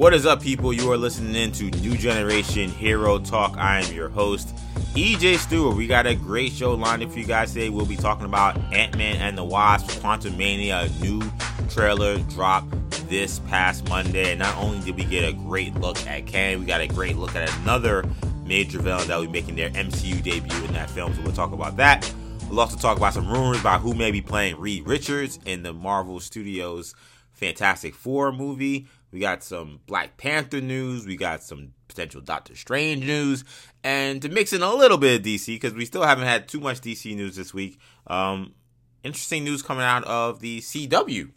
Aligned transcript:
What 0.00 0.14
is 0.14 0.24
up, 0.24 0.40
people? 0.40 0.72
You 0.72 0.90
are 0.92 0.96
listening 0.96 1.34
in 1.34 1.52
to 1.52 1.64
New 1.64 1.94
Generation 1.94 2.70
Hero 2.70 3.18
Talk. 3.18 3.58
I 3.58 3.82
am 3.82 3.92
your 3.92 4.08
host, 4.08 4.48
EJ 4.94 5.36
Stewart. 5.36 5.76
We 5.76 5.86
got 5.86 6.06
a 6.06 6.14
great 6.14 6.52
show 6.52 6.72
lined 6.72 7.02
up 7.02 7.12
for 7.12 7.18
you 7.18 7.26
guys 7.26 7.52
today. 7.52 7.68
We'll 7.68 7.84
be 7.84 7.98
talking 7.98 8.24
about 8.24 8.56
Ant 8.72 8.96
Man 8.96 9.16
and 9.16 9.36
the 9.36 9.44
Wasp, 9.44 9.90
Quantumania, 10.00 10.86
a 10.86 11.04
new 11.04 11.20
trailer 11.68 12.16
dropped 12.30 12.70
this 13.10 13.40
past 13.40 13.86
Monday. 13.90 14.30
And 14.30 14.38
not 14.38 14.56
only 14.56 14.80
did 14.80 14.96
we 14.96 15.04
get 15.04 15.28
a 15.28 15.34
great 15.34 15.74
look 15.74 15.98
at 16.06 16.26
Kang, 16.26 16.60
we 16.60 16.64
got 16.64 16.80
a 16.80 16.88
great 16.88 17.16
look 17.16 17.36
at 17.36 17.54
another 17.58 18.02
major 18.46 18.78
villain 18.78 19.06
that 19.06 19.16
will 19.18 19.26
be 19.26 19.32
making 19.32 19.56
their 19.56 19.68
MCU 19.68 20.22
debut 20.22 20.64
in 20.64 20.72
that 20.72 20.88
film. 20.88 21.12
So 21.12 21.20
we'll 21.20 21.34
talk 21.34 21.52
about 21.52 21.76
that. 21.76 22.10
We'll 22.48 22.60
also 22.60 22.78
talk 22.78 22.96
about 22.96 23.12
some 23.12 23.28
rumors 23.28 23.60
about 23.60 23.82
who 23.82 23.92
may 23.92 24.12
be 24.12 24.22
playing 24.22 24.58
Reed 24.58 24.86
Richards 24.86 25.38
in 25.44 25.62
the 25.62 25.74
Marvel 25.74 26.20
Studios 26.20 26.94
Fantastic 27.32 27.94
Four 27.94 28.32
movie. 28.32 28.86
We 29.12 29.20
got 29.20 29.42
some 29.42 29.80
Black 29.86 30.16
Panther 30.16 30.60
news. 30.60 31.06
We 31.06 31.16
got 31.16 31.42
some 31.42 31.72
potential 31.88 32.20
Doctor 32.20 32.54
Strange 32.54 33.04
news. 33.04 33.44
And 33.82 34.22
to 34.22 34.28
mix 34.28 34.52
in 34.52 34.62
a 34.62 34.74
little 34.74 34.98
bit 34.98 35.20
of 35.20 35.26
DC, 35.26 35.46
because 35.46 35.74
we 35.74 35.84
still 35.84 36.02
haven't 36.02 36.26
had 36.26 36.48
too 36.48 36.60
much 36.60 36.80
DC 36.80 37.14
news 37.16 37.36
this 37.36 37.52
week, 37.52 37.78
um, 38.06 38.54
interesting 39.02 39.44
news 39.44 39.62
coming 39.62 39.84
out 39.84 40.04
of 40.04 40.40
the 40.40 40.60
CW 40.60 41.30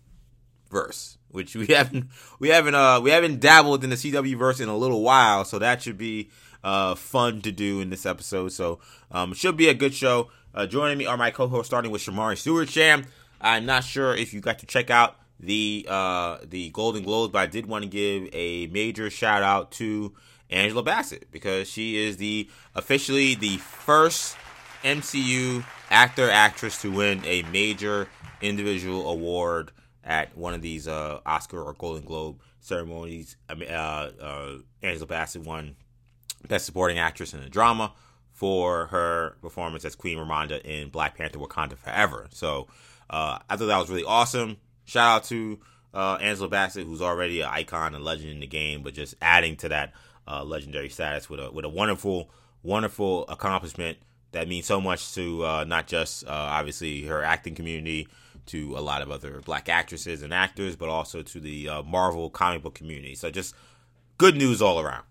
verse, 0.70 1.18
which 1.30 1.56
we 1.56 1.68
haven't 1.70 2.10
we 2.40 2.50
haven't 2.50 2.76
uh 2.76 3.00
we 3.02 3.12
haven't 3.12 3.40
dabbled 3.40 3.84
in 3.84 3.90
the 3.90 3.96
CW 3.96 4.38
verse 4.38 4.60
in 4.60 4.70
a 4.70 4.78
little 4.78 5.02
while, 5.02 5.46
so 5.46 5.60
that 5.60 5.82
should 5.82 5.98
be 5.98 6.30
uh 6.64 6.96
fun 6.96 7.42
to 7.42 7.52
do 7.52 7.80
in 7.80 7.90
this 7.90 8.06
episode. 8.06 8.52
So 8.52 8.80
um 9.12 9.34
should 9.34 9.58
be 9.58 9.70
a 9.70 9.74
good 9.74 9.94
show. 9.94 10.30
Uh, 10.56 10.68
joining 10.68 11.00
me 11.00 11.06
are 11.08 11.18
my 11.18 11.32
co-hosts, 11.32 11.68
starting 11.68 11.90
with 11.90 12.04
Shamari 12.04 12.38
Stewart 12.38 12.70
Sham. 12.70 13.06
I'm 13.42 13.66
not 13.66 13.84
sure 13.84 14.16
if 14.16 14.34
you 14.34 14.40
got 14.40 14.60
to 14.60 14.68
check 14.68 14.92
out 14.92 15.16
the 15.46 15.86
uh, 15.90 16.38
the 16.44 16.70
Golden 16.72 17.04
Globes, 17.04 17.32
but 17.32 17.40
I 17.40 17.46
did 17.46 17.66
want 17.66 17.84
to 17.84 17.90
give 17.90 18.30
a 18.34 18.68
major 18.68 19.10
shout 19.10 19.44
out 19.44 19.72
to 19.74 20.14
Angela 20.50 20.84
Bassett 20.84 21.32
because 21.32 21.70
she 21.70 21.98
is 21.98 22.18
the 22.18 22.50
officially 22.76 23.36
the 23.36 23.58
first 23.58 24.38
MCU 24.84 25.64
actor 25.90 26.30
actress 26.30 26.82
to 26.82 26.92
win 26.92 27.22
a 27.26 27.44
major 27.44 28.08
individual 28.42 29.10
award 29.10 29.72
at 30.04 30.36
one 30.38 30.54
of 30.54 30.62
these 30.62 30.88
uh, 30.88 31.20
Oscar 31.26 31.62
or 31.62 31.74
Golden 31.74 32.04
Globe 32.04 32.42
ceremonies. 32.60 33.38
Uh, 33.50 33.64
uh, 33.64 34.58
Angela 34.82 35.08
Bassett 35.08 35.44
won 35.44 35.76
Best 36.48 36.66
Supporting 36.66 37.00
Actress 37.00 37.34
in 37.34 37.42
a 37.42 37.50
Drama 37.50 37.94
for 38.32 38.88
her 38.88 39.38
performance 39.42 39.86
as 39.86 39.96
Queen 39.96 40.18
Ramonda 40.18 40.62
in 40.64 40.90
Black 40.90 41.18
Panther: 41.18 41.40
Wakanda 41.40 41.78
Forever. 41.78 42.28
So 42.32 42.68
uh, 43.10 43.40
I 43.50 43.56
thought 43.56 43.68
that 43.68 43.80
was 43.80 43.90
really 43.90 44.04
awesome. 44.04 44.58
Shout 44.86 45.18
out 45.18 45.24
to 45.26 45.60
uh, 45.94 46.18
Angela 46.22 46.50
Bassett, 46.50 46.86
who's 46.86 47.02
already 47.02 47.42
an 47.42 47.50
icon 47.52 47.96
and 47.96 48.04
legend 48.04 48.32
in 48.32 48.40
the 48.40 48.48
game, 48.48 48.84
but 48.84 48.94
just 48.94 49.16
adding 49.22 49.56
to 49.58 49.70
that 49.70 49.94
uh, 50.28 50.44
legendary 50.44 50.90
status 50.90 51.30
with 51.30 51.40
a 51.40 51.52
with 51.52 51.66
a 51.66 51.70
wonderful, 51.70 52.30
wonderful 52.64 53.26
accomplishment 53.28 53.98
that 54.32 54.48
means 54.48 54.66
so 54.66 54.82
much 54.82 55.14
to 55.14 55.46
uh, 55.46 55.64
not 55.64 55.88
just 55.88 56.26
uh, 56.26 56.32
obviously 56.32 57.04
her 57.04 57.24
acting 57.24 57.56
community, 57.56 58.08
to 58.48 58.78
a 58.78 58.82
lot 58.82 59.02
of 59.02 59.10
other 59.12 59.42
black 59.46 59.70
actresses 59.70 60.22
and 60.22 60.34
actors, 60.34 60.76
but 60.76 60.90
also 60.90 61.22
to 61.22 61.40
the 61.40 61.70
uh, 61.70 61.84
Marvel 61.84 62.30
comic 62.30 62.62
book 62.62 62.74
community. 62.76 63.16
So 63.16 63.32
just 63.32 63.56
good 64.18 64.36
news 64.36 64.62
all 64.62 64.80
around. 64.80 65.04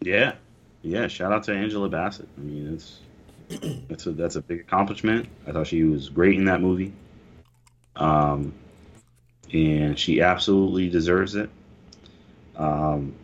Yeah, 0.00 0.34
yeah. 0.82 1.08
Shout 1.08 1.32
out 1.32 1.44
to 1.44 1.54
Angela 1.54 1.88
Bassett. 1.88 2.28
I 2.36 2.40
mean, 2.40 2.74
it's 2.74 2.98
that's 3.88 4.06
a 4.06 4.12
that's 4.12 4.36
a 4.36 4.40
big 4.40 4.60
accomplishment. 4.60 5.28
I 5.46 5.52
thought 5.52 5.66
she 5.66 5.84
was 5.84 6.08
great 6.08 6.36
in 6.36 6.46
that 6.46 6.60
movie, 6.60 6.92
um, 7.96 8.54
and 9.52 9.98
she 9.98 10.20
absolutely 10.20 10.88
deserves 10.88 11.34
it. 11.34 11.50
Um, 12.56 13.14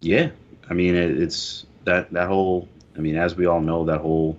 yeah, 0.00 0.30
I 0.68 0.74
mean 0.74 0.94
it, 0.94 1.20
it's 1.20 1.66
that 1.84 2.12
that 2.12 2.28
whole. 2.28 2.68
I 2.96 3.00
mean, 3.00 3.16
as 3.16 3.34
we 3.34 3.46
all 3.46 3.60
know, 3.60 3.86
that 3.86 4.00
whole 4.00 4.38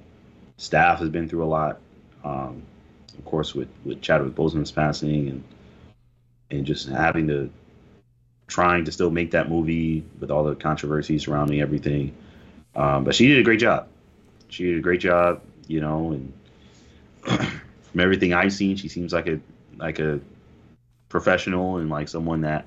staff 0.57 0.99
has 0.99 1.09
been 1.09 1.27
through 1.27 1.43
a 1.43 1.47
lot. 1.47 1.79
Um, 2.23 2.63
of 3.17 3.25
course, 3.25 3.53
with 3.53 3.69
with 3.83 4.01
Chadwick 4.01 4.35
Boseman's 4.35 4.71
passing 4.71 5.27
and 5.29 5.43
and 6.51 6.65
just 6.65 6.87
having 6.87 7.27
to 7.27 7.49
trying 8.47 8.85
to 8.85 8.91
still 8.91 9.09
make 9.09 9.31
that 9.31 9.49
movie 9.49 10.03
with 10.19 10.29
all 10.29 10.43
the 10.43 10.55
controversy 10.55 11.17
surrounding 11.17 11.59
everything. 11.59 12.13
Um, 12.75 13.03
but 13.03 13.15
she 13.15 13.27
did 13.27 13.39
a 13.39 13.43
great 13.43 13.59
job 13.59 13.87
she 14.53 14.65
did 14.65 14.77
a 14.77 14.81
great 14.81 15.01
job, 15.01 15.41
you 15.67 15.81
know, 15.81 16.11
and 16.11 16.33
from 17.23 17.99
everything 17.99 18.33
I've 18.33 18.53
seen, 18.53 18.75
she 18.75 18.87
seems 18.87 19.11
like 19.13 19.27
a 19.27 19.39
like 19.77 19.99
a 19.99 20.19
professional 21.09 21.77
and 21.77 21.89
like 21.89 22.07
someone 22.07 22.41
that 22.41 22.65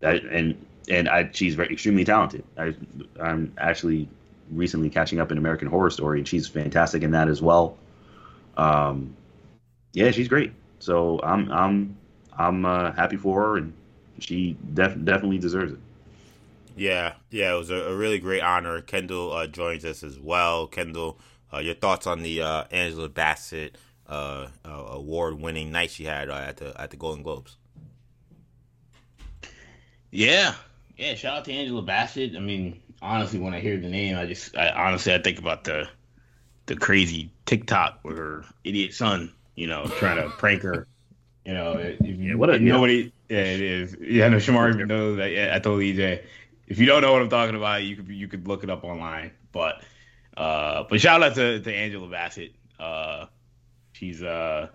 that 0.00 0.24
and 0.24 0.56
and 0.88 1.08
I, 1.08 1.30
she's 1.32 1.54
very 1.54 1.72
extremely 1.72 2.04
talented. 2.04 2.44
I, 2.58 2.74
I'm 3.20 3.52
actually 3.58 4.08
recently 4.52 4.90
catching 4.90 5.20
up 5.20 5.32
in 5.32 5.38
American 5.38 5.68
Horror 5.68 5.90
Story, 5.90 6.18
and 6.18 6.28
she's 6.28 6.46
fantastic 6.46 7.02
in 7.02 7.10
that 7.12 7.28
as 7.28 7.42
well. 7.42 7.76
Um, 8.56 9.14
yeah, 9.92 10.10
she's 10.10 10.28
great. 10.28 10.52
So 10.78 11.20
I'm 11.22 11.50
I'm 11.50 11.96
I'm 12.36 12.64
uh, 12.64 12.92
happy 12.92 13.16
for 13.16 13.40
her, 13.40 13.56
and 13.58 13.72
she 14.18 14.56
def- 14.74 15.04
definitely 15.04 15.38
deserves 15.38 15.72
it. 15.72 15.78
Yeah, 16.76 17.14
yeah, 17.30 17.54
it 17.54 17.58
was 17.58 17.70
a, 17.70 17.76
a 17.76 17.96
really 17.96 18.18
great 18.18 18.42
honor. 18.42 18.82
Kendall 18.82 19.32
uh, 19.32 19.46
joins 19.46 19.84
us 19.84 20.02
as 20.02 20.20
well. 20.20 20.66
Kendall, 20.66 21.18
uh, 21.52 21.58
your 21.58 21.74
thoughts 21.74 22.06
on 22.06 22.22
the 22.22 22.42
uh, 22.42 22.64
Angela 22.70 23.08
Bassett 23.08 23.78
uh, 24.06 24.48
uh, 24.62 24.84
award-winning 24.90 25.72
night 25.72 25.90
she 25.90 26.04
had 26.04 26.28
uh, 26.28 26.34
at 26.34 26.58
the 26.58 26.78
at 26.78 26.90
the 26.90 26.96
Golden 26.98 27.22
Globes? 27.22 27.56
Yeah, 30.10 30.54
yeah. 30.98 31.14
Shout 31.14 31.38
out 31.38 31.44
to 31.46 31.52
Angela 31.52 31.80
Bassett. 31.80 32.36
I 32.36 32.40
mean, 32.40 32.80
honestly, 33.00 33.38
when 33.38 33.54
I 33.54 33.60
hear 33.60 33.78
the 33.78 33.88
name, 33.88 34.18
I 34.18 34.26
just, 34.26 34.54
I 34.54 34.68
honestly, 34.68 35.14
I 35.14 35.18
think 35.18 35.38
about 35.38 35.64
the 35.64 35.88
the 36.66 36.76
crazy 36.76 37.30
TikTok 37.46 38.00
with 38.04 38.18
her 38.18 38.44
idiot 38.64 38.92
son. 38.92 39.32
You 39.54 39.66
know, 39.66 39.86
trying 39.98 40.22
to 40.22 40.28
prank 40.28 40.62
her. 40.62 40.86
You 41.46 41.54
know, 41.54 41.72
if 41.78 42.00
yeah, 42.02 42.34
what 42.34 42.50
a, 42.50 42.58
nobody. 42.58 43.12
Yeah, 43.30 43.38
it 43.38 43.60
is. 43.60 43.96
Yeah, 44.00 44.28
no, 44.28 44.36
Shamar 44.36 44.74
even 44.74 44.88
knows 44.88 45.16
that. 45.16 45.32
Yeah, 45.32 45.52
I 45.54 45.58
told 45.58 45.80
EJ 45.80 46.22
if 46.66 46.78
you 46.78 46.86
don't 46.86 47.02
know 47.02 47.12
what 47.12 47.22
I'm 47.22 47.28
talking 47.28 47.54
about, 47.54 47.82
you 47.84 47.96
could 47.96 48.08
you 48.08 48.28
could 48.28 48.48
look 48.48 48.64
it 48.64 48.70
up 48.70 48.84
online. 48.84 49.32
But 49.52 49.82
uh, 50.36 50.84
but 50.88 51.00
shout 51.00 51.22
out 51.22 51.34
to, 51.36 51.60
to 51.60 51.74
Angela 51.74 52.08
Bassett. 52.08 52.54
Uh, 52.78 53.26
she's 53.92 54.22
uh, 54.22 54.68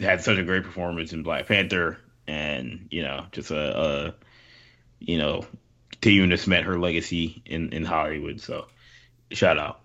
had 0.00 0.22
such 0.22 0.38
a 0.38 0.42
great 0.42 0.64
performance 0.64 1.12
in 1.12 1.22
Black 1.22 1.46
Panther, 1.46 1.98
and 2.26 2.88
you 2.90 3.02
know, 3.02 3.26
just 3.32 3.50
a, 3.50 3.80
a 3.80 4.14
you 5.00 5.18
know, 5.18 5.46
continuing 5.92 6.30
to 6.30 6.38
cement 6.38 6.66
her 6.66 6.78
legacy 6.78 7.42
in 7.44 7.72
in 7.72 7.84
Hollywood. 7.84 8.40
So 8.40 8.66
shout 9.30 9.58
out 9.58 9.80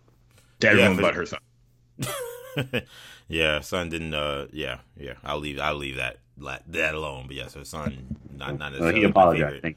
to 0.61 0.69
everyone 0.69 0.95
yeah, 0.95 1.01
but 1.01 1.15
her 1.15 1.25
son. 1.25 2.83
yeah, 3.27 3.59
son 3.59 3.89
didn't. 3.89 4.13
Uh, 4.13 4.47
yeah, 4.53 4.79
yeah. 4.97 5.15
I'll 5.23 5.39
leave. 5.39 5.59
I'll 5.59 5.75
leave 5.75 5.97
that 5.97 6.19
that 6.37 6.95
alone. 6.95 7.25
But 7.27 7.35
yes, 7.35 7.53
her 7.53 7.65
son 7.65 8.17
not 8.35 8.57
not 8.57 8.71
necessarily. 8.71 9.01
he 9.01 9.05
apologized 9.05 9.75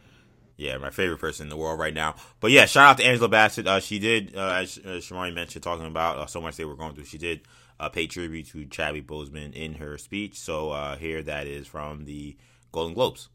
yeah, 0.56 0.76
my 0.78 0.90
favorite 0.90 1.18
person 1.18 1.46
in 1.46 1.50
the 1.50 1.56
world 1.56 1.78
right 1.78 1.94
now. 1.94 2.14
But 2.40 2.50
yeah, 2.50 2.66
shout 2.66 2.90
out 2.90 2.98
to 2.98 3.04
Angela 3.04 3.28
Bassett. 3.28 3.66
Uh, 3.66 3.80
she 3.80 3.98
did, 3.98 4.36
uh, 4.36 4.54
as, 4.60 4.78
Shamari 4.78 5.34
mentioned, 5.34 5.62
talking 5.62 5.86
about 5.86 6.18
uh, 6.18 6.26
so 6.26 6.40
much 6.40 6.56
they 6.56 6.64
were 6.64 6.76
going 6.76 6.94
through. 6.94 7.04
She 7.04 7.18
did 7.18 7.42
uh, 7.80 7.88
pay 7.88 8.06
tribute 8.06 8.48
to 8.48 8.64
Chadwick 8.66 9.06
Boseman 9.06 9.52
in 9.54 9.74
her 9.74 9.98
speech. 9.98 10.38
So 10.38 10.70
uh, 10.70 10.96
here 10.96 11.22
that 11.22 11.46
is 11.46 11.66
from 11.66 12.04
the 12.04 12.36
Golden 12.70 12.94
Globes. 12.94 13.28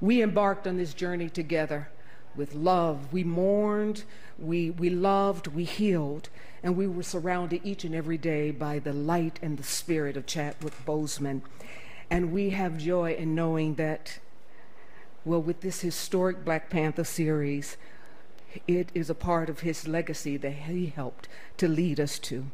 We 0.00 0.22
embarked 0.22 0.66
on 0.66 0.76
this 0.76 0.94
journey 0.94 1.28
together 1.28 1.90
with 2.36 2.54
love. 2.54 3.12
We 3.12 3.24
mourned, 3.24 4.04
we, 4.38 4.70
we 4.70 4.88
loved, 4.88 5.48
we 5.48 5.64
healed, 5.64 6.28
and 6.62 6.76
we 6.76 6.86
were 6.86 7.02
surrounded 7.02 7.60
each 7.64 7.84
and 7.84 7.94
every 7.94 8.18
day 8.18 8.50
by 8.50 8.78
the 8.78 8.92
light 8.92 9.38
and 9.42 9.58
the 9.58 9.62
spirit 9.62 10.16
of 10.16 10.26
Chadwick 10.26 10.74
Boseman. 10.86 11.42
And 12.08 12.32
we 12.32 12.50
have 12.50 12.78
joy 12.78 13.12
in 13.12 13.34
knowing 13.34 13.74
that 13.74 14.20
well, 15.24 15.42
with 15.42 15.60
this 15.60 15.80
historic 15.80 16.44
Black 16.44 16.70
Panther 16.70 17.04
series, 17.04 17.76
it 18.66 18.90
is 18.94 19.10
a 19.10 19.14
part 19.14 19.48
of 19.48 19.60
his 19.60 19.86
legacy 19.86 20.36
that 20.38 20.52
he 20.52 20.86
helped 20.86 21.28
to 21.58 21.68
lead 21.68 22.00
us 22.00 22.18
to. 22.20 22.46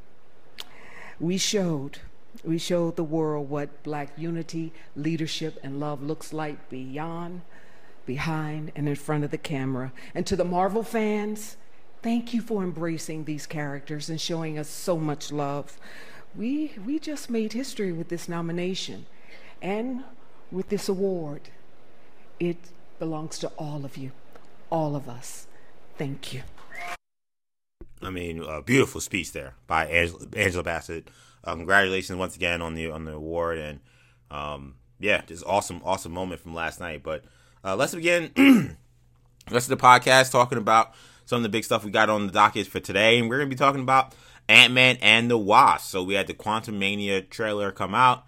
We 1.18 1.38
showed, 1.38 2.00
we 2.44 2.58
showed 2.58 2.96
the 2.96 3.04
world 3.04 3.48
what 3.48 3.82
black 3.82 4.10
unity, 4.16 4.72
leadership, 4.94 5.58
and 5.62 5.80
love 5.80 6.02
looks 6.02 6.32
like 6.32 6.68
beyond, 6.68 7.42
behind, 8.04 8.72
and 8.76 8.88
in 8.88 8.96
front 8.96 9.24
of 9.24 9.30
the 9.30 9.38
camera. 9.38 9.92
And 10.14 10.26
to 10.26 10.36
the 10.36 10.44
Marvel 10.44 10.82
fans, 10.82 11.56
thank 12.02 12.34
you 12.34 12.42
for 12.42 12.62
embracing 12.62 13.24
these 13.24 13.46
characters 13.46 14.10
and 14.10 14.20
showing 14.20 14.58
us 14.58 14.68
so 14.68 14.98
much 14.98 15.32
love. 15.32 15.78
We, 16.34 16.74
we 16.84 16.98
just 16.98 17.30
made 17.30 17.54
history 17.54 17.92
with 17.92 18.08
this 18.08 18.28
nomination 18.28 19.06
and 19.62 20.04
with 20.50 20.68
this 20.68 20.88
award. 20.88 21.48
It 22.38 22.58
belongs 22.98 23.38
to 23.38 23.48
all 23.58 23.84
of 23.84 23.96
you, 23.96 24.12
all 24.70 24.94
of 24.94 25.08
us. 25.08 25.46
Thank 25.96 26.34
you. 26.34 26.42
I 28.02 28.10
mean, 28.10 28.42
a 28.42 28.60
beautiful 28.60 29.00
speech 29.00 29.32
there 29.32 29.54
by 29.66 29.86
Angela, 29.86 30.26
Angela 30.36 30.62
Bassett. 30.62 31.08
Uh, 31.42 31.54
congratulations 31.54 32.18
once 32.18 32.36
again 32.36 32.60
on 32.60 32.74
the 32.74 32.90
on 32.90 33.04
the 33.04 33.12
award, 33.12 33.58
and 33.58 33.80
um, 34.30 34.74
yeah, 35.00 35.22
just 35.22 35.44
awesome, 35.46 35.80
awesome 35.84 36.12
moment 36.12 36.40
from 36.40 36.54
last 36.54 36.78
night. 36.78 37.02
But 37.02 37.24
uh, 37.64 37.74
let's 37.76 37.94
begin 37.94 38.32
rest 39.50 39.70
of 39.70 39.78
the 39.78 39.82
podcast 39.82 40.30
talking 40.30 40.58
about 40.58 40.92
some 41.24 41.38
of 41.38 41.42
the 41.42 41.48
big 41.48 41.64
stuff 41.64 41.84
we 41.84 41.90
got 41.90 42.10
on 42.10 42.26
the 42.26 42.32
docket 42.32 42.66
for 42.66 42.80
today, 42.80 43.18
and 43.18 43.30
we're 43.30 43.38
gonna 43.38 43.48
be 43.48 43.56
talking 43.56 43.80
about 43.80 44.14
Ant 44.48 44.74
Man 44.74 44.98
and 45.00 45.30
the 45.30 45.38
Wasp. 45.38 45.88
So 45.88 46.02
we 46.02 46.14
had 46.14 46.26
the 46.26 46.34
Quantumania 46.34 47.28
trailer 47.30 47.72
come 47.72 47.94
out. 47.94 48.26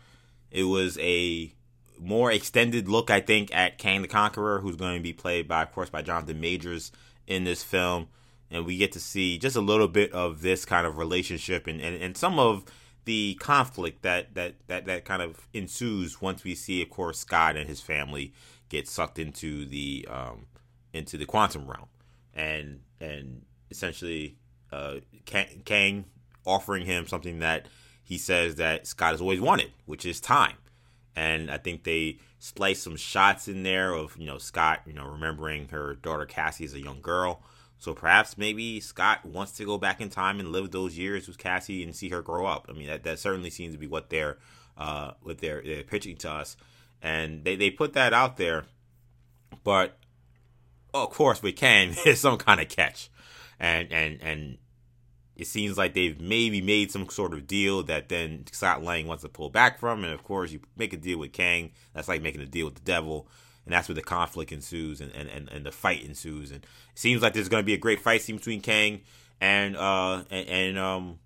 It 0.51 0.65
was 0.65 0.97
a 0.99 1.53
more 2.01 2.31
extended 2.31 2.89
look, 2.89 3.11
I 3.11 3.21
think, 3.21 3.55
at 3.55 3.79
Kang 3.79 4.03
the 4.03 4.09
Conqueror, 4.09 4.61
who's 4.61 4.77
going 4.77 4.97
to 4.97 5.03
be 5.03 5.13
played 5.13 5.49
by, 5.49 5.63
of 5.63 5.73
course, 5.73 5.91
by 5.91 6.03
Jonathan 6.03 6.41
Majors 6.41 6.93
in 7.27 7.45
this 7.45 7.63
film. 7.63 8.09
And 8.51 8.65
we 8.65 8.79
get 8.79 8.93
to 8.93 9.01
see 9.01 9.39
just 9.39 9.57
a 9.57 9.61
little 9.61 9.89
bit 9.89 10.13
of 10.13 10.41
this 10.41 10.65
kind 10.65 10.87
of 10.87 10.97
relationship 10.97 11.67
and, 11.67 11.81
and, 11.81 12.01
and 12.03 12.17
some 12.17 12.39
of 12.39 12.65
the 13.05 13.35
conflict 13.41 14.03
that, 14.03 14.35
that, 14.35 14.55
that, 14.69 14.87
that 14.87 15.05
kind 15.05 15.23
of 15.23 15.47
ensues 15.53 16.23
once 16.23 16.45
we 16.45 16.55
see, 16.55 16.81
of 16.83 16.91
course, 16.91 17.19
Scott 17.19 17.57
and 17.57 17.69
his 17.69 17.81
family 17.81 18.33
get 18.69 18.89
sucked 18.89 19.19
into 19.19 19.65
the 19.67 20.07
um, 20.11 20.47
into 20.93 21.17
the 21.17 21.27
quantum 21.27 21.67
realm, 21.67 21.89
and 22.35 22.81
and 23.01 23.43
essentially 23.71 24.37
uh, 24.73 24.97
Kang 25.25 26.05
offering 26.47 26.87
him 26.87 27.07
something 27.07 27.41
that 27.41 27.67
he 28.03 28.19
says 28.19 28.57
that 28.57 28.87
Scott 28.87 29.13
has 29.13 29.21
always 29.21 29.41
wanted, 29.41 29.73
which 29.87 30.07
is 30.07 30.21
time. 30.21 30.57
And 31.19 31.51
I 31.51 31.59
think 31.59 31.83
they 31.83 32.19
spliced 32.39 32.85
some 32.85 32.95
shots 32.95 33.49
in 33.49 33.65
there 33.65 33.93
of 33.93 34.17
you 34.17 34.27
know 34.27 34.39
Scott, 34.39 34.83
you 34.87 34.93
know, 34.93 35.09
remembering 35.09 35.67
her 35.71 35.97
daughter 35.97 36.27
Cassie 36.27 36.65
as 36.65 36.75
a 36.75 36.81
young 36.81 37.01
girl, 37.01 37.43
so 37.77 37.93
perhaps 37.93 38.39
maybe 38.39 38.79
Scott 38.79 39.25
wants 39.25 39.53
to 39.53 39.65
go 39.65 39.79
back 39.79 40.01
in 40.01 40.11
time 40.11 40.39
and 40.39 40.53
live 40.53 40.71
those 40.71 40.97
years 40.97 41.27
with 41.27 41.37
Cassie 41.37 41.83
and 41.83 41.95
see 41.95 42.09
her 42.11 42.23
grow 42.23 42.47
up. 42.47 42.67
I 42.69 42.73
mean, 42.73 42.87
that, 42.87 43.03
that 43.03 43.19
certainly 43.19 43.51
seems 43.51 43.75
to 43.75 43.79
be 43.79 43.89
what 43.89 44.11
they're 44.11 44.39
uh, 44.77 45.13
what 45.23 45.39
they're, 45.39 45.61
they're 45.65 45.83
pitching 45.83 46.17
to 46.19 46.31
us, 46.31 46.57
and 47.03 47.43
they, 47.43 47.57
they 47.57 47.71
put 47.71 47.95
that 47.95 48.13
out 48.13 48.37
there. 48.37 48.67
But 49.65 49.99
of 50.95 51.11
course, 51.11 51.43
we 51.43 51.53
can. 51.53 51.97
There's 52.05 52.21
some 52.21 52.39
kind 52.39 52.61
of 52.61 52.69
catch, 52.69 53.11
and 53.59 53.93
and 53.93 54.21
and 54.23 54.59
it 55.39 55.47
seems 55.47 55.79
like 55.79 55.95
they've 55.95 56.21
maybe 56.21 56.61
made 56.61 56.91
some 56.91 57.09
sort 57.09 57.33
of 57.33 57.47
deal 57.47 57.83
that 57.85 58.11
then 58.11 58.45
Scott 58.53 58.83
Lang 58.83 59.07
wants 59.07 59.23
to 59.23 59.29
pull 59.29 59.49
back 59.49 59.79
from, 59.79 60.05
and 60.05 60.13
of 60.13 60.25
course, 60.25 60.53
you 60.53 60.61
make 60.77 60.93
a 60.93 60.97
deal 60.99 61.19
with 61.19 61.33
Kang. 61.33 61.71
That's 61.95 62.09
like 62.09 62.21
making 62.21 62.43
a 62.43 62.47
deal 62.47 62.67
with 62.67 62.75
the 62.75 62.83
devil 62.83 63.29
and 63.69 63.75
that's 63.75 63.87
where 63.87 63.95
the 63.95 64.01
conflict 64.01 64.51
ensues 64.51 65.03
and, 65.03 65.13
and, 65.15 65.29
and, 65.29 65.47
and 65.51 65.67
the 65.67 65.71
fight 65.71 66.03
ensues. 66.03 66.51
And 66.51 66.65
it 66.65 66.99
seems 66.99 67.21
like 67.21 67.35
there's 67.35 67.51
going 67.51 67.63
to 67.63 67.67
be 67.67 67.75
a 67.75 67.79
great 67.79 68.01
fight 68.01 68.23
scene 68.23 68.37
between 68.39 68.63
Kang 68.63 69.03
and 69.43 69.77
uh 69.77 70.25
and, 70.31 70.49
and 70.49 70.79
um 70.79 71.19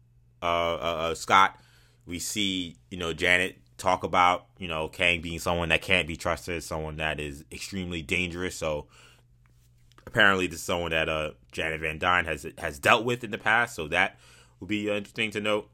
uh, 0.42 0.74
uh, 0.74 0.96
uh, 1.10 1.14
Scott. 1.14 1.56
We 2.04 2.18
see 2.18 2.76
you 2.90 2.98
know 2.98 3.12
Janet 3.12 3.58
talk 3.78 4.02
about 4.02 4.46
you 4.58 4.66
know 4.66 4.88
Kang 4.88 5.20
being 5.20 5.38
someone 5.38 5.68
that 5.68 5.82
can't 5.82 6.08
be 6.08 6.16
trusted, 6.16 6.64
someone 6.64 6.96
that 6.96 7.20
is 7.20 7.44
extremely 7.52 8.02
dangerous. 8.02 8.56
So 8.56 8.88
apparently, 10.06 10.46
this 10.46 10.60
is 10.60 10.64
someone 10.64 10.90
that 10.90 11.08
uh 11.08 11.32
Janet 11.52 11.80
Van 11.80 11.98
Dyne 11.98 12.24
has 12.24 12.46
has 12.58 12.78
dealt 12.78 13.04
with 13.04 13.24
in 13.24 13.30
the 13.30 13.38
past. 13.38 13.74
So 13.74 13.88
that 13.88 14.18
will 14.60 14.68
be 14.68 14.88
interesting 14.88 15.30
to 15.32 15.40
note. 15.40 15.68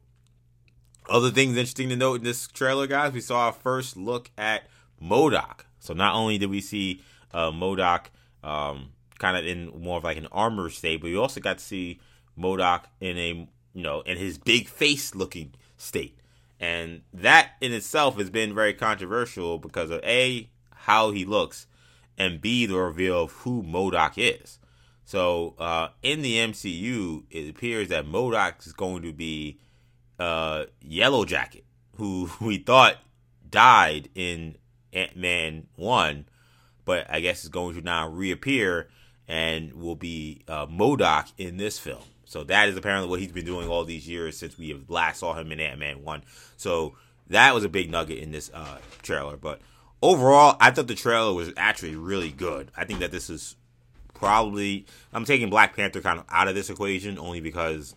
Other 1.09 1.31
things 1.31 1.57
interesting 1.57 1.89
to 1.89 1.95
note 1.95 2.15
in 2.19 2.23
this 2.23 2.47
trailer, 2.47 2.87
guys. 2.87 3.13
We 3.13 3.21
saw 3.21 3.45
our 3.45 3.53
first 3.53 3.97
look 3.97 4.29
at 4.37 4.63
MODOK. 5.01 5.61
So 5.79 5.93
not 5.93 6.13
only 6.13 6.37
did 6.37 6.49
we 6.49 6.61
see 6.61 7.01
uh, 7.33 7.51
MODOK 7.51 8.05
um, 8.43 8.89
kind 9.17 9.37
of 9.37 9.45
in 9.45 9.67
more 9.81 9.97
of 9.97 10.03
like 10.03 10.17
an 10.17 10.27
armor 10.31 10.69
state, 10.69 11.01
but 11.01 11.07
we 11.07 11.17
also 11.17 11.39
got 11.39 11.57
to 11.57 11.63
see 11.63 11.99
MODOK 12.37 12.83
in 12.99 13.17
a 13.17 13.47
you 13.73 13.83
know 13.83 14.01
in 14.01 14.17
his 14.17 14.37
big 14.37 14.67
face 14.67 15.15
looking 15.15 15.53
state, 15.77 16.19
and 16.59 17.01
that 17.13 17.51
in 17.61 17.73
itself 17.73 18.17
has 18.17 18.29
been 18.29 18.53
very 18.53 18.73
controversial 18.73 19.57
because 19.57 19.89
of 19.89 20.03
a 20.03 20.49
how 20.73 21.11
he 21.11 21.25
looks, 21.25 21.67
and 22.19 22.41
b 22.41 22.65
the 22.65 22.77
reveal 22.77 23.23
of 23.23 23.31
who 23.31 23.63
MODOK 23.63 24.13
is. 24.17 24.59
So 25.05 25.55
uh, 25.57 25.87
in 26.03 26.21
the 26.21 26.35
MCU, 26.35 27.23
it 27.31 27.49
appears 27.49 27.87
that 27.87 28.05
MODOK 28.05 28.67
is 28.67 28.73
going 28.73 29.01
to 29.01 29.13
be 29.13 29.57
uh, 30.19 30.65
Yellow 30.81 31.25
Jacket, 31.25 31.65
who 31.95 32.29
we 32.41 32.57
thought 32.57 32.97
died 33.49 34.09
in 34.13 34.57
Ant 34.93 35.15
Man 35.15 35.67
1, 35.77 36.25
but 36.85 37.07
I 37.09 37.21
guess 37.21 37.43
is 37.43 37.49
going 37.49 37.75
to 37.75 37.81
now 37.81 38.07
reappear 38.07 38.89
and 39.27 39.73
will 39.73 39.95
be 39.95 40.41
uh, 40.47 40.67
MODOK 40.67 41.31
in 41.37 41.57
this 41.57 41.79
film. 41.79 42.03
So 42.25 42.43
that 42.43 42.69
is 42.69 42.77
apparently 42.77 43.09
what 43.09 43.19
he's 43.19 43.31
been 43.31 43.45
doing 43.45 43.67
all 43.67 43.85
these 43.85 44.07
years 44.07 44.37
since 44.37 44.57
we 44.57 44.79
last 44.87 45.19
saw 45.19 45.33
him 45.33 45.51
in 45.51 45.59
Ant 45.59 45.79
Man 45.79 46.03
1. 46.03 46.23
So 46.57 46.95
that 47.29 47.55
was 47.55 47.63
a 47.63 47.69
big 47.69 47.89
nugget 47.89 48.19
in 48.19 48.31
this 48.31 48.51
uh, 48.53 48.77
trailer. 49.01 49.37
But 49.37 49.61
overall, 50.01 50.57
I 50.59 50.71
thought 50.71 50.87
the 50.87 50.95
trailer 50.95 51.33
was 51.33 51.51
actually 51.57 51.95
really 51.95 52.31
good. 52.31 52.71
I 52.75 52.85
think 52.85 52.99
that 52.99 53.11
this 53.11 53.29
is 53.29 53.55
probably. 54.13 54.85
I'm 55.13 55.25
taking 55.25 55.49
Black 55.49 55.75
Panther 55.75 56.01
kind 56.01 56.19
of 56.19 56.25
out 56.29 56.47
of 56.47 56.55
this 56.55 56.69
equation 56.69 57.17
only 57.17 57.41
because, 57.41 57.95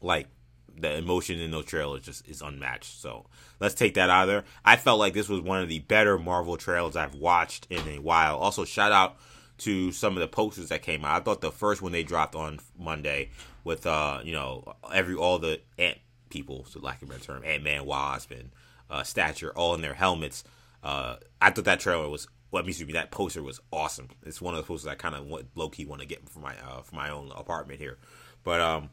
like, 0.00 0.28
the 0.76 0.96
emotion 0.96 1.38
in 1.40 1.50
those 1.50 1.66
trailers 1.66 2.02
just 2.02 2.28
is 2.28 2.42
unmatched. 2.42 3.00
So 3.00 3.26
let's 3.60 3.74
take 3.74 3.94
that 3.94 4.10
out 4.10 4.22
of 4.22 4.28
there. 4.28 4.44
I 4.64 4.76
felt 4.76 4.98
like 4.98 5.14
this 5.14 5.28
was 5.28 5.40
one 5.40 5.62
of 5.62 5.68
the 5.68 5.80
better 5.80 6.18
Marvel 6.18 6.56
trailers 6.56 6.96
I've 6.96 7.14
watched 7.14 7.66
in 7.70 7.86
a 7.88 7.98
while. 7.98 8.38
Also, 8.38 8.64
shout 8.64 8.92
out 8.92 9.16
to 9.58 9.92
some 9.92 10.14
of 10.14 10.20
the 10.20 10.28
posters 10.28 10.70
that 10.70 10.82
came 10.82 11.04
out. 11.04 11.20
I 11.20 11.24
thought 11.24 11.42
the 11.42 11.52
first 11.52 11.82
one 11.82 11.92
they 11.92 12.02
dropped 12.02 12.34
on 12.34 12.60
Monday 12.78 13.30
with 13.62 13.86
uh, 13.86 14.20
you 14.24 14.32
know, 14.32 14.74
every 14.92 15.14
all 15.14 15.38
the 15.38 15.60
ant 15.78 15.98
people, 16.30 16.64
so 16.64 16.80
lack 16.80 17.02
of 17.02 17.08
a 17.08 17.12
better 17.12 17.24
term, 17.24 17.44
Ant 17.44 17.62
Man, 17.62 17.84
Wasp, 17.84 18.30
and 18.30 18.50
uh, 18.88 19.02
Stature, 19.02 19.52
all 19.52 19.74
in 19.74 19.82
their 19.82 19.94
helmets. 19.94 20.44
Uh, 20.82 21.16
I 21.40 21.50
thought 21.50 21.64
that 21.64 21.80
trailer 21.80 22.08
was 22.08 22.26
well, 22.50 22.66
excuse 22.66 22.86
me, 22.86 22.94
that 22.94 23.10
poster 23.10 23.42
was 23.42 23.60
awesome. 23.72 24.08
It's 24.24 24.40
one 24.40 24.54
of 24.54 24.58
the 24.58 24.66
posters 24.66 24.88
I 24.88 24.96
kind 24.96 25.14
of 25.14 25.44
low 25.54 25.68
key 25.68 25.84
want 25.84 26.02
to 26.02 26.08
get 26.08 26.28
for 26.28 26.40
my 26.40 26.54
uh, 26.58 26.82
for 26.82 26.96
my 26.96 27.10
own 27.10 27.30
apartment 27.36 27.78
here. 27.78 27.98
But 28.42 28.60
um, 28.60 28.90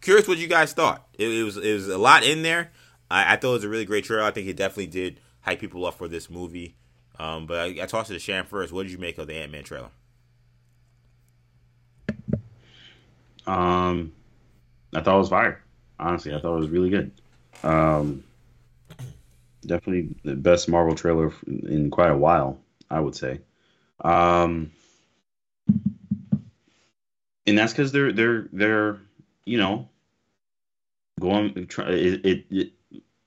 curious 0.00 0.28
what 0.28 0.38
you 0.38 0.46
guys 0.46 0.72
thought. 0.72 1.06
It, 1.18 1.28
it, 1.28 1.42
was 1.42 1.56
it 1.56 1.72
was 1.72 1.88
a 1.88 1.98
lot 1.98 2.22
in 2.22 2.42
there. 2.42 2.70
I, 3.10 3.34
I, 3.34 3.36
thought 3.36 3.50
it 3.50 3.54
was 3.54 3.64
a 3.64 3.68
really 3.68 3.84
great 3.84 4.04
trailer. 4.04 4.22
I 4.22 4.30
think 4.30 4.46
it 4.46 4.56
definitely 4.56 4.86
did 4.86 5.20
hype 5.40 5.58
people 5.58 5.84
up 5.84 5.94
for 5.94 6.06
this 6.06 6.30
movie. 6.30 6.76
Um, 7.18 7.46
but 7.46 7.58
I, 7.58 7.82
I 7.82 7.86
tossed 7.86 8.10
it 8.10 8.14
to 8.14 8.20
Sham 8.20 8.46
first. 8.46 8.72
What 8.72 8.84
did 8.84 8.92
you 8.92 8.98
make 8.98 9.18
of 9.18 9.26
the 9.26 9.34
Ant 9.34 9.50
Man 9.50 9.64
trailer? 9.64 9.90
Um, 13.46 14.12
I 14.94 15.00
thought 15.00 15.16
it 15.16 15.18
was 15.18 15.28
fire. 15.28 15.62
Honestly, 15.98 16.32
I 16.34 16.40
thought 16.40 16.56
it 16.56 16.60
was 16.60 16.70
really 16.70 16.90
good. 16.90 17.10
Um, 17.64 18.24
definitely 19.66 20.14
the 20.24 20.36
best 20.36 20.68
Marvel 20.68 20.94
trailer 20.94 21.32
in 21.46 21.90
quite 21.90 22.10
a 22.10 22.16
while, 22.16 22.60
I 22.90 23.00
would 23.00 23.14
say. 23.14 23.40
Um, 24.00 24.70
and 27.46 27.58
that's 27.58 27.72
because 27.72 27.92
they're 27.92 28.12
they're 28.12 28.48
they're 28.52 29.00
you 29.44 29.58
know, 29.58 29.88
going 31.18 31.52
it, 31.56 32.24
it, 32.24 32.44
it, 32.50 32.72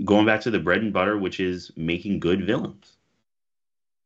going 0.05 0.25
back 0.25 0.41
to 0.41 0.51
the 0.51 0.59
bread 0.59 0.81
and 0.81 0.93
butter, 0.93 1.17
which 1.17 1.39
is 1.39 1.71
making 1.75 2.19
good 2.19 2.45
villains. 2.45 2.97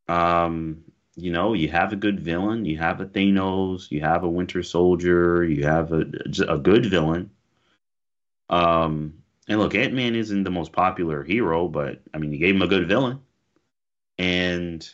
Um, 0.07 0.83
you 1.15 1.31
know, 1.31 1.53
you 1.53 1.69
have 1.69 1.93
a 1.93 1.97
good 1.97 2.19
villain, 2.19 2.65
you 2.65 2.77
have 2.77 3.01
a 3.01 3.05
Thanos, 3.05 3.91
you 3.91 4.01
have 4.01 4.23
a 4.23 4.29
Winter 4.29 4.63
Soldier, 4.63 5.43
you 5.43 5.63
have 5.63 5.91
a 5.91 6.05
a 6.47 6.57
good 6.57 6.85
villain. 6.87 7.29
Um, 8.49 9.21
and 9.47 9.59
look, 9.59 9.75
Ant 9.75 9.93
Man 9.93 10.15
isn't 10.15 10.43
the 10.43 10.51
most 10.51 10.71
popular 10.71 11.23
hero, 11.23 11.67
but 11.67 12.01
I 12.13 12.17
mean, 12.17 12.33
you 12.33 12.39
gave 12.39 12.55
him 12.55 12.61
a 12.61 12.67
good 12.67 12.87
villain, 12.87 13.21
and 14.17 14.87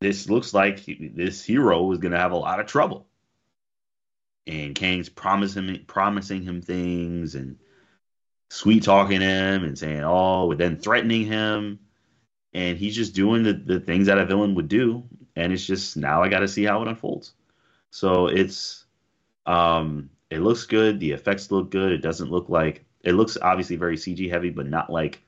this 0.00 0.28
looks 0.28 0.54
like 0.54 0.84
this 0.86 1.44
hero 1.44 1.90
is 1.92 1.98
going 1.98 2.12
to 2.12 2.18
have 2.18 2.32
a 2.32 2.36
lot 2.36 2.60
of 2.60 2.66
trouble 2.66 3.08
and 4.48 4.74
Kang's 4.74 5.08
promising 5.08 5.84
promising 5.86 6.42
him 6.42 6.62
things 6.62 7.34
and 7.34 7.58
sweet 8.50 8.82
talking 8.82 9.20
him 9.20 9.62
and 9.62 9.78
saying, 9.78 10.02
oh, 10.04 10.48
but 10.48 10.58
then 10.58 10.78
threatening 10.78 11.26
him. 11.26 11.80
And 12.54 12.78
he's 12.78 12.96
just 12.96 13.14
doing 13.14 13.42
the, 13.42 13.52
the 13.52 13.78
things 13.78 14.06
that 14.06 14.18
a 14.18 14.24
villain 14.24 14.54
would 14.54 14.68
do. 14.68 15.04
And 15.36 15.52
it's 15.52 15.66
just 15.66 15.96
now 15.98 16.22
I 16.22 16.28
got 16.28 16.40
to 16.40 16.48
see 16.48 16.64
how 16.64 16.80
it 16.80 16.88
unfolds. 16.88 17.34
So 17.90 18.26
it's, 18.26 18.86
um, 19.44 20.08
it 20.30 20.40
looks 20.40 20.64
good. 20.64 20.98
The 20.98 21.12
effects 21.12 21.50
look 21.50 21.70
good. 21.70 21.92
It 21.92 21.98
doesn't 21.98 22.30
look 22.30 22.48
like, 22.48 22.84
it 23.08 23.14
looks 23.14 23.36
obviously 23.40 23.76
very 23.76 23.96
CG 23.96 24.30
heavy, 24.30 24.50
but 24.50 24.66
not 24.66 24.90
like, 24.90 25.20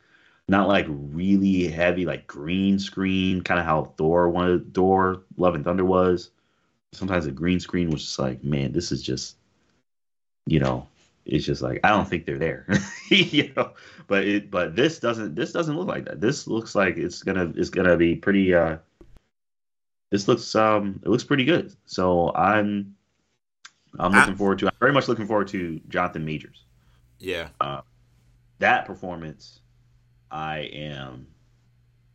not 0.49 0.69
like 0.69 0.87
really 0.89 1.69
heavy, 1.69 2.05
like 2.05 2.27
green 2.27 2.79
screen, 2.79 3.43
kind 3.43 3.61
of 3.61 3.67
how 3.67 3.93
Thor 3.97 4.29
wanted, 4.29 4.75
Thor 4.75 5.23
Love 5.37 5.55
and 5.55 5.65
Thunder 5.65 5.85
was 5.85 6.31
sometimes 6.93 7.27
a 7.27 7.31
green 7.31 7.61
screen 7.61 7.91
was 7.91 8.03
just 8.05 8.19
like, 8.19 8.43
man, 8.45 8.73
this 8.73 8.93
is 8.93 9.03
just, 9.03 9.37
you 10.47 10.59
know, 10.59 10.87
it's 11.27 11.45
just 11.45 11.63
like 11.63 11.81
I 11.85 11.91
don't 11.91 12.09
think 12.09 12.27
they're 12.27 12.39
there, 12.39 12.67
you 13.09 13.53
know. 13.57 13.73
But 14.07 14.25
it, 14.25 14.51
but 14.51 14.75
this 14.75 14.99
doesn't, 14.99 15.35
this 15.35 15.53
doesn't 15.53 15.77
look 15.77 15.89
like 15.89 16.07
that. 16.07 16.21
This 16.21 16.47
looks 16.47 16.75
like 16.75 16.97
it's 16.97 17.23
gonna, 17.23 17.53
it's 17.57 17.71
gonna 17.71 17.97
be 17.97 18.17
pretty. 18.17 18.55
uh 18.55 18.79
This 20.11 20.27
looks, 20.27 20.55
um, 20.55 21.01
it 21.05 21.09
looks 21.09 21.25
pretty 21.25 21.45
good. 21.45 21.75
So 21.87 22.35
I'm, 22.35 22.97
I'm 23.99 24.13
looking 24.13 24.35
I, 24.35 24.37
forward 24.37 24.59
to. 24.61 24.67
I'm 24.67 24.77
very 24.81 24.93
much 24.93 25.09
looking 25.09 25.27
forward 25.27 25.49
to 25.49 25.81
Jonathan 25.89 26.25
Majors. 26.25 26.65
Yeah. 27.21 27.49
Uh, 27.61 27.83
that 28.59 28.87
performance, 28.87 29.61
I 30.31 30.61
am 30.73 31.29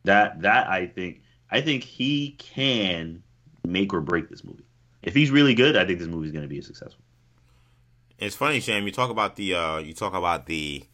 That 0.03 0.41
that 0.41 0.67
I 0.67 0.88
think 0.88 1.21
I 1.50 1.62
think 1.62 1.83
he 1.83 2.31
can 2.38 3.24
make 3.65 3.93
or 3.93 4.01
break 4.01 4.29
this 4.29 4.43
movie. 4.43 4.65
If 5.03 5.13
he's 5.13 5.31
really 5.31 5.53
good, 5.53 5.77
I 5.77 5.85
think 5.85 6.00
this 6.00 6.07
movie 6.07 6.27
is 6.27 6.33
going 6.33 6.43
to 6.43 6.50
be 6.50 6.59
a 6.59 6.63
successful. 6.63 7.03
It's 8.17 8.35
funny, 8.35 8.59
Sham. 8.59 8.85
You 8.85 8.91
talk 8.91 9.09
about 9.09 9.35
the 9.35 9.55
uh, 9.55 9.77
you 9.77 9.93
talk 9.93 10.13
about 10.13 10.45
the 10.47 10.85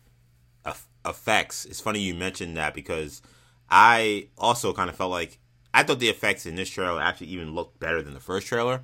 effects. 1.06 1.66
It's 1.66 1.82
funny 1.82 2.00
you 2.00 2.14
mentioned 2.14 2.58
that 2.58 2.74
because 2.74 3.22
I 3.70 4.28
also 4.38 4.74
kind 4.74 4.90
of 4.90 4.96
felt 4.96 5.12
like 5.12 5.40
I 5.74 5.84
thought 5.84 6.00
the 6.00 6.10
effects 6.10 6.46
in 6.46 6.56
this 6.56 6.70
trailer 6.70 7.02
actually 7.02 7.28
even 7.28 7.54
looked 7.54 7.80
better 7.80 8.02
than 8.02 8.14
the 8.14 8.20
first 8.20 8.48
trailer. 8.48 8.82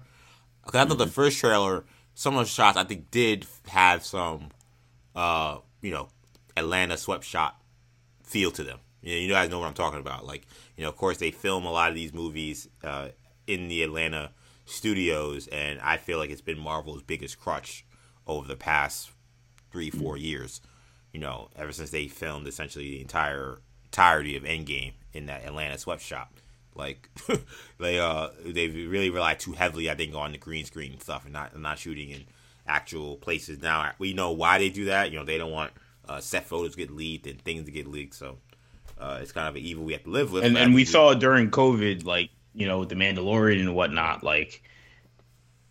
Because 0.65 0.79
I 0.79 0.85
thought 0.85 0.97
mm-hmm. 0.97 1.05
the 1.05 1.07
first 1.07 1.39
trailer, 1.39 1.85
some 2.15 2.35
of 2.35 2.45
the 2.45 2.49
shots 2.49 2.77
I 2.77 2.83
think 2.83 3.11
did 3.11 3.45
have 3.69 4.05
some, 4.05 4.49
uh, 5.17 5.57
you 5.81 5.91
know, 5.91 6.07
Atlanta 6.55 6.95
swept 6.95 7.25
shot 7.25 7.59
feel 8.23 8.51
to 8.51 8.63
them. 8.63 8.79
You, 9.01 9.15
know, 9.15 9.21
you 9.21 9.29
guys 9.29 9.49
know 9.49 9.59
what 9.59 9.67
I'm 9.67 9.73
talking 9.73 9.99
about. 9.99 10.25
Like, 10.25 10.45
you 10.77 10.83
know, 10.83 10.89
of 10.89 10.95
course 10.95 11.17
they 11.17 11.31
film 11.31 11.65
a 11.65 11.71
lot 11.71 11.89
of 11.89 11.95
these 11.95 12.13
movies 12.13 12.69
uh, 12.83 13.09
in 13.47 13.67
the 13.67 13.81
Atlanta 13.81 14.31
studios, 14.65 15.47
and 15.47 15.79
I 15.81 15.97
feel 15.97 16.19
like 16.19 16.29
it's 16.29 16.41
been 16.41 16.59
Marvel's 16.59 17.01
biggest 17.01 17.39
crutch 17.39 17.83
over 18.27 18.47
the 18.47 18.55
past 18.55 19.09
three, 19.71 19.89
four 19.89 20.17
years. 20.17 20.61
You 21.11 21.19
know, 21.19 21.49
ever 21.55 21.71
since 21.71 21.89
they 21.89 22.07
filmed 22.07 22.47
essentially 22.47 22.91
the 22.91 23.01
entire 23.01 23.57
entirety 23.85 24.37
of 24.37 24.43
Endgame 24.43 24.93
in 25.13 25.25
that 25.25 25.45
Atlanta 25.45 25.79
sweatshop. 25.79 26.31
Like 26.75 27.09
they 27.79 27.97
uh 27.97 28.29
they 28.45 28.67
really 28.67 29.09
rely 29.09 29.33
too 29.33 29.53
heavily, 29.53 29.89
I 29.89 29.95
think, 29.95 30.13
on 30.13 30.33
the 30.33 30.37
green 30.37 30.65
screen 30.65 30.99
stuff 30.99 31.23
and 31.23 31.33
not 31.33 31.59
not 31.59 31.79
shooting 31.79 32.11
in 32.11 32.25
actual 32.67 33.17
places. 33.17 33.61
Now 33.61 33.91
we 33.99 34.13
know 34.13 34.31
why 34.31 34.57
they 34.57 34.69
do 34.69 34.85
that. 34.85 35.11
You 35.11 35.19
know, 35.19 35.25
they 35.25 35.37
don't 35.37 35.51
want 35.51 35.71
uh, 36.07 36.19
set 36.19 36.45
photos 36.45 36.75
get 36.75 36.91
leaked 36.91 37.27
and 37.27 37.41
things 37.41 37.65
to 37.65 37.71
get 37.71 37.87
leaked. 37.87 38.15
So 38.15 38.37
uh, 38.99 39.19
it's 39.21 39.31
kind 39.31 39.47
of 39.47 39.55
an 39.55 39.61
evil 39.61 39.83
we 39.83 39.93
have 39.93 40.03
to 40.03 40.09
live 40.09 40.31
with. 40.31 40.43
And, 40.43 40.57
and 40.57 40.73
we 40.73 40.85
saw 40.85 41.13
during 41.13 41.51
COVID, 41.51 42.05
like 42.05 42.29
you 42.53 42.67
know, 42.67 42.85
the 42.85 42.95
Mandalorian 42.95 43.59
and 43.59 43.75
whatnot, 43.75 44.23
like 44.23 44.63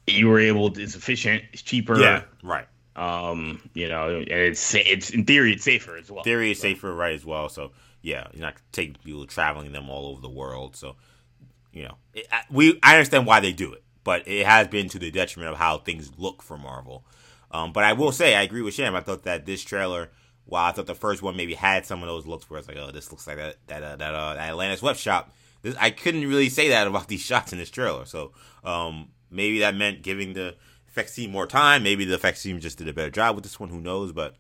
you 0.07 0.29
were 0.29 0.41
able. 0.41 0.71
To, 0.71 0.83
it's 0.83 0.95
efficient. 0.95 1.45
It's 1.53 1.63
cheaper. 1.63 1.99
Yeah. 1.99 2.23
Right. 2.43 2.67
Um, 2.95 3.61
you 3.75 3.89
know, 3.89 4.17
and 4.17 4.29
it's 4.29 4.75
it's 4.75 5.11
in 5.11 5.25
theory 5.25 5.53
it's 5.53 5.65
safer 5.65 5.97
as 5.97 6.11
well. 6.11 6.23
Theory 6.23 6.53
is 6.53 6.59
so. 6.59 6.63
safer, 6.63 6.95
right? 6.95 7.15
As 7.15 7.27
well. 7.27 7.49
So 7.49 7.73
yeah, 8.03 8.29
you're 8.33 8.43
not 8.43 8.55
taking 8.73 8.95
people 9.05 9.27
traveling 9.27 9.73
them 9.73 9.91
all 9.91 10.07
over 10.07 10.21
the 10.21 10.31
world. 10.31 10.77
So, 10.77 10.95
you 11.73 11.85
know, 11.85 11.97
it, 12.15 12.27
we 12.51 12.79
I 12.83 12.95
understand 12.95 13.27
why 13.27 13.41
they 13.41 13.53
do 13.53 13.73
it, 13.73 13.83
but 14.07 14.23
it 14.29 14.47
has 14.47 14.69
been 14.69 14.89
to 14.89 15.01
the 15.01 15.11
detriment 15.11 15.51
of 15.51 15.59
how 15.59 15.79
things 15.79 16.13
look 16.17 16.41
for 16.41 16.57
Marvel. 16.57 17.05
Um, 17.51 17.73
but 17.73 17.83
I 17.83 17.93
will 17.93 18.13
say 18.13 18.37
I 18.37 18.43
agree 18.43 18.63
with 18.63 18.73
Sham. 18.73 18.95
I 18.95 19.01
thought 19.01 19.25
that 19.25 19.47
this 19.47 19.65
trailer, 19.65 20.11
while 20.45 20.65
I 20.65 20.71
thought 20.71 20.87
the 20.87 20.95
first 20.95 21.23
one 21.23 21.37
maybe 21.37 21.55
had 21.55 21.85
some 21.85 22.05
of 22.05 22.09
those 22.09 22.25
looks 22.25 22.49
where 22.49 22.61
it's 22.61 22.69
like, 22.69 22.77
oh, 22.77 22.93
this 22.93 23.11
looks 23.11 23.27
like 23.27 23.37
that 23.37 23.57
that 23.67 23.83
uh, 23.83 23.97
that, 23.97 24.15
uh, 24.15 24.35
that 24.35 24.49
Atlanta 24.49 24.77
sweatshop. 24.77 25.35
This, 25.63 25.75
I 25.81 25.91
couldn't 25.91 26.29
really 26.29 26.49
say 26.49 26.69
that 26.69 26.87
about 26.87 27.09
these 27.09 27.21
shots 27.21 27.53
in 27.53 27.59
this 27.59 27.69
trailer. 27.69 28.05
So 28.05 28.31
um, 28.63 29.09
maybe 29.29 29.59
that 29.59 29.75
meant 29.75 30.03
giving 30.03 30.35
the 30.35 30.55
effects 30.87 31.17
team 31.17 31.33
more 31.33 31.49
time. 31.49 31.83
Maybe 31.83 32.05
the 32.05 32.15
effects 32.15 32.45
team 32.45 32.61
just 32.61 32.79
did 32.79 32.87
a 32.87 32.93
better 32.93 33.11
job 33.11 33.35
with 33.35 33.43
this 33.43 33.59
one. 33.59 33.71
Who 33.71 33.81
knows? 33.81 34.13
But 34.13 34.37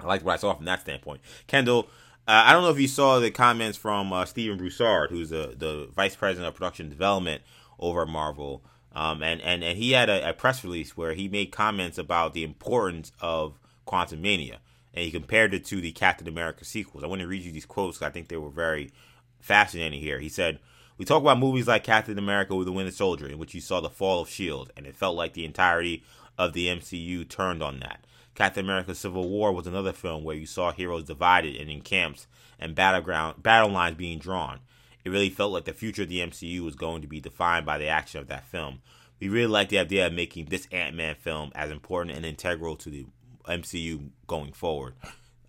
I 0.00 0.06
liked 0.06 0.24
what 0.24 0.32
I 0.32 0.36
saw 0.36 0.54
from 0.54 0.64
that 0.64 0.80
standpoint. 0.80 1.20
Kendall, 1.48 1.90
uh, 2.26 2.44
I 2.46 2.54
don't 2.54 2.62
know 2.62 2.70
if 2.70 2.80
you 2.80 2.88
saw 2.88 3.20
the 3.20 3.30
comments 3.30 3.76
from 3.76 4.10
uh, 4.10 4.24
Stephen 4.24 4.56
Broussard, 4.56 5.10
who's 5.10 5.28
the, 5.28 5.54
the 5.54 5.90
vice 5.94 6.16
president 6.16 6.48
of 6.48 6.54
production 6.54 6.88
development 6.88 7.42
over 7.78 8.00
at 8.02 8.08
Marvel. 8.08 8.64
Um, 8.96 9.22
and, 9.22 9.42
and, 9.42 9.62
and 9.62 9.76
he 9.76 9.92
had 9.92 10.08
a, 10.08 10.30
a, 10.30 10.32
press 10.32 10.64
release 10.64 10.96
where 10.96 11.12
he 11.12 11.28
made 11.28 11.52
comments 11.52 11.98
about 11.98 12.32
the 12.32 12.42
importance 12.42 13.12
of 13.20 13.60
Quantumania, 13.86 14.56
And 14.94 15.04
he 15.04 15.10
compared 15.10 15.52
it 15.52 15.66
to 15.66 15.82
the 15.82 15.92
Captain 15.92 16.26
America 16.26 16.64
sequels. 16.64 17.04
I 17.04 17.06
want 17.06 17.20
to 17.20 17.28
read 17.28 17.42
you 17.42 17.52
these 17.52 17.66
quotes 17.66 17.98
because 17.98 18.08
I 18.08 18.10
think 18.10 18.28
they 18.28 18.38
were 18.38 18.48
very 18.48 18.90
fascinating 19.38 20.00
here. 20.00 20.18
He 20.18 20.30
said, 20.30 20.60
We 20.96 21.04
talk 21.04 21.20
about 21.20 21.38
movies 21.38 21.68
like 21.68 21.84
Captain 21.84 22.18
America 22.18 22.56
with 22.56 22.66
the 22.66 22.72
Winter 22.72 22.90
Soldier, 22.90 23.26
in 23.26 23.36
which 23.36 23.54
you 23.54 23.60
saw 23.60 23.82
the 23.82 23.90
fall 23.90 24.22
of 24.22 24.28
S.H.I.E.L.D., 24.28 24.70
and 24.78 24.86
it 24.86 24.96
felt 24.96 25.14
like 25.14 25.34
the 25.34 25.44
entirety 25.44 26.02
of 26.38 26.54
the 26.54 26.68
MCU 26.68 27.28
turned 27.28 27.62
on 27.62 27.80
that. 27.80 28.06
Captain 28.34 28.64
America 28.64 28.94
Civil 28.94 29.28
War 29.28 29.52
was 29.52 29.66
another 29.66 29.92
film 29.92 30.24
where 30.24 30.36
you 30.36 30.46
saw 30.46 30.72
heroes 30.72 31.04
divided 31.04 31.56
and 31.56 31.68
in 31.68 31.82
camps 31.82 32.26
and 32.58 32.74
battleground 32.74 33.42
battle 33.42 33.70
lines 33.70 33.96
being 33.98 34.18
drawn. 34.18 34.60
It 35.06 35.10
really 35.10 35.30
felt 35.30 35.52
like 35.52 35.66
the 35.66 35.72
future 35.72 36.02
of 36.02 36.08
the 36.08 36.18
MCU 36.18 36.62
was 36.62 36.74
going 36.74 37.00
to 37.00 37.06
be 37.06 37.20
defined 37.20 37.64
by 37.64 37.78
the 37.78 37.86
action 37.86 38.18
of 38.18 38.26
that 38.26 38.44
film. 38.44 38.80
We 39.20 39.28
really 39.28 39.46
like 39.46 39.68
the 39.68 39.78
idea 39.78 40.08
of 40.08 40.12
making 40.12 40.46
this 40.46 40.66
Ant-Man 40.72 41.14
film 41.14 41.52
as 41.54 41.70
important 41.70 42.16
and 42.16 42.26
integral 42.26 42.74
to 42.74 42.90
the 42.90 43.06
MCU 43.48 44.08
going 44.26 44.50
forward. 44.50 44.94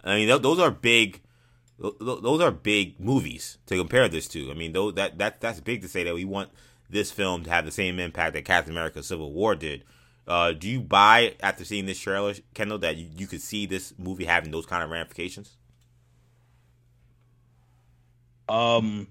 I 0.04 0.14
mean, 0.14 0.28
th- 0.28 0.44
those 0.44 0.60
are 0.60 0.70
big 0.70 1.22
those 1.80 2.42
are 2.42 2.52
big 2.52 3.00
movies 3.00 3.58
to 3.66 3.76
compare 3.76 4.08
this 4.08 4.28
to. 4.28 4.52
I 4.52 4.54
mean, 4.54 4.74
though 4.74 4.92
that 4.92 5.18
that 5.18 5.42
that's 5.42 5.60
big 5.60 5.82
to 5.82 5.88
say 5.88 6.04
that 6.04 6.14
we 6.14 6.24
want 6.24 6.52
this 6.88 7.10
film 7.10 7.44
to 7.44 7.50
have 7.50 7.66
the 7.66 7.72
same 7.72 8.00
impact 8.00 8.34
that 8.34 8.46
Captain 8.46 8.74
America: 8.74 9.02
Civil 9.02 9.34
War 9.34 9.56
did. 9.56 9.84
Uh, 10.28 10.52
do 10.52 10.70
you 10.70 10.82
buy 10.82 11.34
after 11.40 11.66
seeing 11.66 11.88
this 11.88 11.98
trailer, 11.98 12.36
Kendall, 12.54 12.78
that 12.78 12.96
you, 12.98 13.08
you 13.18 13.26
could 13.26 13.42
see 13.42 13.66
this 13.66 13.96
movie 13.98 14.26
having 14.26 14.52
those 14.52 14.68
kind 14.68 14.84
of 14.84 14.92
ramifications? 14.92 15.58
Um, 18.48 19.08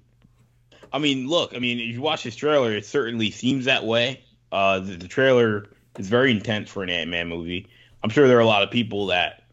I 0.92 0.98
mean, 0.98 1.28
look, 1.28 1.54
I 1.54 1.58
mean, 1.58 1.78
if 1.78 1.94
you 1.94 2.00
watch 2.00 2.24
this 2.24 2.36
trailer, 2.36 2.72
it 2.72 2.86
certainly 2.86 3.30
seems 3.30 3.66
that 3.66 3.84
way. 3.84 4.22
Uh, 4.52 4.80
the, 4.80 4.96
the 4.96 5.08
trailer 5.08 5.68
is 5.98 6.08
very 6.08 6.30
intense 6.30 6.70
for 6.70 6.82
an 6.82 6.90
Ant 6.90 7.10
Man 7.10 7.28
movie. 7.28 7.68
I'm 8.02 8.10
sure 8.10 8.28
there 8.28 8.38
are 8.38 8.40
a 8.40 8.46
lot 8.46 8.62
of 8.62 8.70
people 8.70 9.06
that 9.06 9.44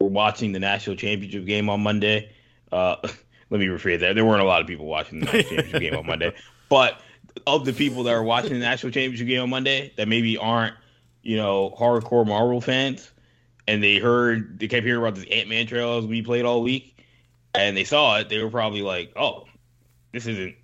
were 0.00 0.08
watching 0.08 0.52
the 0.52 0.58
national 0.58 0.96
championship 0.96 1.44
game 1.44 1.68
on 1.68 1.82
Monday. 1.82 2.30
Uh, 2.72 2.96
let 3.50 3.60
me 3.60 3.66
rephrase 3.66 4.00
that. 4.00 4.14
There 4.14 4.24
weren't 4.24 4.42
a 4.42 4.46
lot 4.46 4.60
of 4.60 4.66
people 4.66 4.86
watching 4.86 5.20
the 5.20 5.26
national 5.26 5.42
championship 5.50 5.80
game 5.80 5.96
on 5.96 6.06
Monday, 6.06 6.34
but 6.68 7.00
of 7.46 7.64
the 7.64 7.72
people 7.72 8.04
that 8.04 8.14
are 8.14 8.22
watching 8.22 8.52
the 8.54 8.58
national 8.58 8.92
championship 8.92 9.26
game 9.26 9.42
on 9.42 9.50
Monday 9.50 9.92
that 9.96 10.08
maybe 10.08 10.38
aren't 10.38 10.74
you 11.22 11.36
know, 11.36 11.74
hardcore 11.78 12.26
Marvel 12.26 12.60
fans, 12.60 13.10
and 13.66 13.82
they 13.82 13.98
heard 13.98 14.58
they 14.58 14.68
kept 14.68 14.84
hearing 14.84 15.02
about 15.02 15.14
this 15.14 15.26
Ant 15.30 15.48
Man 15.48 15.66
trailers 15.66 16.06
we 16.06 16.22
played 16.22 16.46
all 16.46 16.62
week, 16.62 17.04
and 17.54 17.76
they 17.76 17.84
saw 17.84 18.18
it, 18.18 18.28
they 18.28 18.42
were 18.42 18.50
probably 18.50 18.82
like, 18.82 19.12
"Oh, 19.14 19.44
this 20.12 20.26
isn't 20.26 20.54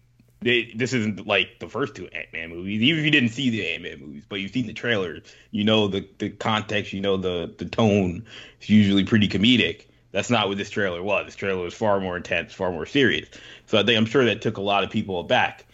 this 0.44 0.92
isn't 0.92 1.26
like 1.26 1.58
the 1.58 1.68
first 1.68 1.94
two 1.94 2.06
Ant 2.08 2.32
Man 2.32 2.50
movies. 2.50 2.82
Even 2.82 3.00
if 3.00 3.04
you 3.04 3.10
didn't 3.10 3.30
see 3.30 3.50
the 3.50 3.66
Ant 3.72 3.82
Man 3.82 4.00
movies, 4.00 4.24
but 4.28 4.40
you've 4.40 4.52
seen 4.52 4.66
the 4.66 4.74
trailers, 4.74 5.22
you 5.50 5.64
know 5.64 5.88
the 5.88 6.06
the 6.18 6.30
context, 6.30 6.92
you 6.92 7.00
know 7.00 7.16
the 7.16 7.52
the 7.56 7.64
tone. 7.64 8.26
It's 8.58 8.68
usually 8.68 9.04
pretty 9.04 9.28
comedic. 9.28 9.86
That's 10.12 10.30
not 10.30 10.48
what 10.48 10.58
this 10.58 10.70
trailer 10.70 11.02
was. 11.02 11.26
This 11.26 11.36
trailer 11.36 11.62
was 11.62 11.74
far 11.74 11.98
more 11.98 12.16
intense, 12.16 12.52
far 12.52 12.70
more 12.70 12.86
serious. 12.86 13.28
So 13.66 13.78
I 13.78 13.82
think 13.82 13.96
I'm 13.98 14.06
sure 14.06 14.26
that 14.26 14.42
took 14.42 14.58
a 14.58 14.62
lot 14.62 14.84
of 14.84 14.90
people 14.90 15.18
aback. 15.18 15.66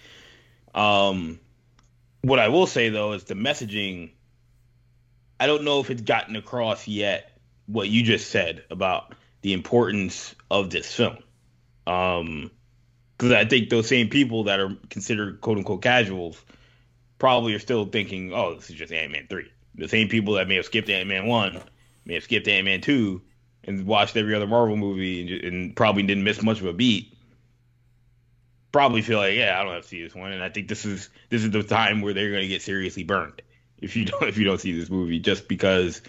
Um, 0.75 1.41
what 2.23 2.39
I 2.39 2.49
will 2.49 2.67
say 2.67 2.89
though 2.89 3.13
is 3.13 3.25
the 3.25 3.35
messaging 3.35 4.13
I 5.41 5.47
don't 5.47 5.65
know 5.65 5.81
if 5.81 5.91
it's 5.91 6.03
gotten 6.03 6.37
across 6.37 6.87
yet 6.87 7.37
what 7.67 7.89
you 7.89 8.03
just 8.03 8.31
said 8.31 8.63
about 8.71 9.15
the 9.41 9.55
importance 9.55 10.35
of 10.51 10.71
this 10.71 10.93
film. 10.95 11.17
Um, 11.87 12.51
because 13.21 13.33
I 13.33 13.45
think 13.45 13.69
those 13.69 13.87
same 13.87 14.09
people 14.09 14.45
that 14.45 14.61
are 14.61 14.75
considered 14.89 15.43
quote 15.43 15.59
unquote 15.59 15.83
casuals 15.83 16.43
probably 17.19 17.53
are 17.53 17.59
still 17.59 17.85
thinking, 17.85 18.33
oh, 18.33 18.55
this 18.55 18.71
is 18.71 18.77
just 18.77 18.95
Ant 18.95 19.13
Man 19.13 19.27
3. 19.29 19.45
The 19.75 19.89
same 19.89 20.09
people 20.09 20.35
that 20.35 20.49
may 20.49 20.55
have 20.55 20.65
skipped 20.65 20.89
Ant 20.89 21.07
Man 21.07 21.27
1 21.27 21.61
may 22.07 22.15
have 22.15 22.25
skipped 22.25 22.49
Ant 22.49 22.65
Man 22.65 22.81
2 22.81 23.21
and 23.65 23.85
watched 23.85 24.17
every 24.17 24.35
other 24.35 24.47
Marvel 24.47 24.75
movie 24.75 25.21
and, 25.21 25.45
and, 25.45 25.77
probably 25.77 26.03
didn't 26.03 26.25
miss 26.25 26.43
much 26.43 26.61
of 26.61 26.67
a 26.67 26.73
beat. 26.73 27.15
Probably 28.73 29.03
feel 29.03 29.19
like, 29.19 29.35
yeah, 29.35 29.61
I 29.61 29.65
don't 29.65 29.75
have 29.75 29.83
to 29.83 29.89
see 29.89 30.03
this 30.03 30.15
one. 30.15 30.33
And 30.33 30.43
I 30.43 30.49
think 30.49 30.69
this 30.69 30.87
is 30.87 31.11
this 31.29 31.45
is 31.45 31.51
the 31.51 31.63
time 31.63 32.01
where 32.01 32.15
they're 32.15 32.31
going 32.31 32.41
to 32.41 32.49
get 32.49 32.63
seriously 32.63 33.05
burned 33.05 33.43
if 33.83 33.97
you 33.97 34.07
don't 34.07 34.23
if 34.23 34.39
you 34.39 34.45
don't 34.45 34.63
see 34.63 34.73
this 34.73 34.89
movie, 34.89 35.19
just 35.19 35.47
because 35.47 36.01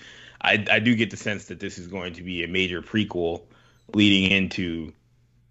I 0.42 0.66
I 0.72 0.80
do 0.80 0.96
get 0.96 1.12
the 1.12 1.18
sense 1.18 1.48
that 1.48 1.60
this 1.60 1.78
is 1.78 1.88
going 1.88 2.14
to 2.14 2.24
be 2.24 2.46
a 2.46 2.48
major 2.48 2.82
prequel 2.82 3.42
leading 3.94 4.32
into 4.32 4.94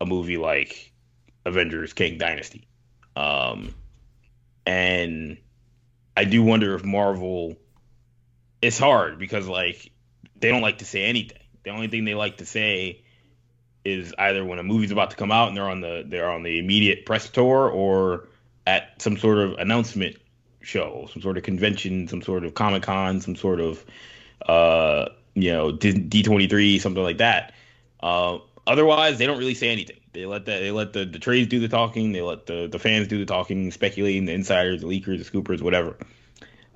a 0.00 0.06
movie 0.06 0.38
like 0.38 0.89
Avengers 1.50 1.92
Kang 1.92 2.16
Dynasty. 2.18 2.66
Um, 3.14 3.74
and 4.64 5.36
I 6.16 6.24
do 6.24 6.42
wonder 6.42 6.74
if 6.74 6.84
Marvel 6.84 7.56
it's 8.62 8.78
hard 8.78 9.18
because 9.18 9.46
like 9.46 9.90
they 10.38 10.48
don't 10.48 10.62
like 10.62 10.78
to 10.78 10.84
say 10.84 11.04
anything. 11.04 11.38
The 11.62 11.70
only 11.70 11.88
thing 11.88 12.04
they 12.04 12.14
like 12.14 12.38
to 12.38 12.46
say 12.46 13.02
is 13.84 14.14
either 14.18 14.44
when 14.44 14.58
a 14.58 14.62
movie's 14.62 14.90
about 14.90 15.10
to 15.10 15.16
come 15.16 15.32
out 15.32 15.48
and 15.48 15.56
they're 15.56 15.68
on 15.68 15.80
the 15.80 16.04
they're 16.06 16.30
on 16.30 16.42
the 16.42 16.58
immediate 16.58 17.06
press 17.06 17.28
tour 17.28 17.68
or 17.68 18.28
at 18.66 19.00
some 19.00 19.16
sort 19.16 19.38
of 19.38 19.52
announcement 19.54 20.16
show, 20.60 21.08
some 21.12 21.22
sort 21.22 21.38
of 21.38 21.42
convention, 21.42 22.08
some 22.08 22.22
sort 22.22 22.44
of 22.44 22.54
Comic 22.54 22.82
Con, 22.82 23.20
some 23.20 23.36
sort 23.36 23.60
of 23.60 23.84
uh, 24.46 25.06
you 25.34 25.52
know 25.52 25.72
D 25.72 26.22
twenty 26.22 26.46
three, 26.46 26.78
something 26.78 27.02
like 27.02 27.18
that. 27.18 27.54
Uh, 28.02 28.38
otherwise, 28.66 29.18
they 29.18 29.26
don't 29.26 29.38
really 29.38 29.54
say 29.54 29.70
anything. 29.70 29.99
They 30.12 30.26
let 30.26 30.44
the 30.44 30.52
they 30.52 30.70
let 30.72 30.92
the, 30.92 31.04
the 31.04 31.18
trades 31.18 31.48
do 31.48 31.60
the 31.60 31.68
talking. 31.68 32.12
They 32.12 32.22
let 32.22 32.46
the, 32.46 32.66
the 32.66 32.78
fans 32.78 33.08
do 33.08 33.18
the 33.18 33.26
talking, 33.26 33.70
speculating, 33.70 34.24
the 34.24 34.32
insiders, 34.32 34.80
the 34.80 34.86
leakers, 34.88 35.18
the 35.18 35.24
scoopers, 35.30 35.62
whatever. 35.62 35.96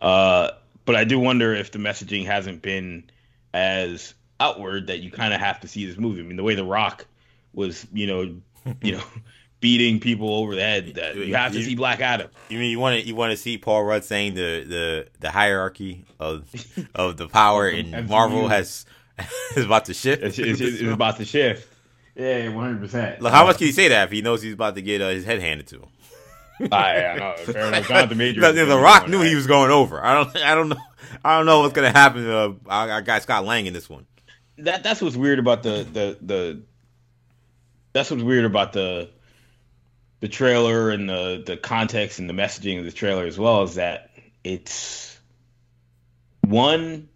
Uh, 0.00 0.50
but 0.84 0.94
I 0.94 1.04
do 1.04 1.18
wonder 1.18 1.52
if 1.54 1.70
the 1.72 1.78
messaging 1.78 2.26
hasn't 2.26 2.62
been 2.62 3.04
as 3.52 4.14
outward 4.38 4.88
that 4.88 5.00
you 5.00 5.10
kind 5.10 5.32
of 5.34 5.40
have 5.40 5.60
to 5.60 5.68
see 5.68 5.86
this 5.86 5.96
movie. 5.96 6.20
I 6.20 6.24
mean, 6.24 6.36
the 6.36 6.42
way 6.42 6.54
The 6.54 6.64
Rock 6.64 7.06
was, 7.52 7.86
you 7.92 8.06
know, 8.06 8.36
you 8.82 8.92
know, 8.92 9.02
beating 9.60 9.98
people 9.98 10.34
over 10.34 10.54
the 10.54 10.60
head. 10.60 10.94
That 10.94 11.16
you 11.16 11.34
have 11.34 11.52
to 11.52 11.58
You- 11.58 11.64
see 11.64 11.74
Black 11.74 12.00
Adam. 12.00 12.28
You 12.50 12.58
mean 12.58 12.70
you 12.70 12.78
want 12.78 13.00
to 13.00 13.06
you 13.06 13.14
want 13.14 13.30
to 13.32 13.36
see 13.36 13.58
Paul 13.58 13.82
Rudd 13.84 14.04
saying 14.04 14.34
the 14.34 14.64
the 14.64 15.06
the 15.20 15.30
hierarchy 15.30 16.04
of 16.20 16.48
of 16.94 17.16
the 17.16 17.28
power 17.28 17.68
in 17.70 18.06
Marvel 18.06 18.48
has 18.48 18.84
is 19.56 19.64
about 19.64 19.86
to 19.86 19.94
shift? 19.94 20.22
It's, 20.22 20.38
it's, 20.38 20.60
it's 20.60 20.82
about 20.82 21.16
to 21.16 21.24
shift. 21.24 21.68
Yeah, 22.14 22.48
one 22.48 22.64
hundred 22.64 22.80
percent. 22.80 23.20
Look, 23.20 23.32
how 23.32 23.44
much 23.46 23.58
can 23.58 23.66
he 23.66 23.72
say 23.72 23.88
that 23.88 24.04
if 24.04 24.10
he 24.12 24.22
knows 24.22 24.40
he's 24.42 24.54
about 24.54 24.74
to 24.76 24.82
get 24.82 25.00
uh, 25.00 25.08
his 25.08 25.24
head 25.24 25.40
handed 25.40 25.66
to 25.68 25.80
him? 25.80 25.88
I, 26.72 27.04
I 27.06 27.18
know. 27.18 27.34
Fair 27.44 27.66
enough. 27.66 27.88
Jonathan 27.88 28.16
Major. 28.18 28.52
the, 28.52 28.64
the 28.64 28.78
Rock 28.78 29.08
knew 29.08 29.20
he 29.22 29.34
was 29.34 29.46
going 29.48 29.72
over. 29.72 30.02
I 30.04 30.14
don't 30.14 30.36
I 30.36 30.54
don't 30.54 30.68
know 30.68 30.76
I 31.24 31.36
don't 31.36 31.46
know 31.46 31.60
what's 31.60 31.74
gonna 31.74 31.90
happen. 31.90 32.22
To, 32.24 32.38
uh, 32.38 32.52
I, 32.68 32.90
I 32.92 33.00
got 33.00 33.22
Scott 33.22 33.44
Lang 33.44 33.66
in 33.66 33.72
this 33.72 33.90
one. 33.90 34.06
that 34.58 34.84
that's 34.84 35.02
what's 35.02 35.16
weird 35.16 35.40
about 35.40 35.64
the 35.64 35.84
the 35.92 36.18
the 36.22 36.62
that's 37.92 38.10
what's 38.10 38.22
weird 38.22 38.44
about 38.44 38.72
the 38.72 39.10
the 40.20 40.28
trailer 40.28 40.90
and 40.90 41.08
the 41.08 41.42
the 41.44 41.56
context 41.56 42.20
and 42.20 42.30
the 42.30 42.34
messaging 42.34 42.78
of 42.78 42.84
the 42.84 42.92
trailer 42.92 43.26
as 43.26 43.36
well 43.38 43.64
is 43.64 43.74
that 43.74 44.10
it's 44.44 45.18
one 46.42 47.08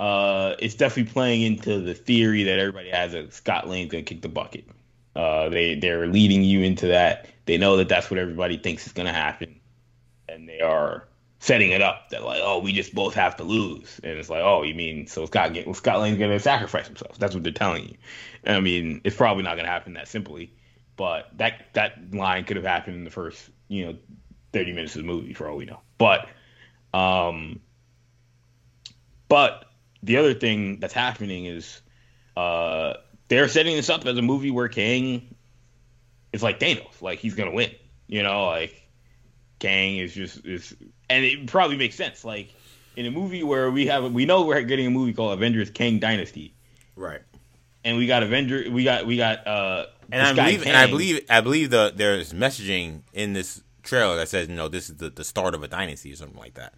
uh 0.00 0.56
it's 0.58 0.74
definitely 0.74 1.12
playing 1.12 1.42
into 1.42 1.78
the 1.78 1.92
theory 1.92 2.42
that 2.44 2.58
everybody 2.58 2.88
has 2.88 3.12
that 3.12 3.34
Scott 3.34 3.68
Lang's 3.68 3.92
gonna 3.92 4.02
kick 4.02 4.22
the 4.22 4.28
bucket. 4.30 4.64
Uh 5.14 5.50
they 5.50 5.74
they're 5.74 6.06
leading 6.06 6.42
you 6.42 6.62
into 6.62 6.86
that. 6.86 7.28
They 7.44 7.58
know 7.58 7.76
that 7.76 7.90
that's 7.90 8.10
what 8.10 8.18
everybody 8.18 8.56
thinks 8.56 8.86
is 8.86 8.94
gonna 8.94 9.12
happen. 9.12 9.60
And 10.26 10.48
they 10.48 10.60
are 10.60 11.06
setting 11.38 11.70
it 11.70 11.82
up 11.82 12.08
that 12.10 12.24
like, 12.24 12.40
oh, 12.42 12.60
we 12.60 12.72
just 12.72 12.94
both 12.94 13.12
have 13.12 13.36
to 13.36 13.44
lose. 13.44 14.00
And 14.02 14.18
it's 14.18 14.30
like, 14.30 14.40
oh, 14.42 14.62
you 14.62 14.74
mean 14.74 15.06
so 15.06 15.26
Scott 15.26 15.52
get 15.52 15.66
well, 15.66 15.74
Scott 15.74 16.00
Lang's 16.00 16.18
gonna 16.18 16.40
sacrifice 16.40 16.86
himself. 16.86 17.18
That's 17.18 17.34
what 17.34 17.44
they're 17.44 17.52
telling 17.52 17.86
you. 17.86 17.96
And 18.44 18.56
I 18.56 18.60
mean, 18.60 19.02
it's 19.04 19.16
probably 19.16 19.42
not 19.42 19.56
gonna 19.56 19.68
happen 19.68 19.92
that 19.94 20.08
simply, 20.08 20.50
but 20.96 21.28
that 21.36 21.66
that 21.74 22.14
line 22.14 22.44
could 22.44 22.56
have 22.56 22.64
happened 22.64 22.96
in 22.96 23.04
the 23.04 23.10
first, 23.10 23.50
you 23.68 23.84
know, 23.84 23.98
thirty 24.54 24.72
minutes 24.72 24.96
of 24.96 25.02
the 25.02 25.06
movie 25.06 25.34
for 25.34 25.46
all 25.46 25.58
we 25.58 25.66
know. 25.66 25.80
But 25.98 26.26
um 26.94 27.60
but 29.28 29.66
the 30.02 30.16
other 30.16 30.34
thing 30.34 30.80
that's 30.80 30.94
happening 30.94 31.46
is 31.46 31.80
uh 32.36 32.94
they're 33.28 33.48
setting 33.48 33.76
this 33.76 33.88
up 33.90 34.04
as 34.06 34.16
a 34.16 34.22
movie 34.22 34.50
where 34.50 34.68
Kang 34.68 35.34
is 36.32 36.42
like 36.42 36.58
Thanos, 36.60 37.00
like 37.00 37.18
he's 37.18 37.34
gonna 37.34 37.52
win. 37.52 37.70
You 38.08 38.22
know, 38.22 38.46
like 38.46 38.88
Kang 39.60 39.98
is 39.98 40.14
just 40.14 40.44
is, 40.44 40.74
and 41.08 41.24
it 41.24 41.46
probably 41.46 41.76
makes 41.76 41.94
sense. 41.94 42.24
Like 42.24 42.52
in 42.96 43.06
a 43.06 43.10
movie 43.10 43.42
where 43.42 43.70
we 43.70 43.86
have, 43.86 44.12
we 44.12 44.24
know 44.26 44.44
we're 44.46 44.62
getting 44.62 44.86
a 44.86 44.90
movie 44.90 45.12
called 45.12 45.32
Avengers: 45.34 45.70
Kang 45.70 45.98
Dynasty, 46.00 46.54
Right. 46.96 47.20
and 47.84 47.96
we 47.98 48.06
got 48.06 48.22
Avenger, 48.22 48.64
we 48.70 48.82
got 48.84 49.06
we 49.06 49.16
got 49.16 49.46
uh, 49.46 49.86
And 50.10 50.22
I 50.22 50.32
believe 50.32 50.66
and 50.66 50.76
I 50.76 50.86
believe 50.86 51.24
I 51.30 51.40
believe 51.40 51.70
the 51.70 51.92
there's 51.94 52.32
messaging 52.32 53.02
in 53.12 53.32
this 53.32 53.62
trailer 53.82 54.16
that 54.16 54.28
says 54.28 54.48
you 54.48 54.56
know 54.56 54.68
this 54.68 54.90
is 54.90 54.96
the, 54.96 55.10
the 55.10 55.24
start 55.24 55.54
of 55.54 55.62
a 55.62 55.68
dynasty 55.68 56.12
or 56.12 56.16
something 56.16 56.38
like 56.38 56.54
that. 56.54 56.74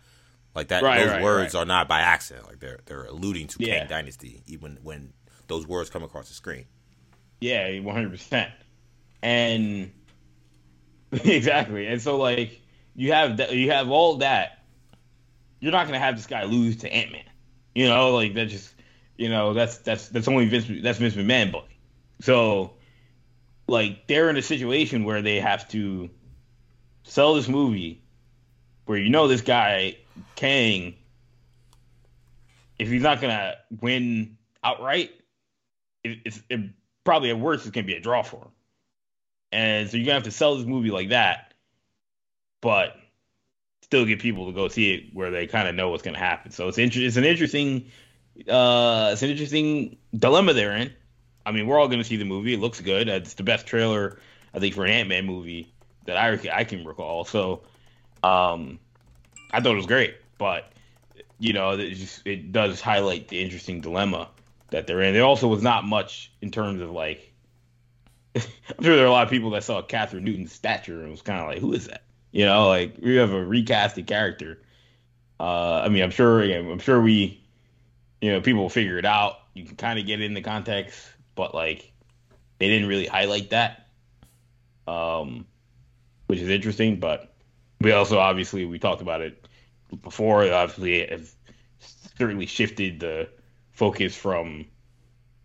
Like 0.55 0.69
that 0.69 0.83
Right, 0.83 1.01
those 1.01 1.11
right, 1.11 1.23
words 1.23 1.55
right. 1.55 1.61
are 1.61 1.65
not 1.67 1.89
by 1.89 2.01
accident. 2.01 2.47
Like 2.47 2.61
they're 2.61 2.81
they're 2.87 3.05
alluding 3.05 3.47
to 3.49 3.57
Yeah. 3.65 3.79
Kang 3.81 3.89
Dynasty 3.89 4.43
even 4.47 4.79
when 4.83 5.13
those 5.49 5.67
words 5.67 5.91
come 5.91 6.03
across 6.03 6.29
the 6.29 6.35
screen. 6.35 6.67
Yeah, 7.41 7.79
one 7.81 7.95
hundred 7.95 8.11
percent. 8.11 8.51
And 9.23 9.93
exactly, 11.13 11.87
and 11.87 12.01
so 12.01 12.17
like 12.19 12.61
you 12.95 13.13
have 13.13 13.39
that, 13.39 13.53
you 13.53 13.71
have 13.71 13.91
all 13.91 14.17
that. 14.19 14.65
You're 15.61 15.73
not 15.73 15.87
gonna 15.87 15.99
have 15.99 16.17
this 16.17 16.27
guy 16.27 16.45
lose 16.45 16.79
to 16.79 16.93
Ant 16.93 17.13
Man. 17.13 17.25
You 17.75 17.89
know, 17.89 18.15
like 18.15 18.35
that 18.35 18.47
just 18.47 18.75
you 19.17 19.29
know 19.29 19.55
that's 19.55 19.79
that's 19.79 20.09
that's 20.09 20.29
only 20.29 20.47
Vince 20.47 20.67
that's 20.83 20.99
Vince 20.99 21.15
McMahon 21.15 21.53
boy. 21.53 21.65
So 22.21 22.75
like 23.69 24.07
they're 24.07 24.29
in 24.29 24.37
a 24.37 24.43
situation 24.43 25.05
where 25.05 25.23
they 25.23 25.41
have 25.41 25.69
to 25.71 26.11
sell 27.05 27.35
this 27.35 27.49
movie 27.49 28.03
where 28.87 28.99
you 28.99 29.09
know 29.11 29.29
this 29.29 29.41
guy 29.41 29.97
Kang 30.35 30.95
if 32.79 32.89
he's 32.89 33.03
not 33.03 33.21
gonna 33.21 33.55
win 33.81 34.37
outright 34.65 35.13
it, 36.05 36.19
it's 36.25 36.43
it 36.49 36.61
probably 37.05 37.31
at 37.31 37.39
worst 37.39 37.65
it's 37.65 37.75
gonna 37.75 37.87
be 37.87 37.95
a 37.95 38.01
draw 38.01 38.23
for 38.23 38.37
him. 38.37 38.51
And 39.51 39.91
so 39.91 39.97
you're 39.97 40.07
gonna 40.07 40.15
have 40.15 40.25
to 40.25 40.31
sell 40.31 40.57
this 40.57 40.67
movie 40.67 40.91
like 40.91 41.11
that, 41.11 41.55
but 42.61 42.97
still 43.83 44.05
get 44.05 44.21
people 44.21 44.47
to 44.47 44.53
go 44.53 44.69
see 44.69 44.95
it 44.95 45.15
where 45.15 45.31
they 45.31 45.47
kind 45.47 45.69
of 45.69 45.75
know 45.75 45.91
what's 45.91 46.03
gonna 46.03 46.19
happen. 46.19 46.51
So 46.53 46.69
it's 46.69 46.79
inter- 46.79 47.01
it's 47.01 47.17
an 47.17 47.25
interesting 47.25 47.91
uh 48.49 49.11
it's 49.13 49.23
an 49.23 49.31
interesting 49.31 49.99
dilemma 50.17 50.55
they're 50.55 50.77
in. 50.77 50.93
I 51.45 51.53
mean, 51.53 51.67
we're 51.67 51.79
all 51.79 51.89
gonna 51.89 52.05
see 52.05 52.17
the 52.17 52.25
movie. 52.25 52.55
It 52.55 52.61
looks 52.61 52.81
good. 52.81 53.09
It's 53.09 53.35
the 53.35 53.43
best 53.43 53.67
trailer 53.67 54.19
I 54.55 54.59
think 54.59 54.75
for 54.75 54.85
an 54.85 54.91
Ant 54.91 55.09
Man 55.09 55.27
movie 55.27 55.73
that 56.07 56.17
I 56.17 56.39
I 56.53 56.65
can 56.65 56.85
recall. 56.85 57.25
So 57.25 57.63
um 58.23 58.79
I 59.53 59.61
thought 59.61 59.73
it 59.73 59.77
was 59.77 59.87
great, 59.87 60.17
but 60.39 60.73
you 61.39 61.53
know, 61.53 61.71
it 61.73 61.95
just 61.95 62.27
it 62.27 62.53
does 62.53 62.81
highlight 62.81 63.29
the 63.29 63.41
interesting 63.41 63.81
dilemma 63.81 64.29
that 64.71 64.87
they're 64.87 65.03
in. 65.03 65.13
There 65.13 65.25
also 65.25 65.49
was 65.49 65.63
not 65.63 65.85
much 65.85 66.33
in 66.41 66.51
terms 66.51 66.81
of 66.81 66.91
like. 66.91 67.33
I'm 68.35 68.43
sure 68.83 68.97
there 68.97 69.05
are 69.05 69.09
a 69.09 69.13
lot 69.13 69.25
of 69.25 69.31
people 69.31 69.51
that 69.51 69.65
saw 69.65 69.83
Kathryn 69.83 70.23
Newton's 70.23 70.53
stature 70.53 71.03
and 71.03 71.11
was 71.11 71.21
kind 71.21 71.41
of 71.41 71.49
like, 71.49 71.59
"Who 71.59 71.73
is 71.73 71.89
that?" 71.89 72.03
You 72.31 72.47
know, 72.47 72.69
like 72.69 72.97
we 73.03 73.17
have 73.17 73.33
a 73.33 73.45
recasted 73.45 74.07
character. 74.07 74.63
Uh, 75.39 75.83
I 75.85 75.89
mean, 75.89 76.03
I'm 76.03 76.11
sure. 76.11 76.43
I'm 76.43 76.79
sure 76.79 77.01
we, 77.01 77.43
you 78.21 78.33
know, 78.33 78.41
people 78.41 78.63
will 78.63 78.71
figure 78.71 78.99
it 78.99 79.05
out. 79.05 79.39
You 79.55 79.65
can 79.65 79.77
kind 79.77 79.99
of 79.99 80.07
get 80.07 80.21
it 80.21 80.25
in 80.25 80.35
the 80.35 80.41
context, 80.41 80.99
but 81.35 81.55
like, 81.55 81.93
they 82.59 82.69
didn't 82.69 82.89
really 82.89 83.07
highlight 83.07 83.51
that, 83.51 83.89
um, 84.87 85.45
which 86.29 86.39
is 86.39 86.49
interesting. 86.49 87.01
But 87.01 87.35
we 87.81 87.91
also 87.91 88.19
obviously 88.19 88.65
we 88.65 88.79
talked 88.79 89.03
about 89.03 89.21
it 89.21 89.42
before. 90.01 90.51
Obviously, 90.53 91.07
have 91.07 91.31
certainly 92.19 92.47
shifted 92.47 93.01
the 93.01 93.29
focus 93.73 94.15
from 94.17 94.67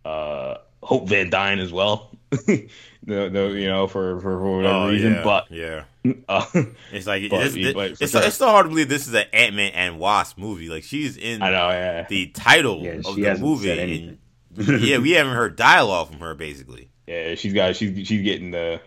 uh, 0.06 0.56
Hope 0.84 1.08
Van 1.10 1.30
Dyne 1.30 1.60
as 1.60 1.72
well. 1.72 2.12
the, 2.30 2.68
the, 3.04 3.56
you 3.58 3.68
know, 3.68 3.88
for, 3.88 4.20
for, 4.20 4.38
for 4.40 4.58
whatever 4.58 4.88
reason. 4.90 5.14
yeah, 5.14 5.24
But 5.24 5.46
yeah, 5.50 5.84
uh, 6.30 6.46
it's 6.92 7.08
like 7.08 7.30
But- 7.30 7.40
this, 7.46 7.54
this- 7.54 7.74
but 7.74 7.92
it's, 8.02 8.12
sure. 8.12 8.22
it's 8.24 8.36
still 8.36 8.50
hard 8.50 8.66
to 8.66 8.70
believe 8.70 8.90
this 8.90 9.08
is 9.08 9.14
an 9.14 9.26
Ant 9.34 9.56
Man 9.56 9.72
and 9.74 9.98
Wasp 10.00 10.38
movie. 10.38 10.68
Like 10.70 10.84
she's 10.84 11.16
in 11.18 11.42
I 11.42 11.50
know, 11.52 11.70
yeah. 11.70 12.06
the 12.10 12.28
title 12.28 12.82
Yeah, 12.84 12.92
of 12.92 13.06
she 13.06 13.22
the 13.22 13.36
movie. 13.38 13.72
and- 13.80 14.18
yeah, 14.82 14.98
we 14.98 15.12
haven't 15.12 15.36
heard 15.36 15.56
dialogue 15.56 16.10
from 16.10 16.20
her 16.20 16.34
basically. 16.36 16.90
Yeah, 17.08 17.36
she's 17.36 17.54
got 17.54 17.76
she's 17.78 18.08
she's 18.08 18.24
getting 18.24 18.52
the 18.52 18.82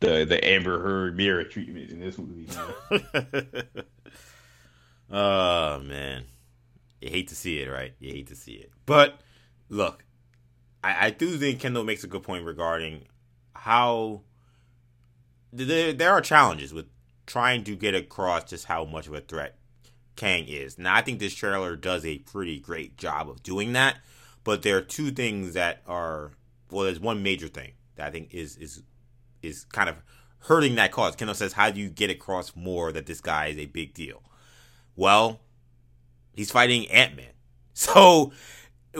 the 0.00 0.24
the 0.26 0.44
Amber 0.46 0.80
Heard 0.82 1.16
Mera 1.16 1.48
treatment 1.48 1.90
in 1.90 2.00
this 2.00 2.18
movie. 2.18 2.48
oh 5.10 5.80
man, 5.80 6.24
you 7.00 7.10
hate 7.10 7.28
to 7.28 7.34
see 7.34 7.58
it, 7.60 7.70
right? 7.70 7.94
You 7.98 8.12
hate 8.12 8.28
to 8.28 8.36
see 8.36 8.52
it, 8.52 8.70
but 8.86 9.20
look, 9.68 10.04
I, 10.82 11.06
I 11.06 11.10
do 11.10 11.36
think 11.36 11.60
Kendall 11.60 11.84
makes 11.84 12.04
a 12.04 12.08
good 12.08 12.22
point 12.22 12.44
regarding 12.44 13.06
how 13.54 14.22
there 15.52 15.92
there 15.92 16.12
are 16.12 16.20
challenges 16.20 16.74
with 16.74 16.86
trying 17.26 17.64
to 17.64 17.76
get 17.76 17.94
across 17.94 18.44
just 18.44 18.66
how 18.66 18.84
much 18.84 19.06
of 19.06 19.14
a 19.14 19.20
threat 19.20 19.56
Kang 20.16 20.46
is. 20.46 20.78
Now, 20.78 20.94
I 20.94 21.00
think 21.00 21.18
this 21.18 21.34
trailer 21.34 21.76
does 21.76 22.04
a 22.04 22.18
pretty 22.18 22.60
great 22.60 22.96
job 22.96 23.28
of 23.28 23.42
doing 23.42 23.72
that, 23.72 23.96
but 24.44 24.62
there 24.62 24.76
are 24.76 24.82
two 24.82 25.10
things 25.10 25.54
that 25.54 25.82
are 25.86 26.32
well, 26.70 26.84
there's 26.84 27.00
one 27.00 27.22
major 27.22 27.48
thing 27.48 27.72
that 27.96 28.06
I 28.06 28.10
think 28.10 28.34
is 28.34 28.56
is 28.56 28.82
is 29.42 29.64
kind 29.66 29.88
of 29.88 30.02
hurting 30.40 30.74
that 30.74 30.92
cause. 30.92 31.16
Kendall 31.16 31.34
says, 31.34 31.54
"How 31.54 31.70
do 31.70 31.80
you 31.80 31.88
get 31.88 32.10
across 32.10 32.54
more 32.54 32.92
that 32.92 33.06
this 33.06 33.20
guy 33.20 33.46
is 33.46 33.58
a 33.58 33.66
big 33.66 33.94
deal?" 33.94 34.22
Well, 34.96 35.40
he's 36.34 36.50
fighting 36.50 36.86
Ant 36.90 37.16
Man, 37.16 37.32
so 37.74 38.32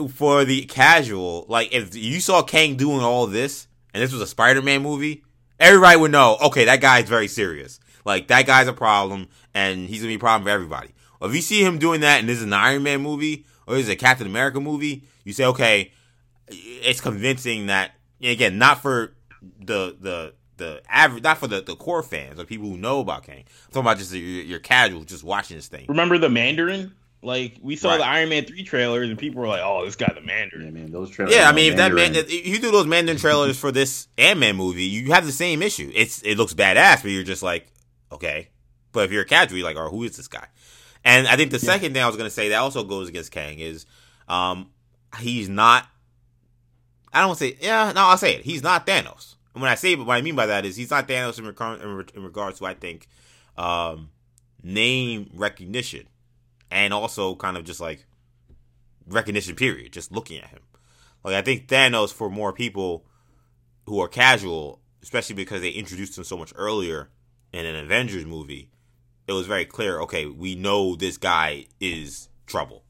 for 0.09 0.45
the 0.45 0.65
casual, 0.65 1.45
like 1.47 1.73
if 1.73 1.95
you 1.95 2.19
saw 2.19 2.43
Kang 2.43 2.75
doing 2.75 3.01
all 3.01 3.27
this 3.27 3.67
and 3.93 4.03
this 4.03 4.11
was 4.11 4.21
a 4.21 4.27
Spider 4.27 4.61
Man 4.61 4.81
movie, 4.81 5.23
everybody 5.59 5.97
would 5.97 6.11
know, 6.11 6.37
okay, 6.45 6.65
that 6.65 6.81
guy's 6.81 7.07
very 7.07 7.27
serious. 7.27 7.79
Like 8.03 8.27
that 8.27 8.45
guy's 8.45 8.67
a 8.67 8.73
problem 8.73 9.27
and 9.53 9.87
he's 9.87 10.01
gonna 10.01 10.11
be 10.11 10.15
a 10.15 10.19
problem 10.19 10.43
for 10.43 10.49
everybody. 10.49 10.89
If 11.21 11.33
you 11.33 11.41
see 11.41 11.63
him 11.63 11.79
doing 11.79 12.01
that 12.01 12.19
and 12.19 12.29
this 12.29 12.37
is 12.37 12.43
an 12.43 12.53
Iron 12.53 12.83
Man 12.83 13.01
movie 13.01 13.45
or 13.65 13.75
this 13.75 13.85
is 13.85 13.89
a 13.89 13.95
Captain 13.95 14.27
America 14.27 14.59
movie, 14.59 15.03
you 15.23 15.33
say, 15.33 15.45
okay, 15.45 15.91
it's 16.47 17.01
convincing 17.01 17.67
that 17.67 17.91
again, 18.21 18.57
not 18.57 18.81
for 18.81 19.15
the 19.59 19.95
the 19.99 20.33
the 20.57 20.81
average, 20.89 21.23
not 21.23 21.37
for 21.37 21.47
the, 21.47 21.61
the 21.61 21.75
core 21.75 22.03
fans 22.03 22.39
or 22.39 22.45
people 22.45 22.69
who 22.69 22.77
know 22.77 22.99
about 22.99 23.23
Kang. 23.23 23.39
I'm 23.39 23.71
talking 23.71 23.81
about 23.81 23.97
just 23.97 24.13
your, 24.13 24.21
your 24.43 24.59
casual, 24.59 25.03
just 25.03 25.23
watching 25.23 25.57
this 25.57 25.67
thing. 25.67 25.85
Remember 25.89 26.17
the 26.17 26.29
Mandarin? 26.29 26.93
Like 27.21 27.57
we 27.61 27.75
saw 27.75 27.89
Right. 27.89 27.97
the 27.97 28.05
Iron 28.05 28.29
Man 28.29 28.45
three 28.45 28.63
trailers, 28.63 29.09
and 29.09 29.17
people 29.17 29.41
were 29.41 29.47
like, 29.47 29.61
"Oh, 29.63 29.83
this 29.83 29.95
guy 29.95 30.11
the 30.13 30.21
Mandarin." 30.21 30.65
Yeah, 30.65 30.71
man, 30.71 30.91
those 30.91 31.09
trailers. 31.09 31.33
Yeah, 31.33 31.49
I 31.49 31.53
mean, 31.53 31.71
if 31.71 31.77
that 31.77 31.91
man, 31.91 32.13
Mandarin. 32.13 32.25
if 32.29 32.45
you 32.47 32.59
do 32.59 32.69
those 32.69 32.85
Mandarin 32.85 33.17
trailers 33.17 33.57
for 33.57 33.71
this 33.71 34.07
Ant 34.19 34.39
Man 34.39 34.55
movie, 34.55 34.83
you 34.83 35.11
have 35.11 35.25
the 35.25 35.31
same 35.31 35.63
issue. 35.63 35.91
It's 35.95 36.21
it 36.21 36.37
looks 36.37 36.53
badass, 36.53 37.01
but 37.01 37.09
you're 37.09 37.23
just 37.23 37.41
like, 37.41 37.65
okay. 38.11 38.49
But 38.91 39.05
if 39.05 39.11
you're 39.11 39.23
a 39.23 39.25
casual, 39.25 39.57
you're 39.57 39.65
like, 39.65 39.75
oh, 39.75 39.89
who 39.89 40.03
is 40.03 40.15
this 40.15 40.27
guy? 40.27 40.45
And 41.03 41.27
I 41.27 41.35
think 41.35 41.49
the 41.51 41.57
second 41.59 41.93
thing 41.93 42.03
I 42.03 42.07
was 42.07 42.15
gonna 42.15 42.29
say 42.29 42.49
that 42.49 42.57
also 42.57 42.83
goes 42.83 43.09
against 43.09 43.31
Kang 43.31 43.57
is, 43.57 43.87
um, 44.27 44.69
he's 45.19 45.49
not. 45.49 45.87
I 47.11 47.19
don't 47.21 47.29
wanna 47.29 47.37
say 47.39 47.57
yeah. 47.59 47.91
No, 47.93 48.01
I'll 48.01 48.17
say 48.17 48.35
it. 48.35 48.41
He's 48.45 48.61
not 48.61 48.85
Thanos. 48.85 49.34
And 49.55 49.61
when 49.61 49.71
I 49.71 49.75
say, 49.75 49.95
but 49.95 50.05
what 50.05 50.15
I 50.17 50.21
mean 50.21 50.35
by 50.35 50.45
that 50.45 50.65
is 50.65 50.75
he's 50.75 50.91
not 50.91 51.07
Thanos 51.07 51.39
in, 51.39 51.47
rec- 51.47 51.81
in, 51.81 51.89
re- 51.89 52.05
in 52.13 52.23
regards 52.23 52.59
to 52.59 52.65
I 52.65 52.73
think 52.75 53.07
um, 53.57 54.09
name 54.61 55.31
recognition 55.33 56.07
and 56.69 56.93
also 56.93 57.35
kind 57.35 57.55
of 57.57 57.63
just 57.63 57.79
like 57.79 58.05
recognition 59.07 59.55
period. 59.55 59.93
Just 59.93 60.11
looking 60.11 60.39
at 60.41 60.49
him, 60.49 60.59
like 61.23 61.35
I 61.35 61.41
think 61.41 61.67
Thanos 61.67 62.13
for 62.13 62.29
more 62.29 62.51
people 62.53 63.05
who 63.85 63.99
are 64.01 64.07
casual, 64.07 64.81
especially 65.01 65.35
because 65.35 65.61
they 65.61 65.69
introduced 65.69 66.17
him 66.17 66.23
so 66.23 66.37
much 66.37 66.51
earlier 66.55 67.09
in 67.53 67.65
an 67.65 67.75
Avengers 67.75 68.25
movie, 68.25 68.69
it 69.27 69.31
was 69.31 69.47
very 69.47 69.65
clear. 69.65 70.01
Okay, 70.01 70.25
we 70.25 70.55
know 70.55 70.95
this 70.95 71.17
guy 71.17 71.65
is 71.79 72.27
trouble. 72.45 72.83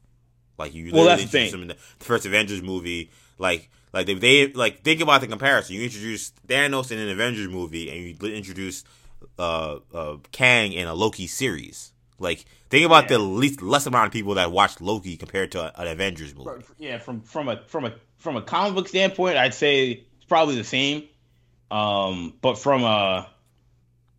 Like 0.58 0.74
you, 0.74 0.90
Well, 0.92 1.04
that's 1.04 1.22
the 1.22 1.28
thing. 1.28 1.52
him 1.52 1.62
in 1.62 1.68
the, 1.68 1.76
the 1.98 2.04
first 2.04 2.26
Avengers 2.26 2.62
movie. 2.62 3.10
Like, 3.38 3.70
like 3.92 4.06
they, 4.06 4.14
they 4.14 4.52
like 4.52 4.82
think 4.82 5.00
about 5.00 5.20
the 5.20 5.26
comparison. 5.26 5.76
You 5.76 5.84
introduced 5.84 6.34
Thanos 6.46 6.90
in 6.90 6.98
an 6.98 7.08
Avengers 7.08 7.48
movie, 7.48 7.90
and 7.90 8.22
you 8.22 8.34
introduce 8.34 8.84
uh, 9.38 9.78
uh, 9.94 10.16
Kang 10.32 10.72
in 10.72 10.86
a 10.86 10.94
Loki 10.94 11.26
series. 11.26 11.92
Like, 12.18 12.46
think 12.70 12.86
about 12.86 13.08
the 13.08 13.18
least 13.18 13.62
less 13.62 13.86
amount 13.86 14.06
of 14.06 14.12
people 14.12 14.34
that 14.34 14.50
watched 14.50 14.80
Loki 14.80 15.16
compared 15.16 15.52
to 15.52 15.80
an 15.80 15.86
Avengers 15.86 16.34
movie. 16.34 16.64
Yeah, 16.78 16.98
from 16.98 17.20
from 17.20 17.48
a 17.48 17.62
from 17.66 17.84
a 17.84 17.94
from 18.18 18.36
a 18.36 18.42
comic 18.42 18.74
book 18.74 18.88
standpoint, 18.88 19.36
I'd 19.36 19.54
say 19.54 20.04
it's 20.16 20.24
probably 20.26 20.56
the 20.56 20.64
same. 20.64 21.04
Um, 21.70 22.34
but 22.40 22.58
from 22.58 22.84
a 22.84 23.28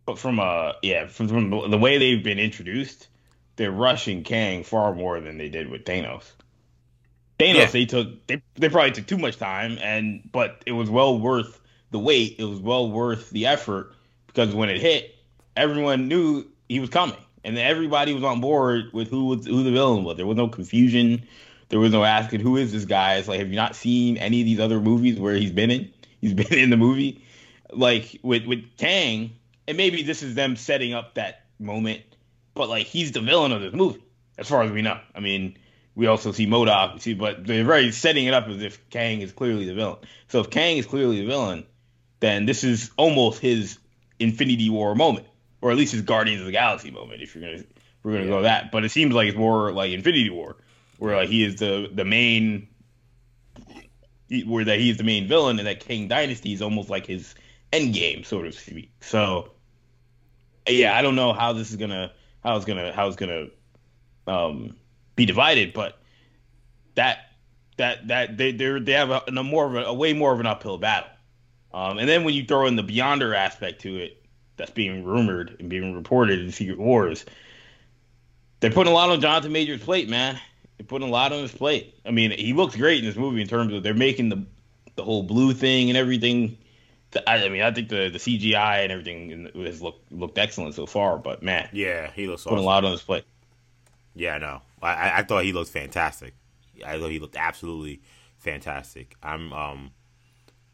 but 0.06 0.18
from 0.18 0.38
a 0.38 0.74
yeah 0.82 1.06
from, 1.06 1.28
from 1.28 1.70
the 1.70 1.78
way 1.78 1.98
they've 1.98 2.22
been 2.22 2.38
introduced, 2.38 3.08
they're 3.56 3.72
rushing 3.72 4.22
Kang 4.22 4.62
far 4.62 4.94
more 4.94 5.20
than 5.20 5.38
they 5.38 5.48
did 5.48 5.68
with 5.68 5.84
Thanos. 5.84 6.24
Thanos, 7.38 7.54
Yeah. 7.54 7.66
they 7.66 7.86
took 7.86 8.26
they 8.26 8.42
they 8.56 8.68
probably 8.68 8.90
took 8.92 9.06
too 9.06 9.18
much 9.18 9.36
time, 9.38 9.78
and 9.80 10.28
but 10.32 10.62
it 10.66 10.72
was 10.72 10.90
well 10.90 11.18
worth 11.18 11.60
the 11.90 11.98
wait. 11.98 12.36
It 12.38 12.44
was 12.44 12.58
well 12.60 12.90
worth 12.90 13.30
the 13.30 13.46
effort 13.46 13.92
because 14.26 14.54
when 14.54 14.68
it 14.68 14.80
hit, 14.80 15.14
everyone 15.56 16.08
knew 16.08 16.44
he 16.68 16.80
was 16.80 16.90
coming, 16.90 17.16
and 17.44 17.56
everybody 17.58 18.12
was 18.12 18.24
on 18.24 18.40
board 18.40 18.90
with 18.92 19.08
who 19.08 19.26
was 19.26 19.46
who 19.46 19.62
the 19.62 19.70
villain 19.70 20.04
was. 20.04 20.16
There 20.16 20.26
was 20.26 20.36
no 20.36 20.48
confusion. 20.48 21.22
There 21.68 21.78
was 21.78 21.92
no 21.92 22.02
asking 22.02 22.40
who 22.40 22.56
is 22.56 22.72
this 22.72 22.84
guy. 22.86 23.16
It's 23.16 23.28
like 23.28 23.38
have 23.38 23.48
you 23.50 23.56
not 23.56 23.76
seen 23.76 24.16
any 24.16 24.40
of 24.40 24.46
these 24.46 24.58
other 24.60 24.80
movies 24.80 25.20
where 25.20 25.34
he's 25.34 25.52
been 25.52 25.70
in? 25.70 25.92
He's 26.20 26.34
been 26.34 26.52
in 26.52 26.70
the 26.70 26.76
movie. 26.76 27.22
Like 27.70 28.18
with 28.22 28.44
with 28.46 28.64
Kang, 28.76 29.30
and 29.68 29.76
maybe 29.76 30.02
this 30.02 30.22
is 30.24 30.34
them 30.34 30.56
setting 30.56 30.92
up 30.92 31.14
that 31.14 31.42
moment, 31.60 32.00
but 32.54 32.68
like 32.68 32.86
he's 32.86 33.12
the 33.12 33.20
villain 33.20 33.52
of 33.52 33.60
this 33.60 33.72
movie, 33.72 34.02
as 34.36 34.48
far 34.48 34.62
as 34.62 34.72
we 34.72 34.82
know. 34.82 34.98
I 35.14 35.20
mean, 35.20 35.56
we 35.98 36.06
also 36.06 36.30
see 36.30 36.46
MODOK, 36.46 36.94
we 36.94 37.00
see, 37.00 37.14
but 37.14 37.44
they're 37.44 37.64
very 37.64 37.90
setting 37.90 38.26
it 38.26 38.32
up 38.32 38.46
as 38.46 38.62
if 38.62 38.88
Kang 38.88 39.20
is 39.20 39.32
clearly 39.32 39.64
the 39.64 39.74
villain. 39.74 39.96
So 40.28 40.38
if 40.38 40.48
Kang 40.48 40.76
is 40.76 40.86
clearly 40.86 41.20
the 41.20 41.26
villain, 41.26 41.66
then 42.20 42.46
this 42.46 42.62
is 42.62 42.92
almost 42.96 43.40
his 43.40 43.78
Infinity 44.20 44.70
War 44.70 44.94
moment, 44.94 45.26
or 45.60 45.72
at 45.72 45.76
least 45.76 45.90
his 45.90 46.02
Guardians 46.02 46.38
of 46.38 46.46
the 46.46 46.52
Galaxy 46.52 46.92
moment, 46.92 47.20
if 47.20 47.34
you're 47.34 47.42
gonna 47.42 47.64
we're 48.04 48.12
gonna 48.12 48.28
go 48.28 48.42
that. 48.42 48.70
But 48.70 48.84
it 48.84 48.90
seems 48.90 49.12
like 49.12 49.26
it's 49.26 49.36
more 49.36 49.72
like 49.72 49.90
Infinity 49.90 50.30
War, 50.30 50.56
where 50.98 51.16
like 51.16 51.30
he 51.30 51.42
is 51.42 51.56
the 51.56 51.90
the 51.92 52.04
main, 52.04 52.68
where 54.46 54.66
that 54.66 54.78
he's 54.78 54.98
the 54.98 55.04
main 55.04 55.26
villain, 55.26 55.58
and 55.58 55.66
that 55.66 55.80
Kang 55.80 56.06
Dynasty 56.06 56.52
is 56.52 56.62
almost 56.62 56.88
like 56.88 57.06
his 57.06 57.34
end 57.72 57.92
game, 57.92 58.22
so 58.22 58.40
to 58.40 58.52
speak. 58.52 58.92
So 59.00 59.50
yeah, 60.68 60.96
I 60.96 61.02
don't 61.02 61.16
know 61.16 61.32
how 61.32 61.54
this 61.54 61.70
is 61.70 61.76
gonna 61.76 62.12
how 62.44 62.54
it's 62.54 62.66
gonna 62.66 62.92
how 62.92 63.08
it's 63.08 63.16
gonna 63.16 63.46
um, 64.28 64.76
be 65.18 65.26
divided, 65.26 65.72
but 65.74 65.98
that 66.94 67.32
that 67.76 68.06
that 68.08 68.38
they 68.38 68.52
they 68.52 68.78
they 68.78 68.92
have 68.92 69.10
a, 69.10 69.22
a 69.26 69.42
more 69.42 69.66
of 69.66 69.74
a, 69.74 69.84
a 69.84 69.92
way 69.92 70.12
more 70.14 70.32
of 70.32 70.40
an 70.40 70.46
uphill 70.46 70.78
battle. 70.78 71.10
Um, 71.74 71.98
and 71.98 72.08
then 72.08 72.24
when 72.24 72.32
you 72.34 72.44
throw 72.44 72.66
in 72.66 72.76
the 72.76 72.82
Beyonder 72.82 73.36
aspect 73.36 73.82
to 73.82 73.96
it, 73.98 74.24
that's 74.56 74.70
being 74.70 75.04
rumored 75.04 75.56
and 75.58 75.68
being 75.68 75.94
reported 75.94 76.40
in 76.40 76.50
Secret 76.50 76.78
Wars, 76.78 77.26
they're 78.60 78.70
putting 78.70 78.92
a 78.92 78.96
lot 78.96 79.10
on 79.10 79.20
Jonathan 79.20 79.52
Major's 79.52 79.82
plate, 79.82 80.08
man. 80.08 80.40
They're 80.78 80.86
putting 80.86 81.08
a 81.08 81.10
lot 81.10 81.32
on 81.32 81.42
his 81.42 81.52
plate. 81.52 81.94
I 82.06 82.10
mean, 82.12 82.30
he 82.30 82.52
looks 82.52 82.76
great 82.76 83.00
in 83.00 83.04
this 83.04 83.16
movie 83.16 83.42
in 83.42 83.48
terms 83.48 83.72
of 83.74 83.82
they're 83.82 83.92
making 83.92 84.28
the 84.30 84.46
the 84.94 85.04
whole 85.04 85.22
blue 85.24 85.52
thing 85.52 85.90
and 85.90 85.96
everything. 85.96 86.56
I, 87.26 87.44
I 87.44 87.48
mean, 87.48 87.62
I 87.62 87.72
think 87.72 87.88
the, 87.88 88.08
the 88.08 88.18
CGI 88.18 88.82
and 88.84 88.92
everything 88.92 89.50
has 89.64 89.82
looked 89.82 90.12
looked 90.12 90.38
excellent 90.38 90.74
so 90.74 90.86
far. 90.86 91.18
But 91.18 91.42
man, 91.42 91.68
Yeah, 91.72 92.10
he 92.12 92.26
looks 92.28 92.42
awesome. 92.42 92.50
putting 92.50 92.64
awesome. 92.64 92.64
a 92.64 92.66
lot 92.66 92.84
on 92.84 92.92
his 92.92 93.02
plate. 93.02 93.24
Yeah, 94.14 94.34
I 94.34 94.38
know. 94.38 94.62
I, 94.82 95.18
I- 95.18 95.22
thought 95.22 95.44
he 95.44 95.52
looked 95.52 95.70
fantastic. 95.70 96.34
I 96.84 96.98
thought 96.98 97.10
he 97.10 97.18
looked 97.18 97.36
absolutely 97.36 98.02
fantastic. 98.36 99.16
I'm 99.22 99.52
um 99.52 99.90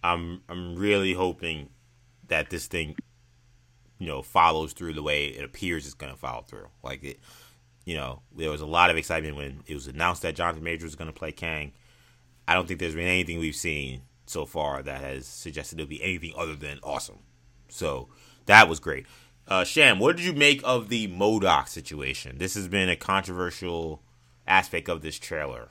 I'm 0.02 0.42
I'm 0.48 0.76
really 0.76 1.12
hoping 1.14 1.70
that 2.28 2.50
this 2.50 2.66
thing 2.66 2.96
you 3.98 4.06
know 4.06 4.22
follows 4.22 4.72
through 4.72 4.94
the 4.94 5.02
way 5.02 5.26
it 5.26 5.44
appears 5.44 5.86
it's 5.86 5.94
to 6.12 6.18
follow 6.18 6.42
through. 6.42 6.68
Like 6.82 7.04
it 7.04 7.20
you 7.84 7.96
know, 7.96 8.22
there 8.34 8.50
was 8.50 8.62
a 8.62 8.66
lot 8.66 8.90
of 8.90 8.96
excitement 8.96 9.36
when 9.36 9.62
it 9.66 9.74
was 9.74 9.86
announced 9.86 10.22
that 10.22 10.34
Jonathan 10.34 10.62
Majors 10.64 10.84
was 10.84 10.94
to 11.08 11.18
play 11.18 11.32
Kang. 11.32 11.72
I 12.48 12.54
don't 12.54 12.66
think 12.66 12.80
there's 12.80 12.94
been 12.94 13.06
anything 13.06 13.38
we've 13.38 13.54
seen 13.54 14.02
so 14.26 14.46
far 14.46 14.82
that 14.82 15.00
has 15.02 15.26
suggested 15.26 15.78
it'll 15.78 15.88
be 15.88 16.02
anything 16.02 16.32
other 16.36 16.56
than 16.56 16.78
awesome. 16.82 17.18
So 17.68 18.08
that 18.46 18.68
was 18.68 18.80
great. 18.80 19.06
Uh, 19.46 19.64
Sham, 19.64 19.98
what 19.98 20.16
did 20.16 20.24
you 20.24 20.32
make 20.32 20.62
of 20.64 20.88
the 20.88 21.06
MODOK 21.08 21.68
situation? 21.68 22.38
This 22.38 22.54
has 22.54 22.66
been 22.66 22.88
a 22.88 22.96
controversial 22.96 24.02
aspect 24.46 24.88
of 24.88 25.02
this 25.02 25.18
trailer. 25.18 25.70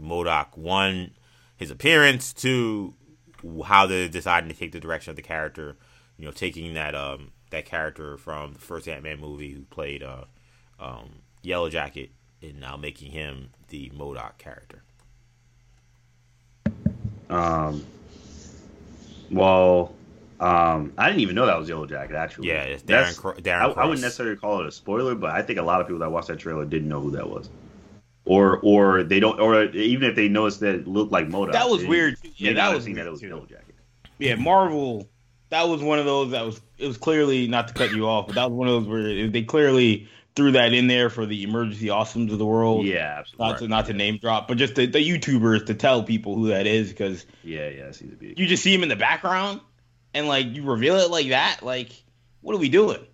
MODOK, 0.00 0.56
one, 0.56 1.12
his 1.56 1.70
appearance, 1.70 2.32
two, 2.32 2.94
how 3.64 3.86
they're 3.86 4.08
deciding 4.08 4.48
to 4.50 4.56
take 4.56 4.72
the 4.72 4.80
direction 4.80 5.10
of 5.10 5.16
the 5.16 5.22
character. 5.22 5.76
You 6.18 6.26
know, 6.26 6.32
taking 6.32 6.74
that 6.74 6.94
um 6.94 7.32
that 7.50 7.66
character 7.66 8.16
from 8.16 8.52
the 8.54 8.60
first 8.60 8.88
Ant 8.88 9.02
Man 9.02 9.20
movie 9.20 9.52
who 9.52 9.62
played 9.62 10.02
uh 10.02 10.24
um 10.78 11.22
Yellow 11.42 11.68
Jacket 11.68 12.10
and 12.40 12.60
now 12.60 12.76
making 12.76 13.10
him 13.10 13.50
the 13.68 13.90
MODOK 13.90 14.38
character. 14.38 14.82
Um, 17.30 17.84
well, 19.30 19.94
um, 20.44 20.92
I 20.98 21.06
didn't 21.08 21.20
even 21.20 21.34
know 21.34 21.46
that 21.46 21.58
was 21.58 21.68
Yellow 21.68 21.86
Jacket. 21.86 22.16
Actually, 22.16 22.48
Yeah, 22.48 22.62
it's 22.62 22.82
Darren 22.82 22.86
That's- 22.86 23.18
Cro- 23.18 23.34
Darren 23.34 23.76
I, 23.76 23.82
I 23.82 23.84
wouldn't 23.86 24.02
necessarily 24.02 24.36
call 24.36 24.60
it 24.60 24.66
a 24.66 24.72
spoiler, 24.72 25.14
but 25.14 25.30
I 25.30 25.42
think 25.42 25.58
a 25.58 25.62
lot 25.62 25.80
of 25.80 25.86
people 25.86 26.00
that 26.00 26.10
watched 26.10 26.28
that 26.28 26.38
trailer 26.38 26.64
didn't 26.64 26.88
know 26.88 27.00
who 27.00 27.12
that 27.12 27.28
was, 27.28 27.48
or 28.24 28.58
or 28.62 29.02
they 29.04 29.20
don't, 29.20 29.40
or 29.40 29.64
even 29.64 30.08
if 30.10 30.16
they 30.16 30.28
noticed 30.28 30.60
that 30.60 30.74
it 30.74 30.86
looked 30.88 31.12
like 31.12 31.28
MODOK, 31.28 31.52
That 31.52 31.68
was 31.68 31.82
they 31.82 31.88
weird. 31.88 32.16
may 32.22 32.30
Yeah, 32.36 32.52
not 32.52 32.70
that 32.70 32.74
was 32.76 32.84
seen 32.84 32.94
that 32.96 33.06
it 33.06 33.10
was 33.10 33.20
too. 33.20 33.28
Yellow 33.28 33.46
Jacket. 33.46 33.74
yeah, 34.18 34.34
Marvel. 34.36 35.08
That 35.50 35.68
was 35.68 35.82
one 35.82 35.98
of 35.98 36.04
those 36.04 36.30
that 36.32 36.44
was. 36.44 36.60
It 36.78 36.86
was 36.88 36.96
clearly 36.98 37.46
not 37.46 37.68
to 37.68 37.74
cut 37.74 37.92
you 37.92 38.06
off, 38.08 38.26
but 38.26 38.34
that 38.36 38.50
was 38.50 38.52
one 38.58 38.66
of 38.66 38.74
those 38.82 38.88
where 38.88 39.28
they 39.28 39.42
clearly 39.42 40.08
threw 40.34 40.50
that 40.52 40.72
in 40.72 40.88
there 40.88 41.08
for 41.10 41.26
the 41.26 41.44
Emergency 41.44 41.86
Awesomes 41.86 42.32
of 42.32 42.38
the 42.38 42.46
world. 42.46 42.84
Yeah, 42.84 43.16
absolutely. 43.20 43.46
Not 43.46 43.58
to 43.58 43.68
not 43.68 43.86
to 43.86 43.92
name 43.92 44.18
drop, 44.18 44.48
but 44.48 44.56
just 44.56 44.74
the, 44.74 44.86
the 44.86 44.98
YouTubers 44.98 45.66
to 45.66 45.74
tell 45.74 46.02
people 46.02 46.34
who 46.34 46.48
that 46.48 46.66
is 46.66 46.88
because 46.88 47.24
Yeah, 47.44 47.68
yeah, 47.68 47.84
it 47.84 47.94
seems 47.94 48.10
to 48.10 48.16
be. 48.16 48.34
you 48.36 48.46
just 48.48 48.64
see 48.64 48.74
him 48.74 48.82
in 48.82 48.88
the 48.88 48.96
background 48.96 49.60
and 50.14 50.26
like 50.28 50.46
you 50.54 50.62
reveal 50.64 50.96
it 50.96 51.10
like 51.10 51.28
that. 51.28 51.60
Like, 51.62 51.90
what 52.40 52.54
are 52.54 52.58
we 52.58 52.68
doing? 52.68 53.04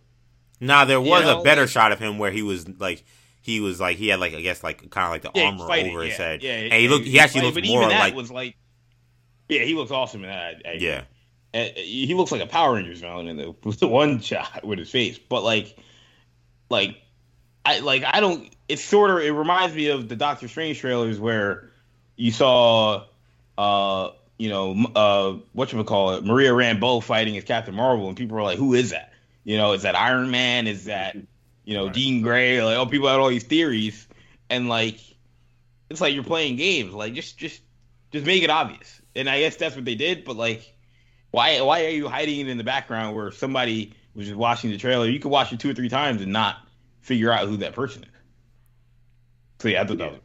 Nah, 0.61 0.85
there 0.85 1.01
was 1.01 1.25
know, 1.25 1.41
a 1.41 1.43
better 1.45 1.63
like- 1.63 1.71
shot 1.71 1.93
of 1.93 1.99
him 1.99 2.19
where 2.19 2.31
he 2.31 2.43
was 2.43 2.69
like 2.69 3.05
he 3.43 3.61
was 3.61 3.81
like 3.81 3.97
he 3.97 4.09
had 4.09 4.21
like 4.21 4.35
I 4.35 4.41
guess 4.43 4.63
like 4.63 4.91
kind 4.91 5.07
of 5.07 5.11
like 5.11 5.23
the 5.23 5.31
Yeah, 5.35 5.47
armor 5.49 5.67
fighting, 5.67 5.95
over 5.95 6.05
his 6.05 6.19
yeah, 6.19 6.25
head. 6.25 6.43
Yeah, 6.43 6.53
and 6.53 6.73
he 6.75 6.89
looked. 6.89 7.07
He 7.07 7.19
actually 7.19 7.51
fighting, 7.51 7.55
looked 7.55 7.69
more 7.69 7.89
like 7.89 8.15
was 8.15 8.31
like. 8.31 8.57
Yeah, 9.49 9.63
he 9.65 9.75
looks 9.75 9.91
awesome 9.91 10.23
in 10.25 10.31
that. 10.31 10.63
I- 10.65 10.73
yeah. 10.79 11.05
Uh, 11.53 11.65
he 11.75 12.15
looks 12.15 12.31
like 12.31 12.41
a 12.41 12.47
Power 12.47 12.75
Rangers 12.75 13.01
villain 13.01 13.27
in 13.27 13.37
the, 13.37 13.55
the 13.81 13.89
one 13.89 14.21
shot 14.21 14.65
with 14.65 14.79
his 14.79 14.89
face. 14.89 15.19
But 15.19 15.43
like, 15.43 15.77
like, 16.69 16.97
I 17.65 17.81
like 17.81 18.05
I 18.07 18.21
don't. 18.21 18.55
It's 18.69 18.85
sort 18.85 19.11
of 19.11 19.19
it 19.19 19.33
reminds 19.33 19.75
me 19.75 19.89
of 19.89 20.09
the 20.09 20.15
Doctor 20.15 20.47
Strange 20.47 20.79
trailers 20.79 21.19
where 21.19 21.71
you 22.15 22.31
saw, 22.31 23.05
uh, 23.59 24.11
you 24.41 24.49
know, 24.49 24.87
uh, 24.97 25.37
what 25.53 25.71
you 25.71 25.85
call 25.85 26.15
it, 26.15 26.25
Maria 26.25 26.53
Rambeau 26.53 27.03
fighting 27.03 27.37
as 27.37 27.45
Captain 27.45 27.75
Marvel, 27.75 28.09
and 28.09 28.17
people 28.17 28.37
were 28.37 28.43
like, 28.43 28.57
"Who 28.57 28.73
is 28.73 28.89
that? 28.89 29.13
You 29.45 29.59
know, 29.59 29.73
is 29.73 29.83
that 29.83 29.95
Iron 29.95 30.31
Man? 30.31 30.67
Is 30.67 30.87
that 30.87 31.15
you 31.65 31.75
know 31.75 31.85
Right. 31.85 31.95
Dean 31.95 32.23
Gray? 32.23 32.63
Like, 32.63 32.79
oh, 32.79 32.87
people 32.87 33.09
had 33.09 33.21
all 33.21 33.29
these 33.29 33.45
theories, 33.45 34.09
and 34.49 34.71
like, 34.71 34.99
it's 35.91 36.01
like 36.01 36.15
you're 36.15 36.25
playing 36.25 36.57
games. 36.57 36.95
Like, 36.95 37.13
just 37.13 37.37
just 37.37 37.61
just 38.13 38.25
make 38.25 38.43
it 38.43 38.49
obvious. 38.49 39.03
And 39.15 39.29
I 39.29 39.41
guess 39.41 39.57
that's 39.57 39.77
what 39.77 39.85
they 39.85 39.95
did. 39.95 40.25
But 40.25 40.37
like, 40.37 40.75
why 41.33 41.61
why 41.61 41.85
are 41.85 41.91
you 41.91 42.09
hiding 42.09 42.41
it 42.41 42.49
in 42.49 42.57
the 42.57 42.65
background 42.65 43.15
where 43.15 43.33
somebody 43.33 43.93
was 44.15 44.25
just 44.25 44.39
watching 44.39 44.71
the 44.71 44.79
trailer? 44.79 45.07
You 45.07 45.21
could 45.21 45.31
watch 45.31 45.53
it 45.53 45.61
two 45.61 45.69
or 45.69 45.75
three 45.75 45.91
times 45.91 46.23
and 46.23 46.33
not 46.33 46.57
figure 47.03 47.31
out 47.31 47.47
who 47.47 47.59
that 47.59 47.75
person 47.75 48.05
is. 48.05 48.09
So 49.59 49.69
yeah, 49.69 49.83
I 49.83 49.87
thought 49.87 49.99
that 49.99 50.13
was 50.13 50.21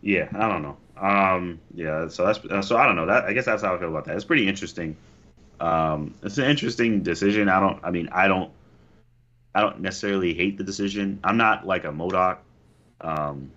Yeah, 0.00 0.28
I 0.34 0.48
don't 0.48 0.62
know. 0.62 0.76
Um, 1.02 1.60
yeah, 1.74 2.06
so 2.06 2.24
that's 2.24 2.38
uh, 2.44 2.62
so 2.62 2.76
I 2.76 2.86
don't 2.86 2.94
know. 2.94 3.06
That 3.06 3.24
I 3.24 3.32
guess 3.32 3.44
that's 3.44 3.62
how 3.62 3.74
I 3.74 3.78
feel 3.78 3.88
about 3.88 4.04
that. 4.04 4.14
It's 4.14 4.24
pretty 4.24 4.48
interesting. 4.48 4.96
Um, 5.58 6.14
it's 6.22 6.38
an 6.38 6.44
interesting 6.44 7.02
decision. 7.02 7.48
I 7.48 7.58
don't. 7.58 7.80
I 7.84 7.90
mean, 7.90 8.08
I 8.12 8.28
don't. 8.28 8.52
I 9.52 9.62
don't 9.62 9.80
necessarily 9.80 10.32
hate 10.32 10.58
the 10.58 10.64
decision. 10.64 11.18
I'm 11.24 11.36
not 11.36 11.66
like 11.66 11.84
a 11.84 11.88
MODOK. 11.88 12.38
Um, 13.00 13.50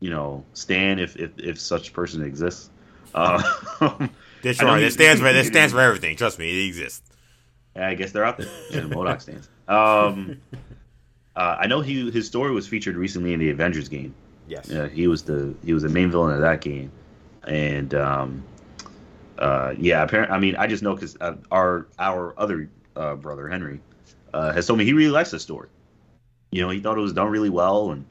you 0.00 0.10
know, 0.10 0.44
Stan 0.52 0.98
if 0.98 1.16
if 1.16 1.30
if 1.38 1.58
such 1.58 1.94
person 1.94 2.22
exists. 2.22 2.68
Uh, 3.14 3.42
trying. 3.80 4.10
It 4.42 4.92
stands 4.92 5.22
for 5.22 5.28
it 5.28 5.46
stands 5.46 5.72
for 5.72 5.80
everything. 5.80 6.14
Trust 6.16 6.38
me, 6.38 6.50
it 6.50 6.66
exists. 6.68 7.10
Yeah, 7.74 7.88
I 7.88 7.94
guess 7.94 8.12
they're 8.12 8.24
out 8.24 8.36
there. 8.36 8.48
Yeah, 8.70 8.80
MODOK 8.80 9.22
stands. 9.22 9.48
Um, 9.66 10.42
uh, 11.36 11.56
I 11.58 11.68
know 11.68 11.80
he 11.80 12.10
his 12.10 12.26
story 12.26 12.52
was 12.52 12.68
featured 12.68 12.96
recently 12.96 13.32
in 13.32 13.40
the 13.40 13.48
Avengers 13.48 13.88
game. 13.88 14.14
Yes. 14.46 14.68
Yeah, 14.68 14.88
he 14.88 15.06
was 15.06 15.22
the 15.22 15.54
he 15.64 15.72
was 15.72 15.82
the 15.82 15.88
main 15.88 16.10
villain 16.10 16.34
of 16.34 16.40
that 16.40 16.60
game, 16.60 16.92
and 17.46 17.94
um, 17.94 18.44
uh, 19.38 19.74
yeah, 19.78 20.02
apparently, 20.02 20.36
I 20.36 20.38
mean, 20.38 20.56
I 20.56 20.66
just 20.66 20.82
know 20.82 20.94
because 20.94 21.16
uh, 21.20 21.36
our 21.50 21.86
our 21.98 22.34
other 22.38 22.68
uh, 22.96 23.14
brother 23.14 23.48
Henry 23.48 23.80
uh, 24.32 24.52
has 24.52 24.66
told 24.66 24.78
me 24.78 24.84
he 24.84 24.92
really 24.92 25.10
likes 25.10 25.30
the 25.30 25.40
story. 25.40 25.68
You 26.50 26.62
know, 26.62 26.70
he 26.70 26.80
thought 26.80 26.98
it 26.98 27.00
was 27.00 27.12
done 27.12 27.28
really 27.30 27.50
well, 27.50 27.90
and 27.90 28.04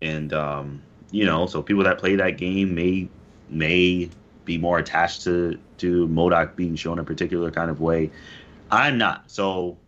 and 0.00 0.32
um, 0.32 0.82
you 1.10 1.24
know, 1.24 1.46
so 1.46 1.62
people 1.62 1.84
that 1.84 1.98
play 1.98 2.16
that 2.16 2.38
game 2.38 2.74
may 2.74 3.08
may 3.48 4.10
be 4.44 4.58
more 4.58 4.78
attached 4.78 5.22
to 5.22 5.58
to 5.78 6.08
MODOK 6.08 6.56
being 6.56 6.74
shown 6.74 6.98
a 6.98 7.04
particular 7.04 7.50
kind 7.50 7.70
of 7.70 7.80
way. 7.80 8.10
I'm 8.70 8.98
not. 8.98 9.30
So 9.30 9.78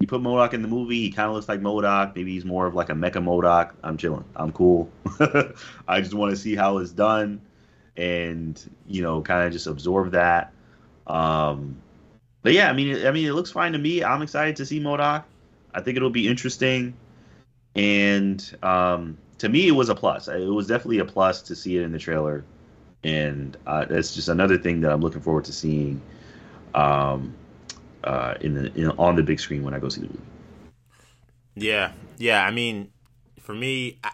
you 0.00 0.06
put 0.06 0.22
MODOK 0.22 0.54
in 0.54 0.62
the 0.62 0.68
movie, 0.68 1.02
he 1.02 1.10
kind 1.10 1.28
of 1.28 1.34
looks 1.34 1.48
like 1.48 1.60
MODOK. 1.60 2.16
Maybe 2.16 2.32
he's 2.32 2.46
more 2.46 2.66
of 2.66 2.74
like 2.74 2.88
a 2.88 2.94
mecha 2.94 3.22
MODOK. 3.22 3.72
I'm 3.84 3.98
chilling. 3.98 4.24
I'm 4.34 4.50
cool. 4.50 4.90
I 5.86 6.00
just 6.00 6.14
want 6.14 6.30
to 6.30 6.36
see 6.36 6.56
how 6.56 6.78
it's 6.78 6.90
done, 6.90 7.40
and 7.98 8.60
you 8.86 9.02
know, 9.02 9.20
kind 9.20 9.46
of 9.46 9.52
just 9.52 9.66
absorb 9.66 10.12
that. 10.12 10.52
Um, 11.06 11.76
but 12.42 12.54
yeah, 12.54 12.70
I 12.70 12.72
mean, 12.72 13.06
I 13.06 13.10
mean, 13.10 13.26
it 13.26 13.34
looks 13.34 13.50
fine 13.50 13.72
to 13.72 13.78
me. 13.78 14.02
I'm 14.02 14.22
excited 14.22 14.56
to 14.56 14.66
see 14.66 14.80
MODOK. 14.80 15.22
I 15.74 15.80
think 15.82 15.98
it'll 15.98 16.08
be 16.08 16.26
interesting, 16.26 16.94
and 17.76 18.56
um, 18.62 19.18
to 19.38 19.50
me, 19.50 19.68
it 19.68 19.72
was 19.72 19.90
a 19.90 19.94
plus. 19.94 20.28
It 20.28 20.46
was 20.46 20.66
definitely 20.66 21.00
a 21.00 21.04
plus 21.04 21.42
to 21.42 21.54
see 21.54 21.76
it 21.76 21.82
in 21.82 21.92
the 21.92 21.98
trailer, 21.98 22.42
and 23.04 23.54
uh, 23.66 23.84
it's 23.90 24.14
just 24.14 24.30
another 24.30 24.56
thing 24.56 24.80
that 24.80 24.92
I'm 24.92 25.02
looking 25.02 25.20
forward 25.20 25.44
to 25.44 25.52
seeing. 25.52 26.00
Um, 26.74 27.34
uh, 28.04 28.34
in 28.40 28.54
the 28.54 28.74
in, 28.74 28.90
on 28.90 29.16
the 29.16 29.22
big 29.22 29.40
screen 29.40 29.62
when 29.62 29.74
I 29.74 29.78
go 29.78 29.88
see 29.88 30.02
the 30.02 30.08
movie. 30.08 30.20
Yeah, 31.54 31.92
yeah. 32.18 32.44
I 32.44 32.50
mean, 32.50 32.90
for 33.40 33.54
me, 33.54 33.98
I, 34.04 34.12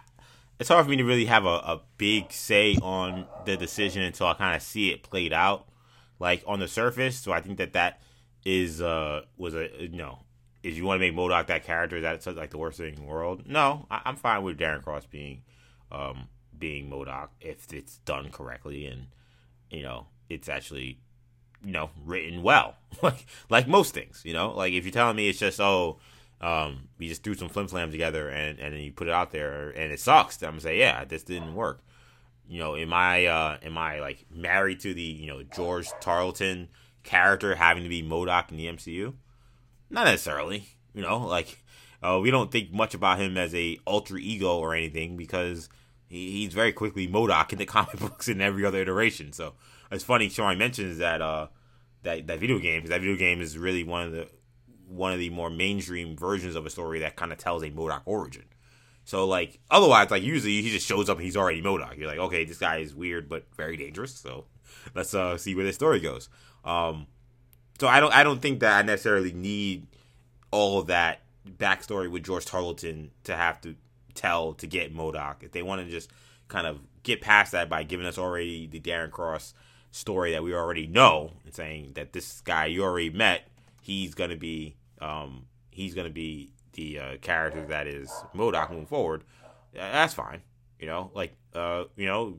it's 0.59 0.68
hard 0.68 0.85
for 0.85 0.90
me 0.90 0.96
to 0.96 1.05
really 1.05 1.27
have 1.27 1.44
a, 1.44 1.49
a 1.49 1.81
big 1.99 2.33
say 2.33 2.77
on 2.83 3.27
the 3.44 3.57
decision 3.57 4.03
until 4.03 4.27
I 4.27 4.35
kind 4.35 4.57
of 4.57 4.62
see 4.62 4.90
it 4.90 5.03
played 5.03 5.33
out, 5.33 5.68
like 6.18 6.42
on 6.46 6.61
the 6.61 6.68
surface. 6.68 7.18
So 7.18 7.33
I 7.33 7.40
think 7.40 7.59
that 7.59 7.72
that 7.75 8.01
is 8.44 8.81
uh 8.81 9.22
was 9.37 9.55
a 9.55 9.68
you 9.81 9.96
know 9.96 10.20
if 10.62 10.77
you 10.77 10.85
want 10.85 11.01
to 11.01 11.07
make 11.07 11.14
MODOK 11.14 11.46
that 11.46 11.64
character, 11.64 11.96
is 11.96 12.03
that 12.03 12.37
like 12.37 12.51
the 12.51 12.59
worst 12.59 12.79
thing 12.79 12.94
in 12.94 13.01
the 13.01 13.07
world? 13.07 13.44
No, 13.46 13.87
I, 13.90 14.03
am 14.05 14.16
fine 14.16 14.42
with 14.42 14.59
Darren 14.59 14.83
Cross 14.83 15.07
being 15.07 15.42
um 15.92 16.29
being 16.59 16.90
MODOK 16.90 17.29
if 17.40 17.72
it's 17.72 17.99
done 17.99 18.31
correctly 18.31 18.87
and 18.87 19.07
you 19.70 19.83
know 19.83 20.07
it's 20.29 20.49
actually 20.49 20.99
you 21.64 21.73
know 21.73 21.90
written 22.05 22.42
well. 22.42 22.77
Like 23.03 23.27
like 23.51 23.69
most 23.69 23.92
things 23.92 24.23
you 24.25 24.33
know? 24.33 24.53
Like 24.53 24.73
if 24.73 24.85
you're 24.85 24.92
telling 24.92 25.16
me 25.16 25.29
it's 25.29 25.38
just 25.38 25.61
oh 25.61 25.99
um 26.40 26.88
you 26.99 27.09
just 27.09 27.23
threw 27.23 27.35
some 27.35 27.51
flim 27.51 27.69
flam 27.69 27.90
together 27.90 28.31
and 28.31 28.59
and 28.59 28.73
then 28.75 28.81
you 28.81 28.90
put 28.90 29.07
it 29.07 29.12
out 29.12 29.33
there 29.33 29.69
and 29.71 29.92
it 29.92 30.01
sucks 30.01 30.38
then 30.38 30.49
i'm 30.49 30.55
gonna 30.55 30.62
say 30.62 30.79
yeah 30.79 31.05
this 31.05 31.23
didn't 31.23 31.55
work. 31.55 31.83
You 32.49 32.61
know 32.61 32.75
am 32.75 32.95
i 32.95 33.27
uh 33.27 33.59
am 33.62 33.77
i 33.77 34.01
like 34.01 34.25
married 34.31 34.81
to 34.81 34.95
the 34.95 35.03
you 35.03 35.27
know 35.27 35.42
george 35.42 35.88
tarleton 36.01 36.69
character 37.03 37.55
having 37.55 37.83
to 37.83 37.88
be 37.88 38.03
MODOK 38.03 38.51
in 38.51 38.57
the 38.57 38.66
mcu 38.66 39.12
not 39.90 40.07
necessarily 40.07 40.66
you 40.97 41.03
know? 41.03 41.19
Like 41.19 41.62
uh, 42.03 42.19
we 42.21 42.33
don't 42.33 42.51
think 42.51 42.73
much 42.73 42.95
about 42.95 43.21
him 43.21 43.37
as 43.37 43.55
a 43.55 43.79
alter 43.85 44.16
ego 44.16 44.59
or 44.59 44.75
anything 44.75 45.16
because 45.16 45.69
he, 46.09 46.33
he's 46.33 46.53
very 46.53 46.73
quickly 46.73 47.07
MODOK 47.07 47.53
in 47.53 47.59
the 47.59 47.66
comic 47.77 48.01
books 48.01 48.27
in 48.27 48.40
every 48.40 48.64
other 48.64 48.81
iteration 48.81 49.33
so 49.33 49.53
it's 49.90 50.05
funny 50.05 50.29
Sean 50.29 50.59
mentions 50.59 50.99
that 50.99 51.20
uh 51.20 51.49
that 52.03 52.27
that 52.27 52.40
video 52.40 52.59
game 52.59 52.79
because 52.79 52.90
that 52.90 53.01
video 53.01 53.16
game 53.16 53.40
is 53.40 53.59
really 53.59 53.85
one 53.85 54.03
of 54.03 54.12
the 54.12 54.29
one 54.88 55.12
of 55.12 55.18
the 55.18 55.31
more 55.31 55.51
mainstream 55.51 56.16
versions 56.16 56.55
of 56.55 56.64
a 56.64 56.70
story 56.70 57.01
that 57.01 57.16
kind 57.16 57.33
of 57.33 57.38
tells 57.38 57.62
a 57.62 57.70
MODOK 57.70 58.03
origin. 58.05 58.44
So 59.05 59.27
like 59.27 59.61
otherwise, 59.70 60.11
like 60.11 60.22
usually 60.22 60.62
he 60.62 60.70
just 60.70 60.87
shows 60.87 61.09
up 61.09 61.18
and 61.18 61.25
he's 61.25 61.37
already 61.37 61.62
MODOK. 61.62 61.99
You're 61.99 62.09
like, 62.09 62.18
okay, 62.18 62.44
this 62.44 62.59
guy 62.59 62.79
is 62.79 62.94
weird 62.94 63.29
but 63.29 63.46
very 63.57 63.77
dangerous. 63.77 64.14
So 64.14 64.46
let's 64.94 65.14
uh 65.14 65.37
see 65.37 65.55
where 65.55 65.64
this 65.64 65.77
story 65.77 66.01
goes. 66.01 66.29
Um, 66.64 67.07
so 67.79 67.88
I 67.88 68.01
don't 68.01 68.14
I 68.14 68.22
don't 68.22 68.40
think 68.40 68.61
that 68.61 68.79
I 68.79 68.83
necessarily 68.83 69.33
need 69.33 69.87
all 70.51 70.81
of 70.81 70.87
that 70.87 71.22
backstory 71.46 72.11
with 72.11 72.25
George 72.25 72.46
Tarleton 72.46 73.11
to 73.25 73.37
have 73.37 73.61
to 73.62 73.77
tell 74.14 74.55
to 74.55 74.66
get 74.66 74.94
MODOK. 74.94 75.42
If 75.42 75.53
they 75.53 75.62
want 75.62 75.85
to 75.85 75.90
just 75.90 76.11
kind 76.49 76.66
of 76.66 76.81
get 77.03 77.20
past 77.20 77.53
that 77.53 77.68
by 77.68 77.83
giving 77.83 78.07
us 78.07 78.18
already 78.18 78.66
the 78.66 78.81
Darren 78.81 79.11
Cross 79.11 79.55
story 79.90 80.33
that 80.33 80.42
we 80.42 80.55
already 80.55 80.87
know 80.87 81.33
and 81.44 81.55
saying 81.55 81.92
that 81.94 82.12
this 82.12 82.40
guy 82.42 82.66
you 82.66 82.83
already 82.83 83.11
met, 83.11 83.49
he's 83.83 84.14
gonna 84.14 84.37
be 84.37 84.77
um, 85.01 85.46
he's 85.70 85.94
gonna 85.94 86.11
be 86.11 86.53
the 86.72 86.99
uh, 86.99 87.16
character 87.18 87.64
that 87.66 87.87
is 87.87 88.11
MODOK 88.35 88.70
moving 88.70 88.87
forward. 88.87 89.25
That's 89.75 90.14
fine, 90.14 90.42
you 90.79 90.87
know. 90.87 91.11
Like 91.14 91.37
uh, 91.55 91.85
you 91.96 92.07
know, 92.07 92.35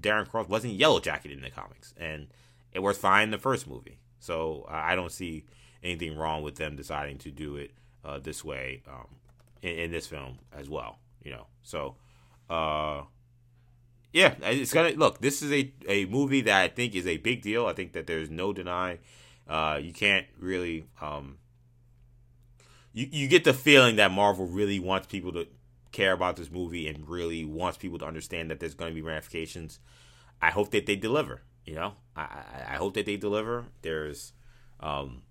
Darren 0.00 0.28
Cross 0.28 0.48
wasn't 0.48 0.74
Yellow 0.74 1.00
Jacket 1.00 1.30
in 1.30 1.42
the 1.42 1.50
comics, 1.50 1.94
and 1.96 2.28
it 2.72 2.80
was 2.80 2.98
fine 2.98 3.24
in 3.24 3.30
the 3.30 3.38
first 3.38 3.66
movie. 3.66 3.98
So 4.18 4.66
uh, 4.68 4.74
I 4.74 4.94
don't 4.94 5.12
see 5.12 5.44
anything 5.82 6.16
wrong 6.16 6.42
with 6.42 6.56
them 6.56 6.76
deciding 6.76 7.18
to 7.18 7.30
do 7.30 7.56
it 7.56 7.72
uh, 8.04 8.18
this 8.18 8.44
way 8.44 8.82
um, 8.88 9.06
in, 9.62 9.78
in, 9.78 9.90
this 9.90 10.06
film 10.06 10.38
as 10.52 10.68
well. 10.68 10.98
You 11.22 11.32
know, 11.32 11.46
so 11.62 11.96
uh, 12.48 13.02
yeah, 14.14 14.36
it's 14.42 14.72
gonna 14.72 14.90
look. 14.90 15.20
This 15.20 15.42
is 15.42 15.50
a 15.50 15.72
a 15.88 16.04
movie 16.06 16.40
that 16.42 16.62
I 16.62 16.68
think 16.68 16.94
is 16.94 17.06
a 17.06 17.16
big 17.16 17.42
deal. 17.42 17.66
I 17.66 17.72
think 17.72 17.94
that 17.94 18.06
there's 18.06 18.30
no 18.30 18.52
denying. 18.52 18.98
Uh, 19.48 19.80
you 19.82 19.92
can't 19.92 20.24
really. 20.38 20.86
Um, 21.02 21.38
you 22.92 23.08
you 23.10 23.26
get 23.28 23.42
the 23.42 23.52
feeling 23.52 23.96
that 23.96 24.12
Marvel 24.12 24.46
really 24.46 24.78
wants 24.78 25.08
people 25.08 25.32
to 25.32 25.48
care 25.90 26.12
about 26.12 26.36
this 26.36 26.48
movie 26.48 26.86
and 26.86 27.08
really 27.08 27.44
wants 27.44 27.76
people 27.76 27.98
to 27.98 28.06
understand 28.06 28.52
that 28.52 28.60
there's 28.60 28.74
going 28.74 28.92
to 28.92 28.94
be 28.94 29.02
ramifications. 29.02 29.80
I 30.40 30.50
hope 30.50 30.70
that 30.70 30.86
they 30.86 30.94
deliver. 30.94 31.42
You 31.66 31.74
know, 31.74 31.94
I 32.14 32.22
I, 32.22 32.64
I 32.68 32.76
hope 32.76 32.94
that 32.94 33.06
they 33.06 33.16
deliver. 33.16 33.64
There's, 33.82 34.32
um, 34.78 35.22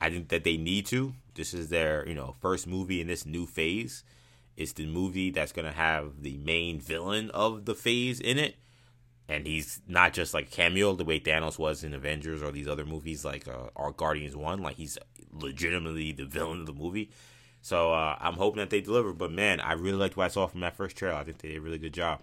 I 0.00 0.08
think 0.08 0.28
that 0.30 0.44
they 0.44 0.56
need 0.56 0.86
to. 0.86 1.12
This 1.34 1.52
is 1.52 1.68
their 1.68 2.08
you 2.08 2.14
know 2.14 2.34
first 2.40 2.66
movie 2.66 3.02
in 3.02 3.08
this 3.08 3.26
new 3.26 3.44
phase 3.44 4.04
it's 4.58 4.72
the 4.72 4.86
movie 4.86 5.30
that's 5.30 5.52
gonna 5.52 5.72
have 5.72 6.22
the 6.22 6.36
main 6.38 6.80
villain 6.80 7.30
of 7.30 7.64
the 7.64 7.76
phase 7.76 8.18
in 8.18 8.38
it, 8.38 8.56
and 9.28 9.46
he's 9.46 9.80
not 9.86 10.12
just 10.12 10.34
like 10.34 10.50
cameo 10.50 10.96
the 10.96 11.04
way 11.04 11.20
Thanos 11.20 11.60
was 11.60 11.84
in 11.84 11.94
Avengers 11.94 12.42
or 12.42 12.50
these 12.50 12.66
other 12.66 12.84
movies 12.84 13.24
like 13.24 13.46
uh, 13.46 13.70
our 13.76 13.92
Guardians 13.92 14.34
One. 14.34 14.60
Like 14.60 14.74
he's 14.74 14.98
legitimately 15.32 16.10
the 16.10 16.24
villain 16.24 16.60
of 16.60 16.66
the 16.66 16.72
movie. 16.72 17.10
So 17.62 17.92
uh, 17.92 18.16
I'm 18.18 18.34
hoping 18.34 18.58
that 18.58 18.70
they 18.70 18.80
deliver. 18.80 19.12
But 19.12 19.30
man, 19.30 19.60
I 19.60 19.74
really 19.74 19.96
liked 19.96 20.16
what 20.16 20.24
I 20.24 20.28
saw 20.28 20.48
from 20.48 20.60
that 20.60 20.76
first 20.76 20.96
trailer. 20.96 21.16
I 21.16 21.24
think 21.24 21.38
they 21.38 21.48
did 21.50 21.58
a 21.58 21.60
really 21.60 21.78
good 21.78 21.94
job. 21.94 22.22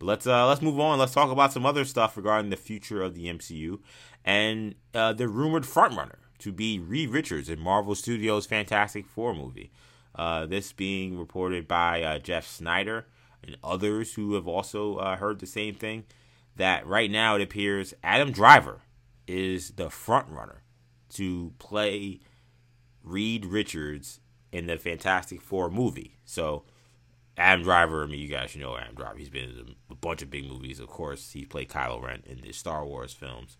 But 0.00 0.06
let's 0.06 0.26
uh, 0.26 0.48
let's 0.48 0.62
move 0.62 0.80
on. 0.80 0.98
Let's 0.98 1.14
talk 1.14 1.30
about 1.30 1.52
some 1.52 1.64
other 1.64 1.84
stuff 1.84 2.16
regarding 2.16 2.50
the 2.50 2.56
future 2.56 3.02
of 3.02 3.14
the 3.14 3.26
MCU 3.26 3.78
and 4.24 4.74
uh, 4.94 5.12
the 5.12 5.28
rumored 5.28 5.62
frontrunner 5.62 6.16
to 6.40 6.50
be 6.50 6.80
Reed 6.80 7.10
Richards 7.10 7.48
in 7.48 7.60
Marvel 7.60 7.94
Studios' 7.94 8.46
Fantastic 8.46 9.06
Four 9.06 9.32
movie. 9.32 9.70
Uh, 10.18 10.46
this 10.46 10.72
being 10.72 11.16
reported 11.16 11.68
by 11.68 12.02
uh, 12.02 12.18
Jeff 12.18 12.44
Sneider 12.44 13.06
and 13.44 13.56
others 13.62 14.14
who 14.14 14.34
have 14.34 14.48
also 14.48 14.96
uh, 14.96 15.16
heard 15.16 15.38
the 15.38 15.46
same 15.46 15.74
thing. 15.74 16.04
That 16.56 16.84
right 16.86 17.08
now 17.08 17.36
it 17.36 17.42
appears 17.42 17.94
Adam 18.02 18.32
Driver 18.32 18.80
is 19.28 19.70
the 19.72 19.90
front 19.90 20.28
runner 20.28 20.64
to 21.10 21.52
play 21.60 22.18
Reed 23.04 23.46
Richards 23.46 24.18
in 24.50 24.66
the 24.66 24.76
Fantastic 24.76 25.40
Four 25.40 25.70
movie. 25.70 26.18
So 26.24 26.64
Adam 27.36 27.62
Driver, 27.62 28.02
I 28.02 28.06
mean, 28.06 28.18
you 28.18 28.28
guys 28.28 28.56
know 28.56 28.76
Adam 28.76 28.96
Driver. 28.96 29.16
He's 29.16 29.30
been 29.30 29.50
in 29.50 29.74
a 29.88 29.94
bunch 29.94 30.22
of 30.22 30.30
big 30.30 30.48
movies. 30.48 30.80
Of 30.80 30.88
course, 30.88 31.30
he 31.30 31.44
played 31.44 31.68
Kylo 31.68 32.02
Ren 32.02 32.24
in 32.26 32.40
the 32.40 32.52
Star 32.52 32.84
Wars 32.84 33.12
films. 33.12 33.56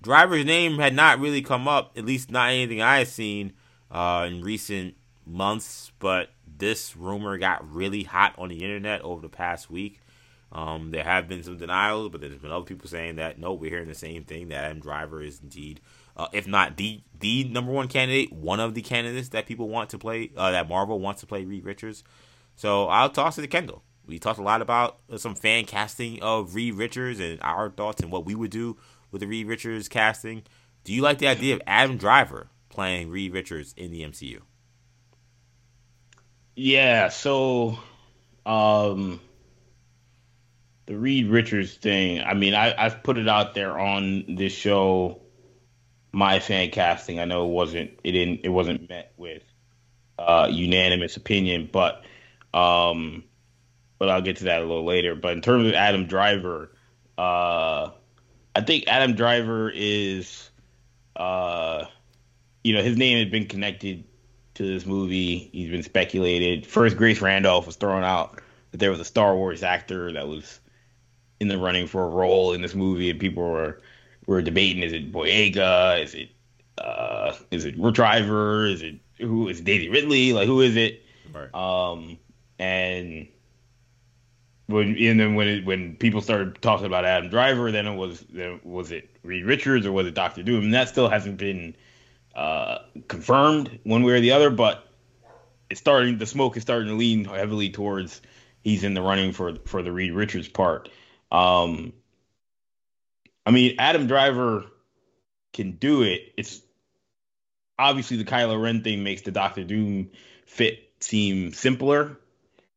Driver's 0.00 0.46
name 0.46 0.78
had 0.78 0.94
not 0.94 1.20
really 1.20 1.42
come 1.42 1.68
up, 1.68 1.92
at 1.96 2.06
least 2.06 2.30
not 2.30 2.50
anything 2.50 2.80
I 2.80 2.98
had 2.98 3.08
seen 3.08 3.52
uh, 3.90 4.26
in 4.26 4.42
recent 4.42 4.94
months, 5.26 5.92
but 5.98 6.30
this 6.58 6.96
rumor 6.96 7.38
got 7.38 7.68
really 7.70 8.02
hot 8.02 8.34
on 8.38 8.48
the 8.48 8.62
internet 8.62 9.00
over 9.02 9.22
the 9.22 9.28
past 9.28 9.70
week. 9.70 10.00
Um, 10.52 10.92
there 10.92 11.02
have 11.02 11.28
been 11.28 11.42
some 11.42 11.56
denials, 11.56 12.10
but 12.10 12.20
there's 12.20 12.38
been 12.38 12.52
other 12.52 12.64
people 12.64 12.88
saying 12.88 13.16
that 13.16 13.38
no, 13.38 13.54
we're 13.54 13.70
hearing 13.70 13.88
the 13.88 13.94
same 13.94 14.24
thing 14.24 14.48
that 14.48 14.64
Adam 14.64 14.80
Driver 14.80 15.20
is 15.20 15.40
indeed, 15.42 15.80
uh, 16.16 16.28
if 16.32 16.46
not 16.46 16.76
the 16.76 17.02
the 17.18 17.44
number 17.44 17.72
one 17.72 17.88
candidate, 17.88 18.32
one 18.32 18.60
of 18.60 18.74
the 18.74 18.82
candidates 18.82 19.30
that 19.30 19.46
people 19.46 19.68
want 19.68 19.90
to 19.90 19.98
play, 19.98 20.30
uh, 20.36 20.52
that 20.52 20.68
Marvel 20.68 21.00
wants 21.00 21.20
to 21.22 21.26
play 21.26 21.44
Reed 21.44 21.64
Richards. 21.64 22.04
So 22.54 22.86
I'll 22.86 23.10
toss 23.10 23.36
it 23.36 23.42
to 23.42 23.48
Kendall. 23.48 23.82
We 24.06 24.18
talked 24.18 24.38
a 24.38 24.42
lot 24.42 24.62
about 24.62 24.98
some 25.16 25.34
fan 25.34 25.64
casting 25.64 26.22
of 26.22 26.54
Reed 26.54 26.74
Richards 26.74 27.18
and 27.18 27.40
our 27.42 27.70
thoughts 27.70 28.02
and 28.02 28.12
what 28.12 28.26
we 28.26 28.34
would 28.34 28.50
do 28.50 28.76
with 29.10 29.22
the 29.22 29.26
Reed 29.26 29.48
Richards 29.48 29.88
casting. 29.88 30.42
Do 30.84 30.92
you 30.92 31.02
like 31.02 31.18
the 31.18 31.26
idea 31.26 31.54
of 31.54 31.62
Adam 31.66 31.96
Driver 31.96 32.48
playing 32.68 33.08
Reed 33.10 33.32
Richards 33.32 33.74
in 33.76 33.90
the 33.90 34.02
MCU? 34.02 34.42
Yeah, 36.56 37.08
so 37.08 37.78
um 38.46 39.20
the 40.86 40.96
Reed 40.96 41.28
Richards 41.28 41.74
thing. 41.74 42.20
I 42.20 42.34
mean, 42.34 42.54
I, 42.54 42.74
I've 42.76 43.02
put 43.02 43.16
it 43.16 43.28
out 43.28 43.54
there 43.54 43.78
on 43.78 44.36
this 44.36 44.52
show. 44.52 45.20
My 46.12 46.38
fan 46.38 46.70
casting. 46.70 47.18
I 47.18 47.24
know 47.24 47.46
it 47.46 47.50
wasn't. 47.50 47.98
It 48.04 48.12
didn't. 48.12 48.40
It 48.44 48.50
wasn't 48.50 48.88
met 48.88 49.12
with 49.16 49.42
uh, 50.18 50.48
unanimous 50.50 51.16
opinion, 51.16 51.68
but 51.72 52.04
um, 52.52 53.24
but 53.98 54.08
I'll 54.08 54.22
get 54.22 54.36
to 54.36 54.44
that 54.44 54.60
a 54.60 54.64
little 54.64 54.84
later. 54.84 55.16
But 55.16 55.32
in 55.32 55.40
terms 55.40 55.66
of 55.66 55.74
Adam 55.74 56.06
Driver, 56.06 56.70
uh, 57.18 57.90
I 58.54 58.60
think 58.64 58.84
Adam 58.86 59.14
Driver 59.16 59.72
is, 59.74 60.50
uh, 61.16 61.86
you 62.62 62.74
know, 62.74 62.82
his 62.82 62.96
name 62.96 63.18
has 63.18 63.28
been 63.28 63.46
connected 63.46 64.04
to 64.54 64.62
this 64.62 64.86
movie. 64.86 65.50
He's 65.52 65.70
been 65.70 65.82
speculated. 65.82 66.66
First, 66.66 66.96
Grace 66.96 67.20
Randolph 67.20 67.66
was 67.66 67.76
thrown 67.76 68.04
out 68.04 68.40
that 68.70 68.78
there 68.78 68.90
was 68.90 69.00
a 69.00 69.04
Star 69.04 69.36
Wars 69.36 69.62
actor 69.62 70.12
that 70.12 70.28
was 70.28 70.60
in 71.40 71.48
the 71.48 71.58
running 71.58 71.86
for 71.86 72.04
a 72.04 72.08
role 72.08 72.52
in 72.52 72.62
this 72.62 72.74
movie, 72.74 73.10
and 73.10 73.20
people 73.20 73.42
were 73.42 73.80
were 74.26 74.42
debating: 74.42 74.82
is 74.82 74.92
it 74.92 75.12
Boyega? 75.12 76.02
Is 76.02 76.14
it 76.14 76.30
uh, 76.78 77.34
is 77.50 77.64
it 77.64 77.80
Driver? 77.92 78.66
Is 78.66 78.82
it 78.82 78.96
who 79.18 79.48
is 79.48 79.60
it 79.60 79.64
Daisy 79.64 79.88
Ridley? 79.88 80.32
Like 80.32 80.46
who 80.46 80.60
is 80.60 80.76
it? 80.76 81.02
Right. 81.32 81.52
Um, 81.54 82.18
and 82.58 83.28
when 84.66 84.96
and 84.96 85.20
then 85.20 85.34
when 85.34 85.48
it, 85.48 85.66
when 85.66 85.96
people 85.96 86.20
started 86.20 86.60
talking 86.62 86.86
about 86.86 87.04
Adam 87.04 87.30
Driver, 87.30 87.70
then 87.70 87.86
it 87.86 87.96
was 87.96 88.24
then 88.30 88.60
was 88.64 88.90
it 88.90 89.10
Reed 89.22 89.44
Richards 89.44 89.86
or 89.86 89.92
was 89.92 90.06
it 90.06 90.14
Doctor 90.14 90.42
Doom? 90.42 90.64
And 90.64 90.74
that 90.74 90.88
still 90.88 91.08
hasn't 91.08 91.36
been 91.36 91.76
uh, 92.36 92.78
confirmed 93.08 93.78
one 93.84 94.02
way 94.02 94.14
or 94.14 94.20
the 94.20 94.32
other, 94.32 94.50
but 94.50 94.88
it's 95.70 95.80
starting. 95.80 96.18
The 96.18 96.26
smoke 96.26 96.56
is 96.56 96.62
starting 96.62 96.88
to 96.88 96.94
lean 96.94 97.24
heavily 97.24 97.70
towards 97.70 98.20
he's 98.62 98.84
in 98.84 98.94
the 98.94 99.02
running 99.02 99.32
for 99.32 99.56
for 99.66 99.82
the 99.82 99.92
Reed 99.92 100.12
Richards 100.12 100.48
part. 100.48 100.88
Um, 101.30 101.92
I 103.46 103.50
mean, 103.50 103.76
Adam 103.78 104.06
Driver 104.06 104.64
can 105.52 105.72
do 105.72 106.02
it. 106.02 106.32
It's 106.36 106.60
obviously 107.78 108.16
the 108.16 108.24
Kylo 108.24 108.60
Ren 108.60 108.82
thing 108.82 109.04
makes 109.04 109.22
the 109.22 109.30
Doctor 109.30 109.64
Doom 109.64 110.10
fit 110.46 110.90
seem 111.00 111.52
simpler. 111.52 112.18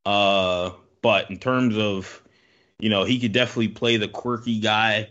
Uh, 0.06 0.72
but 1.02 1.30
in 1.30 1.38
terms 1.38 1.78
of, 1.78 2.22
you 2.80 2.90
know, 2.90 3.04
he 3.04 3.20
could 3.20 3.32
definitely 3.32 3.70
play 3.70 3.98
the 3.98 4.08
quirky 4.08 4.60
guy. 4.60 5.10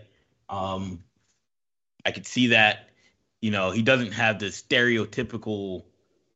Um, 0.48 1.02
I 2.04 2.10
could 2.12 2.26
see 2.26 2.48
that. 2.48 2.85
You 3.46 3.52
know, 3.52 3.70
he 3.70 3.82
doesn't 3.82 4.10
have 4.10 4.40
the 4.40 4.46
stereotypical 4.46 5.84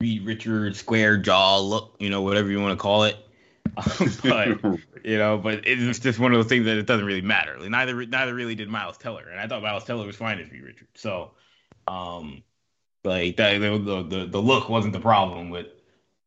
Reed 0.01 0.25
Richards 0.25 0.79
square 0.79 1.17
jaw 1.17 1.59
look, 1.59 1.97
you 1.99 2.09
know, 2.09 2.23
whatever 2.23 2.49
you 2.49 2.61
want 2.61 2.79
to 2.79 2.81
call 2.81 3.03
it. 3.03 3.17
but 4.23 4.79
you 5.05 5.19
know, 5.19 5.37
but 5.37 5.67
it's 5.67 5.99
just 5.99 6.21
one 6.21 6.31
of 6.33 6.39
those 6.39 6.47
things 6.47 6.67
that 6.67 6.77
it 6.77 6.87
doesn't 6.87 7.05
really 7.05 7.21
matter. 7.21 7.59
Like, 7.59 7.71
neither 7.71 8.07
neither 8.07 8.33
really 8.33 8.55
did 8.55 8.69
Miles 8.69 8.97
Teller, 8.97 9.29
and 9.29 9.41
I 9.41 9.49
thought 9.49 9.61
Miles 9.61 9.83
Teller 9.83 10.07
was 10.07 10.15
fine 10.15 10.39
as 10.39 10.53
Reed 10.53 10.63
Richards. 10.63 11.01
So, 11.01 11.33
um, 11.89 12.45
like 13.03 13.39
that, 13.39 13.59
the, 13.59 14.07
the 14.09 14.27
the 14.27 14.41
look 14.41 14.69
wasn't 14.69 14.93
the 14.93 15.01
problem 15.01 15.51
with 15.51 15.67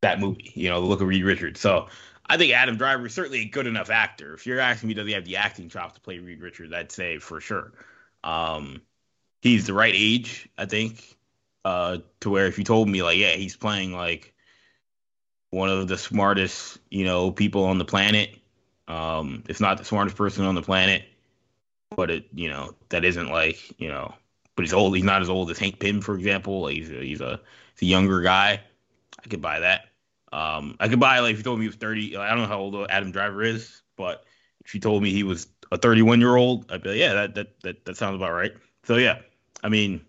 that 0.02 0.20
movie. 0.20 0.52
You 0.54 0.68
know, 0.68 0.82
the 0.82 0.88
look 0.88 1.00
of 1.00 1.08
Reed 1.08 1.24
Richards. 1.24 1.62
So 1.62 1.88
I 2.26 2.36
think 2.36 2.52
Adam 2.52 2.76
Driver 2.76 3.06
is 3.06 3.14
certainly 3.14 3.44
a 3.44 3.46
good 3.46 3.68
enough 3.68 3.90
actor. 3.90 4.34
If 4.34 4.46
you're 4.46 4.60
asking 4.60 4.90
me, 4.90 4.96
does 4.96 5.08
he 5.08 5.14
have 5.14 5.24
the 5.24 5.38
acting 5.38 5.70
chops 5.70 5.94
to 5.94 6.02
play 6.02 6.20
Reed 6.20 6.42
Richards? 6.42 6.74
I'd 6.74 6.92
say 6.92 7.20
for 7.20 7.40
sure. 7.40 7.72
Um, 8.22 8.82
he's 9.44 9.68
the 9.68 9.74
right 9.74 9.94
age, 9.96 10.50
I 10.58 10.66
think, 10.66 11.18
uh, 11.66 11.98
to 12.22 12.30
where 12.30 12.48
if 12.48 12.58
you 12.58 12.64
told 12.64 12.88
me 12.88 13.04
like, 13.04 13.18
yeah, 13.18 13.34
he's 13.34 13.56
playing 13.56 13.94
like 13.94 14.34
one 15.50 15.70
of 15.70 15.88
the 15.88 15.98
smartest, 15.98 16.80
you 16.90 17.04
know, 17.04 17.30
people 17.32 17.66
on 17.66 17.78
the 17.78 17.86
planet. 17.86 18.40
Um, 18.88 19.44
if 19.48 19.62
not 19.62 19.78
the 19.78 19.86
smartest 19.86 20.18
person 20.18 20.46
on 20.46 20.56
the 20.56 20.62
planet, 20.62 21.04
but 21.96 22.10
it, 22.10 22.26
you 22.34 22.50
know, 22.50 22.74
that 22.90 23.06
isn't 23.06 23.30
like, 23.30 23.80
you 23.80 23.88
know, 23.90 24.14
but 24.56 24.64
he's 24.64 24.74
old. 24.74 24.96
He's 24.96 25.06
not 25.06 25.22
as 25.22 25.30
old 25.30 25.52
as 25.52 25.60
Hank 25.60 25.80
Pym, 25.80 26.02
for 26.02 26.16
example. 26.16 26.62
Like 26.62 26.76
he's 26.76 26.90
a, 26.90 27.04
he's 27.04 27.22
a 27.22 27.40
he's 27.76 27.88
a 27.88 27.92
younger 27.92 28.22
guy. 28.22 28.62
I 29.24 29.28
could 29.28 29.42
buy 29.42 29.60
that. 29.60 29.86
Um, 30.32 30.76
I 30.80 30.88
could 30.88 31.00
buy 31.00 31.20
like 31.20 31.34
if 31.34 31.38
you 31.38 31.44
told 31.44 31.60
me 31.60 31.66
he 31.66 31.70
was 31.70 31.78
30. 31.78 32.18
Like, 32.18 32.28
I 32.28 32.32
don't 32.32 32.40
know 32.40 32.48
how 32.48 32.60
old 32.60 32.88
Adam 32.90 33.12
Driver 33.12 33.42
is, 33.44 33.82
but 33.96 34.26
if 34.66 34.74
you 34.74 34.82
told 34.82 35.02
me 35.04 35.12
he 35.12 35.24
was 35.24 35.48
a 35.72 35.78
31 35.78 36.20
year 36.20 36.36
old, 36.36 36.72
I'd 36.72 36.84
be 36.84 36.90
like, 36.90 37.00
yeah, 37.00 37.14
that 37.14 37.36
that 37.36 37.62
that, 37.62 37.86
that 37.86 37.98
sounds 37.98 38.16
about 38.16 38.34
right. 38.34 38.54
So 38.84 38.98
yeah, 38.98 39.20
I 39.64 39.70
mean, 39.70 40.06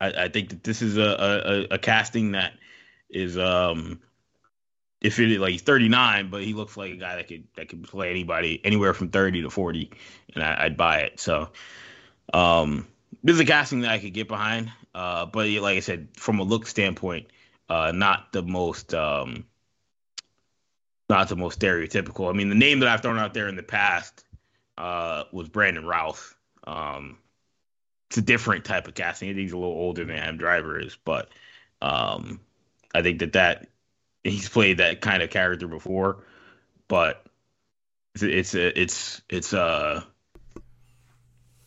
I, 0.00 0.24
I 0.24 0.28
think 0.28 0.50
that 0.50 0.64
this 0.64 0.82
is 0.82 0.96
a, 0.96 1.66
a, 1.70 1.74
a 1.74 1.78
casting 1.78 2.32
that 2.32 2.54
is 3.08 3.38
um 3.38 4.00
if 5.00 5.18
it 5.18 5.40
like 5.40 5.52
he's 5.52 5.62
39, 5.62 6.28
but 6.30 6.42
he 6.42 6.52
looks 6.52 6.76
like 6.76 6.92
a 6.92 6.96
guy 6.96 7.16
that 7.16 7.28
could 7.28 7.44
that 7.56 7.68
could 7.68 7.84
play 7.84 8.10
anybody 8.10 8.60
anywhere 8.64 8.92
from 8.92 9.08
30 9.08 9.42
to 9.42 9.50
40, 9.50 9.90
and 10.34 10.44
I, 10.44 10.64
would 10.64 10.76
buy 10.76 11.00
it. 11.00 11.18
So, 11.18 11.50
um, 12.34 12.86
this 13.22 13.34
is 13.34 13.40
a 13.40 13.44
casting 13.44 13.80
that 13.80 13.92
I 13.92 13.98
could 13.98 14.12
get 14.12 14.28
behind. 14.28 14.70
Uh, 14.94 15.24
but 15.26 15.48
like 15.48 15.76
I 15.76 15.80
said, 15.80 16.08
from 16.16 16.38
a 16.40 16.42
look 16.42 16.66
standpoint, 16.66 17.28
uh, 17.68 17.92
not 17.92 18.32
the 18.32 18.42
most 18.42 18.92
um, 18.92 19.46
not 21.08 21.28
the 21.28 21.36
most 21.36 21.60
stereotypical. 21.60 22.28
I 22.28 22.32
mean, 22.36 22.48
the 22.48 22.54
name 22.54 22.80
that 22.80 22.88
I've 22.88 23.00
thrown 23.00 23.18
out 23.18 23.32
there 23.32 23.48
in 23.48 23.56
the 23.56 23.62
past 23.62 24.24
uh, 24.76 25.24
was 25.32 25.48
Brandon 25.48 25.86
Routh. 25.86 26.36
Um, 26.64 27.18
it's 28.10 28.18
a 28.18 28.22
different 28.22 28.64
type 28.64 28.88
of 28.88 28.94
casting. 28.94 29.28
I 29.28 29.32
think 29.34 29.42
he's 29.42 29.52
a 29.52 29.56
little 29.56 29.72
older 29.72 30.04
than 30.04 30.16
Adam 30.16 30.36
Driver 30.36 30.80
is, 30.80 30.98
but 31.04 31.28
um, 31.80 32.40
I 32.92 33.02
think 33.02 33.20
that 33.20 33.34
that 33.34 33.68
he's 34.24 34.48
played 34.48 34.78
that 34.78 35.00
kind 35.00 35.22
of 35.22 35.30
character 35.30 35.68
before, 35.68 36.24
but 36.88 37.24
it's 38.16 38.24
it's 38.24 38.54
it's 38.54 39.22
it's 39.28 39.54
uh 39.54 40.02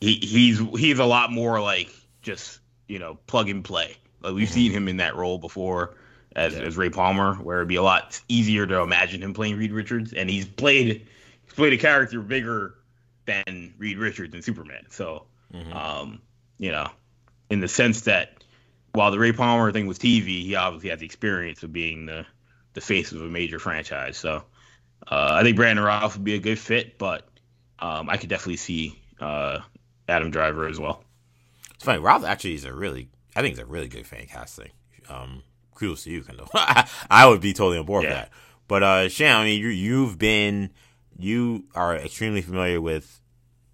he 0.02 0.16
he's 0.16 0.58
he's 0.76 0.98
a 0.98 1.06
lot 1.06 1.32
more 1.32 1.62
like 1.62 1.88
just 2.20 2.60
you 2.88 2.98
know 2.98 3.14
plug 3.26 3.48
and 3.48 3.64
play. 3.64 3.96
Like 4.20 4.34
we've 4.34 4.46
mm-hmm. 4.46 4.54
seen 4.54 4.70
him 4.70 4.86
in 4.88 4.98
that 4.98 5.16
role 5.16 5.38
before 5.38 5.94
as 6.36 6.52
yeah. 6.52 6.60
as 6.60 6.76
Ray 6.76 6.90
Palmer, 6.90 7.36
where 7.36 7.56
it'd 7.56 7.68
be 7.68 7.76
a 7.76 7.82
lot 7.82 8.20
easier 8.28 8.66
to 8.66 8.80
imagine 8.80 9.22
him 9.22 9.32
playing 9.32 9.56
Reed 9.56 9.72
Richards, 9.72 10.12
and 10.12 10.28
he's 10.28 10.44
played 10.44 11.06
he's 11.46 11.54
played 11.54 11.72
a 11.72 11.78
character 11.78 12.20
bigger 12.20 12.74
than 13.24 13.72
Reed 13.78 13.96
Richards 13.96 14.34
in 14.34 14.42
Superman. 14.42 14.84
So, 14.90 15.24
mm-hmm. 15.54 15.72
um, 15.72 16.20
you 16.58 16.70
know, 16.70 16.88
in 17.50 17.60
the 17.60 17.68
sense 17.68 18.02
that 18.02 18.44
while 18.92 19.10
the 19.10 19.18
Ray 19.18 19.32
Palmer 19.32 19.72
thing 19.72 19.86
was 19.86 19.98
TV, 19.98 20.42
he 20.42 20.54
obviously 20.54 20.90
had 20.90 21.00
the 21.00 21.06
experience 21.06 21.62
of 21.62 21.72
being 21.72 22.06
the 22.06 22.26
the 22.74 22.80
face 22.80 23.12
of 23.12 23.20
a 23.20 23.28
major 23.28 23.58
franchise. 23.58 24.16
So, 24.16 24.42
uh, 25.06 25.28
I 25.32 25.42
think 25.42 25.56
Brandon 25.56 25.84
Routh 25.84 26.16
would 26.16 26.24
be 26.24 26.34
a 26.34 26.40
good 26.40 26.58
fit, 26.58 26.98
but 26.98 27.28
um, 27.78 28.08
I 28.08 28.16
could 28.16 28.28
definitely 28.28 28.56
see 28.56 28.98
uh, 29.20 29.60
Adam 30.08 30.30
Driver 30.30 30.66
as 30.66 30.80
well. 30.80 31.04
It's 31.74 31.84
funny. 31.84 32.00
Routh 32.00 32.24
actually 32.24 32.54
is 32.54 32.64
a 32.64 32.72
really, 32.72 33.08
I 33.36 33.42
think, 33.42 33.52
it's 33.52 33.62
a 33.62 33.66
really 33.66 33.88
good 33.88 34.06
fan 34.06 34.26
casting. 34.26 34.70
Um, 35.08 35.42
kudos 35.74 36.04
to 36.04 36.10
you, 36.10 36.22
Kendall. 36.22 36.48
I 36.54 37.26
would 37.28 37.40
be 37.40 37.52
totally 37.52 37.78
on 37.78 37.86
board 37.86 38.04
yeah. 38.04 38.08
with 38.08 38.18
that. 38.18 38.30
But 38.66 38.82
uh, 38.82 39.08
Shan, 39.08 39.36
I 39.36 39.44
mean, 39.44 39.60
you 39.60 39.68
you've 39.68 40.18
been, 40.18 40.70
you 41.18 41.64
are 41.74 41.94
extremely 41.94 42.42
familiar 42.42 42.80
with 42.80 43.20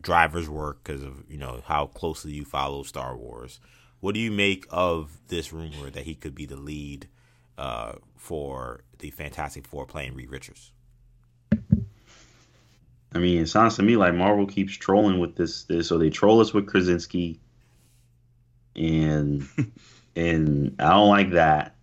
Driver's 0.02 0.48
work 0.48 0.82
because 0.82 1.02
of 1.02 1.24
you 1.28 1.36
know 1.36 1.62
how 1.66 1.86
closely 1.86 2.32
you 2.32 2.44
follow 2.44 2.82
Star 2.82 3.16
Wars. 3.16 3.60
What 4.00 4.14
do 4.14 4.20
you 4.20 4.30
make 4.30 4.66
of 4.70 5.18
this 5.28 5.52
rumor 5.52 5.90
that 5.90 6.04
he 6.04 6.14
could 6.14 6.34
be 6.34 6.46
the 6.46 6.56
lead 6.56 7.08
uh, 7.58 7.92
for 8.16 8.82
the 8.98 9.10
Fantastic 9.10 9.66
Four 9.66 9.86
playing 9.86 10.14
Reed 10.14 10.30
Richards? 10.30 10.72
I 13.12 13.18
mean, 13.18 13.42
it 13.42 13.48
sounds 13.48 13.76
to 13.76 13.82
me 13.82 13.96
like 13.96 14.14
Marvel 14.14 14.46
keeps 14.46 14.74
trolling 14.74 15.18
with 15.18 15.36
this. 15.36 15.64
this 15.64 15.88
so 15.88 15.98
they 15.98 16.10
troll 16.10 16.40
us 16.40 16.54
with 16.54 16.66
Krasinski, 16.66 17.40
and 18.76 19.46
and 20.16 20.76
I 20.78 20.90
don't 20.90 21.08
like 21.08 21.30
that. 21.32 21.74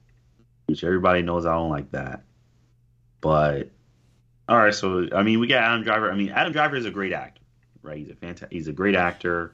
Which 0.67 0.83
everybody 0.83 1.21
knows 1.21 1.45
I 1.45 1.53
don't 1.53 1.69
like 1.69 1.91
that. 1.91 2.23
But 3.21 3.69
all 4.49 4.57
right, 4.57 4.73
so 4.73 5.07
I 5.13 5.23
mean, 5.23 5.39
we 5.39 5.47
got 5.47 5.63
Adam 5.63 5.83
Driver. 5.83 6.11
I 6.11 6.15
mean, 6.15 6.29
Adam 6.29 6.53
Driver 6.53 6.75
is 6.77 6.85
a 6.85 6.91
great 6.91 7.13
actor, 7.13 7.36
right? 7.81 7.97
He's 7.97 8.09
a 8.09 8.15
fantastic. 8.15 8.51
He's 8.51 8.67
a 8.67 8.73
great 8.73 8.95
actor. 8.95 9.53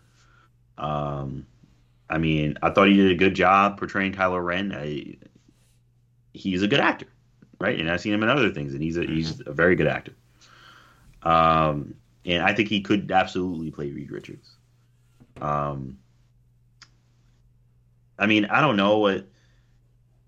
Um, 0.78 1.46
I 2.10 2.18
mean, 2.18 2.58
I 2.62 2.70
thought 2.70 2.88
he 2.88 2.96
did 2.96 3.12
a 3.12 3.16
good 3.16 3.36
job 3.36 3.78
portraying 3.78 4.14
Kylo 4.14 4.44
Ren. 4.44 4.74
I, 4.74 5.16
he's 6.34 6.62
a 6.62 6.68
good 6.68 6.80
actor, 6.80 7.08
right? 7.60 7.80
And 7.80 7.90
I've 7.90 8.02
seen 8.02 8.14
him 8.14 8.24
in 8.24 8.30
other 8.30 8.52
things, 8.52 8.74
and 8.74 8.84
he's 8.84 8.98
a 8.98 9.04
he's 9.04 9.42
a 9.46 9.54
very 9.54 9.76
good 9.76 9.88
actor. 9.88 10.14
Um, 11.24 11.96
and 12.26 12.44
I 12.44 12.54
think 12.54 12.70
he 12.70 12.82
could 12.82 13.12
absolutely 13.12 13.72
play 13.72 13.92
Reed 13.92 14.12
Richards. 14.12 14.50
Um, 15.42 15.98
I 18.18 18.26
mean, 18.26 18.46
I 18.46 18.62
don't 18.62 18.78
know 18.78 19.00
what. 19.00 19.28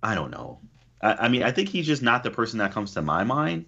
I 0.03 0.15
don't 0.15 0.31
know. 0.31 0.59
I, 1.01 1.13
I, 1.13 1.27
mean, 1.29 1.43
I 1.43 1.51
think 1.51 1.69
he's 1.69 1.87
just 1.87 2.01
not 2.01 2.23
the 2.23 2.31
person 2.31 2.59
that 2.59 2.71
comes 2.71 2.93
to 2.93 3.01
my 3.01 3.23
mind 3.23 3.65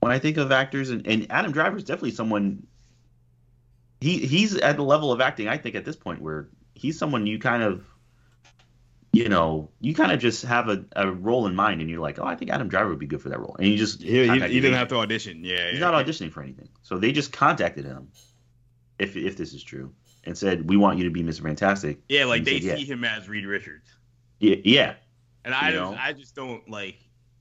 when 0.00 0.12
I 0.12 0.18
think 0.18 0.36
of 0.36 0.52
actors. 0.52 0.90
And, 0.90 1.06
and 1.06 1.26
Adam 1.30 1.52
Driver 1.52 1.76
is 1.76 1.84
definitely 1.84 2.12
someone. 2.12 2.66
He 4.02 4.18
he's 4.18 4.56
at 4.56 4.76
the 4.76 4.82
level 4.82 5.12
of 5.12 5.20
acting 5.20 5.48
I 5.48 5.56
think 5.56 5.76
at 5.76 5.84
this 5.84 5.96
point 5.96 6.20
where 6.20 6.48
he's 6.74 6.98
someone 6.98 7.26
you 7.26 7.38
kind 7.38 7.62
of 7.62 7.84
you 9.12 9.28
know, 9.28 9.68
you 9.80 9.94
kind 9.94 10.10
of 10.10 10.20
just 10.20 10.42
have 10.44 10.70
a, 10.70 10.84
a 10.96 11.10
role 11.12 11.46
in 11.46 11.54
mind, 11.54 11.82
and 11.82 11.90
you're 11.90 12.00
like, 12.00 12.18
oh, 12.18 12.24
I 12.24 12.34
think 12.34 12.50
Adam 12.50 12.68
Driver 12.68 12.88
would 12.88 12.98
be 12.98 13.06
good 13.06 13.20
for 13.20 13.28
that 13.28 13.38
role, 13.38 13.54
and 13.58 13.68
you 13.68 13.76
just 13.76 14.00
Yeah, 14.00 14.34
he, 14.34 14.54
he 14.54 14.60
didn't 14.60 14.78
have 14.78 14.88
to 14.88 14.96
audition. 14.96 15.44
Yeah, 15.44 15.70
He's 15.70 15.80
yeah. 15.80 15.90
not 15.90 16.06
auditioning 16.06 16.32
for 16.32 16.42
anything, 16.42 16.70
so 16.80 16.98
they 16.98 17.12
just 17.12 17.30
contacted 17.30 17.84
him, 17.84 18.08
if 18.98 19.14
if 19.14 19.36
this 19.36 19.52
is 19.52 19.62
true, 19.62 19.92
and 20.24 20.36
said, 20.36 20.68
we 20.68 20.78
want 20.78 20.96
you 20.96 21.04
to 21.04 21.10
be 21.10 21.22
Mr. 21.22 21.42
Fantastic. 21.42 22.00
Yeah, 22.08 22.24
like 22.24 22.44
they 22.44 22.60
said, 22.60 22.78
see 22.78 22.86
him 22.86 23.04
as 23.04 23.28
Reed 23.28 23.44
Richards, 23.44 23.94
Yeah, 24.40 24.56
yeah, 24.64 24.94
and 25.44 25.54
I 25.54 25.72
just. 25.72 25.98
I 25.98 26.12
just 26.14 26.34
don't 26.34 26.68
like. 26.70 26.96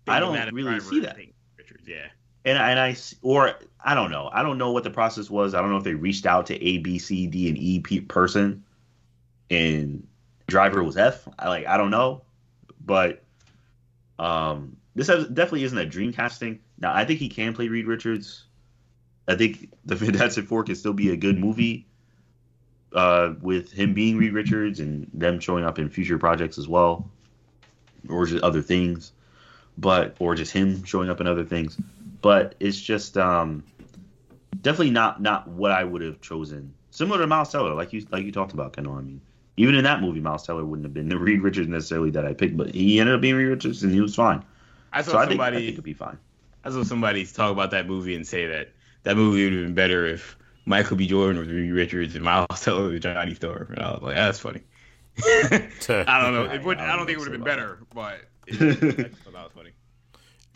I 0.07 0.19
don't 0.19 0.33
really 0.53 0.71
Driver 0.71 0.89
see 0.89 0.99
that. 1.01 1.15
Richards, 1.57 1.87
yeah. 1.87 2.07
And 2.45 2.57
and 2.57 2.79
I 2.79 2.95
or 3.21 3.53
I 3.83 3.95
don't 3.95 4.11
know, 4.11 4.29
I 4.31 4.43
don't 4.43 4.57
know 4.57 4.71
what 4.71 4.83
the 4.83 4.89
process 4.89 5.29
was. 5.29 5.53
I 5.53 5.61
don't 5.61 5.71
know 5.71 5.77
if 5.77 5.83
they 5.83 5.93
reached 5.93 6.25
out 6.25 6.47
to 6.47 6.63
A, 6.63 6.77
B, 6.79 6.99
C, 6.99 7.27
D, 7.27 7.49
and 7.49 7.57
E 7.57 7.79
pe- 7.79 7.99
person, 8.01 8.63
and 9.49 10.07
driver 10.47 10.83
was 10.83 10.97
F. 10.97 11.27
I 11.37 11.49
like 11.49 11.67
I 11.67 11.77
don't 11.77 11.91
know, 11.91 12.21
but 12.83 13.23
um, 14.19 14.77
this 14.95 15.07
has, 15.07 15.27
definitely 15.27 15.63
isn't 15.63 15.77
a 15.77 15.85
dream 15.85 16.13
casting. 16.13 16.59
Now 16.79 16.93
I 16.93 17.05
think 17.05 17.19
he 17.19 17.29
can 17.29 17.53
play 17.53 17.67
Reed 17.67 17.87
Richards. 17.87 18.45
I 19.27 19.35
think 19.35 19.71
the 19.85 19.95
Fantastic 19.95 20.45
Four 20.45 20.63
can 20.63 20.75
still 20.75 20.93
be 20.93 21.11
a 21.11 21.17
good 21.17 21.39
movie. 21.39 21.87
Uh, 22.93 23.35
with 23.39 23.71
him 23.71 23.93
being 23.93 24.17
Reed 24.17 24.33
Richards 24.33 24.81
and 24.81 25.09
them 25.13 25.39
showing 25.39 25.63
up 25.63 25.79
in 25.79 25.89
future 25.89 26.17
projects 26.17 26.57
as 26.57 26.67
well, 26.67 27.09
or 28.09 28.25
just 28.25 28.43
other 28.43 28.61
things, 28.61 29.13
but 29.77 30.17
or 30.19 30.35
just 30.35 30.51
him 30.51 30.83
showing 30.83 31.09
up 31.09 31.21
in 31.21 31.27
other 31.27 31.45
things. 31.45 31.77
But 32.21 32.55
it's 32.59 32.79
just 32.79 33.17
um, 33.17 33.63
definitely 34.61 34.91
not 34.91 35.21
not 35.21 35.47
what 35.47 35.71
I 35.71 35.83
would 35.83 36.01
have 36.01 36.21
chosen. 36.21 36.73
Similar 36.91 37.19
to 37.19 37.27
Miles 37.27 37.51
Teller, 37.51 37.73
like 37.73 37.93
you 37.93 38.05
like 38.11 38.25
you 38.25 38.31
talked 38.31 38.53
about, 38.53 38.73
Kendall. 38.73 38.95
I 38.95 39.01
mean, 39.01 39.21
even 39.57 39.75
in 39.75 39.83
that 39.85 40.01
movie, 40.01 40.19
Miles 40.19 40.45
Teller 40.45 40.65
wouldn't 40.65 40.85
have 40.85 40.93
been 40.93 41.09
the 41.09 41.17
Reed 41.19 41.41
Richards 41.41 41.67
necessarily 41.67 42.11
that 42.11 42.25
I 42.25 42.33
picked, 42.33 42.57
but 42.57 42.73
he 42.73 42.99
ended 42.99 43.15
up 43.15 43.21
being 43.21 43.35
Reed 43.35 43.47
Richards 43.47 43.83
and 43.83 43.93
he 43.93 44.01
was 44.01 44.15
fine. 44.15 44.43
I 44.93 45.01
saw 45.01 45.11
So 45.11 45.17
I 45.17 45.21
think, 45.21 45.39
I 45.39 45.45
somebody. 45.45 45.57
think 45.65 45.73
it'd 45.73 45.83
be 45.83 45.93
fine. 45.93 46.17
I 46.63 46.69
saw 46.69 46.83
somebody 46.83 47.25
talk 47.25 47.51
about 47.51 47.71
that 47.71 47.87
movie 47.87 48.13
and 48.15 48.27
say 48.27 48.45
that 48.47 48.69
that 49.03 49.15
movie 49.15 49.45
would 49.45 49.53
have 49.53 49.63
been 49.63 49.73
better 49.73 50.05
if 50.05 50.37
Michael 50.65 50.97
B. 50.97 51.07
Jordan 51.07 51.39
was 51.39 51.47
Reed 51.47 51.71
Richards 51.71 52.13
and 52.15 52.23
Miles 52.23 52.47
Teller 52.61 52.89
was 52.89 52.99
Johnny 52.99 53.33
Storm. 53.33 53.67
And 53.71 53.79
I 53.79 53.91
was 53.93 54.01
like, 54.01 54.15
that's 54.15 54.39
funny. 54.39 54.61
I 55.23 55.69
don't 56.21 56.33
know. 56.33 56.45
It 56.51 56.63
would, 56.63 56.77
I 56.77 56.95
don't 56.95 57.05
think 57.05 57.17
it 57.17 57.19
would 57.19 57.27
have 57.31 57.33
been 57.33 57.43
better, 57.43 57.79
but 57.93 58.21
it, 58.47 58.61
I 58.61 59.03
just 59.09 59.21
thought 59.23 59.33
that 59.33 59.43
was 59.43 59.51
funny. 59.55 59.71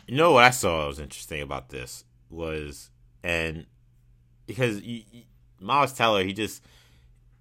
You 0.06 0.16
know 0.16 0.32
what 0.32 0.44
I 0.44 0.50
saw 0.50 0.86
was 0.86 1.00
interesting 1.00 1.42
about 1.42 1.70
this 1.70 2.04
was, 2.30 2.90
and 3.22 3.66
because 4.46 4.80
you, 4.80 5.02
you, 5.10 5.22
Miles 5.60 5.92
Teller, 5.92 6.22
he 6.22 6.32
just 6.32 6.62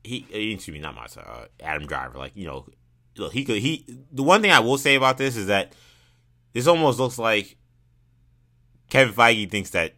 he 0.04 0.26
uh, 0.34 0.38
excuse 0.38 0.74
me, 0.74 0.80
not 0.80 0.96
Miles 0.96 1.14
Teller, 1.14 1.28
uh, 1.28 1.46
Adam 1.60 1.88
Driver. 1.88 2.18
Like 2.18 2.36
you 2.36 2.48
know, 2.48 2.66
look, 3.18 3.34
he 3.34 3.46
could 3.46 3.58
he. 3.58 3.86
The 4.12 4.24
one 4.24 4.42
thing 4.42 4.52
I 4.52 4.60
will 4.60 4.80
say 4.80 4.96
about 4.96 5.18
this 5.18 5.36
is 5.36 5.48
that 5.48 5.74
this 6.54 6.66
almost 6.66 6.98
looks 6.98 7.20
like 7.20 7.56
Kevin 8.90 9.14
Feige 9.14 9.50
thinks 9.50 9.72
that 9.72 9.94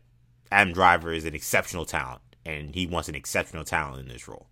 Adam 0.52 0.74
Driver 0.74 1.14
is 1.14 1.24
an 1.24 1.36
exceptional 1.36 1.86
talent, 1.86 2.22
and 2.46 2.76
he 2.76 2.86
wants 2.86 3.08
an 3.08 3.16
exceptional 3.16 3.64
talent 3.64 4.02
in 4.02 4.08
this 4.10 4.28
role. 4.28 4.48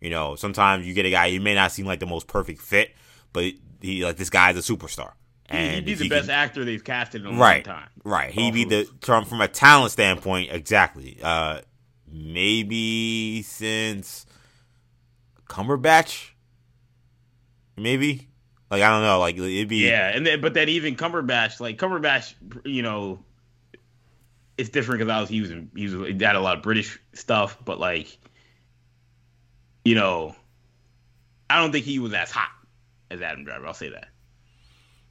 You 0.00 0.10
know, 0.10 0.36
sometimes 0.36 0.86
you 0.86 0.94
get 0.94 1.06
a 1.06 1.10
guy 1.10 1.30
he 1.30 1.38
may 1.38 1.54
not 1.54 1.72
seem 1.72 1.84
like 1.84 2.00
the 2.00 2.06
most 2.06 2.28
perfect 2.28 2.62
fit, 2.62 2.94
but 3.32 3.44
he 3.82 4.04
like 4.04 4.16
this 4.16 4.30
guy's 4.30 4.56
a 4.56 4.60
superstar. 4.60 5.12
He'd 5.50 5.56
And 5.56 5.86
be 5.86 5.94
the 5.94 6.04
he 6.04 6.08
best 6.10 6.26
can- 6.26 6.30
actor 6.34 6.64
they've 6.64 6.82
casted 6.82 7.24
in 7.24 7.34
a 7.34 7.38
right, 7.38 7.64
long 7.66 7.76
time. 7.76 7.88
right. 8.04 8.32
He'd 8.32 8.52
be 8.54 8.64
the 8.64 8.88
from 9.00 9.24
from 9.24 9.40
a 9.40 9.48
talent 9.48 9.92
standpoint, 9.92 10.50
exactly. 10.52 11.18
Uh, 11.22 11.60
maybe 12.10 13.42
since 13.42 14.26
Cumberbatch, 15.48 16.30
maybe. 17.76 18.28
Like 18.70 18.82
I 18.82 18.88
don't 18.90 19.02
know. 19.02 19.20
Like 19.20 19.36
it'd 19.36 19.68
be 19.68 19.86
Yeah, 19.86 20.08
and 20.12 20.26
then, 20.26 20.40
but 20.40 20.54
then 20.54 20.68
even 20.68 20.96
Cumberbatch, 20.96 21.60
like 21.60 21.78
Cumberbatch, 21.78 22.34
you 22.64 22.82
know, 22.82 23.20
it's 24.58 24.70
different 24.70 24.98
because 24.98 25.12
I 25.12 25.20
was 25.20 25.28
he 25.28 25.40
was 25.40 25.50
he 25.76 25.84
was 25.86 26.08
he 26.08 26.24
had 26.24 26.34
a 26.34 26.40
lot 26.40 26.56
of 26.56 26.62
British 26.64 26.98
stuff, 27.12 27.56
but 27.64 27.78
like, 27.78 28.18
you 29.84 29.94
know, 29.94 30.34
I 31.48 31.60
don't 31.60 31.70
think 31.70 31.84
he 31.84 32.00
was 32.00 32.12
as 32.12 32.32
hot 32.32 32.50
as 33.12 33.22
Adam 33.22 33.44
Driver. 33.44 33.66
I'll 33.68 33.74
say 33.74 33.90
that. 33.90 34.08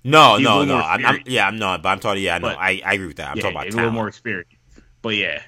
No, 0.06 0.38
no, 0.38 0.64
no. 0.64 0.76
I'm, 0.76 1.06
I'm 1.06 1.22
yeah, 1.26 1.48
I'm 1.48 1.58
not. 1.58 1.82
But 1.82 1.90
I'm 1.90 2.00
talking. 2.00 2.24
Yeah, 2.24 2.38
no, 2.38 2.50
But- 2.50 2.60
I 2.60 2.82
I 2.86 2.94
agree 2.94 3.08
with 3.08 3.18
that. 3.18 3.32
I'm 3.32 3.38
yeah, 3.38 3.44
talking 3.44 3.58
about 3.58 3.74
a 3.74 3.76
little 3.76 3.92
more 3.92 4.08
experience. 4.08 4.50
But 5.02 5.16
yeah, 5.16 5.42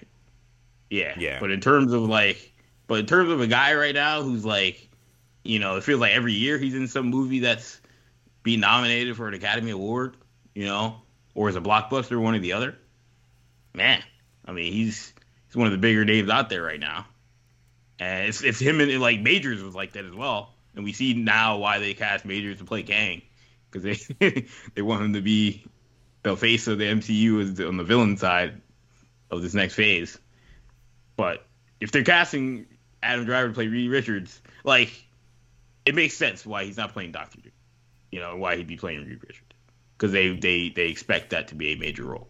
yeah, 0.90 1.14
Yeah. 1.18 1.40
But 1.40 1.52
in 1.52 1.62
terms 1.62 1.94
of 1.94 2.04
like, 2.04 2.54
but 2.88 3.00
in 3.00 3.06
terms 3.06 3.32
of 3.32 3.42
a 3.42 3.48
guy 3.48 3.76
right 3.76 3.94
now 3.94 4.22
who's 4.22 4.46
like, 4.46 4.90
you 5.44 5.60
know, 5.60 5.78
it 5.78 5.84
feels 5.84 6.00
like 6.00 6.14
every 6.14 6.34
year 6.34 6.58
he's 6.58 6.76
in 6.76 6.88
some 6.88 7.08
movie 7.08 7.40
that's 7.40 7.80
being 8.44 8.60
nominated 8.60 9.16
for 9.16 9.28
an 9.28 9.34
Academy 9.34 9.72
Award, 9.72 10.18
you 10.54 10.66
know, 10.66 11.02
or 11.36 11.50
as 11.50 11.56
a 11.56 11.62
blockbuster, 11.62 12.20
one 12.22 12.36
or 12.36 12.40
the 12.40 12.54
other. 12.54 12.76
Man, 13.74 14.02
I 14.46 14.54
mean, 14.54 14.74
he's 14.74 15.14
he's 15.48 15.56
one 15.56 15.68
of 15.68 15.72
the 15.72 15.78
bigger 15.78 16.04
names 16.06 16.30
out 16.30 16.50
there 16.50 16.64
right 16.64 16.80
now, 16.80 17.06
and 18.00 18.28
it's 18.28 18.42
it's 18.44 18.60
him 18.60 18.80
and 18.82 19.00
like 19.00 19.20
Majors 19.22 19.62
was 19.62 19.76
like 19.76 19.94
that 19.94 20.06
as 20.06 20.14
well, 20.14 20.54
and 20.76 20.84
we 20.84 20.94
see 20.94 21.14
now 21.14 21.58
why 21.58 21.80
they 21.80 21.94
cast 21.94 22.26
Majors 22.26 22.58
to 22.58 22.64
play 22.64 22.84
Kang 22.84 23.22
because 23.82 24.08
they 24.20 24.48
they 24.76 24.82
want 24.82 25.04
him 25.04 25.14
to 25.14 25.22
be 25.22 25.66
the 26.24 26.36
face 26.36 26.68
of 26.68 26.78
the 26.78 26.86
MCU 26.86 27.68
on 27.68 27.78
the 27.78 27.84
villain 27.84 28.18
side 28.18 28.62
of 29.32 29.42
this 29.42 29.54
next 29.54 29.76
phase. 29.76 30.18
But 31.16 31.46
if 31.80 31.92
they're 31.92 32.04
casting 32.04 32.68
Adam 33.02 33.26
Driver 33.26 33.50
to 33.50 33.54
play 33.54 33.68
Reed 33.68 33.90
Richards, 33.90 34.42
like 34.64 34.92
it 35.86 35.96
makes 35.96 36.16
sense 36.16 36.46
why 36.46 36.66
he's 36.66 36.78
not 36.78 36.94
playing 36.94 37.12
Doctor 37.12 37.42
Doom. 37.42 37.52
You 38.12 38.20
know 38.20 38.38
why 38.38 38.56
he'd 38.56 38.68
be 38.68 38.78
playing 38.78 39.06
Reed 39.06 39.22
Richards 39.22 39.42
because 39.98 40.12
they 40.12 40.36
they 40.36 40.70
they 40.70 40.88
expect 40.88 41.32
that 41.32 41.50
to 41.50 41.56
be 41.56 41.74
a 41.74 41.78
major 41.78 42.06
role. 42.06 42.30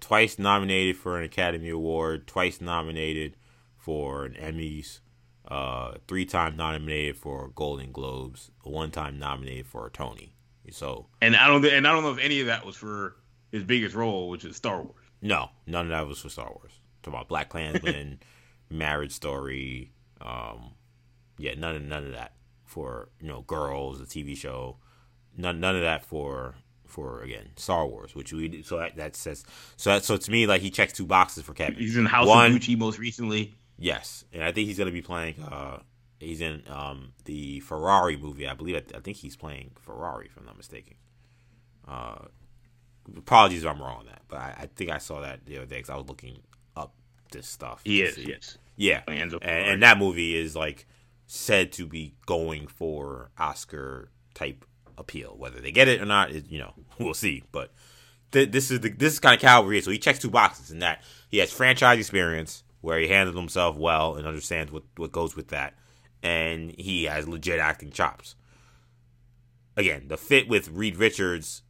twice 0.00 0.38
nominated 0.38 0.96
for 0.96 1.18
an 1.18 1.24
Academy 1.24 1.70
Award, 1.70 2.26
twice 2.26 2.60
nominated 2.60 3.36
for 3.76 4.24
an 4.24 4.34
Emmys, 4.34 5.00
uh, 5.48 5.94
three 6.06 6.24
times 6.24 6.56
nominated 6.56 7.16
for 7.16 7.48
Golden 7.48 7.90
Globes, 7.90 8.50
one 8.62 8.90
time 8.90 9.18
nominated 9.18 9.66
for 9.66 9.86
a 9.86 9.90
Tony. 9.90 10.32
So 10.70 11.06
And 11.20 11.34
I 11.36 11.46
don't 11.48 11.64
and 11.64 11.86
I 11.86 11.92
don't 11.92 12.02
know 12.02 12.12
if 12.12 12.18
any 12.18 12.40
of 12.40 12.46
that 12.46 12.64
was 12.66 12.76
for 12.76 13.16
his 13.52 13.62
biggest 13.64 13.94
role, 13.94 14.28
which 14.28 14.44
is 14.44 14.56
Star 14.56 14.82
Wars. 14.82 14.94
no, 15.22 15.50
none 15.66 15.86
of 15.86 15.90
that 15.90 16.06
was 16.06 16.18
for 16.20 16.28
Star 16.28 16.46
Wars. 16.50 16.72
Talk 17.02 17.14
about 17.14 17.28
Black 17.28 17.48
Klansman, 17.48 18.20
Marriage 18.70 19.12
Story, 19.12 19.92
um, 20.20 20.72
yeah, 21.38 21.54
none 21.56 21.76
of 21.76 21.82
none 21.82 22.04
of 22.06 22.12
that 22.12 22.32
for 22.64 23.08
you 23.20 23.28
know 23.28 23.42
Girls, 23.42 23.98
the 24.00 24.04
TV 24.06 24.36
show, 24.36 24.76
none 25.36 25.60
none 25.60 25.76
of 25.76 25.82
that 25.82 26.04
for 26.04 26.56
for 26.86 27.22
again 27.22 27.50
Star 27.56 27.86
Wars, 27.86 28.14
which 28.14 28.32
we 28.32 28.62
so 28.62 28.78
that, 28.78 28.96
that 28.96 29.14
says 29.16 29.44
so 29.76 29.90
that, 29.90 30.04
so 30.04 30.16
to 30.16 30.30
me 30.30 30.46
like 30.46 30.60
he 30.62 30.70
checks 30.70 30.92
two 30.92 31.06
boxes 31.06 31.44
for 31.44 31.54
Kevin. 31.54 31.76
He's 31.76 31.96
in 31.96 32.06
House 32.06 32.26
One- 32.26 32.52
of 32.54 32.60
Gucci 32.60 32.76
most 32.76 32.98
recently. 32.98 33.54
Yes, 33.78 34.24
and 34.32 34.42
I 34.42 34.50
think 34.50 34.66
he's 34.68 34.76
gonna 34.78 34.90
be 34.90 35.02
playing. 35.02 35.40
Uh, 35.40 35.78
he's 36.20 36.40
in 36.40 36.62
um 36.68 37.12
the 37.24 37.60
Ferrari 37.60 38.16
movie. 38.16 38.46
I 38.46 38.54
believe. 38.54 38.76
I, 38.76 38.96
I 38.96 39.00
think 39.00 39.18
he's 39.18 39.36
playing 39.36 39.72
Ferrari, 39.80 40.26
if 40.26 40.36
I'm 40.36 40.44
not 40.44 40.56
mistaken. 40.56 40.96
Uh, 41.86 42.26
apologies 43.16 43.64
if 43.64 43.70
I'm 43.70 43.80
wrong 43.80 44.00
on 44.00 44.06
that, 44.06 44.22
but 44.28 44.38
I, 44.38 44.54
I 44.60 44.68
think 44.74 44.90
I 44.90 44.98
saw 44.98 45.20
that 45.20 45.46
the 45.46 45.56
other 45.56 45.66
day 45.66 45.76
because 45.76 45.90
I 45.90 45.96
was 45.96 46.08
looking 46.08 46.42
up 46.76 46.92
this 47.32 47.46
stuff. 47.46 47.80
He 47.84 48.02
is, 48.02 48.18
yes. 48.18 48.58
Yeah, 48.76 49.02
and, 49.08 49.34
and 49.42 49.82
that 49.82 49.98
movie 49.98 50.36
is 50.36 50.54
like 50.54 50.86
said 51.26 51.72
to 51.72 51.86
be 51.86 52.14
going 52.26 52.66
for 52.66 53.30
Oscar 53.38 54.10
type 54.34 54.64
appeal. 54.96 55.34
Whether 55.36 55.60
they 55.60 55.72
get 55.72 55.88
it 55.88 56.00
or 56.00 56.06
not, 56.06 56.30
is 56.30 56.44
you 56.48 56.58
know 56.58 56.74
we'll 56.98 57.14
see. 57.14 57.42
But 57.50 57.72
th- 58.32 58.50
this 58.50 58.70
is 58.70 58.80
the 58.80 58.90
this 58.90 59.14
is 59.14 59.20
kind 59.20 59.34
of 59.34 59.40
Calvary. 59.40 59.80
So 59.80 59.90
he 59.90 59.98
checks 59.98 60.18
two 60.18 60.30
boxes 60.30 60.70
in 60.70 60.80
that 60.80 61.02
he 61.28 61.38
has 61.38 61.50
franchise 61.52 61.98
experience 61.98 62.62
where 62.80 62.98
he 62.98 63.08
handles 63.08 63.36
himself 63.36 63.76
well 63.76 64.14
and 64.16 64.26
understands 64.26 64.70
what 64.70 64.84
what 64.96 65.12
goes 65.12 65.34
with 65.34 65.48
that, 65.48 65.74
and 66.22 66.72
he 66.78 67.04
has 67.04 67.28
legit 67.28 67.58
acting 67.58 67.90
chops. 67.90 68.34
Again, 69.76 70.08
the 70.08 70.16
fit 70.16 70.48
with 70.48 70.70
Reed 70.70 70.96
Richards 70.96 71.62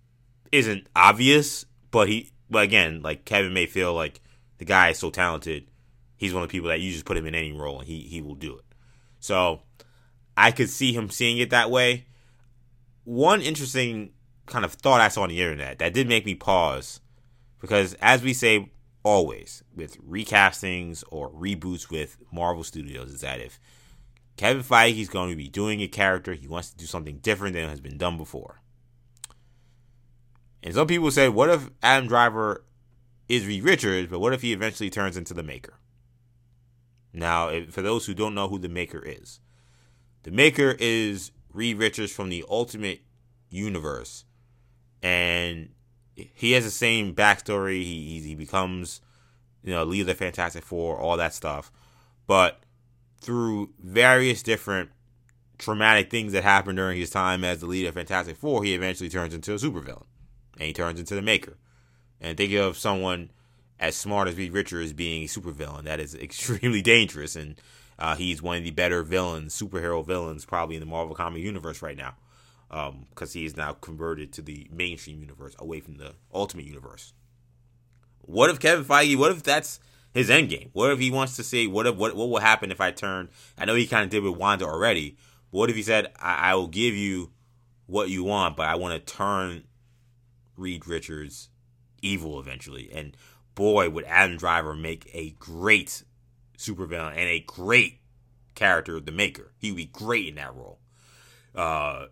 isn't 0.50 0.86
obvious, 0.96 1.66
but 1.90 2.08
he 2.08 2.30
but 2.50 2.62
again, 2.62 3.02
like 3.02 3.24
Kevin 3.24 3.52
may 3.52 3.66
feel 3.66 3.94
like 3.94 4.20
the 4.58 4.64
guy 4.64 4.90
is 4.90 4.98
so 4.98 5.10
talented, 5.10 5.68
he's 6.16 6.32
one 6.32 6.42
of 6.42 6.48
the 6.48 6.52
people 6.52 6.68
that 6.68 6.80
you 6.80 6.90
just 6.90 7.04
put 7.04 7.16
him 7.16 7.26
in 7.26 7.34
any 7.34 7.52
role 7.52 7.80
and 7.80 7.88
he 7.88 8.00
he 8.00 8.22
will 8.22 8.34
do 8.34 8.56
it. 8.56 8.64
So 9.20 9.62
I 10.36 10.50
could 10.50 10.70
see 10.70 10.92
him 10.92 11.10
seeing 11.10 11.38
it 11.38 11.50
that 11.50 11.70
way. 11.70 12.06
One 13.04 13.42
interesting 13.42 14.10
kind 14.46 14.64
of 14.64 14.72
thought 14.72 15.00
I 15.00 15.08
saw 15.08 15.22
on 15.22 15.28
the 15.28 15.40
internet 15.40 15.78
that 15.78 15.92
did 15.92 16.08
make 16.08 16.24
me 16.24 16.34
pause 16.34 17.00
because 17.60 17.94
as 17.94 18.22
we 18.22 18.32
say 18.32 18.70
always 19.02 19.62
with 19.74 20.00
recastings 20.06 21.04
or 21.10 21.30
reboots 21.30 21.90
with 21.90 22.16
Marvel 22.32 22.64
Studios 22.64 23.10
is 23.10 23.20
that 23.20 23.40
if 23.40 23.60
Kevin 24.38 24.62
Feige 24.62 25.00
is 25.00 25.08
going 25.08 25.30
to 25.30 25.36
be 25.36 25.48
doing 25.48 25.82
a 25.82 25.88
character, 25.88 26.32
he 26.32 26.46
wants 26.46 26.70
to 26.70 26.76
do 26.78 26.86
something 26.86 27.18
different 27.18 27.54
than 27.54 27.68
has 27.68 27.80
been 27.80 27.98
done 27.98 28.16
before. 28.16 28.60
And 30.62 30.72
some 30.72 30.86
people 30.86 31.10
say, 31.10 31.28
what 31.28 31.50
if 31.50 31.68
Adam 31.82 32.08
Driver 32.08 32.64
is 33.28 33.46
Reed 33.46 33.64
Richards, 33.64 34.08
but 34.08 34.20
what 34.20 34.32
if 34.32 34.42
he 34.42 34.52
eventually 34.52 34.90
turns 34.90 35.16
into 35.16 35.34
the 35.34 35.42
Maker? 35.42 35.74
Now, 37.12 37.50
for 37.70 37.82
those 37.82 38.06
who 38.06 38.14
don't 38.14 38.34
know 38.34 38.46
who 38.46 38.60
the 38.60 38.68
Maker 38.68 39.02
is, 39.04 39.40
the 40.22 40.30
Maker 40.30 40.76
is 40.78 41.32
Reed 41.52 41.78
Richards 41.78 42.12
from 42.12 42.28
the 42.28 42.44
Ultimate 42.48 43.00
Universe, 43.50 44.24
and 45.02 45.70
he 46.14 46.52
has 46.52 46.64
the 46.64 46.70
same 46.70 47.14
backstory. 47.14 47.82
He 47.82 48.20
he 48.20 48.34
becomes, 48.34 49.00
you 49.64 49.72
know, 49.72 49.84
leader 49.84 50.02
of 50.02 50.06
the 50.08 50.14
Fantastic 50.14 50.64
Four, 50.64 50.98
all 50.98 51.16
that 51.16 51.34
stuff, 51.34 51.72
but 52.26 52.60
through 53.20 53.70
various 53.82 54.42
different 54.42 54.90
traumatic 55.58 56.10
things 56.10 56.32
that 56.32 56.44
happened 56.44 56.76
during 56.76 56.98
his 56.98 57.10
time 57.10 57.44
as 57.44 57.60
the 57.60 57.66
leader 57.66 57.88
of 57.88 57.94
Fantastic 57.94 58.36
Four, 58.36 58.64
he 58.64 58.74
eventually 58.74 59.10
turns 59.10 59.34
into 59.34 59.52
a 59.52 59.56
supervillain, 59.56 60.06
and 60.54 60.66
he 60.66 60.72
turns 60.72 61.00
into 61.00 61.14
the 61.14 61.22
Maker. 61.22 61.56
And 62.20 62.36
think 62.36 62.52
of 62.54 62.76
someone 62.76 63.30
as 63.78 63.96
smart 63.96 64.28
as 64.28 64.36
Reed 64.36 64.52
Richards 64.52 64.92
being 64.92 65.24
a 65.24 65.26
supervillain. 65.26 65.84
That 65.84 66.00
is 66.00 66.14
extremely 66.14 66.82
dangerous, 66.82 67.36
and 67.36 67.60
uh, 67.98 68.16
he's 68.16 68.42
one 68.42 68.58
of 68.58 68.64
the 68.64 68.70
better 68.70 69.02
villains, 69.02 69.60
superhero 69.60 70.04
villains, 70.04 70.44
probably 70.44 70.76
in 70.76 70.80
the 70.80 70.86
Marvel 70.86 71.14
comic 71.14 71.42
universe 71.42 71.82
right 71.82 71.96
now, 71.96 72.14
because 72.68 73.34
um, 73.34 73.40
he 73.40 73.44
is 73.44 73.56
now 73.56 73.72
converted 73.72 74.32
to 74.34 74.42
the 74.42 74.68
mainstream 74.72 75.20
universe, 75.20 75.54
away 75.58 75.80
from 75.80 75.96
the 75.96 76.14
Ultimate 76.32 76.66
Universe. 76.66 77.12
What 78.22 78.50
if 78.50 78.60
Kevin 78.60 78.84
Feige? 78.84 79.16
What 79.16 79.32
if 79.32 79.42
that's 79.42 79.80
his 80.18 80.30
end 80.30 80.50
game? 80.50 80.70
What 80.72 80.90
if 80.90 80.98
he 80.98 81.10
wants 81.10 81.36
to 81.36 81.42
say, 81.42 81.66
what 81.66 81.86
if 81.86 81.96
what 81.96 82.14
what 82.14 82.28
will 82.28 82.40
happen 82.40 82.70
if 82.70 82.80
I 82.80 82.90
turn? 82.90 83.28
I 83.56 83.64
know 83.64 83.74
he 83.74 83.86
kind 83.86 84.04
of 84.04 84.10
did 84.10 84.22
with 84.22 84.36
Wanda 84.36 84.66
already. 84.66 85.16
But 85.50 85.58
what 85.58 85.70
if 85.70 85.76
he 85.76 85.82
said, 85.82 86.12
I, 86.20 86.50
I 86.50 86.54
will 86.54 86.68
give 86.68 86.94
you 86.94 87.30
what 87.86 88.10
you 88.10 88.24
want, 88.24 88.56
but 88.56 88.68
I 88.68 88.74
want 88.74 88.94
to 88.94 89.14
turn 89.14 89.64
Reed 90.56 90.86
Richards 90.86 91.48
evil 92.02 92.38
eventually? 92.38 92.90
And 92.92 93.16
boy, 93.54 93.88
would 93.90 94.04
Adam 94.04 94.36
Driver 94.36 94.74
make 94.74 95.10
a 95.14 95.30
great 95.38 96.02
supervillain 96.58 97.12
and 97.12 97.28
a 97.28 97.40
great 97.40 98.00
character, 98.58 99.00
the 99.00 99.12
Maker. 99.12 99.52
He 99.56 99.70
would 99.70 99.76
be 99.76 99.86
great 99.86 100.28
in 100.28 100.34
that 100.34 100.54
role. 100.54 100.80
Uh, 101.54 102.06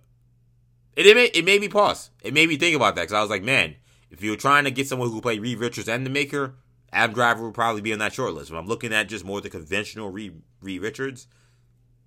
it, 0.94 1.06
it, 1.06 1.16
made, 1.16 1.30
it 1.34 1.44
made 1.44 1.60
me 1.60 1.68
pause. 1.68 2.10
It 2.22 2.32
made 2.32 2.48
me 2.48 2.56
think 2.56 2.74
about 2.74 2.94
that 2.94 3.02
because 3.02 3.14
I 3.14 3.20
was 3.20 3.30
like, 3.30 3.42
man, 3.42 3.74
if 4.10 4.22
you're 4.22 4.36
trying 4.36 4.64
to 4.64 4.70
get 4.70 4.88
someone 4.88 5.10
who 5.10 5.20
play 5.20 5.38
Reed 5.38 5.58
Richards 5.58 5.88
and 5.88 6.06
the 6.06 6.10
Maker, 6.10 6.54
Adam 6.96 7.14
Driver 7.14 7.44
would 7.44 7.54
probably 7.54 7.82
be 7.82 7.92
on 7.92 7.98
that 7.98 8.14
short 8.14 8.32
list. 8.32 8.50
If 8.50 8.56
I'm 8.56 8.66
looking 8.66 8.92
at 8.92 9.08
just 9.08 9.24
more 9.24 9.42
the 9.42 9.50
conventional 9.50 10.10
Reed, 10.10 10.40
Reed 10.62 10.80
Richards, 10.80 11.26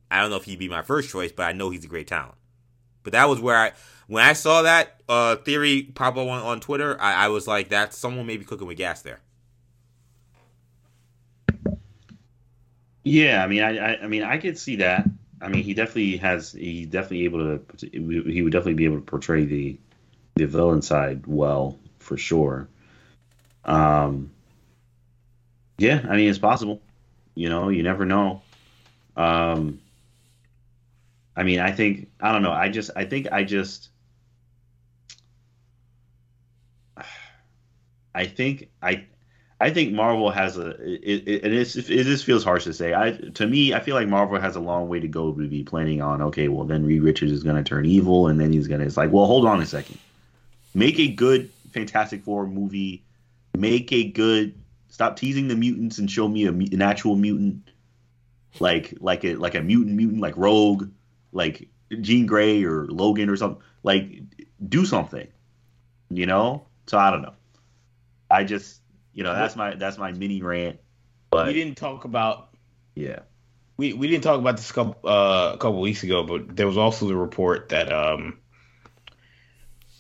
I 0.10 0.20
don't 0.20 0.32
know 0.32 0.38
if 0.38 0.46
he'd 0.46 0.58
be 0.58 0.68
my 0.68 0.82
first 0.82 1.12
choice, 1.12 1.32
but 1.32 1.44
I 1.44 1.52
know 1.52 1.70
he's 1.70 1.86
a 1.86 1.88
great 1.88 2.08
talent. 2.08 2.34
But 3.04 3.14
that 3.14 3.30
was 3.30 3.40
where 3.40 3.56
I, 3.56 3.72
when 4.08 4.26
I 4.26 4.34
saw 4.34 4.64
that 4.64 5.00
uh, 5.08 5.36
theory 5.38 5.84
pop 5.84 6.18
up 6.18 6.28
on, 6.28 6.42
on 6.42 6.60
Twitter, 6.60 7.00
I, 7.00 7.26
I 7.26 7.28
was 7.28 7.48
like, 7.48 7.70
that's 7.70 7.98
someone 7.98 8.26
maybe 8.26 8.46
cooking 8.46 8.66
with 8.66 8.78
gas 8.78 9.04
there. 9.04 9.22
Yeah, 13.04 13.44
I 13.44 13.48
mean, 13.48 13.62
I, 13.62 13.78
I, 13.78 14.04
I 14.04 14.08
mean, 14.08 14.24
I 14.24 14.38
could 14.40 14.58
see 14.58 14.78
that. 14.78 15.08
I 15.42 15.48
mean, 15.50 15.64
he 15.64 15.74
definitely 15.74 16.18
has. 16.18 16.52
He 16.52 16.86
definitely 16.86 17.26
able 17.26 17.60
to. 17.60 17.90
He 17.92 18.42
would 18.42 18.52
definitely 18.52 18.74
be 18.74 18.86
able 18.86 18.98
to 18.98 19.06
portray 19.06 19.46
the 19.46 19.78
the 20.36 20.46
villain 20.46 20.82
side 20.82 21.26
well 21.28 21.80
for 22.00 22.18
sure. 22.18 22.68
Um. 23.64 24.32
Yeah, 25.80 26.06
I 26.10 26.16
mean, 26.16 26.30
it's 26.30 26.38
possible. 26.40 26.82
You 27.36 27.50
know, 27.50 27.70
you 27.70 27.84
never 27.84 28.06
know. 28.06 28.42
Um. 29.16 29.80
I 31.36 31.44
mean, 31.44 31.60
I 31.60 31.72
think 31.72 32.10
I 32.20 32.34
don't 32.34 32.44
know. 32.44 32.52
I 32.52 32.70
just, 32.70 32.92
I 32.96 33.06
think 33.06 33.32
I 33.32 33.44
just. 33.44 33.90
I 38.16 38.26
think 38.26 38.70
I 38.82 39.06
I 39.62 39.70
think 39.70 39.94
Marvel 39.94 40.32
has 40.32 40.58
a 40.58 40.70
it, 40.82 41.24
it, 41.28 41.46
it, 41.46 41.54
is, 41.54 41.76
it 41.76 42.04
just 42.04 42.24
feels 42.26 42.44
harsh 42.44 42.64
to 42.64 42.74
say. 42.74 42.94
I 42.94 43.12
to 43.12 43.48
me, 43.48 43.74
I 43.74 43.80
feel 43.80 43.96
like 43.96 44.08
Marvel 44.08 44.40
has 44.40 44.56
a 44.56 44.60
long 44.60 44.88
way 44.88 45.00
to 45.00 45.08
go 45.08 45.34
to 45.34 45.48
be 45.48 45.64
planning 45.64 46.02
on. 46.02 46.22
Okay, 46.22 46.48
well 46.48 46.66
then 46.66 46.86
Reed 46.86 47.04
Richards 47.04 47.32
is 47.32 47.44
going 47.44 47.58
to 47.58 47.64
turn 47.64 47.86
evil, 47.86 48.28
and 48.28 48.40
then 48.40 48.54
he's 48.54 48.68
going 48.68 48.80
to. 48.80 48.86
It's 48.86 48.98
like, 48.98 49.12
well, 49.12 49.26
hold 49.26 49.46
on 49.46 49.62
a 49.62 49.66
second. 49.66 49.98
Make 50.74 51.00
a 51.00 51.08
good 51.10 51.50
Fantastic 51.72 52.24
Four 52.24 52.48
movie. 52.48 53.04
Make 53.58 53.92
a 53.92 54.06
good. 54.06 54.54
Stop 54.90 55.16
teasing 55.16 55.48
the 55.48 55.56
mutants 55.56 55.98
and 55.98 56.10
show 56.10 56.28
me 56.28 56.46
a, 56.46 56.52
an 56.52 56.82
actual 56.82 57.16
mutant, 57.16 57.70
like 58.60 58.96
like 59.00 59.24
a 59.24 59.36
like 59.36 59.56
a 59.56 59.62
mutant 59.62 59.96
mutant 59.96 60.22
like 60.22 60.36
Rogue, 60.38 60.90
like 61.32 61.70
Jean 62.02 62.26
Grey 62.26 62.64
or 62.64 62.86
Logan 62.88 63.30
or 63.30 63.36
something. 63.36 63.62
Like 63.84 64.22
do 64.68 64.86
something, 64.86 65.28
you 66.10 66.26
know. 66.26 66.68
So 66.88 66.98
I 66.98 67.12
don't 67.12 67.22
know. 67.22 67.34
I 68.30 68.44
just 68.44 68.82
you 69.14 69.24
know, 69.24 69.34
that's 69.34 69.56
my 69.56 69.76
that's 69.76 69.98
my 69.98 70.12
mini 70.12 70.42
rant. 70.42 70.80
But 71.30 71.48
we 71.48 71.54
didn't 71.54 71.76
talk 71.76 72.06
about. 72.06 72.50
Yeah. 72.96 73.20
We 73.78 73.94
we 73.94 74.08
didn't 74.08 74.24
talk 74.24 74.40
about 74.40 74.58
this 74.58 74.72
couple 74.72 75.10
uh, 75.10 75.52
a 75.54 75.58
couple 75.58 75.82
weeks 75.82 76.04
ago, 76.04 76.24
but 76.24 76.56
there 76.56 76.68
was 76.68 76.78
also 76.78 77.08
the 77.08 77.16
report 77.16 77.70
that 77.70 77.92
um 77.92 78.40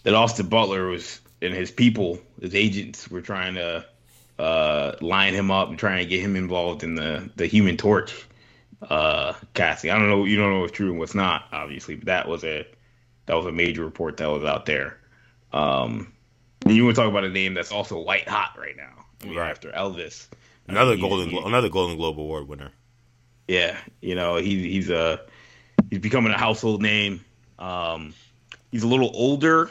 that 0.03 0.13
Austin 0.13 0.47
Butler 0.47 0.87
was 0.87 1.21
and 1.41 1.53
his 1.53 1.71
people, 1.71 2.19
his 2.41 2.55
agents, 2.55 3.09
were 3.09 3.21
trying 3.21 3.55
to 3.55 3.85
uh, 4.39 4.95
line 5.01 5.33
him 5.33 5.51
up 5.51 5.69
and 5.69 5.77
try 5.77 5.99
and 5.99 6.09
get 6.09 6.21
him 6.21 6.35
involved 6.35 6.83
in 6.83 6.95
the 6.95 7.29
the 7.35 7.45
Human 7.45 7.77
Torch 7.77 8.25
uh, 8.81 9.33
casting. 9.53 9.91
I 9.91 9.99
don't 9.99 10.09
know. 10.09 10.23
You 10.23 10.37
don't 10.37 10.51
know 10.51 10.59
what's 10.61 10.71
true 10.71 10.89
and 10.89 10.99
what's 10.99 11.13
not, 11.13 11.45
obviously, 11.51 11.95
but 11.95 12.05
that 12.05 12.27
was 12.27 12.43
a 12.43 12.65
that 13.25 13.35
was 13.35 13.45
a 13.45 13.51
major 13.51 13.83
report 13.83 14.17
that 14.17 14.27
was 14.27 14.43
out 14.43 14.65
there. 14.65 14.97
Um, 15.51 16.13
and 16.65 16.75
you 16.75 16.85
want 16.85 16.95
to 16.95 17.01
talk 17.01 17.09
about 17.09 17.25
a 17.25 17.29
name 17.29 17.53
that's 17.53 17.71
also 17.71 17.99
white 17.99 18.27
hot 18.27 18.57
right 18.57 18.77
now, 18.77 19.05
I 19.21 19.25
mean, 19.25 19.35
right. 19.35 19.49
after 19.49 19.71
Elvis, 19.71 20.27
another 20.67 20.93
I 20.93 20.95
mean, 20.95 21.09
golden, 21.09 21.29
he, 21.29 21.37
another 21.37 21.69
Golden 21.69 21.97
Globe 21.97 22.19
award 22.19 22.47
winner. 22.47 22.71
Yeah, 23.47 23.77
you 24.01 24.15
know 24.15 24.37
he, 24.37 24.69
he's 24.69 24.89
a 24.89 25.21
he's 25.89 25.99
becoming 25.99 26.31
a 26.31 26.37
household 26.37 26.81
name. 26.81 27.25
Um, 27.57 28.13
he's 28.71 28.83
a 28.83 28.87
little 28.87 29.11
older. 29.13 29.69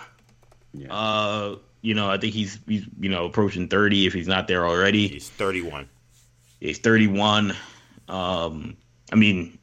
Yeah. 0.74 0.92
Uh, 0.92 1.56
you 1.88 1.94
know, 1.94 2.10
I 2.10 2.18
think 2.18 2.34
he's 2.34 2.58
he's 2.68 2.84
you 3.00 3.08
know 3.08 3.24
approaching 3.24 3.66
thirty 3.66 4.06
if 4.06 4.12
he's 4.12 4.28
not 4.28 4.46
there 4.46 4.66
already. 4.66 5.08
He's 5.08 5.30
thirty 5.30 5.62
one. 5.62 5.88
He's 6.60 6.78
thirty 6.78 7.06
one. 7.06 7.56
Um, 8.10 8.76
I 9.10 9.16
mean, 9.16 9.58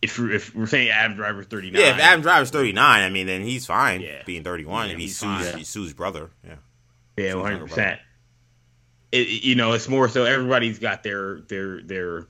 if 0.00 0.18
we're, 0.18 0.30
if 0.30 0.54
we're 0.54 0.66
saying 0.66 0.88
Adam 0.88 1.18
Driver's 1.18 1.44
39. 1.44 1.78
Yeah, 1.78 1.90
if 1.90 2.00
Adam 2.00 2.22
Driver's 2.22 2.50
39, 2.50 3.02
I 3.02 3.10
mean, 3.10 3.26
then 3.26 3.42
he's 3.42 3.66
fine 3.66 4.00
yeah. 4.00 4.22
being 4.24 4.42
31 4.42 4.86
yeah, 4.86 4.92
if 4.94 4.98
he's 4.98 5.18
Sue's, 5.18 5.54
he's 5.54 5.68
Sue's 5.68 5.92
brother. 5.92 6.30
Yeah. 6.46 6.54
Yeah, 7.18 7.32
100%. 7.32 7.98
You 9.12 9.54
know, 9.54 9.72
it's 9.72 9.86
more 9.86 10.08
so 10.08 10.24
everybody's 10.24 10.78
got 10.78 11.02
their 11.02 11.40
their 11.42 11.82
their 11.82 12.26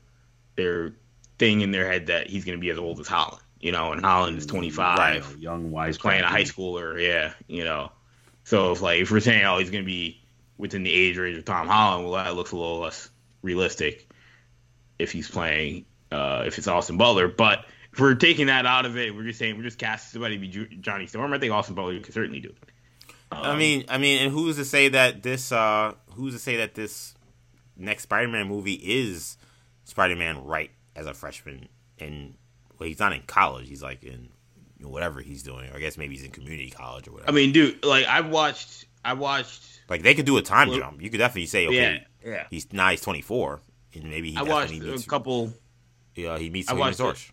their 0.57 0.93
thing 1.39 1.61
in 1.61 1.71
their 1.71 1.87
head 1.87 2.09
that 2.09 2.29
he's 2.29 2.45
going 2.45 2.59
to 2.59 2.61
be 2.61 2.71
as 2.71 2.79
old 2.79 2.99
as 2.99 3.07
Holland, 3.07 3.43
you 3.61 3.71
know, 3.71 3.93
and 3.93 4.05
Holland 4.05 4.39
is 4.39 4.47
25. 4.47 4.99
Right, 4.99 5.39
young, 5.39 5.71
wise 5.71 5.99
playing 5.99 6.25
a 6.25 6.27
high 6.27 6.43
schooler, 6.43 7.01
yeah, 7.01 7.33
you 7.47 7.63
know. 7.63 7.93
So 8.45 8.73
if 8.73 8.81
like 8.81 9.01
if 9.01 9.11
we're 9.11 9.21
saying 9.21 9.45
oh 9.45 9.59
he's 9.59 9.71
going 9.71 9.85
to 9.85 9.87
be 9.87 10.23
within 10.57 10.83
the 10.83 10.93
age 10.93 11.17
range 11.17 11.37
of 11.37 11.45
Tom 11.45 11.67
Holland, 11.67 12.05
well 12.05 12.23
that 12.23 12.35
looks 12.35 12.53
a 12.53 12.57
little 12.57 12.81
less 12.81 13.11
realistic 13.43 14.09
if 14.99 15.13
he's 15.13 15.29
playing 15.31 15.87
uh, 16.13 16.45
if 16.47 16.59
it's 16.59 16.69
Austin 16.69 16.97
Butler. 16.97 17.29
But 17.29 17.65
if 17.93 18.01
we're 18.01 18.15
taking 18.15 18.47
that 18.47 18.67
out 18.67 18.87
of 18.87 18.97
it, 18.97 19.15
we're 19.15 19.25
just 19.25 19.39
saying 19.39 19.57
we're 19.57 19.63
just 19.63 19.79
casting 19.79 20.13
somebody 20.13 20.39
to 20.39 20.41
be 20.41 20.77
Johnny 20.77 21.07
Storm. 21.07 21.33
I 21.33 21.39
think 21.39 21.53
Austin 21.53 21.75
Butler 21.75 21.99
could 22.01 22.15
certainly 22.15 22.41
do 22.41 22.49
it. 22.49 22.57
Um, 23.33 23.43
I 23.43 23.57
mean, 23.57 23.85
I 23.89 23.99
mean, 23.99 24.23
and 24.23 24.33
who's 24.33 24.57
to 24.57 24.65
say 24.65 24.89
that 24.89 25.23
this? 25.23 25.51
Uh, 25.51 25.95
who's 26.13 26.35
to 26.35 26.41
say 26.41 26.57
that 26.57 26.75
this 26.75 27.15
next 27.77 28.05
Spider-Man 28.05 28.49
movie 28.49 28.75
is 28.75 29.37
Spider-Man 29.85 30.45
right 30.45 30.71
as 30.95 31.07
a 31.07 31.15
freshman? 31.15 31.69
And 31.99 32.35
well, 32.79 32.89
he's 32.89 33.01
not 33.01 33.13
in 33.13 33.23
college. 33.23 33.69
He's 33.69 33.83
like 33.83 34.05
in 34.05 34.29
whatever 34.89 35.21
he's 35.21 35.43
doing. 35.43 35.71
Or 35.71 35.77
I 35.77 35.79
guess 35.81 35.97
maybe 35.97 36.15
he's 36.15 36.25
in 36.25 36.31
community 36.31 36.71
college 36.71 37.09
or 37.09 37.13
whatever. 37.13 37.31
I 37.31 37.35
mean, 37.35 37.53
dude, 37.53 37.85
like 37.85 38.07
I 38.07 38.21
watched, 38.21 38.87
I 39.05 39.15
watched. 39.15 39.81
Like 39.89 40.03
they 40.03 40.15
could 40.15 40.27
do 40.27 40.37
a 40.39 40.43
time 40.43 40.69
well, 40.69 40.79
jump. 40.79 41.03
You 41.03 41.11
could 41.11 41.19
definitely 41.19 41.47
say, 41.47 41.67
okay, 41.67 42.05
yeah, 42.25 42.31
yeah. 42.31 42.47
he's 42.51 42.73
now 42.73 42.91
he's 42.91 43.03
24, 43.03 43.61
and 43.95 44.05
maybe 44.05 44.31
he 44.31 44.37
I 44.37 44.43
watched 44.43 44.73
a 44.73 45.05
couple 45.07 45.53
yeah, 46.17 46.39
he 46.39 46.51
meets 46.51 46.71
Human 46.71 46.95
Torch. 46.95 47.33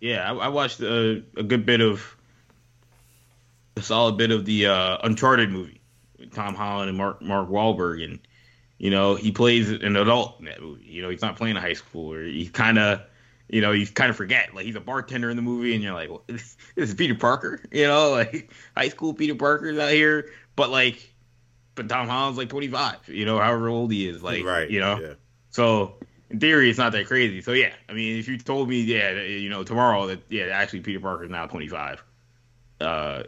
Yeah, 0.00 0.30
I, 0.30 0.34
I 0.34 0.48
watched 0.48 0.80
a, 0.80 1.22
a, 1.36 1.42
good 1.42 1.64
bit 1.64 1.80
of 1.80 2.16
a 3.76 3.82
solid 3.82 4.16
bit 4.16 4.30
of 4.30 4.44
the 4.44 4.66
uh, 4.66 4.98
Uncharted 5.02 5.50
movie 5.50 5.80
with 6.18 6.32
Tom 6.32 6.54
Holland 6.54 6.88
and 6.88 6.98
Mark 6.98 7.22
Mark 7.22 7.48
Wahlberg, 7.48 8.04
and 8.04 8.18
you 8.78 8.90
know 8.90 9.14
he 9.14 9.30
plays 9.30 9.70
an 9.70 9.96
adult 9.96 10.40
in 10.40 10.46
that 10.46 10.60
movie. 10.60 10.84
You 10.84 11.02
know 11.02 11.08
he's 11.08 11.22
not 11.22 11.36
playing 11.36 11.56
a 11.56 11.60
high 11.60 11.72
schooler. 11.72 12.30
He 12.30 12.48
kind 12.48 12.78
of 12.78 13.00
you 13.52 13.60
know, 13.60 13.70
you 13.70 13.86
kind 13.86 14.08
of 14.08 14.16
forget 14.16 14.54
like 14.54 14.64
he's 14.64 14.76
a 14.76 14.80
bartender 14.80 15.28
in 15.28 15.36
the 15.36 15.42
movie, 15.42 15.74
and 15.74 15.84
you're 15.84 15.92
like, 15.92 16.08
well, 16.08 16.22
this, 16.26 16.56
this, 16.74 16.88
is 16.88 16.94
Peter 16.94 17.14
Parker, 17.14 17.60
you 17.70 17.86
know, 17.86 18.10
like 18.10 18.50
high 18.76 18.88
school 18.88 19.12
Peter 19.12 19.34
Parker's 19.34 19.78
out 19.78 19.92
here, 19.92 20.30
but 20.56 20.70
like, 20.70 21.12
but 21.74 21.88
Tom 21.88 22.08
Holland's 22.08 22.38
like 22.38 22.48
25, 22.48 23.08
you 23.08 23.26
know, 23.26 23.38
however 23.38 23.68
old 23.68 23.92
he 23.92 24.08
is, 24.08 24.22
like, 24.22 24.42
right, 24.42 24.70
you 24.70 24.80
know, 24.80 24.98
yeah. 24.98 25.14
so 25.50 25.96
in 26.30 26.40
theory, 26.40 26.70
it's 26.70 26.78
not 26.78 26.92
that 26.92 27.06
crazy. 27.06 27.42
So 27.42 27.52
yeah, 27.52 27.72
I 27.90 27.92
mean, 27.92 28.18
if 28.18 28.26
you 28.26 28.38
told 28.38 28.70
me, 28.70 28.80
yeah, 28.80 29.20
you 29.20 29.50
know, 29.50 29.62
tomorrow 29.64 30.06
that 30.06 30.22
yeah, 30.30 30.44
actually 30.46 30.80
Peter 30.80 31.00
Parker 31.00 31.24
is 31.24 31.30
now 31.30 31.46
25, 31.46 32.02
uh, 32.80 33.24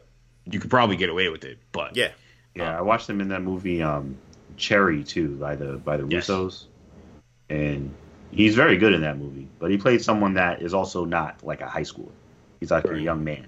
you 0.46 0.58
could 0.58 0.70
probably 0.70 0.96
get 0.96 1.10
away 1.10 1.28
with 1.28 1.44
it. 1.44 1.58
But 1.70 1.96
yeah, 1.96 2.12
yeah, 2.54 2.70
um, 2.70 2.76
I 2.78 2.80
watched 2.80 3.10
him 3.10 3.20
in 3.20 3.28
that 3.28 3.42
movie 3.42 3.82
um, 3.82 4.16
Cherry 4.56 5.04
too 5.04 5.36
by 5.36 5.54
the 5.54 5.74
by 5.76 5.98
the 5.98 6.06
yes. 6.08 6.28
Russos, 6.28 6.64
and 7.50 7.94
he's 8.30 8.54
very 8.54 8.76
good 8.76 8.92
in 8.92 9.02
that 9.02 9.18
movie. 9.18 9.48
But 9.58 9.70
he 9.70 9.78
played 9.78 10.02
someone 10.02 10.34
that 10.34 10.62
is 10.62 10.74
also 10.74 11.04
not 11.04 11.44
like 11.44 11.60
a 11.60 11.68
high 11.68 11.82
schooler. 11.82 12.12
He's 12.60 12.70
like 12.70 12.84
right. 12.84 12.96
a 12.96 13.00
young 13.00 13.24
man. 13.24 13.46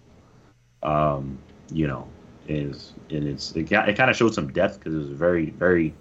Um, 0.82 1.38
you 1.70 1.86
know, 1.86 2.08
is 2.48 2.92
and 3.10 3.24
it's 3.26 3.52
it, 3.52 3.70
it 3.70 3.96
kind 3.96 4.10
of 4.10 4.16
showed 4.16 4.34
some 4.34 4.52
depth 4.52 4.78
because 4.78 4.94
it 4.94 4.98
was 4.98 5.10
a 5.10 5.14
very 5.14 5.50
very 5.50 5.94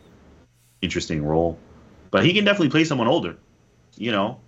interesting 0.82 1.26
role. 1.26 1.58
But 2.12 2.26
he 2.26 2.34
can 2.34 2.46
definitely 2.46 2.70
play 2.70 2.84
someone 2.84 3.08
older. 3.08 3.38
You 3.98 4.12
know, 4.12 4.40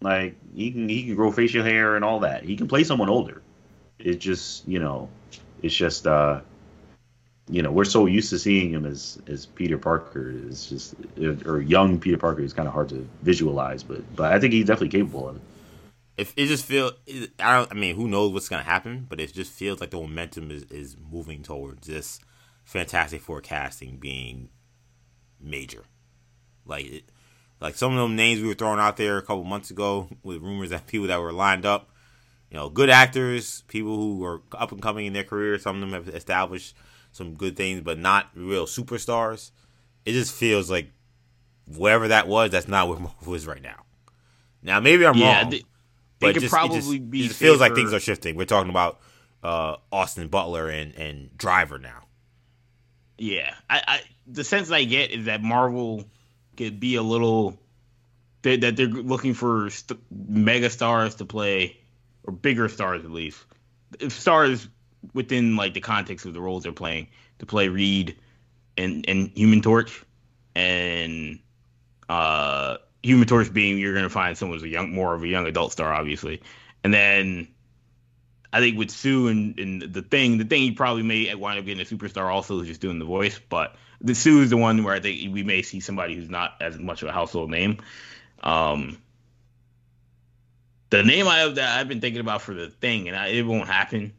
like 0.00 0.36
he 0.54 0.70
can 0.72 0.88
he 0.88 1.04
can 1.04 1.14
grow 1.14 1.30
facial 1.30 1.62
hair 1.62 1.96
and 1.96 2.04
all 2.04 2.20
that. 2.20 2.44
He 2.44 2.56
can 2.56 2.68
play 2.68 2.84
someone 2.84 3.08
older. 3.08 3.42
It 3.98 4.16
just 4.16 4.66
you 4.68 4.78
know, 4.78 5.08
it's 5.62 5.74
just 5.74 6.06
uh, 6.06 6.40
you 7.48 7.62
know 7.62 7.70
we're 7.70 7.84
so 7.84 8.06
used 8.06 8.30
to 8.30 8.38
seeing 8.38 8.70
him 8.70 8.84
as 8.86 9.20
as 9.26 9.46
Peter 9.46 9.78
Parker. 9.78 10.30
is 10.30 10.66
just 10.66 10.94
or 11.46 11.60
young 11.60 11.98
Peter 11.98 12.18
Parker 12.18 12.42
is 12.42 12.52
kind 12.52 12.66
of 12.66 12.74
hard 12.74 12.88
to 12.88 13.08
visualize. 13.22 13.82
But 13.82 14.16
but 14.16 14.32
I 14.32 14.40
think 14.40 14.52
he's 14.52 14.66
definitely 14.66 14.98
capable 14.98 15.28
of 15.28 15.36
it. 15.36 15.42
If 16.16 16.32
it 16.36 16.46
just 16.46 16.64
feels, 16.64 16.92
I 17.38 17.56
don't. 17.58 17.70
I 17.70 17.74
mean, 17.74 17.94
who 17.94 18.08
knows 18.08 18.32
what's 18.32 18.48
gonna 18.48 18.62
happen? 18.62 19.06
But 19.08 19.20
it 19.20 19.32
just 19.32 19.52
feels 19.52 19.80
like 19.80 19.90
the 19.90 20.00
momentum 20.00 20.50
is 20.50 20.64
is 20.64 20.96
moving 21.10 21.42
towards 21.42 21.86
this 21.86 22.20
Fantastic 22.64 23.20
Four 23.20 23.40
casting 23.40 23.98
being 23.98 24.48
major. 25.40 25.84
Like 26.64 26.86
it, 26.86 27.04
like 27.60 27.76
some 27.76 27.92
of 27.92 27.98
them 27.98 28.16
names 28.16 28.40
we 28.40 28.48
were 28.48 28.54
throwing 28.54 28.80
out 28.80 28.96
there 28.96 29.18
a 29.18 29.22
couple 29.22 29.44
months 29.44 29.70
ago 29.70 30.08
with 30.22 30.42
rumors 30.42 30.70
that 30.70 30.86
people 30.86 31.06
that 31.06 31.20
were 31.20 31.32
lined 31.32 31.64
up, 31.64 31.90
you 32.50 32.56
know, 32.56 32.68
good 32.68 32.90
actors, 32.90 33.62
people 33.68 33.96
who 33.96 34.24
are 34.24 34.42
up 34.52 34.72
and 34.72 34.82
coming 34.82 35.06
in 35.06 35.12
their 35.12 35.24
career. 35.24 35.58
Some 35.58 35.76
of 35.76 35.80
them 35.80 35.92
have 35.92 36.14
established 36.14 36.74
some 37.16 37.34
good 37.34 37.56
things, 37.56 37.80
but 37.80 37.98
not 37.98 38.30
real 38.34 38.66
superstars. 38.66 39.50
It 40.04 40.12
just 40.12 40.32
feels 40.32 40.70
like 40.70 40.90
wherever 41.66 42.08
that 42.08 42.28
was, 42.28 42.50
that's 42.50 42.68
not 42.68 42.88
where 42.88 42.98
Marvel 43.00 43.34
is 43.34 43.46
right 43.46 43.62
now. 43.62 43.84
Now 44.62 44.80
maybe 44.80 45.06
I'm 45.06 45.16
yeah, 45.16 45.42
wrong. 45.42 45.50
They, 45.50 45.62
they 46.18 46.32
could 46.32 46.42
just, 46.42 46.52
probably 46.52 46.78
it 46.78 46.80
just, 46.80 47.10
be. 47.10 47.20
It 47.20 47.28
just 47.28 47.38
feels 47.38 47.60
like 47.60 47.74
things 47.74 47.92
are 47.92 48.00
shifting. 48.00 48.36
We're 48.36 48.44
talking 48.46 48.70
about 48.70 49.00
uh, 49.42 49.76
Austin 49.92 50.28
Butler 50.28 50.68
and 50.68 50.94
and 50.94 51.36
Driver 51.36 51.78
now. 51.78 52.04
Yeah, 53.18 53.54
I, 53.68 53.82
I 53.86 54.00
the 54.26 54.44
sense 54.44 54.70
I 54.70 54.84
get 54.84 55.10
is 55.10 55.26
that 55.26 55.42
Marvel 55.42 56.04
could 56.56 56.80
be 56.80 56.96
a 56.96 57.02
little 57.02 57.58
they, 58.42 58.56
that 58.56 58.76
they're 58.76 58.86
looking 58.86 59.34
for 59.34 59.70
st- 59.70 60.00
mega 60.10 60.70
stars 60.70 61.16
to 61.16 61.24
play 61.24 61.78
or 62.24 62.32
bigger 62.32 62.68
stars 62.68 63.04
at 63.04 63.10
least 63.10 63.44
If 64.00 64.12
stars 64.12 64.68
within 65.14 65.56
like 65.56 65.74
the 65.74 65.80
context 65.80 66.26
of 66.26 66.34
the 66.34 66.40
roles 66.40 66.62
they're 66.62 66.72
playing 66.72 67.08
to 67.38 67.46
play 67.46 67.68
Reed 67.68 68.16
and 68.76 69.04
and 69.08 69.30
Human 69.34 69.62
Torch 69.62 70.04
and 70.54 71.38
uh 72.08 72.76
Human 73.02 73.26
Torch 73.26 73.52
being 73.52 73.78
you're 73.78 73.94
gonna 73.94 74.10
find 74.10 74.36
someone's 74.36 74.62
a 74.62 74.68
young 74.68 74.92
more 74.92 75.14
of 75.14 75.22
a 75.22 75.28
young 75.28 75.46
adult 75.46 75.72
star 75.72 75.92
obviously 75.92 76.42
and 76.84 76.92
then 76.92 77.48
I 78.52 78.60
think 78.60 78.78
with 78.78 78.90
Sue 78.90 79.28
and, 79.28 79.58
and 79.58 79.82
the 79.82 80.00
thing, 80.00 80.38
the 80.38 80.44
thing 80.44 80.62
he 80.62 80.70
probably 80.70 81.02
may 81.02 81.34
wind 81.34 81.58
up 81.58 81.66
getting 81.66 81.82
a 81.82 81.84
superstar 81.84 82.32
also 82.32 82.60
is 82.60 82.68
just 82.68 82.80
doing 82.80 82.98
the 82.98 83.04
voice. 83.04 83.38
But 83.38 83.76
the 84.00 84.14
Sue 84.14 84.40
is 84.40 84.48
the 84.48 84.56
one 84.56 84.82
where 84.82 84.94
I 84.94 85.00
think 85.00 85.34
we 85.34 85.42
may 85.42 85.60
see 85.60 85.80
somebody 85.80 86.14
who's 86.14 86.30
not 86.30 86.54
as 86.60 86.78
much 86.78 87.02
of 87.02 87.08
a 87.08 87.12
household 87.12 87.50
name. 87.50 87.78
Um, 88.42 88.96
the 90.88 91.02
name 91.02 91.28
I 91.28 91.40
have 91.40 91.56
that 91.56 91.78
I've 91.78 91.88
been 91.88 92.00
thinking 92.00 92.20
about 92.20 92.40
for 92.40 92.54
the 92.54 92.70
thing, 92.70 93.08
and 93.08 93.16
I, 93.16 93.26
it 93.26 93.42
won't 93.42 93.68
happen 93.68 94.14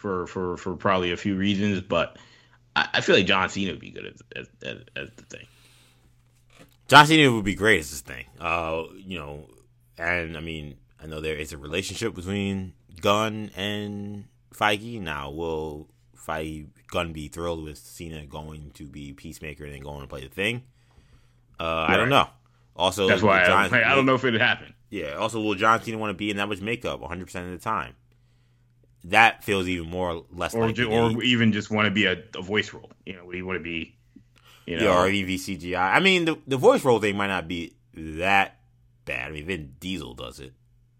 for 0.00 0.26
for 0.26 0.56
for 0.56 0.74
probably 0.76 1.12
a 1.12 1.16
few 1.16 1.36
reasons, 1.36 1.82
but 1.82 2.16
I, 2.74 2.88
I 2.94 3.00
feel 3.02 3.16
like 3.16 3.26
John 3.26 3.48
Cena 3.50 3.72
would 3.72 3.80
be 3.80 3.90
good 3.90 4.06
as, 4.06 4.22
as, 4.34 4.48
as, 4.62 4.78
as 4.96 5.08
the 5.16 5.22
thing. 5.24 5.46
John 6.88 7.06
Cena 7.06 7.30
would 7.30 7.44
be 7.44 7.54
great 7.54 7.80
as 7.80 7.90
this 7.90 8.00
thing. 8.00 8.24
Uh, 8.40 8.84
you 8.96 9.18
know, 9.18 9.46
and 9.98 10.36
I 10.36 10.40
mean, 10.40 10.76
I 11.02 11.06
know 11.06 11.20
there 11.20 11.36
is 11.36 11.52
a 11.52 11.58
relationship 11.58 12.14
between 12.14 12.72
Gunn 13.00 13.50
and 13.54 14.24
Feige. 14.54 15.00
Now, 15.00 15.30
will 15.30 15.88
Feige 16.16 16.68
Gunn 16.90 17.12
be 17.12 17.28
thrilled 17.28 17.62
with 17.62 17.76
Cena 17.76 18.24
going 18.24 18.70
to 18.74 18.86
be 18.86 19.12
Peacemaker 19.12 19.64
and 19.64 19.74
then 19.74 19.82
going 19.82 20.00
to 20.00 20.08
play 20.08 20.22
the 20.22 20.28
thing? 20.28 20.62
Uh, 21.60 21.64
right. 21.64 21.90
I 21.90 21.96
don't 21.96 22.08
know. 22.08 22.28
Also, 22.74 23.06
that's 23.06 23.22
why 23.22 23.44
John, 23.44 23.74
I, 23.74 23.92
I, 23.92 23.94
don't 23.94 24.06
know 24.06 24.14
if 24.14 24.24
it'd 24.24 24.40
happen. 24.40 24.72
Yeah. 24.88 25.12
Also, 25.12 25.40
will 25.40 25.54
John 25.54 25.82
Cena 25.82 25.98
want 25.98 26.10
to 26.10 26.14
be 26.14 26.30
in 26.30 26.38
that 26.38 26.48
much 26.48 26.62
makeup 26.62 27.00
100 27.00 27.24
percent 27.26 27.46
of 27.46 27.52
the 27.52 27.58
time? 27.58 27.94
That 29.04 29.42
feels 29.42 29.66
even 29.66 29.88
more 29.88 30.24
less, 30.30 30.54
or 30.54 30.70
ju- 30.72 30.90
or 30.90 31.22
even 31.22 31.52
just 31.52 31.70
want 31.70 31.86
to 31.86 31.90
be 31.90 32.04
a, 32.04 32.22
a, 32.36 32.42
voice 32.42 32.72
role. 32.74 32.90
You 33.06 33.14
know, 33.14 33.24
would 33.24 33.34
he 33.34 33.42
want 33.42 33.58
to 33.58 33.62
be? 33.62 33.96
You 34.66 34.76
know, 34.76 34.84
yeah, 34.84 35.00
or 35.00 35.08
even 35.08 35.34
CGI. 35.36 35.94
I 35.94 36.00
mean, 36.00 36.26
the 36.26 36.38
the 36.46 36.58
voice 36.58 36.84
role 36.84 37.00
thing 37.00 37.16
might 37.16 37.28
not 37.28 37.48
be 37.48 37.76
that 37.94 38.60
bad. 39.06 39.30
I 39.30 39.32
mean, 39.32 39.46
Vin 39.46 39.74
Diesel 39.80 40.14
does 40.14 40.38
it, 40.38 40.52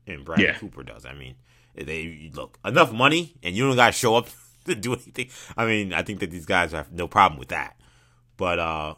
and 0.07 0.25
Bradley 0.25 0.47
yeah. 0.47 0.55
Cooper 0.55 0.83
does. 0.83 1.05
I 1.05 1.13
mean, 1.13 1.35
they 1.75 2.31
look 2.35 2.59
enough 2.65 2.91
money, 2.91 3.35
and 3.43 3.55
you 3.55 3.67
don't 3.67 3.77
got 3.77 3.87
to 3.89 3.93
show 3.93 4.17
up 4.17 4.29
to 4.65 4.75
do 4.75 4.95
anything. 4.95 5.29
I 5.57 5.67
mean, 5.67 5.93
I 5.93 6.03
think 6.03 6.21
that 6.21 6.31
these 6.31 6.47
guys 6.47 6.73
have 6.73 6.93
no 6.93 7.07
problem 7.07 7.39
with 7.39 7.49
that. 7.49 7.79
But 8.39 8.59
uh, 8.59 8.95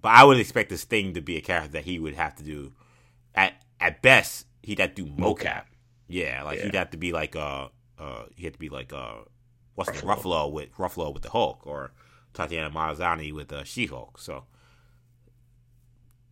but 0.00 0.10
I 0.10 0.24
would 0.24 0.38
expect 0.38 0.70
this 0.70 0.84
thing 0.84 1.14
to 1.14 1.20
be 1.20 1.36
a 1.36 1.40
character 1.40 1.72
that 1.72 1.84
he 1.84 1.98
would 1.98 2.14
have 2.14 2.36
to 2.36 2.44
do. 2.44 2.72
At 3.34 3.54
at 3.80 4.02
best, 4.02 4.46
he'd 4.62 4.78
have 4.78 4.94
to 4.94 5.02
do 5.02 5.10
mocap. 5.10 5.64
Yeah, 6.08 6.42
like 6.44 6.58
yeah. 6.58 6.64
he'd 6.66 6.74
have 6.74 6.90
to 6.90 6.96
be 6.96 7.12
like 7.12 7.34
uh 7.34 7.68
uh 7.98 8.24
he 8.36 8.44
had 8.44 8.54
to 8.54 8.58
be 8.58 8.68
like 8.68 8.92
uh 8.92 9.20
what's 9.74 9.90
Ruffalo. 9.90 10.00
the 10.00 10.06
Ruffalo 10.06 10.52
with 10.52 10.72
Ruffalo 10.76 11.14
with 11.14 11.22
the 11.22 11.30
Hulk 11.30 11.66
or 11.66 11.92
Tatiana 12.34 12.70
Maslany 12.70 13.32
with 13.32 13.52
uh, 13.52 13.64
She 13.64 13.86
Hulk. 13.86 14.18
So 14.18 14.44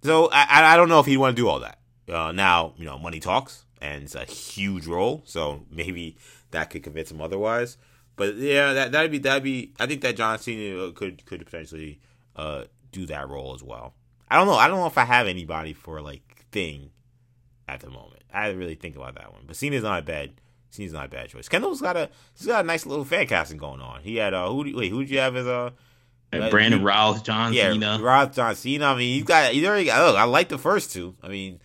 so 0.02 0.28
I 0.32 0.74
I 0.74 0.76
don't 0.76 0.88
know 0.88 1.00
if 1.00 1.06
he'd 1.06 1.18
want 1.18 1.36
to 1.36 1.42
do 1.42 1.48
all 1.48 1.60
that. 1.60 1.78
Uh, 2.08 2.32
now 2.32 2.74
you 2.76 2.84
know 2.84 2.98
money 2.98 3.20
talks 3.20 3.64
and 3.80 4.04
it's 4.04 4.14
a 4.14 4.24
huge 4.24 4.86
role, 4.86 5.22
so 5.24 5.64
maybe 5.70 6.16
that 6.50 6.70
could 6.70 6.82
convince 6.82 7.10
him 7.10 7.20
otherwise. 7.20 7.76
But 8.16 8.36
yeah, 8.36 8.72
that 8.74 8.92
that'd 8.92 9.10
be 9.10 9.18
that'd 9.18 9.42
be. 9.42 9.72
I 9.80 9.86
think 9.86 10.02
that 10.02 10.16
John 10.16 10.38
Cena 10.38 10.92
could 10.92 11.24
could 11.24 11.44
potentially 11.44 12.00
uh, 12.36 12.64
do 12.92 13.06
that 13.06 13.28
role 13.28 13.54
as 13.54 13.62
well. 13.62 13.94
I 14.30 14.36
don't 14.36 14.46
know. 14.46 14.54
I 14.54 14.68
don't 14.68 14.78
know 14.78 14.86
if 14.86 14.98
I 14.98 15.04
have 15.04 15.26
anybody 15.26 15.72
for 15.72 16.00
like 16.00 16.44
thing 16.52 16.90
at 17.66 17.80
the 17.80 17.88
moment. 17.88 18.22
I 18.32 18.50
to 18.50 18.56
really 18.56 18.74
think 18.74 18.96
about 18.96 19.14
that 19.14 19.32
one. 19.32 19.42
But 19.46 19.56
Cena's 19.56 19.82
not 19.82 20.00
a 20.00 20.02
bad. 20.02 20.32
Cena's 20.70 20.92
not 20.92 21.06
a 21.06 21.08
bad 21.08 21.28
choice. 21.28 21.48
Kendall's 21.48 21.80
got 21.80 21.96
a 21.96 22.08
he's 22.36 22.46
got 22.46 22.64
a 22.64 22.66
nice 22.66 22.86
little 22.86 23.04
fan 23.04 23.26
casting 23.26 23.58
going 23.58 23.80
on. 23.80 24.02
He 24.02 24.16
had 24.16 24.34
uh 24.34 24.48
who 24.48 24.76
wait 24.76 24.90
who 24.90 25.00
did 25.00 25.10
you 25.10 25.18
have 25.18 25.36
as 25.36 25.46
a 25.46 25.72
uh, 26.32 26.50
Brandon 26.50 26.82
Routh, 26.84 27.24
John 27.24 27.52
yeah, 27.52 27.72
Cena. 27.72 27.98
Routh, 28.00 28.34
John 28.34 28.54
Cena. 28.54 28.86
I 28.86 28.96
mean, 28.96 29.16
you 29.16 29.24
got 29.24 29.54
you 29.54 29.66
already 29.66 29.86
got. 29.86 30.06
Look, 30.06 30.16
I 30.16 30.24
like 30.24 30.48
the 30.48 30.58
first 30.58 30.92
two. 30.92 31.16
I 31.22 31.28
mean, 31.28 31.60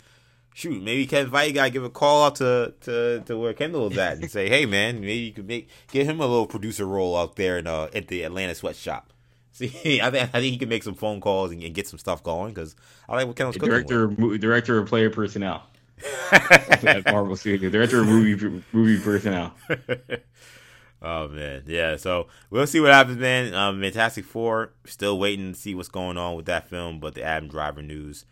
shoot, 0.55 0.81
maybe 0.81 1.05
Kevin 1.05 1.31
Feige 1.31 1.53
got 1.53 1.65
to 1.65 1.69
give 1.69 1.83
a 1.83 1.89
call 1.89 2.25
out 2.25 2.35
to, 2.37 2.73
to, 2.81 3.19
to 3.25 3.37
where 3.37 3.53
Kendall 3.53 3.91
is 3.91 3.97
at 3.97 4.17
and 4.17 4.31
say, 4.31 4.49
hey, 4.49 4.65
man, 4.65 5.01
maybe 5.01 5.13
you 5.13 5.33
could 5.33 5.47
make 5.47 5.69
get 5.91 6.05
him 6.05 6.19
a 6.19 6.25
little 6.25 6.47
producer 6.47 6.85
role 6.85 7.15
out 7.15 7.35
there 7.35 7.59
in, 7.59 7.67
uh, 7.67 7.89
at 7.93 8.07
the 8.07 8.23
Atlanta 8.23 8.55
sweatshop. 8.55 9.11
See, 9.51 10.01
I 10.01 10.09
think 10.09 10.29
I 10.33 10.39
think 10.39 10.51
he 10.51 10.57
can 10.57 10.67
make 10.67 10.83
some 10.83 10.95
phone 10.95 11.21
calls 11.21 11.51
and, 11.51 11.61
and 11.63 11.73
get 11.73 11.87
some 11.87 11.99
stuff 11.99 12.23
going 12.23 12.53
because 12.53 12.75
I 13.07 13.15
like 13.15 13.27
what 13.27 13.35
Kendall's 13.35 13.57
director 13.57 14.07
with. 14.07 14.41
director 14.41 14.79
of 14.79 14.87
player 14.87 15.09
personnel 15.09 15.63
at 16.31 17.05
Marvel 17.05 17.35
Studios, 17.35 17.71
director 17.71 18.01
of 18.01 18.07
movie 18.07 18.63
movie 18.71 19.01
personnel. 19.01 19.53
oh 21.01 21.27
man, 21.29 21.63
yeah. 21.67 21.95
So 21.95 22.27
we'll 22.49 22.67
see 22.67 22.79
what 22.79 22.91
happens, 22.91 23.17
man. 23.17 23.53
Um, 23.53 23.81
Fantastic 23.81 24.25
Four, 24.25 24.73
still 24.85 25.17
waiting 25.17 25.53
to 25.53 25.59
see 25.59 25.73
what's 25.73 25.89
going 25.89 26.17
on 26.17 26.35
with 26.35 26.45
that 26.47 26.69
film, 26.69 26.99
but 26.99 27.15
the 27.15 27.23
Adam 27.23 27.47
Driver 27.47 27.81
news, 27.81 28.25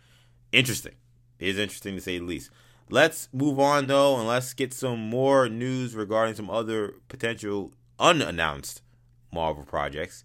interesting 0.52 0.94
is 1.38 1.58
interesting 1.58 1.94
to 1.94 2.00
say 2.00 2.18
the 2.18 2.24
least. 2.24 2.50
Let's 2.90 3.28
move 3.32 3.58
on 3.58 3.86
though, 3.86 4.16
and 4.18 4.28
let's 4.28 4.52
get 4.52 4.74
some 4.74 4.98
more 4.98 5.48
news 5.48 5.94
regarding 5.94 6.34
some 6.34 6.50
other 6.50 6.94
potential 7.08 7.72
unannounced 7.98 8.82
Marvel 9.32 9.64
projects. 9.64 10.24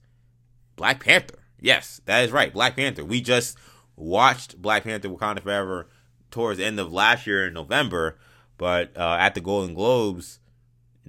Black 0.75 1.03
Panther. 1.03 1.39
Yes, 1.59 2.01
that 2.05 2.23
is 2.23 2.31
right. 2.31 2.53
Black 2.53 2.75
Panther. 2.75 3.03
We 3.03 3.21
just 3.21 3.57
watched 3.95 4.61
Black 4.61 4.83
Panther 4.83 5.09
Wakanda 5.09 5.41
Forever 5.41 5.87
towards 6.31 6.59
the 6.59 6.65
end 6.65 6.79
of 6.79 6.91
last 6.91 7.27
year 7.27 7.47
in 7.47 7.53
November, 7.53 8.17
but 8.57 8.95
uh, 8.97 9.17
at 9.19 9.35
the 9.35 9.41
Golden 9.41 9.73
Globes, 9.73 10.39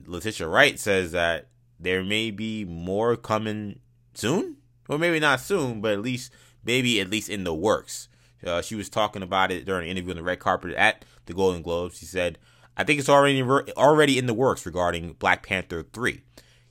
Letitia 0.06 0.48
Wright 0.48 0.78
says 0.78 1.12
that 1.12 1.48
there 1.78 2.04
may 2.04 2.30
be 2.30 2.64
more 2.64 3.16
coming 3.16 3.80
soon, 4.14 4.56
or 4.88 4.98
maybe 4.98 5.20
not 5.20 5.40
soon, 5.40 5.80
but 5.80 5.92
at 5.92 6.02
least 6.02 6.32
maybe 6.64 7.00
at 7.00 7.10
least 7.10 7.28
in 7.28 7.44
the 7.44 7.54
works. 7.54 8.08
Uh, 8.44 8.62
she 8.62 8.74
was 8.74 8.88
talking 8.88 9.22
about 9.22 9.50
it 9.50 9.64
during 9.64 9.84
an 9.84 9.96
interview 9.96 10.10
on 10.10 10.16
the 10.16 10.22
red 10.22 10.38
carpet 10.38 10.74
at 10.74 11.04
the 11.26 11.34
Golden 11.34 11.62
Globes. 11.62 11.98
She 11.98 12.06
said, 12.06 12.38
"I 12.76 12.84
think 12.84 12.98
it's 12.98 13.08
already 13.08 13.42
already 13.42 14.18
in 14.18 14.26
the 14.26 14.34
works 14.34 14.64
regarding 14.64 15.14
Black 15.14 15.46
Panther 15.46 15.82
three. 15.92 16.22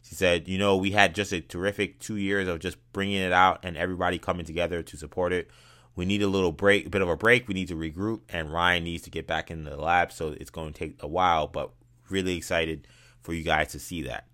She 0.02 0.16
said, 0.16 0.48
"You 0.48 0.58
know, 0.58 0.78
we 0.78 0.92
had 0.92 1.14
just 1.14 1.32
a 1.32 1.42
terrific 1.42 2.00
two 2.00 2.16
years 2.18 2.48
of 2.48 2.60
just 2.60 2.78
bringing 2.94 3.22
it 3.22 3.32
out 3.32 3.60
and 3.64 3.78
everybody 3.78 4.18
coming 4.18 4.46
together 4.46 4.82
to 4.82 4.98
support 4.98 5.34
it. 5.34 5.50
We 6.00 6.06
need 6.06 6.22
a 6.22 6.28
little 6.28 6.52
break, 6.52 6.88
a 6.88 6.90
bit 6.90 7.02
of 7.02 7.10
a 7.10 7.16
break. 7.16 7.48
We 7.48 7.54
need 7.54 7.68
to 7.68 7.76
regroup, 7.76 8.22
and 8.30 8.52
Ryan 8.52 8.84
needs 8.86 9.04
to 9.04 9.10
get 9.10 9.28
back 9.28 9.52
in 9.52 9.66
the 9.66 9.76
lab. 9.76 10.12
So 10.12 10.30
it's 10.30 10.50
going 10.50 10.74
to 10.74 10.80
take 10.80 11.04
a 11.04 11.08
while, 11.08 11.48
but 11.48 11.72
really 12.10 12.38
excited 12.38 12.88
for 13.22 13.34
you 13.34 13.44
guys 13.44 13.72
to 13.74 13.80
see 13.80 14.02
that." 14.04 14.26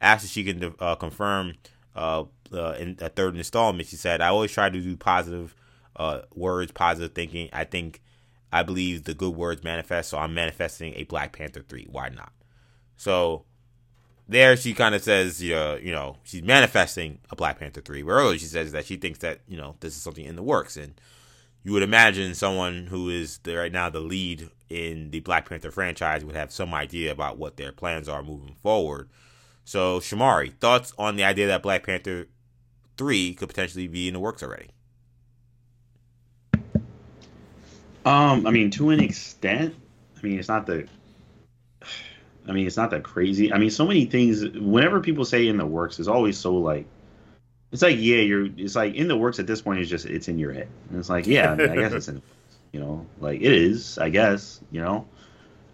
After 0.00 0.26
she 0.26 0.44
can 0.44 0.74
uh, 0.78 0.96
confirm 0.96 1.54
uh, 1.94 2.24
uh, 2.52 2.72
in 2.78 2.98
a 3.00 3.08
third 3.08 3.36
installment, 3.36 3.88
she 3.88 3.96
said, 3.96 4.20
"I 4.20 4.28
always 4.28 4.52
try 4.52 4.68
to 4.68 4.80
do 4.80 4.96
positive." 4.96 5.54
uh, 5.96 6.22
words, 6.34 6.72
positive 6.72 7.14
thinking. 7.14 7.48
I 7.52 7.64
think 7.64 8.02
I 8.52 8.62
believe 8.62 9.04
the 9.04 9.14
good 9.14 9.34
words 9.34 9.64
manifest, 9.64 10.10
so 10.10 10.18
I'm 10.18 10.34
manifesting 10.34 10.94
a 10.94 11.04
Black 11.04 11.36
Panther 11.36 11.64
three. 11.66 11.86
Why 11.90 12.08
not? 12.08 12.32
So 12.96 13.44
there 14.28 14.56
she 14.56 14.74
kind 14.74 14.94
of 14.94 15.02
says, 15.02 15.42
you 15.42 15.54
know, 15.54 15.76
you 15.76 15.92
know, 15.92 16.16
she's 16.24 16.42
manifesting 16.42 17.18
a 17.30 17.36
Black 17.36 17.58
Panther 17.58 17.80
three. 17.80 18.02
Where 18.02 18.16
earlier 18.16 18.38
she 18.38 18.46
says 18.46 18.72
that 18.72 18.86
she 18.86 18.96
thinks 18.96 19.18
that 19.20 19.40
you 19.46 19.56
know 19.56 19.76
this 19.80 19.96
is 19.96 20.02
something 20.02 20.24
in 20.24 20.36
the 20.36 20.42
works, 20.42 20.76
and 20.76 20.94
you 21.62 21.72
would 21.72 21.82
imagine 21.82 22.34
someone 22.34 22.86
who 22.86 23.10
is 23.10 23.38
the, 23.38 23.56
right 23.56 23.72
now 23.72 23.88
the 23.88 24.00
lead 24.00 24.50
in 24.68 25.10
the 25.10 25.20
Black 25.20 25.48
Panther 25.48 25.70
franchise 25.70 26.24
would 26.24 26.36
have 26.36 26.52
some 26.52 26.74
idea 26.74 27.12
about 27.12 27.38
what 27.38 27.56
their 27.56 27.72
plans 27.72 28.08
are 28.08 28.22
moving 28.22 28.56
forward. 28.62 29.08
So, 29.64 29.98
Shamari, 29.98 30.52
thoughts 30.58 30.92
on 30.98 31.16
the 31.16 31.24
idea 31.24 31.46
that 31.46 31.62
Black 31.62 31.84
Panther 31.84 32.26
three 32.96 33.34
could 33.34 33.48
potentially 33.48 33.88
be 33.88 34.08
in 34.08 34.14
the 34.14 34.20
works 34.20 34.42
already? 34.42 34.68
Um, 38.04 38.46
I 38.46 38.50
mean, 38.50 38.70
to 38.72 38.90
an 38.90 39.00
extent. 39.00 39.74
I 40.18 40.26
mean, 40.26 40.38
it's 40.38 40.48
not 40.48 40.66
the. 40.66 40.86
I 42.48 42.52
mean, 42.52 42.66
it's 42.66 42.76
not 42.76 42.90
that 42.90 43.02
crazy. 43.02 43.52
I 43.52 43.58
mean, 43.58 43.70
so 43.70 43.86
many 43.86 44.04
things. 44.04 44.44
Whenever 44.44 45.00
people 45.00 45.24
say 45.24 45.48
in 45.48 45.56
the 45.56 45.66
works, 45.66 45.98
it's 45.98 46.08
always 46.08 46.38
so 46.38 46.54
like. 46.54 46.86
It's 47.72 47.82
like 47.82 47.96
yeah, 47.98 48.18
you're. 48.18 48.48
It's 48.56 48.76
like 48.76 48.94
in 48.94 49.08
the 49.08 49.16
works 49.16 49.38
at 49.38 49.46
this 49.46 49.62
point. 49.62 49.80
It's 49.80 49.90
just 49.90 50.06
it's 50.06 50.28
in 50.28 50.38
your 50.38 50.52
head, 50.52 50.68
and 50.90 50.98
it's 50.98 51.08
like 51.08 51.26
yeah, 51.26 51.56
I, 51.58 51.72
I 51.72 51.76
guess 51.76 51.92
it's 51.92 52.08
in. 52.08 52.22
You 52.72 52.80
know, 52.80 53.06
like 53.20 53.40
it 53.40 53.52
is. 53.52 53.98
I 53.98 54.10
guess 54.10 54.60
you 54.70 54.80
know, 54.80 55.06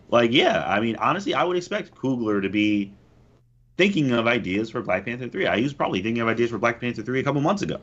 like 0.09 0.33
yeah. 0.33 0.65
I 0.67 0.81
mean, 0.81 0.97
honestly, 0.97 1.35
I 1.35 1.45
would 1.45 1.57
expect 1.57 1.95
Coogler 1.95 2.41
to 2.43 2.49
be 2.49 2.93
thinking 3.77 4.13
of 4.13 4.27
ideas 4.27 4.71
for 4.71 4.81
Black 4.83 5.05
Panther 5.05 5.29
three. 5.29 5.47
I 5.47 5.61
was 5.61 5.73
probably 5.73 6.03
thinking 6.03 6.23
of 6.23 6.29
ideas 6.29 6.51
for 6.51 6.59
Black 6.59 6.81
Panther 6.81 7.03
three 7.03 7.21
a 7.21 7.23
couple 7.23 7.41
months 7.41 7.63
ago. 7.63 7.81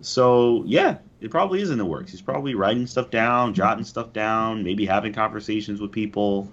So 0.00 0.62
yeah, 0.66 0.98
it 1.20 1.30
probably 1.30 1.62
is 1.62 1.70
in 1.70 1.78
the 1.78 1.84
works. 1.84 2.10
He's 2.10 2.20
probably 2.20 2.54
writing 2.54 2.86
stuff 2.86 3.10
down, 3.10 3.54
jotting 3.54 3.84
stuff 3.84 4.12
down, 4.12 4.62
maybe 4.62 4.84
having 4.84 5.12
conversations 5.12 5.80
with 5.80 5.90
people, 5.90 6.52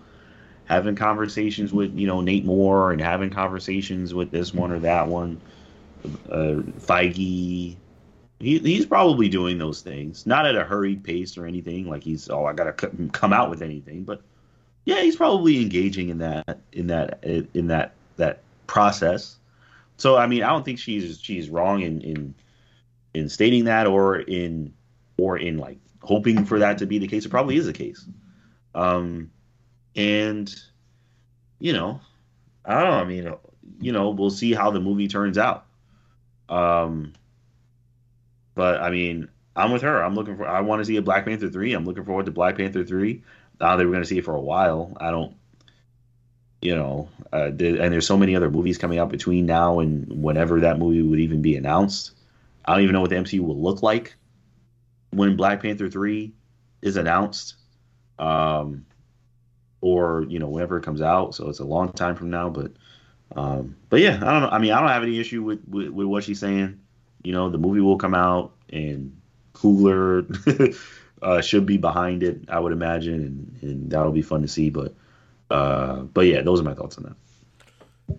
having 0.65 0.95
conversations 0.95 1.73
with 1.73 1.97
you 1.97 2.07
know 2.07 2.21
Nate 2.21 2.45
Moore, 2.45 2.91
and 2.91 3.01
having 3.01 3.29
conversations 3.29 4.13
with 4.13 4.31
this 4.31 4.53
one 4.53 4.71
or 4.71 4.79
that 4.79 5.07
one, 5.07 5.39
uh, 6.29 6.61
Feige. 6.79 7.75
He, 8.39 8.59
he's 8.59 8.85
probably 8.85 9.29
doing 9.29 9.57
those 9.57 9.81
things, 9.81 10.25
not 10.25 10.45
at 10.45 10.55
a 10.55 10.65
hurried 10.65 11.03
pace 11.03 11.37
or 11.37 11.45
anything. 11.45 11.87
Like 11.87 12.03
he's 12.03 12.29
oh 12.29 12.45
I 12.45 12.53
gotta 12.53 12.73
come 12.73 13.31
out 13.31 13.49
with 13.49 13.61
anything, 13.61 14.03
but 14.03 14.21
yeah, 14.85 15.01
he's 15.01 15.15
probably 15.15 15.61
engaging 15.61 16.09
in 16.09 16.17
that 16.19 16.59
in 16.71 16.87
that 16.87 17.23
in 17.23 17.67
that 17.67 17.93
that 18.17 18.41
process. 18.67 19.37
So 19.97 20.17
I 20.17 20.27
mean, 20.27 20.43
I 20.43 20.49
don't 20.49 20.65
think 20.65 20.79
she's 20.79 21.19
she's 21.21 21.49
wrong 21.49 21.81
in 21.81 22.01
in 22.01 22.35
in 23.13 23.29
stating 23.29 23.65
that 23.65 23.87
or 23.87 24.19
in 24.19 24.73
or 25.17 25.37
in 25.37 25.57
like 25.57 25.77
hoping 26.01 26.45
for 26.45 26.59
that 26.59 26.79
to 26.79 26.85
be 26.85 26.97
the 26.97 27.07
case. 27.07 27.25
It 27.25 27.29
probably 27.29 27.55
is 27.55 27.65
the 27.65 27.73
case. 27.73 28.05
Um, 28.75 29.31
and 29.95 30.53
you 31.59 31.73
know, 31.73 31.99
I 32.65 32.81
don't 32.81 32.89
know. 32.89 32.97
I 32.97 33.05
mean, 33.05 33.33
you 33.79 33.91
know, 33.91 34.09
we'll 34.09 34.29
see 34.29 34.53
how 34.53 34.71
the 34.71 34.79
movie 34.79 35.07
turns 35.07 35.37
out. 35.37 35.65
Um, 36.49 37.13
but 38.55 38.81
I 38.81 38.89
mean, 38.89 39.29
I'm 39.55 39.71
with 39.71 39.81
her. 39.81 40.03
I'm 40.03 40.15
looking 40.15 40.37
for. 40.37 40.47
I 40.47 40.61
want 40.61 40.81
to 40.81 40.85
see 40.85 40.97
a 40.97 41.01
Black 41.01 41.25
Panther 41.25 41.49
three. 41.49 41.73
I'm 41.73 41.85
looking 41.85 42.05
forward 42.05 42.25
to 42.25 42.31
Black 42.31 42.57
Panther 42.57 42.83
three. 42.83 43.23
Now 43.59 43.75
they 43.75 43.85
were 43.85 43.91
going 43.91 44.03
to 44.03 44.07
see 44.07 44.17
it 44.17 44.25
for 44.25 44.35
a 44.35 44.41
while. 44.41 44.95
I 44.99 45.11
don't. 45.11 45.35
You 46.61 46.75
know, 46.75 47.09
uh, 47.33 47.47
and 47.47 47.57
there's 47.59 48.07
so 48.07 48.15
many 48.15 48.37
other 48.37 48.49
movies 48.49 48.77
coming 48.77 48.97
out 48.97 49.09
between 49.09 49.45
now 49.45 49.79
and 49.79 50.23
whenever 50.23 50.61
that 50.61 50.79
movie 50.79 51.01
would 51.01 51.19
even 51.19 51.41
be 51.41 51.57
announced. 51.57 52.11
I 52.63 52.73
don't 52.73 52.83
even 52.83 52.93
know 52.93 53.01
what 53.01 53.09
the 53.09 53.17
MCU 53.17 53.41
will 53.41 53.61
look 53.61 53.83
like 53.83 54.15
when 55.11 55.35
Black 55.35 55.61
Panther 55.61 55.89
three 55.89 56.33
is 56.81 56.97
announced, 56.97 57.55
um, 58.17 58.85
or 59.83 60.25
you 60.29 60.39
know 60.39 60.47
whenever 60.47 60.77
it 60.77 60.83
comes 60.83 61.01
out. 61.01 61.35
So 61.35 61.49
it's 61.49 61.59
a 61.59 61.65
long 61.65 61.91
time 61.91 62.15
from 62.15 62.29
now, 62.29 62.49
but 62.49 62.71
um, 63.35 63.75
but 63.89 63.99
yeah, 63.99 64.15
I 64.15 64.31
don't 64.31 64.41
know. 64.41 64.49
I 64.49 64.57
mean, 64.57 64.71
I 64.71 64.79
don't 64.79 64.89
have 64.89 65.03
any 65.03 65.19
issue 65.19 65.43
with, 65.43 65.61
with, 65.67 65.89
with 65.89 66.07
what 66.07 66.23
she's 66.23 66.39
saying. 66.39 66.79
You 67.23 67.33
know, 67.33 67.49
the 67.49 67.57
movie 67.57 67.81
will 67.81 67.97
come 67.97 68.15
out, 68.15 68.53
and 68.71 69.19
Coogler 69.53 70.77
uh, 71.21 71.41
should 71.41 71.65
be 71.65 71.77
behind 71.77 72.23
it. 72.23 72.45
I 72.47 72.59
would 72.59 72.71
imagine, 72.71 73.15
and, 73.15 73.59
and 73.61 73.91
that'll 73.91 74.11
be 74.11 74.21
fun 74.21 74.41
to 74.43 74.47
see. 74.47 74.69
But 74.69 74.93
uh, 75.51 75.97
but 76.01 76.21
yeah, 76.27 76.41
those 76.41 76.61
are 76.61 76.63
my 76.63 76.73
thoughts 76.73 76.97
on 76.97 77.03
that. 77.03 78.15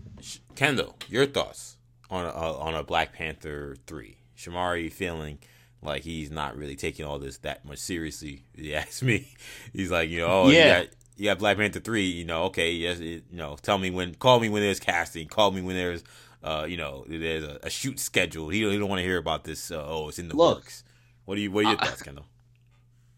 Kendall, 0.55 0.97
your 1.09 1.27
thoughts 1.27 1.79
on 2.11 2.27
a, 2.27 2.29
on 2.29 2.75
a 2.75 2.85
Black 2.85 3.15
Panther 3.15 3.77
three? 3.87 4.19
Shamari 4.37 4.93
feeling 4.93 5.39
like 5.81 6.03
he's 6.03 6.31
not 6.31 6.57
really 6.57 6.77
taking 6.77 7.07
all 7.07 7.19
this 7.19 7.39
that 7.39 7.65
much 7.65 7.79
seriously. 7.79 8.45
He 8.55 8.75
asked 8.75 9.03
me, 9.03 9.29
he's 9.73 9.91
like, 9.91 10.11
you 10.11 10.21
know, 10.21 10.27
oh, 10.29 10.51
yeah. 10.51 10.81
You 10.81 10.85
got, 10.85 10.95
you 11.17 11.25
got 11.25 11.39
Black 11.39 11.57
Panther 11.57 11.81
three, 11.81 12.07
you 12.07 12.25
know, 12.25 12.45
okay, 12.45 12.73
yes, 12.73 12.99
it, 12.99 13.25
you 13.31 13.37
know, 13.37 13.57
tell 13.63 13.79
me 13.79 13.91
when, 13.91 14.15
call 14.15 14.41
me 14.41 14.49
when 14.49 14.63
there's 14.63 14.81
casting, 14.81 15.29
call 15.29 15.51
me 15.51 15.63
when 15.63 15.77
there's, 15.77 16.03
uh, 16.43 16.67
you 16.69 16.77
know, 16.77 17.05
there's 17.09 17.45
a, 17.45 17.59
a 17.63 17.71
shoot 17.71 17.99
schedule. 17.99 18.49
He 18.49 18.63
don't, 18.63 18.73
he 18.73 18.79
don't 18.79 18.89
want 18.89 19.01
to 19.01 19.05
hear 19.05 19.19
about 19.19 19.45
this. 19.45 19.71
Uh, 19.71 19.85
oh, 19.87 20.09
it's 20.09 20.19
in 20.19 20.29
the 20.29 20.37
Look, 20.37 20.59
works. 20.59 20.85
What 21.25 21.37
do 21.37 21.41
you, 21.41 21.51
what 21.51 21.65
are 21.65 21.71
your 21.71 21.81
I, 21.81 21.87
thoughts, 21.87 22.03
Kendall? 22.03 22.27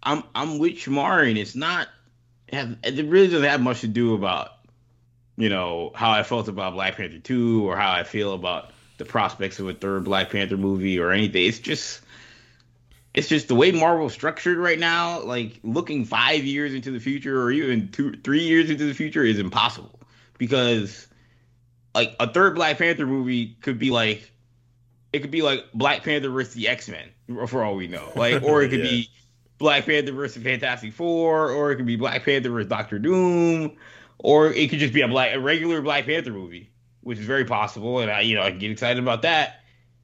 I'm, 0.02 0.22
I'm 0.34 0.58
with 0.58 0.74
Shamari, 0.74 1.30
and 1.30 1.38
it's 1.38 1.56
not, 1.56 1.88
have, 2.52 2.76
it 2.84 3.04
really 3.06 3.28
doesn't 3.28 3.48
have 3.48 3.60
much 3.60 3.80
to 3.80 3.88
do 3.88 4.14
about, 4.14 4.50
you 5.36 5.48
know, 5.48 5.90
how 5.94 6.12
I 6.12 6.22
felt 6.22 6.48
about 6.48 6.74
Black 6.74 6.96
Panther 6.96 7.18
two 7.18 7.68
or 7.68 7.76
how 7.76 7.92
I 7.92 8.04
feel 8.04 8.32
about 8.32 8.70
the 8.98 9.04
prospects 9.04 9.58
of 9.58 9.68
a 9.68 9.74
third 9.74 10.04
Black 10.04 10.30
Panther 10.30 10.56
movie 10.56 10.98
or 10.98 11.10
anything. 11.10 11.44
It's 11.44 11.58
just 11.58 12.00
it's 13.16 13.28
just 13.28 13.48
the 13.48 13.54
way 13.54 13.72
Marvel's 13.72 14.12
structured 14.12 14.58
right 14.58 14.78
now. 14.78 15.20
Like 15.20 15.58
looking 15.62 16.04
five 16.04 16.44
years 16.44 16.74
into 16.74 16.90
the 16.90 17.00
future 17.00 17.42
or 17.42 17.50
even 17.50 17.90
two, 17.90 18.12
three 18.22 18.42
years 18.42 18.70
into 18.70 18.84
the 18.84 18.94
future 18.94 19.24
is 19.24 19.38
impossible 19.38 19.98
because 20.38 21.08
like 21.94 22.14
a 22.20 22.30
third 22.30 22.54
Black 22.54 22.78
Panther 22.78 23.06
movie 23.06 23.56
could 23.60 23.78
be 23.78 23.90
like 23.90 24.30
it 25.12 25.20
could 25.20 25.30
be 25.30 25.42
like 25.42 25.64
Black 25.72 26.04
Panther 26.04 26.28
versus 26.28 26.54
the 26.54 26.68
X 26.68 26.88
Men 26.88 27.08
for 27.48 27.64
all 27.64 27.74
we 27.74 27.88
know, 27.88 28.12
like 28.14 28.42
or 28.42 28.62
it 28.62 28.68
could 28.70 28.80
yeah. 28.80 28.90
be 28.90 29.10
Black 29.58 29.86
Panther 29.86 30.12
versus 30.12 30.42
Fantastic 30.42 30.92
Four, 30.92 31.50
or 31.50 31.72
it 31.72 31.76
could 31.76 31.86
be 31.86 31.96
Black 31.96 32.24
Panther 32.24 32.50
versus 32.50 32.68
Doctor 32.68 32.98
Doom, 32.98 33.76
or 34.18 34.52
it 34.52 34.70
could 34.70 34.78
just 34.78 34.92
be 34.92 35.00
a 35.00 35.08
black 35.08 35.34
a 35.34 35.40
regular 35.40 35.80
Black 35.80 36.04
Panther 36.04 36.32
movie 36.32 36.70
which 37.06 37.20
is 37.20 37.24
very 37.24 37.44
possible, 37.44 38.00
and 38.00 38.10
I, 38.10 38.22
you 38.22 38.34
know, 38.34 38.42
I 38.42 38.50
get 38.50 38.68
excited 38.72 39.00
about 39.00 39.22
that. 39.22 39.60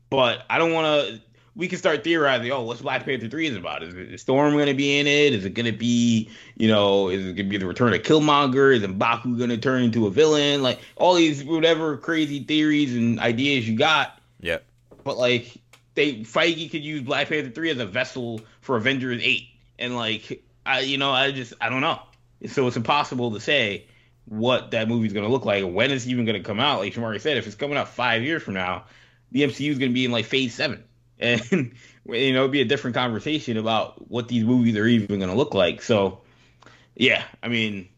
But 0.09 0.45
I 0.49 0.59
don't 0.59 0.73
want 0.73 0.87
to. 0.87 1.21
We 1.55 1.69
can 1.69 1.79
start 1.79 2.03
theorizing. 2.03 2.51
Oh, 2.51 2.63
what's 2.63 2.81
Black 2.81 3.05
Panther 3.05 3.29
three 3.29 3.47
is 3.47 3.57
about? 3.57 3.83
Is, 3.83 3.95
is 3.95 4.21
Storm 4.23 4.55
going 4.55 4.67
to 4.67 4.75
be 4.75 4.99
in 4.99 5.07
it? 5.07 5.35
Is 5.35 5.45
it 5.45 5.51
going 5.55 5.67
to 5.67 5.77
be, 5.77 6.31
you 6.57 6.69
know, 6.69 7.09
is 7.09 7.21
it 7.21 7.35
going 7.35 7.37
to 7.37 7.45
be 7.45 7.59
the 7.59 7.67
return 7.67 7.93
of 7.93 8.03
Killmonger? 8.03 8.75
Is 8.75 8.83
Mbaku 8.83 9.37
going 9.37 9.51
to 9.51 9.59
turn 9.59 9.83
into 9.83 10.07
a 10.07 10.11
villain? 10.11 10.63
Like 10.63 10.81
all 10.97 11.15
these 11.15 11.45
whatever 11.45 11.99
crazy 11.99 12.43
theories 12.43 12.97
and 12.97 13.21
ideas 13.21 13.69
you 13.69 13.77
got. 13.77 14.19
Yep. 14.41 14.65
But 15.05 15.19
like 15.19 15.59
they 15.95 16.21
Feige 16.21 16.71
could 16.71 16.83
use 16.83 17.03
Black 17.03 17.29
Panther 17.29 17.51
three 17.51 17.71
as 17.71 17.79
a 17.79 17.87
vessel 17.87 18.41
for 18.61 18.77
Avengers 18.77 19.21
eight, 19.23 19.49
and 19.79 19.97
like 19.97 20.43
I, 20.65 20.81
you 20.81 20.99
know, 20.99 21.11
I 21.11 21.33
just 21.33 21.53
I 21.61 21.69
don't 21.69 21.81
know. 21.81 22.01
So 22.47 22.67
it's 22.67 22.77
impossible 22.77 23.33
to 23.33 23.41
say 23.41 23.87
what 24.27 24.71
that 24.71 24.89
movie's 24.89 25.13
going 25.13 25.27
to 25.27 25.31
look 25.31 25.45
like, 25.45 25.65
when 25.65 25.91
it's 25.91 26.07
even 26.07 26.25
going 26.25 26.41
to 26.41 26.47
come 26.47 26.61
out. 26.61 26.81
Like 26.81 26.95
Shamari 26.95 27.21
said, 27.21 27.37
if 27.37 27.47
it's 27.47 27.57
coming 27.57 27.77
out 27.77 27.89
five 27.89 28.23
years 28.23 28.43
from 28.43 28.55
now, 28.55 28.85
the 29.31 29.43
MCU 29.43 29.71
is 29.71 29.79
going 29.79 29.91
to 29.91 29.95
be 29.95 30.05
in 30.05 30.13
like 30.13 30.25
phase 30.25 30.55
seven. 30.55 30.85
And, 31.23 31.75
you 32.07 32.33
know, 32.33 32.41
it'd 32.41 32.53
be 32.53 32.61
a 32.61 32.67
different 32.67 32.97
conversation 32.97 33.57
about 33.57 34.11
what 34.11 34.29
these 34.29 34.45
movies 34.45 34.77
are 34.77 34.87
even 34.87 35.19
going 35.19 35.31
to 35.31 35.37
look 35.37 35.55
like. 35.55 35.83
So, 35.83 36.21
yeah, 36.95 37.23
I 37.43 37.49
mean, 37.49 37.89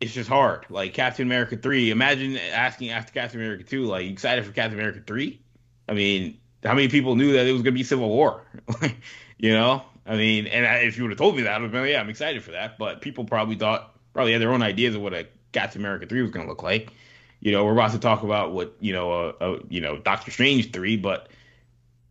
it's 0.00 0.12
just 0.12 0.28
hard. 0.28 0.66
Like 0.68 0.94
Captain 0.94 1.26
America 1.26 1.56
3, 1.56 1.90
imagine 1.90 2.36
asking 2.36 2.90
after 2.90 3.12
Captain 3.12 3.40
America 3.40 3.64
2, 3.64 3.84
like, 3.84 4.06
excited 4.06 4.44
for 4.44 4.52
Captain 4.52 4.78
America 4.78 5.02
3? 5.06 5.40
I 5.88 5.94
mean, 5.94 6.38
how 6.62 6.74
many 6.74 6.88
people 6.88 7.16
knew 7.16 7.32
that 7.32 7.46
it 7.46 7.52
was 7.52 7.62
going 7.62 7.74
to 7.74 7.78
be 7.78 7.84
Civil 7.84 8.08
War? 8.08 8.44
you 9.38 9.52
know? 9.52 9.82
I 10.04 10.16
mean, 10.16 10.46
and 10.46 10.86
if 10.86 10.96
you 10.96 11.04
would 11.04 11.12
have 11.12 11.18
told 11.18 11.36
me 11.36 11.42
that, 11.42 11.52
I 11.52 11.58
would 11.58 11.64
have 11.64 11.72
been, 11.72 11.88
yeah, 11.88 12.00
I'm 12.00 12.08
excited 12.08 12.42
for 12.42 12.52
that. 12.52 12.78
But 12.78 13.00
people 13.00 13.24
probably 13.24 13.56
thought 13.56 13.94
probably 14.12 14.32
had 14.32 14.42
their 14.42 14.52
own 14.52 14.62
ideas 14.62 14.94
of 14.94 15.02
what 15.02 15.14
a 15.14 15.26
Captain 15.52 15.80
America 15.80 16.06
three 16.06 16.22
was 16.22 16.30
going 16.30 16.44
to 16.44 16.50
look 16.50 16.62
like. 16.62 16.92
You 17.40 17.52
know, 17.52 17.64
we're 17.64 17.72
about 17.72 17.92
to 17.92 17.98
talk 17.98 18.22
about 18.22 18.52
what 18.52 18.74
you 18.80 18.92
know, 18.92 19.12
a, 19.12 19.54
a 19.54 19.58
you 19.68 19.80
know, 19.80 19.98
Doctor 19.98 20.30
Strange 20.30 20.72
three, 20.72 20.96
but 20.96 21.28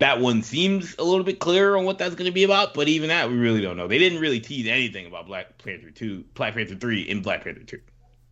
that 0.02 0.20
one 0.20 0.42
seems 0.42 0.96
a 0.98 1.04
little 1.04 1.24
bit 1.24 1.40
clearer 1.40 1.78
on 1.78 1.86
what 1.86 2.00
that's 2.00 2.16
going 2.16 2.26
to 2.26 2.34
be 2.34 2.44
about. 2.44 2.74
But 2.74 2.88
even 2.88 3.10
that, 3.10 3.30
we 3.30 3.38
really 3.38 3.62
don't 3.62 3.78
know. 3.78 3.88
They 3.88 4.00
didn't 4.00 4.20
really 4.20 4.40
tease 4.40 4.68
anything 4.68 5.06
about 5.06 5.28
Black 5.28 5.64
Panther 5.64 5.92
two, 5.92 6.26
Black 6.34 6.56
Panther 6.56 6.76
three 6.76 7.04
in 7.04 7.22
Black 7.22 7.44
Panther 7.44 7.64
two. 7.64 7.80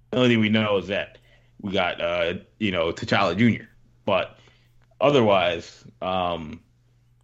The 0.09 0.17
only 0.17 0.29
thing 0.29 0.39
we 0.39 0.49
know 0.49 0.77
is 0.77 0.87
that 0.87 1.19
we 1.61 1.71
got 1.71 2.01
uh, 2.01 2.33
you 2.57 2.71
know 2.71 2.91
T'Challa 2.91 3.37
Jr. 3.37 3.65
But 4.03 4.39
otherwise, 4.99 5.85
um, 6.01 6.61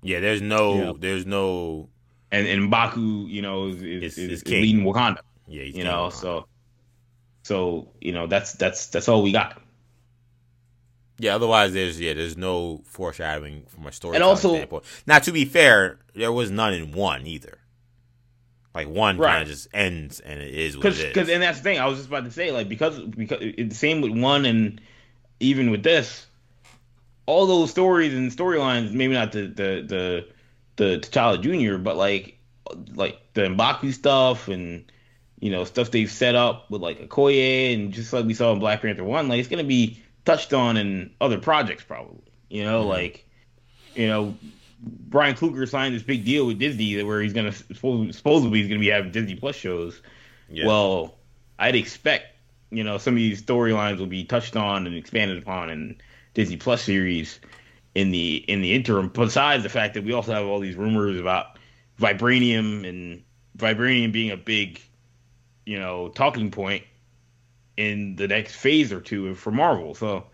yeah, 0.04 0.20
there's 0.20 0.44
no, 0.44 0.76
you 0.76 0.82
know, 0.82 0.98
there's 1.00 1.26
no, 1.26 1.90
and 2.32 2.72
Mbaku, 2.72 3.28
you 3.28 3.42
know, 3.42 3.70
is, 3.70 3.82
is, 3.82 4.18
is, 4.20 4.44
is 4.44 4.48
leading 4.48 4.84
Wakanda. 4.86 5.22
Yeah, 5.48 5.64
you 5.64 5.84
know, 5.84 6.12
so 6.12 6.46
so 7.42 7.90
you 8.00 8.12
know 8.12 8.28
that's 8.28 8.54
that's 8.54 8.88
that's 8.88 9.10
all 9.10 9.24
we 9.24 9.32
got. 9.32 9.60
Yeah, 11.18 11.36
otherwise 11.36 11.74
there's 11.74 12.00
yeah 12.00 12.14
there's 12.14 12.36
no 12.38 12.82
foreshadowing 12.86 13.64
from 13.68 13.88
a 13.88 13.92
story 13.92 14.16
and 14.16 14.24
also 14.24 14.50
standpoint. 14.54 14.84
Now 15.08 15.20
to 15.20 15.32
be 15.32 15.46
fair, 15.46 16.00
there 16.14 16.32
was 16.32 16.52
none 16.52 16.74
in 16.74 16.92
one 16.92 17.26
either. 17.26 17.60
Like 18.74 18.90
one 18.90 19.18
Right. 19.18 19.32
kind 19.32 19.44
of 19.44 19.48
just 19.48 19.70
ends 19.74 20.20
and 20.20 20.42
it 20.42 20.54
is 20.54 20.76
what 20.76 20.88
it 20.88 20.90
Because, 20.90 21.04
because, 21.06 21.30
and 21.30 21.42
that's 21.42 21.60
the 21.60 21.64
thing. 21.64 21.80
I 21.80 21.86
was 21.86 21.98
just 22.00 22.10
about 22.10 22.26
to 22.26 22.32
say, 22.32 22.52
like, 22.52 22.68
because, 22.68 23.00
because 23.00 23.38
it's 23.42 23.70
the 23.70 23.76
same 23.76 24.02
with 24.02 24.12
one, 24.12 24.46
and 24.46 24.82
even 25.40 25.72
with 25.72 25.82
this, 25.84 26.26
all 27.26 27.48
those 27.48 27.72
stories 27.72 28.14
and 28.14 28.30
storylines. 28.30 28.92
Maybe 28.92 29.14
not 29.14 29.32
the 29.32 29.44
the 29.48 29.86
the 29.88 30.28
the 30.76 31.00
T'Challa 31.00 31.42
Junior, 31.42 31.78
but 31.78 31.96
like, 31.96 32.38
like 32.94 33.18
the 33.34 33.44
Mbaku 33.44 33.94
stuff 33.94 34.50
and 34.50 34.92
you 35.40 35.52
know 35.52 35.64
stuff 35.64 35.92
they've 35.92 36.12
set 36.12 36.36
up 36.36 36.70
with 36.70 36.82
like 36.82 37.00
Okoye 37.08 37.74
and 37.74 37.94
just 37.94 38.12
like 38.12 38.26
we 38.26 38.34
saw 38.34 38.52
in 38.52 38.60
Black 38.60 38.82
Panther 38.82 39.06
one. 39.06 39.30
Like, 39.30 39.40
it's 39.40 39.48
gonna 39.48 39.64
be 39.64 40.04
touched 40.26 40.54
on 40.54 40.78
in 40.78 41.12
other 41.22 41.38
projects 41.38 41.84
probably. 41.84 42.22
You 42.50 42.64
know, 42.64 42.84
Mhm. 42.84 42.90
like, 42.90 43.26
you 43.96 44.08
know. 44.08 44.38
Ryan 45.10 45.36
Coogler 45.36 45.68
signed 45.68 45.96
this 45.96 46.04
big 46.04 46.26
deal 46.26 46.46
with 46.46 46.60
Disney 46.60 47.02
where 47.02 47.20
he's 47.22 47.34
gonna 47.34 47.54
supposedly 47.54 48.60
he's 48.60 48.68
gonna 48.68 48.80
be 48.80 48.90
having 48.90 49.10
Disney 49.12 49.34
Plus 49.36 49.56
shows. 49.56 50.00
Yeah. 50.48 50.68
Well, 50.68 51.18
I'd 51.58 51.76
expect 51.76 52.36
you 52.70 52.84
know 52.84 52.98
some 53.00 53.14
of 53.14 53.18
these 53.18 53.42
storylines 53.42 53.98
will 53.98 54.06
be 54.06 54.26
touched 54.26 54.56
on 54.56 54.86
and 54.86 54.96
expanded 54.96 55.42
upon 55.42 55.72
in 55.72 55.96
Disney 56.36 56.58
Plus 56.58 56.84
series 56.84 57.40
in 57.96 58.12
the 58.12 58.36
in 58.48 58.62
the 58.62 58.74
interim. 58.74 59.08
Besides 59.08 59.64
the 59.64 59.70
fact 59.70 59.96
that 59.96 60.04
we 60.04 60.14
also 60.14 60.34
have 60.34 60.46
all 60.46 60.60
these 60.60 60.76
rumors 60.76 61.20
about 61.20 61.58
vibranium 62.00 62.88
and 62.88 63.24
vibranium 63.58 64.12
being 64.12 64.30
a 64.32 64.38
big 64.38 64.80
you 65.66 65.80
know 65.80 66.10
talking 66.10 66.52
point 66.52 66.84
in 67.78 68.16
the 68.16 68.28
next 68.28 68.56
phase 68.56 68.92
or 68.92 69.02
two 69.02 69.34
for 69.36 69.52
Marvel. 69.52 69.96
So 69.96 70.26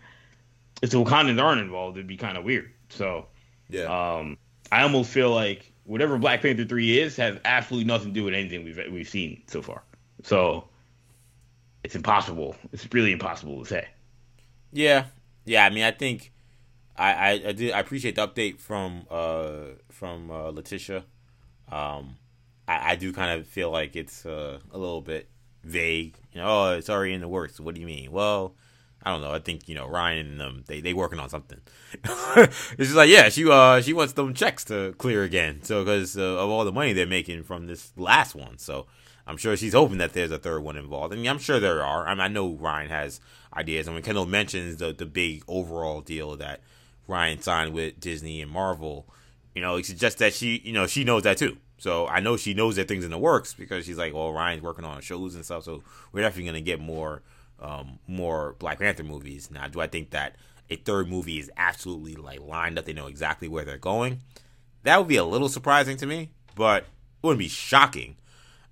if 0.82 0.90
the 0.90 1.02
Wakandans 1.02 1.40
aren't 1.40 1.60
involved, 1.60 1.96
it'd 1.96 2.06
be 2.06 2.16
kind 2.16 2.36
of 2.36 2.44
weird. 2.44 2.70
So 2.88 3.26
yeah. 3.68 3.84
um, 3.84 4.36
I 4.70 4.82
almost 4.82 5.10
feel 5.10 5.30
like 5.30 5.72
whatever 5.84 6.18
Black 6.18 6.42
Panther 6.42 6.64
three 6.64 6.98
is 6.98 7.16
has 7.16 7.38
absolutely 7.44 7.86
nothing 7.86 8.08
to 8.08 8.14
do 8.14 8.24
with 8.24 8.34
anything 8.34 8.64
we've 8.64 8.80
we've 8.90 9.08
seen 9.08 9.42
so 9.46 9.62
far. 9.62 9.82
So 10.22 10.68
it's 11.84 11.94
impossible. 11.94 12.56
It's 12.72 12.86
really 12.92 13.12
impossible 13.12 13.62
to 13.62 13.68
say. 13.68 13.88
Yeah, 14.72 15.06
yeah. 15.44 15.64
I 15.64 15.70
mean, 15.70 15.84
I 15.84 15.90
think 15.90 16.32
I 16.96 17.12
I, 17.12 17.30
I 17.48 17.52
did. 17.52 17.72
I 17.72 17.80
appreciate 17.80 18.16
the 18.16 18.26
update 18.26 18.58
from 18.58 19.06
uh 19.10 19.74
from 19.90 20.30
uh, 20.30 20.50
Letitia. 20.50 21.04
Um, 21.70 22.16
I, 22.68 22.92
I 22.92 22.96
do 22.96 23.12
kind 23.12 23.40
of 23.40 23.46
feel 23.46 23.70
like 23.70 23.96
it's 23.96 24.26
uh, 24.26 24.58
a 24.70 24.78
little 24.78 25.00
bit 25.00 25.28
vague. 25.64 26.16
You 26.32 26.40
know, 26.40 26.46
oh, 26.48 26.72
it's 26.72 26.90
already 26.90 27.12
in 27.12 27.20
the 27.20 27.28
works. 27.28 27.60
What 27.60 27.74
do 27.74 27.80
you 27.80 27.86
mean? 27.86 28.10
Well, 28.10 28.54
I 29.02 29.10
don't 29.10 29.20
know. 29.20 29.32
I 29.32 29.38
think 29.38 29.68
you 29.68 29.74
know 29.74 29.86
Ryan 29.86 30.26
and 30.26 30.40
them 30.40 30.64
they 30.66 30.80
they 30.80 30.94
working 30.94 31.18
on 31.18 31.28
something. 31.28 31.60
it's 31.94 32.76
just 32.76 32.94
like 32.94 33.10
yeah, 33.10 33.28
she 33.28 33.48
uh 33.48 33.80
she 33.80 33.92
wants 33.92 34.12
them 34.12 34.32
checks 34.34 34.64
to 34.64 34.94
clear 34.98 35.24
again. 35.24 35.62
So 35.62 35.84
because 35.84 36.16
uh, 36.16 36.22
of 36.22 36.48
all 36.50 36.64
the 36.64 36.72
money 36.72 36.92
they're 36.92 37.06
making 37.06 37.42
from 37.42 37.66
this 37.66 37.92
last 37.96 38.34
one, 38.34 38.58
so 38.58 38.86
I'm 39.26 39.36
sure 39.36 39.56
she's 39.56 39.74
hoping 39.74 39.98
that 39.98 40.12
there's 40.12 40.30
a 40.30 40.38
third 40.38 40.60
one 40.60 40.76
involved. 40.76 41.12
I 41.12 41.16
mean, 41.16 41.28
I'm 41.28 41.38
sure 41.38 41.60
there 41.60 41.84
are. 41.84 42.06
I 42.06 42.14
mean, 42.14 42.20
I 42.20 42.28
know 42.28 42.52
Ryan 42.54 42.90
has 42.90 43.20
ideas, 43.54 43.86
and 43.86 43.94
when 43.94 44.02
Kendall 44.02 44.26
mentions 44.26 44.76
the 44.76 44.92
the 44.92 45.06
big 45.06 45.42
overall 45.48 46.00
deal 46.00 46.36
that 46.36 46.60
Ryan 47.08 47.40
signed 47.40 47.74
with 47.74 48.00
Disney 48.00 48.40
and 48.40 48.50
Marvel, 48.50 49.06
you 49.54 49.62
know, 49.62 49.76
it 49.76 49.86
suggests 49.86 50.20
that 50.20 50.32
she 50.32 50.60
you 50.64 50.72
know 50.72 50.86
she 50.86 51.04
knows 51.04 51.24
that 51.24 51.38
too. 51.38 51.56
So 51.82 52.06
I 52.06 52.20
know 52.20 52.36
she 52.36 52.54
knows 52.54 52.76
that 52.76 52.86
things 52.86 53.04
in 53.04 53.10
the 53.10 53.18
works 53.18 53.54
because 53.54 53.84
she's 53.84 53.98
like, 53.98 54.14
well, 54.14 54.32
Ryan's 54.32 54.62
working 54.62 54.84
on 54.84 55.00
shows 55.00 55.34
and 55.34 55.44
stuff, 55.44 55.64
so 55.64 55.82
we're 56.12 56.20
definitely 56.20 56.46
gonna 56.46 56.60
get 56.60 56.78
more 56.78 57.22
um, 57.58 57.98
more 58.06 58.54
Black 58.60 58.78
Panther 58.78 59.02
movies. 59.02 59.50
Now, 59.50 59.66
do 59.66 59.80
I 59.80 59.88
think 59.88 60.10
that 60.10 60.36
a 60.70 60.76
third 60.76 61.08
movie 61.08 61.40
is 61.40 61.50
absolutely 61.56 62.14
like 62.14 62.40
lined 62.40 62.78
up? 62.78 62.84
They 62.84 62.92
know 62.92 63.08
exactly 63.08 63.48
where 63.48 63.64
they're 63.64 63.78
going. 63.78 64.20
That 64.84 64.98
would 64.98 65.08
be 65.08 65.16
a 65.16 65.24
little 65.24 65.48
surprising 65.48 65.96
to 65.96 66.06
me, 66.06 66.30
but 66.54 66.84
it 66.84 66.88
wouldn't 67.24 67.40
be 67.40 67.48
shocking. 67.48 68.14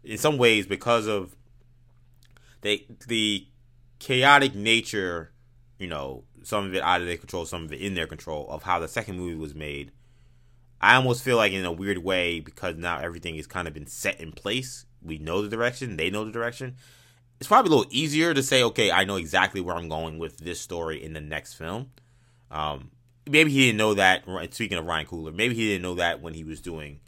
In 0.04 0.16
some 0.16 0.38
ways, 0.38 0.68
because 0.68 1.08
of 1.08 1.34
they 2.60 2.86
the 3.08 3.44
chaotic 3.98 4.54
nature, 4.54 5.32
you 5.80 5.88
know, 5.88 6.22
some 6.44 6.64
of 6.64 6.76
it 6.76 6.82
out 6.84 7.00
of 7.00 7.08
their 7.08 7.16
control, 7.16 7.44
some 7.44 7.64
of 7.64 7.72
it 7.72 7.80
in 7.80 7.94
their 7.94 8.06
control 8.06 8.48
of 8.50 8.62
how 8.62 8.78
the 8.78 8.86
second 8.86 9.18
movie 9.18 9.34
was 9.34 9.52
made. 9.52 9.90
I 10.80 10.96
almost 10.96 11.22
feel 11.22 11.36
like 11.36 11.52
in 11.52 11.64
a 11.64 11.72
weird 11.72 11.98
way 11.98 12.40
because 12.40 12.76
now 12.76 12.98
everything 12.98 13.36
is 13.36 13.46
kind 13.46 13.68
of 13.68 13.74
been 13.74 13.86
set 13.86 14.20
in 14.20 14.32
place. 14.32 14.86
We 15.02 15.18
know 15.18 15.42
the 15.42 15.48
direction, 15.48 15.96
they 15.96 16.10
know 16.10 16.24
the 16.24 16.32
direction 16.32 16.76
it's 17.40 17.48
probably 17.48 17.72
a 17.72 17.76
little 17.76 17.90
easier 17.90 18.34
to 18.34 18.42
say, 18.42 18.62
okay, 18.62 18.92
I 18.92 19.04
know 19.04 19.16
exactly 19.16 19.62
where 19.62 19.74
I'm 19.74 19.88
going 19.88 20.18
with 20.18 20.36
this 20.38 20.60
story 20.60 21.02
in 21.02 21.14
the 21.14 21.22
next 21.22 21.54
film. 21.54 21.90
Um, 22.50 22.90
maybe 23.28 23.50
he 23.50 23.66
didn't 23.66 23.78
know 23.78 23.94
that. 23.94 24.24
Speaking 24.52 24.76
of 24.76 24.84
Ryan 24.84 25.06
Coogler, 25.06 25.34
maybe 25.34 25.54
he 25.54 25.68
didn't 25.68 25.82
know 25.82 25.94
that 25.94 26.20
when 26.20 26.34
he 26.34 26.44
was 26.44 26.60
doing, 26.60 27.00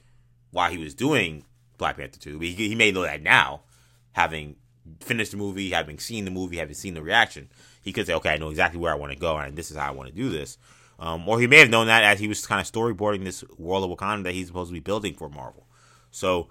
while 0.51 0.71
he 0.71 0.79
was 0.79 0.95
doing 0.95 1.45
Black 1.77 1.99
Panther 1.99 2.19
two. 2.19 2.39
He, 2.41 2.53
he 2.53 2.75
may 2.75 2.91
know 2.91 3.03
that 3.03 3.23
now, 3.23 3.61
having 4.13 4.57
finished 5.01 5.33
the 5.33 5.37
movie, 5.37 5.71
having 5.71 5.99
seen 5.99 6.25
the 6.25 6.31
movie, 6.31 6.57
having 6.57 6.75
seen 6.75 6.95
the 6.95 7.03
reaction. 7.03 7.51
He 7.83 7.93
could 7.93 8.07
say, 8.07 8.15
okay, 8.15 8.31
I 8.31 8.39
know 8.39 8.49
exactly 8.49 8.81
where 8.81 8.93
I 8.93 8.97
want 8.97 9.13
to 9.13 9.19
go, 9.19 9.37
and 9.37 9.55
this 9.55 9.71
is 9.71 9.77
how 9.77 9.87
I 9.89 9.91
want 9.91 10.09
to 10.09 10.15
do 10.15 10.31
this. 10.31 10.57
Um, 11.03 11.29
or 11.29 11.41
he 11.41 11.47
may 11.47 11.59
have 11.59 11.69
known 11.69 11.89
that 11.89 12.05
as 12.05 12.21
he 12.21 12.29
was 12.29 12.47
kind 12.47 12.61
of 12.61 12.71
storyboarding 12.71 13.25
this 13.25 13.45
world 13.59 13.85
of 13.85 13.99
Wakanda 13.99 14.25
that 14.25 14.35
he's 14.35 14.47
supposed 14.47 14.71
to 14.71 14.75
be 14.75 14.81
building 14.81 15.15
for 15.15 15.29
Marvel. 15.29 15.67
So 16.11 16.49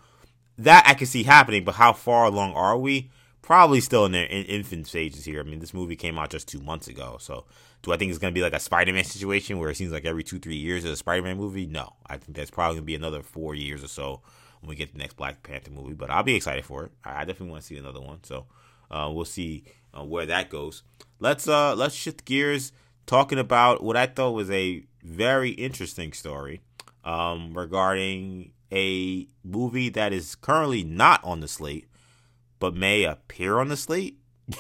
that 0.58 0.84
I 0.86 0.94
can 0.94 1.08
see 1.08 1.24
happening, 1.24 1.64
but 1.64 1.76
how 1.76 1.94
far 1.94 2.26
along 2.26 2.54
are 2.54 2.78
we? 2.78 3.10
probably 3.42 3.82
still 3.82 4.06
in 4.06 4.12
their 4.12 4.26
in 4.26 4.46
infant 4.46 4.88
stages 4.88 5.26
here. 5.26 5.40
I 5.40 5.44
mean, 5.44 5.60
this 5.60 5.74
movie 5.74 5.96
came 5.96 6.18
out 6.18 6.30
just 6.30 6.48
two 6.48 6.62
months 6.62 6.88
ago, 6.88 7.18
so 7.20 7.46
do 7.82 7.92
I 7.92 7.98
think 7.98 8.10
it's 8.10 8.20
going 8.20 8.34
to 8.34 8.38
be 8.38 8.44
like 8.44 8.54
a 8.54 8.60
Spider-Man 8.60 9.04
situation 9.04 9.60
where 9.60 9.70
it 9.70 9.76
seems 9.76 9.92
like 9.92 10.06
every 10.06 10.24
two 10.24 10.40
three 10.40 10.56
years 10.56 10.86
is 10.86 10.92
a 10.92 10.96
Spider-Man 10.96 11.38
movie? 11.38 11.66
No, 11.66 11.94
I 12.06 12.18
think 12.18 12.38
that's 12.38 12.52
probably 12.52 12.76
going 12.76 12.84
to 12.84 12.88
be 12.88 12.96
another 12.96 13.22
four 13.22 13.56
years 13.56 13.84
or 13.84 13.88
so 13.88 14.22
when 14.62 14.70
we 14.70 14.76
get 14.76 14.94
the 14.94 15.00
next 15.00 15.18
Black 15.18 15.44
Panther 15.44 15.72
movie. 15.72 15.94
But 15.94 16.10
I'll 16.10 16.24
be 16.24 16.36
excited 16.36 16.66
for 16.66 16.86
it. 16.86 16.92
I 17.04 17.26
definitely 17.26 17.50
want 17.50 17.64
to 17.64 17.68
see 17.68 17.78
another 17.78 18.02
one, 18.02 18.24
so 18.24 18.46
uh, 18.90 19.10
we'll 19.12 19.26
see 19.26 19.64
uh, 19.94 20.04
where 20.04 20.26
that 20.28 20.50
goes. 20.50 20.84
Let's 21.20 21.48
uh 21.48 21.76
let's 21.76 21.96
shift 21.96 22.26
gears, 22.26 22.72
talking 23.06 23.40
about 23.40 23.84
what 23.84 23.98
I 23.98 24.06
thought 24.06 24.32
was 24.32 24.50
a 24.52 24.84
very 25.04 25.52
interesting 25.52 26.14
story 26.14 26.62
um, 27.04 27.54
regarding 27.58 28.52
a 28.72 29.28
movie 29.44 29.90
that 29.90 30.14
is 30.14 30.36
currently 30.36 30.84
not 30.84 31.24
on 31.24 31.42
the 31.42 31.48
slate 31.48 31.88
but 32.62 32.76
may 32.76 33.04
appear 33.04 33.60
on 33.60 33.68
the 33.68 33.76
slate. 33.76 34.18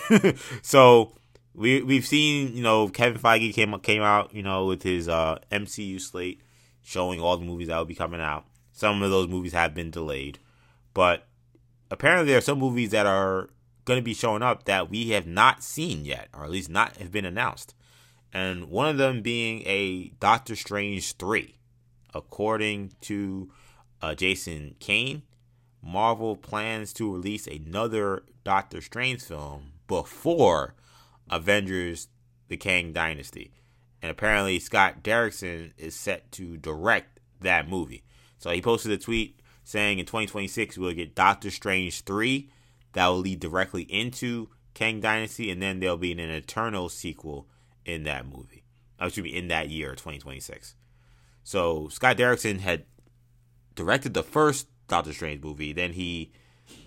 so 0.61 1.13
we 1.53 1.81
we've 1.81 2.05
seen, 2.05 2.53
you 2.53 2.63
know, 2.63 2.89
Kevin 2.89 3.21
Feige 3.21 3.53
came 3.53 3.79
came 3.79 4.01
out, 4.01 4.33
you 4.35 4.43
know, 4.43 4.65
with 4.65 4.83
his 4.83 5.07
uh, 5.07 5.37
MCU 5.49 6.01
slate 6.01 6.41
showing 6.81 7.21
all 7.21 7.37
the 7.37 7.45
movies 7.45 7.69
that 7.69 7.77
will 7.77 7.85
be 7.85 7.95
coming 7.95 8.19
out. 8.19 8.45
Some 8.73 9.01
of 9.01 9.11
those 9.11 9.29
movies 9.29 9.53
have 9.53 9.73
been 9.73 9.91
delayed, 9.91 10.39
but 10.93 11.27
apparently 11.89 12.27
there 12.27 12.39
are 12.39 12.41
some 12.41 12.59
movies 12.59 12.89
that 12.89 13.05
are 13.05 13.49
going 13.85 13.99
to 13.99 14.03
be 14.03 14.13
showing 14.13 14.41
up 14.41 14.63
that 14.63 14.89
we 14.89 15.09
have 15.09 15.27
not 15.27 15.63
seen 15.63 16.03
yet, 16.03 16.27
or 16.33 16.43
at 16.43 16.49
least 16.49 16.69
not 16.69 16.97
have 16.97 17.11
been 17.11 17.25
announced. 17.25 17.75
And 18.33 18.69
one 18.69 18.87
of 18.87 18.97
them 18.97 19.21
being 19.21 19.61
a 19.65 20.09
Doctor 20.19 20.55
Strange 20.55 21.15
3. 21.17 21.55
According 22.13 22.91
to 23.01 23.51
uh, 24.01 24.15
Jason 24.15 24.75
Kane, 24.79 25.23
Marvel 25.81 26.35
plans 26.35 26.93
to 26.93 27.11
release 27.11 27.47
another 27.47 28.23
Doctor 28.43 28.81
Strange 28.81 29.21
film 29.21 29.73
before 29.87 30.75
Avengers 31.29 32.07
The 32.47 32.57
Kang 32.57 32.93
Dynasty. 32.93 33.51
And 34.01 34.11
apparently, 34.11 34.59
Scott 34.59 35.03
Derrickson 35.03 35.71
is 35.77 35.95
set 35.95 36.31
to 36.33 36.57
direct 36.57 37.19
that 37.39 37.69
movie. 37.69 38.03
So 38.37 38.49
he 38.51 38.61
posted 38.61 38.91
a 38.91 38.97
tweet 38.97 39.39
saying 39.63 39.99
in 39.99 40.05
2026 40.05 40.77
we'll 40.77 40.93
get 40.93 41.15
Doctor 41.15 41.51
Strange 41.51 42.01
3 42.01 42.49
that 42.93 43.07
will 43.07 43.19
lead 43.19 43.39
directly 43.39 43.83
into 43.83 44.49
Kang 44.73 44.99
Dynasty, 44.99 45.51
and 45.51 45.61
then 45.61 45.79
there'll 45.79 45.97
be 45.97 46.11
an 46.11 46.19
Eternal 46.19 46.89
sequel 46.89 47.47
in 47.85 48.03
that 48.03 48.25
movie. 48.25 48.63
I 48.99 49.09
should 49.09 49.23
be 49.23 49.35
in 49.35 49.47
that 49.47 49.69
year, 49.69 49.91
2026. 49.91 50.75
So 51.43 51.87
Scott 51.89 52.17
Derrickson 52.17 52.59
had 52.59 52.85
directed 53.75 54.13
the 54.13 54.23
first 54.23 54.67
Doctor 54.87 55.13
Strange 55.13 55.43
movie. 55.43 55.73
Then 55.73 55.93
he 55.93 56.31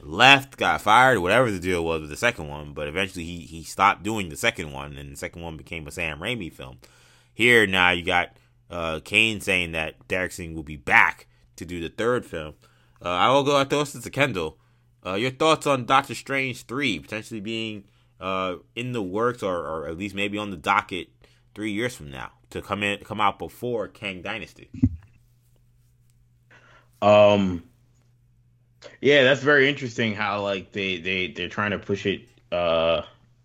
left, 0.01 0.57
got 0.57 0.81
fired, 0.81 1.19
whatever 1.19 1.51
the 1.51 1.59
deal 1.59 1.85
was 1.85 2.03
with 2.03 2.11
the 2.11 2.17
second 2.17 2.49
one. 2.49 2.73
But 2.73 2.89
eventually 2.89 3.25
he 3.25 3.41
he 3.41 3.65
stopped 3.65 4.03
doing 4.03 4.29
the 4.29 4.37
second 4.37 4.73
one, 4.73 4.97
and 4.97 5.13
the 5.13 5.17
second 5.17 5.43
one 5.43 5.57
became 5.57 5.87
a 5.87 5.91
Sam 5.91 6.21
Raimi 6.21 6.53
film. 6.53 6.79
Here 7.33 7.67
now 7.67 7.91
you 7.91 8.05
got 8.05 8.37
uh, 8.71 9.01
Kane 9.05 9.41
saying 9.41 9.73
that 9.73 10.07
Derrickson 10.09 10.55
will 10.55 10.63
be 10.63 10.77
back 10.77 11.27
to 11.57 11.65
do 11.65 11.81
the 11.81 11.89
third 11.89 12.25
film. 12.25 12.55
Uh, 13.05 13.09
I 13.09 13.31
will 13.31 13.43
go. 13.43 13.57
I 13.57 13.65
throw 13.65 13.83
this 13.85 14.01
to 14.01 14.11
Kendall. 14.11 14.59
Uh, 15.05 15.15
your 15.15 15.31
thoughts 15.31 15.67
on 15.67 15.85
Doctor 15.85 16.15
Strange 16.15 16.65
three 16.65 16.99
potentially 16.99 17.41
being 17.41 17.85
uh, 18.21 18.57
in 18.75 18.93
the 18.93 19.03
works, 19.03 19.43
or, 19.43 19.57
or 19.57 19.89
at 19.89 19.99
least 19.99 20.15
maybe 20.15 20.39
on 20.39 20.51
the 20.51 20.57
docket 20.57 21.09
three 21.55 21.73
years 21.73 21.95
from 21.95 22.11
now 22.11 22.31
to 22.51 22.63
come 22.63 22.83
in 22.83 22.99
come 23.05 23.21
out 23.21 23.39
before 23.39 23.89
Kang 23.89 24.23
Dynasty. 24.23 24.71
Um, 27.03 27.63
yeah, 29.01 29.25
that's 29.25 29.43
very 29.43 29.69
interesting. 29.69 30.15
How 30.15 30.43
like 30.43 30.73
they 30.73 30.99
they 31.01 31.29
they're 31.29 31.49
trying 31.49 31.73
to 31.73 31.79
push 31.79 32.07
it 32.07 32.23
uh 32.53 33.03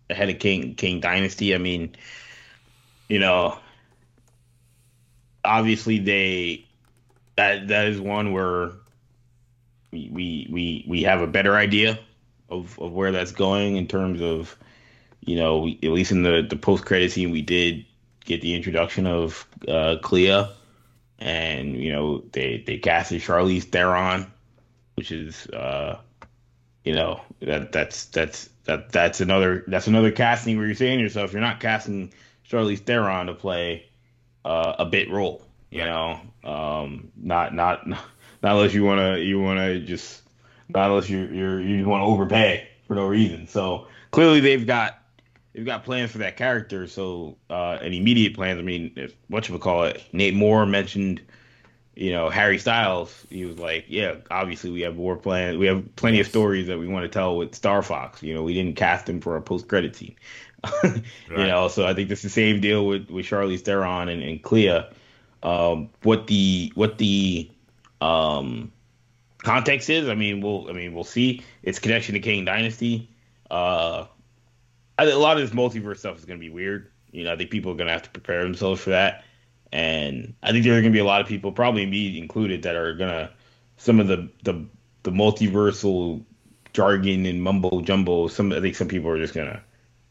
ahead 0.09 0.29
of 0.29 0.39
Kang 0.39 0.75
Kang 0.75 0.99
Dynasty. 0.99 1.53
I 1.53 1.57
mean, 1.57 1.95
you 3.07 3.19
know, 3.19 3.59
obviously 5.43 5.99
they 5.99 6.65
that 7.35 7.67
that 7.69 7.87
is 7.87 7.99
one 7.99 8.31
where 8.31 8.71
we 9.91 10.09
we 10.11 10.47
we, 10.51 10.85
we 10.87 11.03
have 11.03 11.21
a 11.21 11.27
better 11.27 11.55
idea 11.55 11.99
of, 12.49 12.79
of 12.79 12.91
where 12.91 13.11
that's 13.11 13.31
going 13.31 13.75
in 13.77 13.87
terms 13.87 14.21
of 14.21 14.57
you 15.21 15.35
know 15.35 15.67
at 15.67 15.89
least 15.89 16.11
in 16.11 16.23
the 16.23 16.45
the 16.47 16.55
post 16.55 16.85
credit 16.85 17.11
scene 17.11 17.31
we 17.31 17.41
did 17.41 17.85
get 18.29 18.41
the 18.41 18.53
introduction 18.55 19.07
of 19.07 19.45
uh, 19.67 19.97
Clea. 20.01 20.45
And 21.17 21.75
you 21.75 21.91
know 21.91 22.23
they 22.31 22.63
they 22.65 22.77
casted 22.77 23.21
Charlize 23.21 23.65
Theron, 23.65 24.31
which 24.95 25.11
is 25.11 25.47
uh, 25.47 25.99
you 26.85 26.93
know 26.93 27.19
that 27.41 27.73
that's 27.73 28.05
that's 28.05 28.49
that 28.63 28.93
that's 28.93 29.19
another 29.19 29.65
that's 29.67 29.87
another 29.87 30.11
casting 30.11 30.57
where 30.57 30.65
you're 30.65 30.75
saying 30.75 30.99
to 30.99 31.03
yourself 31.03 31.33
you're 31.33 31.41
not 31.41 31.59
casting 31.59 32.13
Charlize 32.49 32.79
Theron 32.79 33.27
to 33.27 33.33
play 33.33 33.89
uh, 34.45 34.75
a 34.79 34.85
bit 34.85 35.09
role, 35.09 35.43
you 35.69 35.83
know, 35.83 36.21
um, 36.45 37.11
not 37.17 37.53
not 37.53 37.85
not 37.87 38.01
unless 38.41 38.73
you 38.73 38.85
wanna 38.85 39.17
you 39.17 39.41
wanna 39.41 39.81
just 39.81 40.21
not 40.69 40.89
unless 40.89 41.09
you're 41.09 41.31
you're 41.33 41.61
you 41.61 41.87
want 41.87 42.01
to 42.01 42.05
overpay 42.05 42.67
for 42.87 42.95
no 42.95 43.07
reason. 43.07 43.47
So 43.47 43.87
clearly 44.11 44.39
they've 44.39 44.65
got 44.65 44.99
they've 45.53 45.65
got 45.65 45.83
plans 45.83 46.11
for 46.11 46.19
that 46.19 46.37
character. 46.37 46.87
So 46.87 47.37
uh, 47.49 47.79
and 47.81 47.93
immediate 47.93 48.35
plans. 48.35 48.59
I 48.59 48.61
mean, 48.61 48.91
if 48.95 49.13
what 49.27 49.47
you 49.47 49.53
would 49.53 49.61
call 49.61 49.83
it, 49.83 50.03
Nate 50.13 50.33
Moore 50.35 50.65
mentioned, 50.65 51.21
you 51.95 52.11
know, 52.11 52.29
Harry 52.29 52.57
Styles. 52.57 53.25
He 53.29 53.45
was 53.45 53.57
like, 53.57 53.85
yeah, 53.87 54.15
obviously 54.31 54.69
we 54.69 54.81
have 54.81 54.95
more 54.95 55.15
plans. 55.15 55.57
We 55.57 55.65
have 55.67 55.95
plenty 55.95 56.19
of 56.19 56.27
stories 56.27 56.67
that 56.67 56.77
we 56.77 56.87
want 56.87 57.03
to 57.03 57.09
tell 57.09 57.37
with 57.37 57.55
Star 57.55 57.81
Fox. 57.81 58.21
You 58.21 58.33
know, 58.33 58.43
we 58.43 58.53
didn't 58.53 58.75
cast 58.75 59.09
him 59.09 59.21
for 59.21 59.35
a 59.35 59.41
post 59.41 59.67
credit 59.67 59.95
scene. 59.95 60.15
right. 60.83 61.03
You 61.29 61.47
know, 61.47 61.67
so 61.69 61.85
I 61.85 61.93
think 61.93 62.11
it's 62.11 62.21
the 62.21 62.29
same 62.29 62.59
deal 62.59 62.85
with 62.85 63.09
with 63.09 63.25
Charlize 63.25 63.61
Theron 63.61 64.09
and, 64.09 64.21
and 64.21 64.41
Clea. 64.41 64.83
Um, 65.41 65.89
what 66.03 66.27
the 66.27 66.71
what 66.75 66.97
the 66.97 67.49
um, 68.01 68.71
context 69.43 69.89
is, 69.89 70.07
I 70.07 70.15
mean, 70.15 70.41
we'll 70.41 70.69
I 70.69 70.73
mean 70.73 70.93
we'll 70.93 71.03
see. 71.03 71.43
Its 71.63 71.79
connection 71.79 72.13
to 72.13 72.19
Kang 72.19 72.45
Dynasty. 72.45 73.09
Uh, 73.49 74.05
I, 74.97 75.05
a 75.05 75.17
lot 75.17 75.37
of 75.39 75.43
this 75.43 75.57
multiverse 75.57 75.99
stuff 75.99 76.17
is 76.17 76.25
going 76.25 76.39
to 76.39 76.45
be 76.45 76.49
weird. 76.49 76.91
You 77.11 77.23
know, 77.23 77.33
I 77.33 77.37
think 77.37 77.49
people 77.49 77.71
are 77.71 77.75
going 77.75 77.87
to 77.87 77.93
have 77.93 78.03
to 78.03 78.09
prepare 78.09 78.43
themselves 78.43 78.81
for 78.81 78.91
that. 78.91 79.23
And 79.71 80.33
I 80.43 80.51
think 80.51 80.63
there 80.63 80.73
are 80.73 80.81
going 80.81 80.91
to 80.91 80.97
be 80.97 80.99
a 80.99 81.05
lot 81.05 81.21
of 81.21 81.27
people, 81.27 81.51
probably 81.51 81.85
me 81.85 82.17
included, 82.17 82.63
that 82.63 82.75
are 82.75 82.93
going 82.93 83.11
to 83.11 83.31
some 83.77 83.99
of 83.99 84.07
the 84.07 84.29
the 84.43 84.65
the 85.03 85.11
multiversal 85.11 86.23
jargon 86.73 87.25
and 87.25 87.41
mumbo 87.41 87.81
jumbo. 87.81 88.27
Some 88.27 88.51
I 88.51 88.59
think 88.59 88.75
some 88.75 88.87
people 88.87 89.09
are 89.09 89.17
just 89.17 89.33
going 89.33 89.47
to 89.47 89.61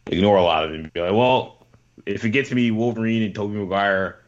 ignore 0.06 0.36
a 0.36 0.42
lot 0.42 0.64
of 0.64 0.72
it 0.72 0.80
and 0.80 0.92
be 0.92 1.00
like, 1.00 1.12
well, 1.12 1.66
if 2.06 2.24
it 2.24 2.30
gets 2.30 2.50
me 2.52 2.70
Wolverine 2.70 3.22
and 3.22 3.34
Tobey 3.34 3.56
Maguire 3.56 4.22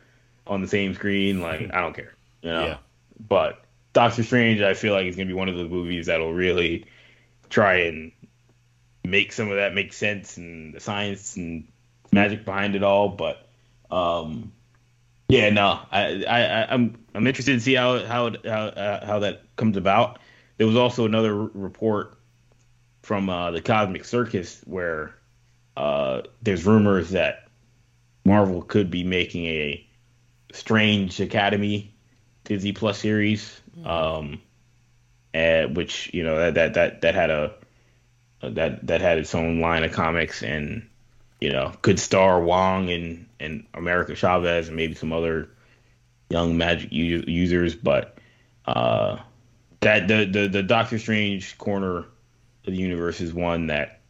on 0.47 0.61
the 0.61 0.69
same 0.69 0.95
screen, 0.95 1.41
like 1.41 1.71
I 1.75 1.81
don't 1.81 1.95
care, 1.95 2.13
you 2.43 2.51
know. 2.51 2.67
Yeah. 2.67 2.77
But 3.29 3.65
Doctor 3.93 4.23
Strange, 4.23 4.61
I 4.61 4.75
feel 4.75 4.93
like 4.93 5.07
is 5.07 5.17
going 5.17 5.29
to 5.29 5.35
be 5.35 5.39
one 5.39 5.49
of 5.49 5.57
those 5.57 5.71
movies 5.71 6.07
that'll 6.07 6.33
really 6.33 6.87
try 7.49 7.81
and 7.81 8.13
make 9.05 9.33
some 9.33 9.51
of 9.51 9.57
that 9.57 9.75
make 9.75 9.93
sense 9.93 10.37
and 10.37 10.75
the 10.75 10.81
science 10.81 11.37
and 11.37 11.69
magic 12.13 12.45
behind 12.45 12.77
it 12.77 12.83
all. 12.83 13.09
But 13.09 13.49
um, 13.91 14.53
yeah, 15.29 15.51
no, 15.51 15.81
I, 15.91 16.25
I, 16.25 16.73
I'm 16.73 16.99
I'm 17.15 17.27
interested 17.27 17.55
to 17.55 17.61
see 17.61 17.75
how 17.75 18.05
how 18.05 18.31
how, 18.45 18.67
uh, 18.67 19.07
how 19.07 19.19
that 19.21 19.57
comes 19.57 19.77
about. 19.77 20.19
There 20.57 20.67
was 20.67 20.77
also 20.77 21.07
another 21.07 21.35
report 21.35 22.19
from 23.03 23.29
uh, 23.29 23.51
the 23.51 23.63
Cosmic 23.63 24.05
Circus 24.05 24.61
where 24.67 25.15
uh, 25.77 26.23
there's 26.43 26.67
rumors 26.67 27.11
that 27.11 27.49
Marvel 28.25 28.63
could 28.63 28.91
be 28.91 29.05
making 29.05 29.47
a 29.47 29.87
Strange 30.53 31.21
Academy 31.21 31.95
Disney 32.51 32.73
Plus 32.73 32.99
series, 32.99 33.61
mm-hmm. 33.79 33.87
um, 33.87 34.43
and 35.33 35.77
which 35.77 36.13
you 36.13 36.25
know 36.25 36.37
that 36.37 36.55
that 36.55 36.75
that 36.75 37.01
that 37.03 37.15
had 37.15 37.31
a 37.31 37.55
that 38.43 38.85
that 38.89 39.01
had 39.01 39.19
its 39.19 39.37
own 39.37 39.61
line 39.61 39.85
of 39.85 39.93
comics 39.93 40.43
and 40.43 40.89
you 41.41 41.53
know 41.53 41.73
could 41.81 42.01
star 42.01 42.43
Wong 42.43 42.91
and 42.91 43.27
and 43.39 43.67
America 43.73 44.17
Chavez 44.17 44.67
and 44.67 44.77
maybe 44.77 44.97
some 44.97 45.13
other 45.13 45.49
young 46.29 46.59
Magic 46.59 46.91
u- 46.91 47.23
users, 47.25 47.77
but 47.77 48.19
uh, 48.67 49.19
that 49.79 50.09
the, 50.09 50.25
the 50.25 50.49
the 50.49 50.63
Doctor 50.65 50.99
Strange 50.99 51.57
corner 51.57 51.99
of 51.99 52.07
the 52.65 52.73
universe 52.73 53.21
is 53.21 53.33
one 53.33 53.69
that 53.69 54.01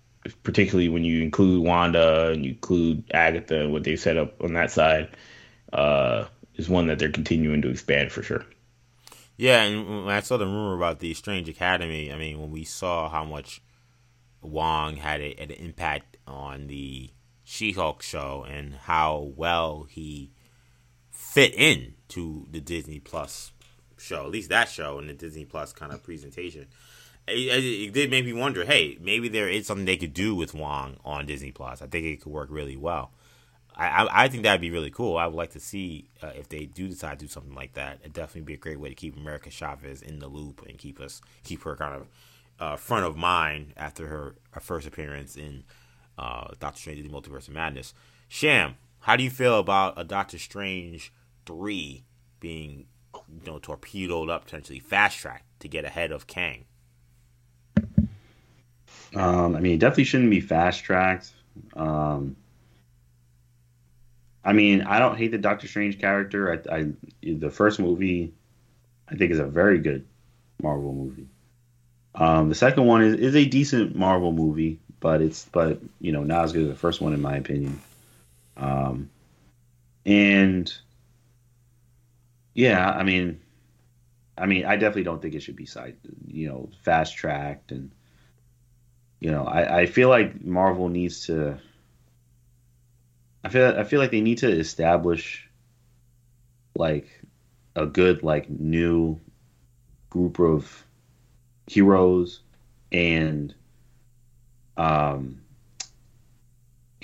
particularly 0.43 0.88
when 0.88 1.05
you 1.05 1.22
include 1.22 1.62
Wanda 1.62 2.30
and 2.30 2.43
you 2.43 2.53
include 2.53 3.05
Agatha 3.12 3.61
and 3.61 3.72
what 3.74 3.84
they 3.84 3.97
set 3.97 4.16
up 4.16 4.43
on 4.43 4.55
that 4.55 4.70
side, 4.70 5.11
uh, 5.74 6.24
is 6.61 6.69
one 6.69 6.87
that 6.87 6.99
they're 6.99 7.11
continuing 7.11 7.63
to 7.63 7.71
expand 7.71 8.13
for 8.13 8.23
sure. 8.23 8.45
Yeah, 9.37 9.63
and 9.63 10.05
when 10.05 10.15
I 10.15 10.21
saw 10.21 10.37
the 10.37 10.45
rumor 10.45 10.77
about 10.77 10.99
the 10.99 11.15
Strange 11.15 11.49
Academy, 11.49 12.13
I 12.13 12.19
mean, 12.19 12.39
when 12.39 12.51
we 12.51 12.65
saw 12.65 13.09
how 13.09 13.25
much 13.25 13.63
Wong 14.43 14.97
had, 14.97 15.23
a, 15.23 15.35
had 15.39 15.51
an 15.51 15.57
impact 15.57 16.19
on 16.27 16.67
the 16.67 17.11
She-Hulk 17.43 18.03
show 18.03 18.45
and 18.49 18.75
how 18.75 19.33
well 19.35 19.87
he 19.89 20.33
fit 21.11 21.55
in 21.55 21.95
to 22.09 22.47
the 22.51 22.61
Disney 22.61 23.01
Plus 23.01 23.53
show, 23.97 24.25
at 24.25 24.31
least 24.31 24.51
that 24.51 24.69
show 24.69 24.99
and 24.99 25.09
the 25.09 25.15
Disney 25.15 25.47
Plus 25.47 25.73
kind 25.73 25.93
of 25.93 26.03
presentation. 26.03 26.67
It, 27.27 27.65
it, 27.65 27.93
did 27.95 28.11
make 28.11 28.27
me 28.27 28.33
wonder, 28.35 28.65
hey, 28.65 28.99
maybe 29.01 29.29
there 29.29 29.49
is 29.49 29.67
something 29.67 29.87
they 29.87 29.97
could 29.97 30.15
do 30.15 30.35
with 30.35 30.53
Wong 30.53 30.99
on 31.05 31.27
Disney 31.27 31.53
Plus. 31.53 31.81
I 31.81 31.87
think 31.87 32.05
it 32.05 32.21
could 32.21 32.33
work 32.33 32.49
really 32.51 32.77
well. 32.77 33.13
I, 33.77 34.25
I, 34.25 34.29
think 34.29 34.43
that'd 34.43 34.61
be 34.61 34.71
really 34.71 34.91
cool. 34.91 35.16
I 35.16 35.27
would 35.27 35.37
like 35.37 35.53
to 35.53 35.61
see 35.61 36.09
uh, 36.23 36.33
if 36.37 36.49
they 36.49 36.66
do 36.66 36.89
decide 36.89 37.18
to 37.18 37.25
do 37.25 37.29
something 37.29 37.55
like 37.55 37.75
that. 37.75 37.99
It'd 38.01 38.12
definitely 38.12 38.43
be 38.43 38.55
a 38.55 38.59
great 38.59 38.79
way 38.79 38.91
to 38.91 38.95
keep 38.95 39.16
America 39.16 39.51
Chavez 39.51 40.03
in 40.03 40.18
the 40.18 40.29
loop 40.29 40.64
and 40.68 40.77
keep 40.77 41.01
us 41.01 41.23
keep 41.45 41.62
her 41.62 41.77
kind 41.77 41.95
of 41.95 42.07
uh, 42.59 42.77
front 42.77 43.07
of 43.07 43.16
mind 43.16 43.73
after 43.77 44.07
her, 44.09 44.35
her 44.51 44.61
first 44.61 44.87
appearance 44.87 45.37
in 45.37 45.64
uh, 46.18 46.49
Doctor 46.59 46.79
Strange: 46.79 47.03
The 47.03 47.09
Multiverse 47.09 47.49
of 47.49 47.55
Madness. 47.55 47.95
Sham, 48.29 48.77
how 49.01 49.16
do 49.16 49.25
you 49.25 49.31
feel 49.31 49.59
about 49.59 49.95
a 49.97 50.05
Doctor 50.05 50.39
Strange 50.39 51.12
three 51.47 52.05
being 52.39 52.87
you 53.14 53.47
know 53.47 53.59
torpedoed 53.59 54.29
up 54.29 54.45
potentially 54.45 54.79
fast 54.79 55.18
track 55.18 55.45
to 55.61 55.68
get 55.68 55.85
ahead 55.85 56.12
of 56.12 56.27
Kang? 56.27 56.64
Um, 59.14 59.57
I 59.57 59.61
mean, 59.61 59.75
it 59.75 59.79
definitely 59.79 60.05
shouldn't 60.05 60.31
be 60.31 60.41
fast 60.41 60.85
tracked. 60.85 61.33
Um, 61.75 62.37
I 64.45 64.53
mean, 64.53 64.82
I 64.82 64.99
don't 64.99 65.16
hate 65.16 65.30
the 65.32 65.38
Doctor 65.38 65.68
Strange 65.68 66.01
character. 66.01 66.62
I, 66.70 66.76
I 66.76 66.86
the 67.22 67.51
first 67.51 67.78
movie, 67.78 68.32
I 69.09 69.16
think, 69.16 69.32
is 69.32 69.38
a 69.38 69.47
very 69.47 69.78
good 69.78 70.07
Marvel 70.62 70.93
movie. 70.93 71.28
Um, 72.14 72.49
the 72.49 72.55
second 72.55 72.86
one 72.86 73.03
is, 73.03 73.14
is 73.14 73.36
a 73.36 73.45
decent 73.45 73.95
Marvel 73.95 74.32
movie, 74.32 74.80
but 74.99 75.20
it's 75.20 75.45
but 75.47 75.80
you 76.01 76.12
know 76.12 76.24
not 76.24 76.45
as 76.45 76.53
good 76.53 76.62
as 76.62 76.68
the 76.68 76.74
first 76.74 77.01
one 77.01 77.12
in 77.12 77.20
my 77.20 77.36
opinion. 77.36 77.80
Um, 78.57 79.11
and 80.05 80.72
yeah, 82.55 82.91
I 82.91 83.03
mean, 83.03 83.41
I 84.36 84.47
mean, 84.47 84.64
I 84.64 84.76
definitely 84.76 85.05
don't 85.05 85.20
think 85.20 85.34
it 85.34 85.43
should 85.43 85.57
be 85.57 85.66
side, 85.66 85.97
you 86.26 86.49
know, 86.49 86.70
fast 86.82 87.16
tracked, 87.16 87.72
and 87.72 87.91
you 89.20 89.30
know, 89.30 89.45
I, 89.45 89.80
I 89.80 89.86
feel 89.86 90.09
like 90.09 90.43
Marvel 90.43 90.88
needs 90.88 91.26
to. 91.26 91.59
I 93.43 93.49
feel 93.49 93.66
I 93.78 93.84
feel 93.84 94.01
like 94.01 94.11
they 94.11 94.20
need 94.20 94.38
to 94.38 94.51
establish 94.51 95.49
like 96.74 97.09
a 97.74 97.86
good 97.86 98.22
like 98.22 98.49
new 98.51 99.20
group 100.11 100.38
of 100.41 100.84
heroes 101.66 102.41
and 102.91 103.55
um 104.76 105.41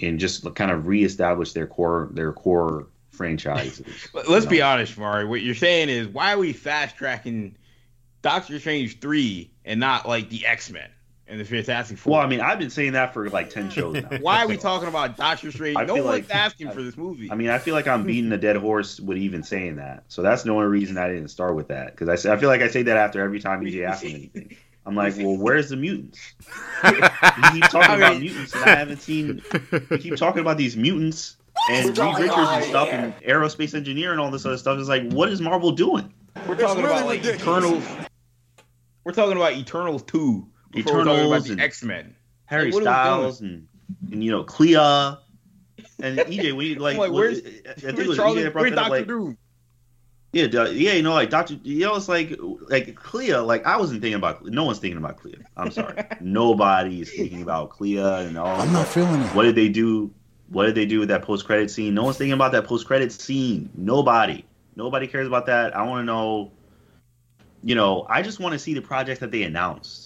and 0.03 0.19
just 0.19 0.53
kind 0.55 0.71
of 0.71 0.87
reestablish 0.87 1.53
their 1.53 1.67
core 1.67 2.11
their 2.13 2.33
core 2.33 2.89
franchises. 3.11 4.09
Let's 4.29 4.45
know? 4.45 4.51
be 4.51 4.61
honest, 4.61 4.99
Mari. 4.99 5.25
What 5.25 5.41
you're 5.41 5.55
saying 5.55 5.89
is 5.89 6.07
why 6.09 6.35
are 6.35 6.39
we 6.39 6.53
fast 6.53 6.97
tracking 6.97 7.57
Doctor 8.23 8.59
Strange 8.61 9.01
three 9.01 9.51
and 9.65 9.81
not 9.81 10.07
like 10.07 10.29
the 10.29 10.47
X 10.47 10.71
Men? 10.71 10.91
And 11.29 11.41
the 11.41 11.45
Fantastic 11.45 11.99
Four. 11.99 12.13
Well, 12.13 12.21
I 12.21 12.27
mean, 12.27 12.41
I've 12.41 12.59
been 12.59 12.71
saying 12.71 12.93
that 12.93 13.13
for 13.13 13.29
like 13.31 13.51
ten 13.51 13.71
shows 13.71 13.95
now. 13.95 14.09
Why 14.21 14.43
are 14.43 14.49
we 14.49 14.57
talking 14.57 14.89
about 14.89 15.17
Doctor 15.17 15.51
Strange? 15.51 15.77
I 15.77 15.85
no 15.85 15.95
one's 15.95 16.07
like, 16.07 16.31
asking 16.31 16.69
I, 16.69 16.73
for 16.73 16.83
this 16.83 16.97
movie. 16.97 17.31
I 17.31 17.35
mean, 17.35 17.49
I 17.49 17.59
feel 17.59 17.75
like 17.75 17.89
I'm 17.89 18.05
beating 18.05 18.31
a 18.33 18.39
dead 18.39 18.57
horse 18.57 19.01
with 19.01 19.19
even 19.19 19.43
saying 19.43 19.77
that. 19.77 20.05
So 20.09 20.23
that's 20.23 20.43
the 20.43 20.51
only 20.51 20.67
reason 20.67 20.99
I 20.99 21.09
didn't 21.09 21.29
start 21.29 21.57
with 21.57 21.69
that 21.69 21.97
because 21.97 22.27
I 22.27 22.35
I 22.35 22.37
feel 22.37 22.49
like 22.49 22.63
I 22.63 22.69
say 22.69 22.83
that 22.85 22.97
after 22.97 23.23
every 23.23 23.41
time 23.41 23.63
EJ 23.63 23.87
asks 23.87 24.05
me 24.05 24.15
anything. 24.15 24.57
I'm 24.85 24.95
like, 24.95 25.17
well, 25.17 25.37
where's 25.37 25.71
the 25.71 25.77
mutants? 25.77 26.35
you 26.85 26.93
keep 26.93 27.03
talking 27.03 27.11
I 27.75 27.97
mean, 27.97 28.03
about 28.03 28.21
mutants, 28.21 28.55
and 28.55 28.65
I 28.65 28.77
haven't 28.77 29.01
seen. 29.01 29.43
You 29.91 29.99
keep 29.99 30.17
talking 30.17 30.41
about 30.41 30.59
these 30.59 30.77
mutants 30.77 31.37
and 31.71 31.87
Reed 31.99 32.19
Richards 32.19 32.37
and 32.37 32.65
stuff, 32.65 32.89
yeah. 32.89 33.05
and 33.05 33.17
aerospace 33.23 33.75
engineer 33.75 34.13
and 34.13 34.21
all 34.21 34.31
this 34.31 34.47
other 34.47 34.57
stuff. 34.57 34.79
It's 34.79 34.89
like, 34.89 35.11
what 35.11 35.29
is 35.29 35.41
Marvel 35.41 35.73
doing? 35.73 36.13
We're 36.47 36.55
talking 36.55 36.85
really 36.85 36.95
about 36.97 37.07
like 37.07 37.25
ridiculous. 37.25 37.65
Eternals. 37.65 38.09
We're 39.03 39.13
talking 39.13 39.37
about 39.37 39.55
Eternals 39.55 40.03
two 40.05 40.47
Eternals 40.77 41.51
and 41.51 41.61
X 41.61 41.83
Men, 41.83 42.15
Harry 42.47 42.71
like, 42.71 42.83
Styles, 42.83 43.41
and, 43.41 43.67
and 44.11 44.23
you 44.23 44.31
know 44.31 44.45
Clea, 44.45 44.75
and 44.77 45.29
EJ. 46.19 46.57
We 46.57 46.77
like, 46.77 46.97
like 46.97 47.13
where's, 47.13 47.39
I 47.39 47.73
think 47.73 47.97
where's 47.99 48.17
Charlie? 48.17 48.49
Where's 48.49 48.73
Doctor 48.73 48.91
like, 48.91 49.07
Doom? 49.07 49.39
Yeah, 50.37 50.67
yeah, 50.69 50.93
you 50.93 51.03
know, 51.03 51.15
like 51.15 51.31
Doctor, 51.31 51.55
you 51.63 51.81
know, 51.87 51.97
it's 51.97 52.09
like 52.09 52.39
like 52.69 52.95
Clea. 52.95 53.37
Like 53.37 53.65
I 53.65 53.79
wasn't 53.79 54.03
thinking 54.03 54.17
about. 54.17 54.45
No 54.45 54.65
one's 54.65 54.79
thinking 54.79 54.99
about 54.99 55.17
Clea. 55.17 55.37
I'm 55.57 55.71
sorry, 55.71 56.05
nobody's 56.21 57.11
thinking 57.11 57.43
about 57.43 57.71
Clea 57.71 57.99
and 57.99 58.37
all. 58.37 58.61
I'm 58.61 58.73
not 58.73 58.87
feeling 58.87 59.23
it. 59.23 59.35
What 59.35 59.45
did 59.45 59.55
they 59.55 59.69
do? 59.69 60.13
What 60.49 60.67
did 60.67 60.75
they 60.75 60.85
do 60.85 61.01
with 61.01 61.09
that 61.09 61.23
post 61.23 61.47
credit 61.47 61.71
scene? 61.71 61.95
No 61.95 62.05
one's 62.05 62.19
thinking 62.19 62.35
about 62.35 62.53
that 62.53 62.65
post 62.65 62.87
credit 62.87 63.13
scene. 63.13 63.71
Nobody. 63.75 64.45
Nobody 64.77 65.07
cares 65.07 65.27
about 65.27 65.47
that. 65.47 65.75
I 65.75 65.83
want 65.85 66.03
to 66.03 66.05
know. 66.05 66.53
You 67.63 67.75
know, 67.75 68.07
I 68.09 68.21
just 68.21 68.39
want 68.39 68.53
to 68.53 68.59
see 68.59 68.75
the 68.75 68.83
project 68.83 69.21
that 69.21 69.31
they 69.31 69.43
announced. 69.43 70.06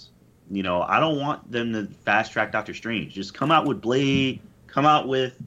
You 0.51 0.65
know, 0.65 0.83
I 0.83 0.99
don't 0.99 1.19
want 1.21 1.51
them 1.51 1.73
to 1.73 1.87
fast 2.05 2.33
track 2.33 2.51
Doctor 2.51 2.75
Strange. 2.75 3.15
Just 3.15 3.35
come 3.35 3.53
out 3.53 3.67
with 3.67 3.81
Blade. 3.81 4.41
Come 4.67 4.85
out 4.85 5.07
with 5.07 5.41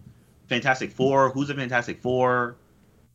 Fantastic 0.47 0.91
Four. 0.91 1.30
Who's 1.30 1.49
a 1.49 1.56
Fantastic 1.56 2.01
Four? 2.01 2.56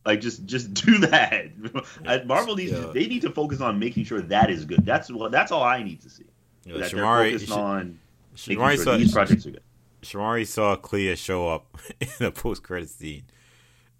Like 0.05 0.21
just 0.21 0.45
just 0.45 0.73
do 0.85 0.99
that. 0.99 2.25
Marvel 2.25 2.55
needs 2.55 2.71
yeah. 2.71 2.91
they 2.93 3.07
need 3.07 3.23
to 3.23 3.31
focus 3.31 3.59
on 3.59 3.79
making 3.79 4.05
sure 4.05 4.21
that 4.21 4.51
is 4.51 4.65
good. 4.65 4.85
That's 4.85 5.11
what 5.11 5.31
that's 5.31 5.51
all 5.51 5.63
I 5.63 5.81
need 5.81 6.01
to 6.01 6.09
see. 6.09 6.25
Yeah, 6.63 6.77
that 6.77 6.91
Shamari, 6.91 7.31
they're 7.31 7.39
focused 7.39 7.51
on 7.51 7.99
Shamari 8.35 8.75
sure 8.75 8.83
saw, 8.83 8.97
these 8.97 9.11
projects 9.11 9.45
are 9.47 9.51
good. 9.51 9.63
Shamari 10.03 10.47
saw 10.47 10.75
Clea 10.75 11.15
show 11.15 11.47
up 11.47 11.77
in 11.99 12.25
a 12.25 12.31
post 12.31 12.63
credit 12.63 12.89
scene, 12.89 13.23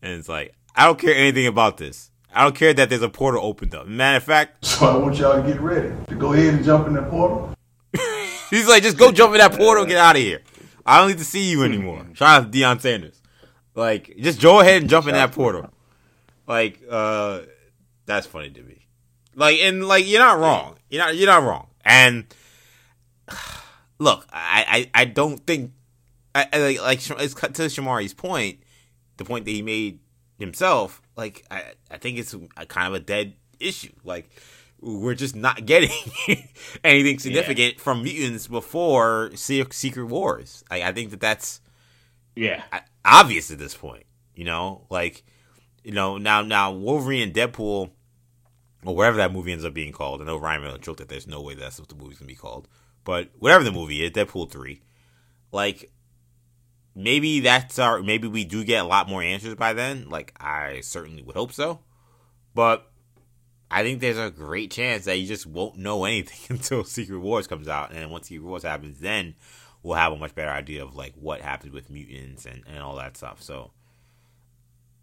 and 0.02 0.14
it's 0.14 0.30
like 0.30 0.54
I 0.76 0.86
don't 0.86 1.00
care 1.00 1.16
anything 1.16 1.48
about 1.48 1.78
this. 1.78 2.12
I 2.34 2.44
don't 2.44 2.56
care 2.56 2.74
that 2.76 2.90
there's 2.90 3.02
a 3.02 3.10
portal 3.10 3.44
opened 3.44 3.74
up. 3.74 3.88
Matter 3.88 4.18
of 4.18 4.24
fact, 4.24 4.64
so 4.64 4.86
I 4.86 4.96
want 4.98 5.18
y'all 5.18 5.42
to 5.42 5.48
get 5.48 5.60
ready 5.60 5.92
to 6.08 6.16
go 6.16 6.34
ahead 6.34 6.54
and 6.54 6.64
jump 6.64 6.88
in 6.88 6.94
that 6.94 7.10
portal. 7.10 7.56
He's 8.50 8.68
like, 8.68 8.84
just 8.84 8.98
go 8.98 9.12
jump 9.12 9.34
in 9.34 9.40
that 9.40 9.54
portal, 9.54 9.84
and 9.84 9.90
get 9.90 10.00
out 10.00 10.16
of 10.16 10.22
here. 10.22 10.42
I 10.86 10.98
don't 11.00 11.10
need 11.10 11.20
to 11.20 11.26
see 11.26 11.50
you 11.50 11.64
anymore. 11.64 12.06
Shout 12.14 12.44
out 12.44 12.52
to 12.52 12.58
Deion 12.58 12.82
Sanders. 12.82 13.22
Like, 13.76 14.16
just 14.18 14.42
go 14.42 14.60
ahead 14.60 14.82
and 14.82 14.90
jump 14.90 15.08
in 15.08 15.14
that 15.14 15.32
portal. 15.32 15.70
Like, 16.48 16.82
uh, 16.90 17.42
that's 18.06 18.26
funny 18.26 18.50
to 18.50 18.64
me. 18.64 18.88
Like, 19.36 19.60
and 19.60 19.88
like, 19.88 20.08
you're 20.08 20.20
not 20.20 20.40
wrong. 20.40 20.78
You're 20.90 21.04
not. 21.04 21.16
You're 21.16 21.28
not 21.28 21.44
wrong. 21.44 21.68
And 21.86 22.26
look, 24.00 24.28
I, 24.34 24.90
I, 24.94 25.02
I 25.02 25.06
don't 25.06 25.46
think, 25.46 25.72
I, 26.34 26.48
I 26.52 26.58
like, 26.60 26.82
like 26.82 27.22
it's 27.22 27.34
cut 27.34 27.54
to 27.56 27.64
Shamari's 27.64 28.14
point, 28.14 28.60
the 29.18 29.26
point 29.26 29.46
that 29.46 29.52
he 29.52 29.62
made 29.62 30.00
himself. 30.40 31.02
Like, 31.16 31.46
I, 31.52 31.64
I 31.92 31.98
think 31.98 32.18
it's 32.18 32.34
a, 32.34 32.66
kind 32.66 32.88
of 32.88 32.94
a 32.96 33.00
dead 33.00 33.36
issue. 33.60 33.94
Like, 34.04 34.30
we're 34.82 35.16
just 35.16 35.36
not 35.36 35.66
getting 35.66 35.92
anything 36.84 37.20
significant 37.20 37.76
yeah. 37.76 37.82
from 37.82 38.04
mutants 38.04 38.48
before 38.48 39.32
Secret 39.36 40.06
Wars. 40.06 40.64
I, 40.70 40.84
I 40.84 40.92
think 40.92 41.12
that 41.12 41.20
that's 41.20 41.62
yeah 42.36 42.64
obvious 43.04 43.52
at 43.52 43.60
this 43.60 43.76
point. 43.76 44.06
You 44.34 44.46
know, 44.46 44.86
like 44.90 45.24
you 45.84 45.92
know, 45.92 46.18
now 46.18 46.42
now 46.42 46.72
Wolverine 46.72 47.24
and 47.24 47.34
Deadpool, 47.34 47.92
or 48.86 48.96
whatever 48.96 49.18
that 49.18 49.34
movie 49.34 49.52
ends 49.52 49.66
up 49.66 49.74
being 49.74 49.92
called. 49.92 50.22
I 50.22 50.26
know 50.26 50.38
Ryan 50.38 50.62
Miller 50.62 50.78
joked 50.78 51.00
that 51.00 51.10
there's 51.10 51.28
no 51.28 51.42
way 51.42 51.56
that's 51.56 51.80
what 51.80 51.90
the 51.90 51.96
movie's 51.96 52.20
gonna 52.20 52.28
be 52.28 52.36
called, 52.36 52.68
but 53.04 53.30
whatever 53.38 53.64
the 53.64 53.72
movie 53.72 54.04
is, 54.04 54.12
Deadpool 54.12 54.50
three, 54.50 54.82
like 55.52 55.92
maybe 56.96 57.42
that's 57.42 57.80
our 57.80 58.02
maybe 58.02 58.28
we 58.28 58.46
do 58.46 58.64
get 58.64 58.84
a 58.84 58.88
lot 58.88 59.10
more 59.10 59.22
answers 59.22 59.56
by 59.56 59.74
then. 59.74 60.10
Like 60.10 60.34
I 60.40 60.82
certainly 60.82 61.22
would 61.22 61.36
hope 61.36 61.52
so, 61.52 61.80
but 62.54 62.89
I 63.72 63.84
think 63.84 64.00
there's 64.00 64.18
a 64.18 64.32
great 64.32 64.72
chance 64.72 65.06
that 65.06 65.18
you 65.18 65.28
just 65.28 65.46
won't 65.46 65.78
know 65.78 66.06
anything 66.06 66.40
until 66.58 66.84
Secret 66.84 67.20
Wars 67.20 67.48
comes 67.48 67.68
out, 67.68 67.92
and 67.92 68.12
once 68.12 68.28
Secret 68.28 68.48
Wars 68.48 68.64
happens, 68.64 69.00
then 69.00 69.36
we'll 69.84 69.96
have 69.96 70.12
a 70.12 70.18
much 70.18 70.36
better 70.36 70.52
idea 70.52 70.84
of 70.84 70.96
like 70.96 71.14
what 71.16 71.42
happens 71.42 71.74
with 71.74 71.90
mutants 71.90 72.46
and, 72.46 72.64
and 72.68 72.80
all 72.80 72.96
that 72.98 73.16
stuff. 73.16 73.42
So 73.42 73.72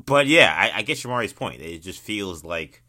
but 0.07 0.27
yeah, 0.29 0.55
I, 0.57 0.79
I 0.79 0.83
get 0.83 0.97
Shamari's 0.97 1.33
point. 1.33 1.61
It 1.61 1.83
just 1.83 2.01
feels 2.01 2.45
like. 2.45 2.83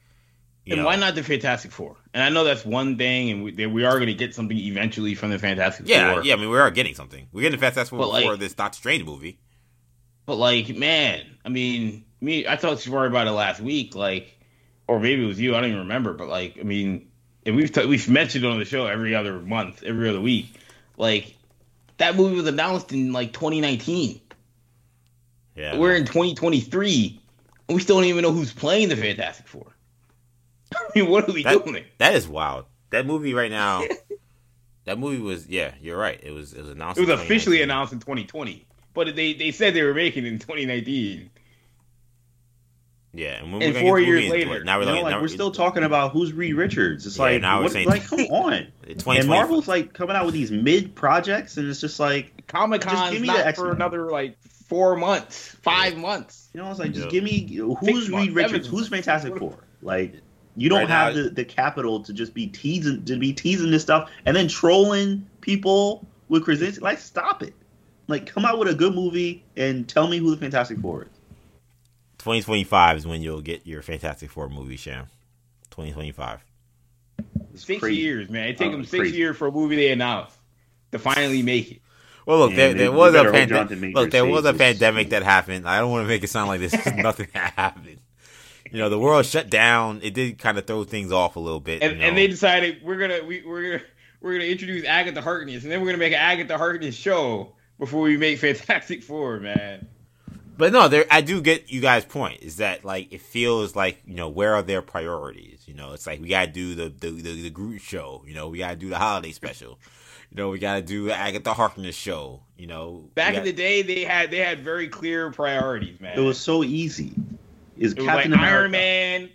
and 0.67 0.78
know, 0.78 0.86
why 0.86 0.95
not 0.95 1.15
the 1.15 1.23
Fantastic 1.23 1.71
Four? 1.71 1.97
And 2.13 2.23
I 2.23 2.30
know 2.30 2.43
that's 2.43 2.65
one 2.65 2.97
thing, 2.97 3.32
and 3.32 3.43
we, 3.43 3.65
we 3.65 3.84
are 3.86 3.95
going 3.95 4.07
to 4.07 4.13
get 4.13 4.36
something 4.36 4.57
eventually 4.57 5.15
from 5.15 5.32
the 5.32 5.39
Fantastic 5.39 5.88
yeah, 5.88 6.13
Four. 6.13 6.23
Yeah, 6.23 6.30
yeah. 6.30 6.34
I 6.36 6.38
mean, 6.38 6.49
we 6.49 6.59
are 6.59 6.71
getting 6.71 6.93
something. 6.93 7.28
We're 7.32 7.41
getting 7.41 7.59
the 7.59 7.65
Fantastic 7.65 7.97
Four 7.97 8.05
like, 8.05 8.23
before 8.23 8.38
this 8.38 8.53
Doctor 8.53 8.78
Strange 8.78 9.03
movie. 9.03 9.39
But 10.25 10.36
like, 10.36 10.75
man, 10.75 11.25
I 11.43 11.49
mean, 11.49 12.05
me, 12.21 12.47
I 12.47 12.55
talked 12.55 12.82
to 12.82 12.89
Shamari 12.89 13.07
about 13.07 13.28
it 13.28 13.32
last 13.32 13.61
week, 13.61 13.95
like, 13.95 14.36
or 14.88 14.99
maybe 14.99 15.23
it 15.23 15.27
was 15.27 15.39
you. 15.39 15.55
I 15.55 15.61
don't 15.61 15.69
even 15.69 15.81
remember. 15.81 16.13
But 16.13 16.29
like, 16.29 16.57
I 16.59 16.63
mean, 16.63 17.09
and 17.45 17.55
we've 17.55 17.71
t- 17.71 17.85
we've 17.85 18.09
mentioned 18.09 18.45
it 18.45 18.47
on 18.47 18.59
the 18.59 18.65
show 18.65 18.88
every 18.88 19.15
other 19.15 19.39
month, 19.39 19.83
every 19.83 20.09
other 20.09 20.21
week. 20.21 20.53
Like, 20.97 21.35
that 21.97 22.15
movie 22.15 22.35
was 22.35 22.47
announced 22.47 22.91
in 22.91 23.13
like 23.13 23.33
2019. 23.33 24.21
Yeah. 25.55 25.77
We're 25.77 25.95
in 25.95 26.05
2023, 26.05 27.19
and 27.67 27.75
we 27.75 27.81
still 27.81 27.97
don't 27.97 28.05
even 28.05 28.21
know 28.21 28.31
who's 28.31 28.53
playing 28.53 28.89
the 28.89 28.95
Fantastic 28.95 29.47
Four. 29.47 29.75
I 30.75 30.79
mean, 30.95 31.09
what 31.09 31.27
are 31.27 31.33
we 31.33 31.43
that, 31.43 31.65
doing? 31.65 31.83
That 31.97 32.13
is 32.13 32.27
wild. 32.27 32.65
That 32.91 33.05
movie 33.05 33.33
right 33.33 33.51
now. 33.51 33.83
that 34.85 34.99
movie 34.99 35.21
was 35.21 35.47
yeah, 35.47 35.73
you're 35.81 35.97
right. 35.97 36.19
It 36.21 36.31
was 36.31 36.53
it 36.53 36.61
was 36.61 36.69
announced. 36.71 36.99
It 36.99 37.07
was 37.07 37.19
officially 37.19 37.61
announced 37.61 37.93
in 37.93 37.99
2020, 37.99 38.65
but 38.93 39.15
they 39.15 39.33
they 39.33 39.51
said 39.51 39.73
they 39.73 39.83
were 39.83 39.93
making 39.93 40.25
it 40.25 40.29
in 40.29 40.39
2019. 40.39 41.29
Yeah, 43.14 43.43
and, 43.43 43.64
and 43.64 43.76
four 43.78 43.99
years 43.99 44.30
later, 44.30 44.64
now 44.64 44.80
we're, 44.80 44.86
like, 44.86 45.03
like, 45.03 45.12
now 45.12 45.22
we're 45.22 45.28
still 45.28 45.51
talking 45.51 45.84
about 45.84 46.12
who's 46.12 46.34
Reed 46.34 46.55
Richards. 46.55 47.08
It's 47.08 47.18
yeah, 47.18 47.24
like, 47.24 47.41
now 47.41 47.64
what, 47.64 47.72
saying, 47.72 47.88
like, 47.88 48.05
come 48.05 48.20
on. 48.30 48.68
and 48.86 49.28
Marvel's 49.28 49.68
like 49.68 49.93
coming 49.93 50.16
out 50.16 50.26
with 50.26 50.34
these 50.34 50.51
mid 50.51 50.93
projects, 50.93 51.58
and 51.58 51.68
it's 51.68 51.82
just 51.82 51.99
like 51.99 52.45
Comic 52.47 52.82
Con 52.82 53.26
not 53.26 53.55
for 53.55 53.72
another 53.72 54.12
like 54.12 54.38
four 54.68 54.95
months, 54.95 55.55
five 55.62 55.97
months. 55.97 56.49
You 56.53 56.62
know, 56.62 56.70
it's 56.70 56.80
like 56.80 56.91
just 56.91 57.10
give 57.10 57.24
me 57.24 57.47
who's 57.80 58.10
Reed 58.10 58.34
Richards, 58.34 58.68
who's 58.68 58.88
Fantastic 58.89 59.38
Four. 59.38 59.58
Like 59.82 60.16
you 60.55 60.70
don't 60.70 60.80
right 60.80 60.89
have 60.89 61.16
now, 61.16 61.24
the, 61.24 61.30
the 61.30 61.45
capital 61.45 62.03
to 62.03 62.14
just 62.14 62.34
be 62.34 62.47
teasing 62.47 63.05
to 63.05 63.18
be 63.18 63.34
teasing 63.34 63.72
this 63.72 63.84
stuff 63.84 64.10
and 64.26 64.36
then 64.36 64.47
trolling 64.47 65.28
people 65.41 66.05
with 66.30 66.43
Krasinski. 66.43 66.82
Like 66.82 66.99
stop 66.99 67.43
it. 67.43 67.53
Like 68.08 68.26
come 68.26 68.45
out 68.45 68.60
with 68.60 68.68
a 68.68 68.76
good 68.76 68.93
movie 68.93 69.43
and 69.55 69.88
tell 69.88 70.08
me 70.08 70.18
who 70.18 70.32
the 70.32 70.38
Fantastic 70.38 70.80
Four 70.80 71.03
is. 71.03 71.10
2025 72.28 72.97
is 72.97 73.07
when 73.07 73.21
you'll 73.21 73.39
get 73.39 73.65
your 73.65 73.82
Fantastic 73.82 74.30
Four 74.30 74.49
movie, 74.49 74.75
Sham. 74.75 75.05
2025. 75.69 76.43
six 77.55 77.80
crazy. 77.80 78.01
years, 78.01 78.30
man. 78.30 78.49
It 78.49 78.57
take 78.57 78.73
them 78.73 78.84
six 78.84 78.99
crazy. 78.99 79.15
years 79.15 79.38
for 79.38 79.47
a 79.47 79.51
movie 79.51 79.78
they 79.78 79.93
announced 79.93 80.36
to 80.91 80.99
finally 80.99 81.41
make 81.41 81.71
it. 81.71 81.82
Well, 82.25 82.39
look, 82.39 82.53
there, 82.53 82.73
there 82.73 82.91
was 82.91 83.15
a 83.15 83.32
pandemic. 83.32 83.95
Look, 83.95 84.11
there 84.11 84.25
was 84.25 84.43
a 84.43 84.53
pandemic 84.53 85.11
that 85.11 85.23
happened. 85.23 85.65
I 85.65 85.80
don't 85.80 85.89
want 85.89 86.03
to 86.03 86.07
make 86.09 86.21
it 86.21 86.30
sound 86.30 86.49
like 86.49 86.59
this 86.59 86.73
is 86.73 86.93
nothing 86.97 87.30
that 87.34 87.53
happened. 87.53 88.01
You 88.69 88.80
know, 88.80 88.89
the 88.89 88.99
world 88.99 89.25
shut 89.25 89.49
down. 89.49 90.01
It 90.03 90.13
did 90.13 90.38
kind 90.38 90.57
of 90.57 90.67
throw 90.67 90.84
things 90.84 91.13
off 91.13 91.38
a 91.38 91.39
little 91.39 91.61
bit. 91.61 91.82
And, 91.82 91.93
you 91.93 91.99
know? 91.99 92.07
and 92.07 92.17
they 92.17 92.28
decided 92.28 92.84
we're 92.84 92.99
gonna 92.99 93.23
we, 93.25 93.41
we're 93.45 93.78
gonna 93.78 93.84
we're 94.19 94.34
gonna 94.34 94.51
introduce 94.51 94.84
Agatha 94.84 95.22
Harkness, 95.22 95.64
and 95.64 95.72
then 95.72 95.80
we're 95.80 95.88
gonna 95.88 95.97
make 95.99 96.11
an 96.11 96.19
Agatha 96.19 96.57
Harkness 96.57 96.93
show 96.93 97.53
before 97.80 98.02
we 98.02 98.18
make 98.18 98.38
Fantastic 98.39 99.02
Four, 99.02 99.39
man. 99.39 99.88
But 100.57 100.73
no, 100.73 100.88
there 100.88 101.05
I 101.11 101.21
do 101.21 101.41
get 101.41 101.71
you 101.71 101.81
guys' 101.81 102.05
point. 102.05 102.41
Is 102.41 102.57
that 102.57 102.84
like 102.84 103.13
it 103.13 103.21
feels 103.21 103.75
like 103.75 104.01
you 104.05 104.15
know 104.15 104.29
where 104.29 104.55
are 104.55 104.63
their 104.63 104.81
priorities? 104.81 105.63
You 105.65 105.75
know, 105.75 105.93
it's 105.93 106.07
like 106.07 106.19
we 106.19 106.29
gotta 106.29 106.51
do 106.51 106.75
the 106.75 106.89
the 106.89 107.11
the, 107.11 107.41
the 107.43 107.49
Groot 107.49 107.81
show. 107.81 108.23
You 108.25 108.34
know, 108.34 108.49
we 108.49 108.57
gotta 108.57 108.75
do 108.75 108.89
the 108.89 108.97
holiday 108.97 109.31
special. 109.31 109.79
You 110.31 110.38
know, 110.38 110.49
we 110.49 110.59
got 110.59 110.75
to 110.75 110.81
do 110.81 111.09
Agatha 111.09 111.53
Harkness 111.53 111.95
show. 111.95 112.41
You 112.57 112.67
know, 112.67 113.09
back 113.15 113.34
got... 113.34 113.39
in 113.39 113.45
the 113.45 113.53
day, 113.53 113.81
they 113.81 114.03
had 114.03 114.31
they 114.31 114.38
had 114.38 114.59
very 114.59 114.88
clear 114.88 115.31
priorities, 115.31 116.01
man. 116.01 116.17
It 116.17 116.21
was 116.21 116.39
so 116.39 116.63
easy. 116.63 117.13
Is 117.77 117.93
Captain 117.93 118.31
like 118.31 118.41
Iron 118.41 118.71
Man, 118.71 119.29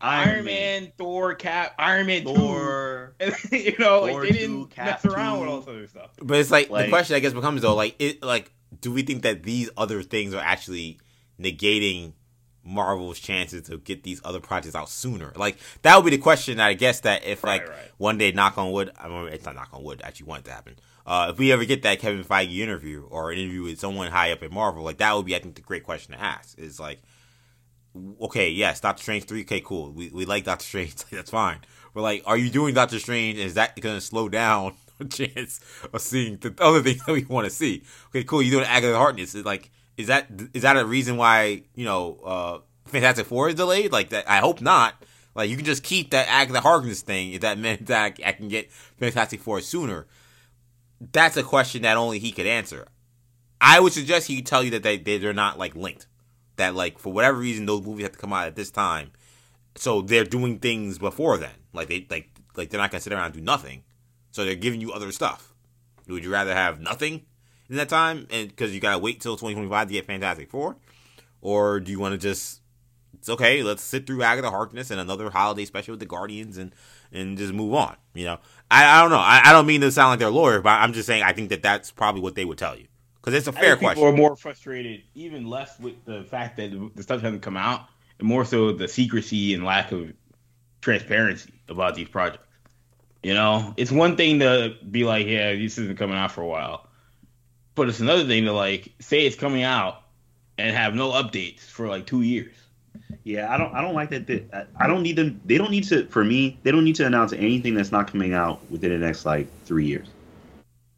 Iron, 0.00 0.28
Iron 0.28 0.44
Man, 0.44 0.82
Man, 0.82 0.92
Thor, 0.98 1.34
Cap, 1.34 1.74
Iron 1.78 2.06
Man 2.06 2.24
Thor, 2.24 3.14
2. 3.20 3.32
you 3.56 3.78
know, 3.78 4.06
Thor 4.06 4.20
like 4.20 4.22
they 4.22 4.38
didn't 4.38 4.70
2, 4.70 4.82
mess 4.82 5.04
around 5.04 5.36
2. 5.36 5.40
with 5.40 5.48
all 5.48 5.60
this 5.60 5.68
other 5.68 5.86
stuff. 5.86 6.10
But 6.20 6.38
it's 6.38 6.50
like, 6.50 6.70
like 6.70 6.86
the 6.86 6.90
question 6.90 7.16
I 7.16 7.20
guess 7.20 7.32
becomes 7.32 7.62
though, 7.62 7.76
like 7.76 7.94
it, 8.00 8.22
like 8.22 8.52
do 8.80 8.92
we 8.92 9.02
think 9.02 9.22
that 9.22 9.42
these 9.42 9.70
other 9.76 10.02
things 10.02 10.34
are 10.34 10.42
actually 10.42 10.98
negating 11.40 12.12
Marvel's 12.64 13.18
chances 13.18 13.68
to 13.68 13.78
get 13.78 14.02
these 14.02 14.20
other 14.24 14.40
projects 14.40 14.74
out 14.74 14.88
sooner? 14.88 15.32
Like 15.36 15.58
that 15.82 15.96
would 15.96 16.04
be 16.04 16.16
the 16.16 16.22
question. 16.22 16.60
I 16.60 16.74
guess 16.74 17.00
that 17.00 17.24
if 17.24 17.44
right, 17.44 17.60
like 17.60 17.68
right. 17.68 17.90
one 17.98 18.18
day, 18.18 18.32
knock 18.32 18.58
on 18.58 18.72
wood, 18.72 18.90
I 18.98 19.08
mean, 19.08 19.28
it's 19.28 19.44
not 19.44 19.54
knock 19.54 19.70
on 19.72 19.82
wood. 19.82 20.00
Actually, 20.04 20.26
want 20.26 20.40
it 20.40 20.48
to 20.48 20.54
happen. 20.54 20.76
Uh, 21.06 21.28
if 21.32 21.38
we 21.38 21.52
ever 21.52 21.64
get 21.64 21.82
that 21.82 21.98
Kevin 21.98 22.24
Feige 22.24 22.58
interview 22.58 23.06
or 23.10 23.30
an 23.30 23.38
interview 23.38 23.64
with 23.64 23.78
someone 23.78 24.10
high 24.10 24.32
up 24.32 24.42
in 24.42 24.52
Marvel, 24.52 24.82
like 24.82 24.98
that 24.98 25.14
would 25.14 25.26
be, 25.26 25.36
I 25.36 25.38
think, 25.38 25.54
the 25.54 25.60
great 25.60 25.84
question 25.84 26.14
to 26.14 26.20
ask. 26.20 26.58
Is 26.58 26.80
like, 26.80 27.02
okay, 28.22 28.50
yes, 28.50 28.80
Doctor 28.80 29.02
Strange 29.02 29.24
three, 29.24 29.42
okay, 29.42 29.60
cool. 29.60 29.92
We 29.92 30.10
we 30.10 30.24
like 30.24 30.44
Doctor 30.44 30.64
Strange, 30.64 30.94
that's 31.12 31.30
fine. 31.30 31.58
But 31.92 32.02
like, 32.02 32.22
are 32.26 32.36
you 32.36 32.50
doing 32.50 32.74
Doctor 32.74 32.98
Strange? 32.98 33.38
Is 33.38 33.54
that 33.54 33.78
going 33.80 33.96
to 33.96 34.00
slow 34.00 34.28
down 34.28 34.74
a 35.00 35.04
chance 35.04 35.60
of 35.92 36.00
seeing 36.00 36.36
the 36.38 36.54
other 36.58 36.82
things 36.82 37.04
that 37.04 37.12
we 37.12 37.24
want 37.24 37.46
to 37.46 37.50
see? 37.50 37.82
Okay, 38.08 38.24
cool. 38.24 38.42
You 38.42 38.50
doing 38.50 38.66
Agatha 38.66 38.96
Harkness? 38.96 39.34
Is 39.34 39.44
like 39.44 39.70
is 39.96 40.08
that 40.08 40.28
is 40.52 40.62
that 40.62 40.76
a 40.76 40.84
reason 40.84 41.16
why 41.16 41.62
you 41.74 41.84
know 41.84 42.18
uh, 42.24 42.58
Fantastic 42.86 43.26
Four 43.26 43.48
is 43.48 43.54
delayed? 43.54 43.92
Like 43.92 44.10
that, 44.10 44.28
I 44.28 44.38
hope 44.38 44.60
not. 44.60 44.94
Like 45.34 45.50
you 45.50 45.56
can 45.56 45.64
just 45.64 45.82
keep 45.82 46.10
that 46.10 46.28
Agatha 46.28 46.60
Harkness 46.60 47.02
thing 47.02 47.32
if 47.32 47.40
that 47.40 47.58
meant 47.58 47.86
that 47.86 48.18
I 48.24 48.32
can 48.32 48.48
get 48.48 48.70
Fantastic 48.72 49.40
Four 49.40 49.60
sooner. 49.60 50.06
That's 51.12 51.36
a 51.36 51.42
question 51.42 51.82
that 51.82 51.96
only 51.96 52.18
he 52.18 52.32
could 52.32 52.46
answer. 52.46 52.88
I 53.60 53.80
would 53.80 53.92
suggest 53.92 54.26
he 54.26 54.42
tell 54.42 54.62
you 54.62 54.70
that 54.72 54.82
they 54.82 54.96
they're 54.98 55.32
not 55.32 55.58
like 55.58 55.74
linked. 55.74 56.06
That 56.56 56.74
like 56.74 56.98
for 56.98 57.12
whatever 57.12 57.38
reason 57.38 57.66
those 57.66 57.82
movies 57.82 58.04
have 58.04 58.12
to 58.12 58.18
come 58.18 58.32
out 58.32 58.46
at 58.46 58.56
this 58.56 58.70
time. 58.70 59.12
So 59.76 60.02
they're 60.02 60.24
doing 60.24 60.58
things 60.60 60.98
before 60.98 61.36
then. 61.38 61.54
Like 61.72 61.88
they 61.88 62.06
like 62.10 62.30
like 62.56 62.70
they're 62.70 62.80
not 62.80 62.90
gonna 62.90 63.00
sit 63.00 63.12
around 63.12 63.26
and 63.26 63.34
do 63.34 63.40
nothing. 63.40 63.82
So 64.34 64.44
they're 64.44 64.56
giving 64.56 64.80
you 64.80 64.90
other 64.90 65.12
stuff. 65.12 65.54
Would 66.08 66.24
you 66.24 66.32
rather 66.32 66.52
have 66.52 66.80
nothing 66.80 67.22
in 67.70 67.76
that 67.76 67.88
time, 67.88 68.26
and 68.30 68.48
because 68.48 68.74
you 68.74 68.80
gotta 68.80 68.98
wait 68.98 69.20
till 69.20 69.36
2025 69.36 69.86
to 69.86 69.92
get 69.92 70.06
Fantastic 70.06 70.50
Four, 70.50 70.76
or 71.40 71.78
do 71.78 71.92
you 71.92 72.00
want 72.00 72.14
to 72.14 72.18
just 72.18 72.60
it's 73.14 73.28
okay, 73.28 73.62
let's 73.62 73.80
sit 73.80 74.08
through 74.08 74.24
Agatha 74.24 74.50
Harkness 74.50 74.90
and 74.90 74.98
another 74.98 75.30
holiday 75.30 75.64
special 75.64 75.92
with 75.92 76.00
the 76.00 76.06
Guardians 76.06 76.58
and 76.58 76.74
and 77.12 77.38
just 77.38 77.52
move 77.52 77.74
on. 77.74 77.96
You 78.12 78.24
know, 78.24 78.38
I, 78.72 78.98
I 78.98 79.02
don't 79.02 79.10
know. 79.10 79.18
I, 79.18 79.42
I 79.44 79.52
don't 79.52 79.66
mean 79.66 79.82
to 79.82 79.92
sound 79.92 80.10
like 80.10 80.18
their 80.18 80.30
lawyer, 80.30 80.60
but 80.60 80.80
I'm 80.80 80.94
just 80.94 81.06
saying 81.06 81.22
I 81.22 81.32
think 81.32 81.50
that 81.50 81.62
that's 81.62 81.92
probably 81.92 82.20
what 82.20 82.34
they 82.34 82.44
would 82.44 82.58
tell 82.58 82.76
you 82.76 82.88
because 83.20 83.34
it's 83.34 83.46
a 83.46 83.52
fair 83.52 83.76
People 83.76 83.90
question. 83.90 84.04
are 84.04 84.12
more 84.16 84.34
frustrated, 84.34 85.04
even 85.14 85.46
less 85.46 85.78
with 85.78 86.04
the 86.06 86.24
fact 86.24 86.56
that 86.56 86.90
the 86.96 87.04
stuff 87.04 87.20
hasn't 87.20 87.42
come 87.42 87.56
out, 87.56 87.86
and 88.18 88.26
more 88.26 88.44
so 88.44 88.72
the 88.72 88.88
secrecy 88.88 89.54
and 89.54 89.64
lack 89.64 89.92
of 89.92 90.12
transparency 90.80 91.52
about 91.68 91.94
these 91.94 92.08
projects. 92.08 92.48
You 93.24 93.32
know, 93.32 93.72
it's 93.78 93.90
one 93.90 94.16
thing 94.16 94.40
to 94.40 94.76
be 94.90 95.04
like, 95.04 95.26
yeah, 95.26 95.54
this 95.54 95.78
isn't 95.78 95.96
coming 95.96 96.14
out 96.14 96.30
for 96.30 96.42
a 96.42 96.46
while, 96.46 96.86
but 97.74 97.88
it's 97.88 98.00
another 98.00 98.26
thing 98.26 98.44
to 98.44 98.52
like 98.52 98.92
say 99.00 99.24
it's 99.24 99.34
coming 99.34 99.62
out 99.62 100.02
and 100.58 100.76
have 100.76 100.94
no 100.94 101.10
updates 101.10 101.60
for 101.60 101.88
like 101.88 102.04
two 102.04 102.20
years. 102.20 102.54
Yeah, 103.24 103.52
I 103.52 103.56
don't. 103.56 103.74
I 103.74 103.80
don't 103.80 103.94
like 103.94 104.10
that. 104.10 104.26
They, 104.26 104.44
I 104.76 104.86
don't 104.86 105.02
need 105.02 105.16
them. 105.16 105.40
They 105.46 105.56
don't 105.56 105.70
need 105.70 105.84
to. 105.84 106.06
For 106.08 106.22
me, 106.22 106.58
they 106.64 106.70
don't 106.70 106.84
need 106.84 106.96
to 106.96 107.06
announce 107.06 107.32
anything 107.32 107.72
that's 107.72 107.90
not 107.90 108.12
coming 108.12 108.34
out 108.34 108.60
within 108.70 108.90
the 108.90 108.98
next 108.98 109.24
like 109.24 109.48
three 109.64 109.86
years. 109.86 110.06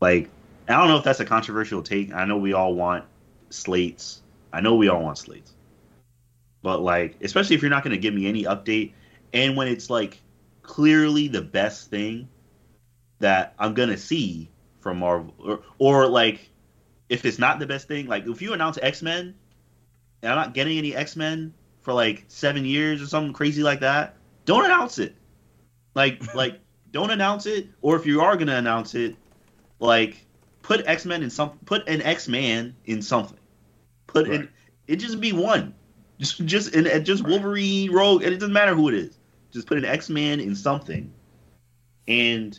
Like, 0.01 0.29
I 0.69 0.73
don't 0.73 0.89
know 0.89 0.97
if 0.97 1.05
that's 1.05 1.21
a 1.21 1.25
controversial 1.25 1.81
take. 1.81 2.13
I 2.13 2.25
know 2.25 2.39
we 2.39 2.53
all 2.53 2.75
want 2.75 3.05
slates. 3.51 4.21
I 4.53 4.61
know 4.61 4.75
we 4.75 4.89
all 4.89 5.01
want 5.01 5.19
slates. 5.19 5.53
But 6.63 6.81
like, 6.81 7.19
especially 7.23 7.55
if 7.55 7.63
you're 7.63 7.71
not 7.71 7.85
going 7.85 7.95
to 7.95 8.01
give 8.01 8.15
me 8.15 8.27
any 8.27 8.43
update, 8.43 8.95
and 9.33 9.57
when 9.57 9.69
it's 9.69 9.89
like 9.89 10.21
clearly 10.67 11.29
the 11.29 11.43
best 11.43 11.91
thing 11.91 12.29
that 13.21 13.55
I'm 13.59 13.75
gonna 13.75 13.97
see 13.97 14.51
from 14.81 14.99
Marvel, 14.99 15.35
or, 15.39 15.61
or 15.79 16.07
like 16.07 16.51
if 17.09 17.25
it's 17.25 17.39
not 17.39 17.59
the 17.59 17.67
best 17.67 17.89
thing, 17.89 18.07
like 18.07 18.27
if 18.27 18.43
you 18.43 18.53
announce 18.53 18.79
X 18.81 19.03
Men, 19.03 19.35
and 20.23 20.33
I'm 20.33 20.37
not 20.37 20.55
getting 20.55 20.79
any 20.79 20.95
X 20.95 21.17
Men 21.17 21.55
for 21.83 21.93
like 21.93 22.25
seven 22.29 22.65
years 22.65 23.01
or 23.01 23.07
something 23.07 23.33
crazy 23.33 23.63
like 23.63 23.81
that, 23.81 24.17
don't 24.45 24.65
announce 24.65 24.99
it. 24.99 25.15
Like, 25.95 26.35
like 26.35 26.61
don't 26.91 27.11
announce 27.11 27.47
it. 27.47 27.69
Or 27.81 27.97
if 27.97 28.07
you 28.07 28.21
are 28.21 28.37
gonna 28.37 28.57
announce 28.57 28.95
it, 28.95 29.17
like 29.79 30.27
put 30.63 30.87
X 30.87 31.05
Men 31.05 31.23
in 31.23 31.31
some, 31.31 31.59
put 31.65 31.89
an 31.89 32.03
X 32.03 32.29
Man 32.29 32.75
in 32.85 33.03
something. 33.03 33.39
Put 34.07 34.29
Right. 34.29 34.41
in 34.41 34.49
it 34.89 34.97
just 34.97 35.21
be 35.21 35.33
one, 35.33 35.75
just 36.19 36.45
just 36.45 36.75
and 36.75 36.87
and 36.87 37.05
just 37.07 37.25
Wolverine, 37.25 37.93
Rogue, 37.93 38.23
and 38.23 38.33
it 38.33 38.39
doesn't 38.39 38.53
matter 38.53 38.75
who 38.75 38.89
it 38.89 38.95
is. 38.95 39.19
Just 39.53 39.67
put 39.67 39.79
an 39.79 39.85
X 39.85 40.09
Man 40.11 40.41
in 40.41 40.55
something, 40.55 41.13
and 42.09 42.59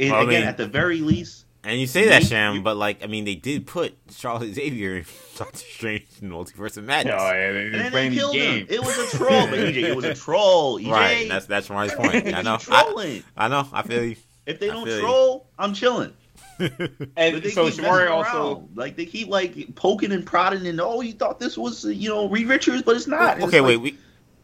and 0.00 0.10
Well, 0.10 0.20
I 0.20 0.22
again, 0.24 0.40
mean- 0.40 0.48
at 0.48 0.56
the 0.56 0.66
very 0.66 1.00
least, 1.00 1.44
And 1.64 1.78
you 1.80 1.86
say 1.86 2.08
that, 2.08 2.22
Sham, 2.24 2.54
you- 2.56 2.62
but 2.62 2.76
like, 2.76 3.02
I 3.02 3.06
mean, 3.06 3.24
they 3.24 3.34
did 3.34 3.66
put 3.66 3.94
Charles 4.16 4.44
Xavier 4.54 4.96
in 4.98 5.04
Doctor 5.36 5.58
Strange 5.58 6.06
in 6.22 6.30
Multiverse 6.30 6.76
of 6.76 6.84
Madness. 6.84 7.14
Oh, 7.18 7.26
yeah, 7.32 7.52
they 7.52 7.58
and 7.66 7.72
just 7.74 7.92
then 7.92 8.10
they 8.10 8.16
killed 8.16 8.32
game. 8.34 8.58
him. 8.60 8.66
It 8.70 8.80
was 8.80 8.98
a 9.14 9.16
troll, 9.16 9.46
but 9.48 9.58
EJ, 9.58 9.74
it 9.82 9.96
was 9.96 10.04
a 10.04 10.14
troll. 10.14 10.78
EJ, 10.80 10.90
right, 10.90 11.28
that's 11.28 11.46
that's 11.46 11.68
Ronnie's 11.68 11.94
point. 11.94 12.14
I 12.34 12.42
know. 12.42 12.56
He's 12.56 12.68
I, 12.68 12.82
trolling. 12.84 13.22
I 13.36 13.48
know. 13.48 13.66
I 13.72 13.82
feel 13.82 14.04
you. 14.04 14.16
If 14.46 14.60
they 14.60 14.70
I 14.70 14.72
don't 14.74 14.84
feel 14.86 14.94
you. 14.96 15.00
troll, 15.02 15.46
I'm 15.58 15.74
chilling. 15.74 16.12
And 16.60 17.40
they 17.42 17.50
so 17.50 17.70
keep 17.70 17.74
Shamari 17.80 18.10
also 18.10 18.68
like 18.74 18.96
they 18.96 19.06
keep 19.06 19.28
like 19.28 19.76
poking 19.76 20.10
and 20.10 20.26
prodding 20.26 20.66
and 20.66 20.80
oh 20.80 21.00
you 21.02 21.12
thought 21.12 21.38
this 21.38 21.56
was 21.56 21.84
uh, 21.84 21.88
you 21.88 22.08
know 22.08 22.28
Reed 22.28 22.48
Richards 22.48 22.82
but 22.82 22.96
it's 22.96 23.06
not. 23.06 23.36
It's 23.36 23.46
okay, 23.46 23.60
like- 23.60 23.68
wait. 23.68 23.76
We 23.76 23.98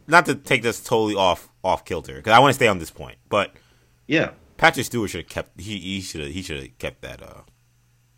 not 0.07 0.25
to 0.27 0.35
take 0.35 0.61
this 0.63 0.83
totally 0.83 1.15
off 1.15 1.49
off 1.63 1.85
kilter 1.85 2.15
because 2.15 2.31
I 2.33 2.39
want 2.39 2.51
to 2.51 2.55
stay 2.55 2.67
on 2.67 2.79
this 2.79 2.91
point, 2.91 3.17
but 3.29 3.51
Yeah, 4.07 4.31
Patrick 4.57 4.85
Stewart 4.85 5.09
should 5.09 5.21
have 5.21 5.29
kept. 5.29 5.59
He 5.59 5.77
he 5.79 6.01
should 6.01 6.21
have 6.21 6.31
he 6.31 6.41
should 6.41 6.59
have 6.61 6.77
kept 6.77 7.01
that. 7.01 7.21
Uh, 7.23 7.41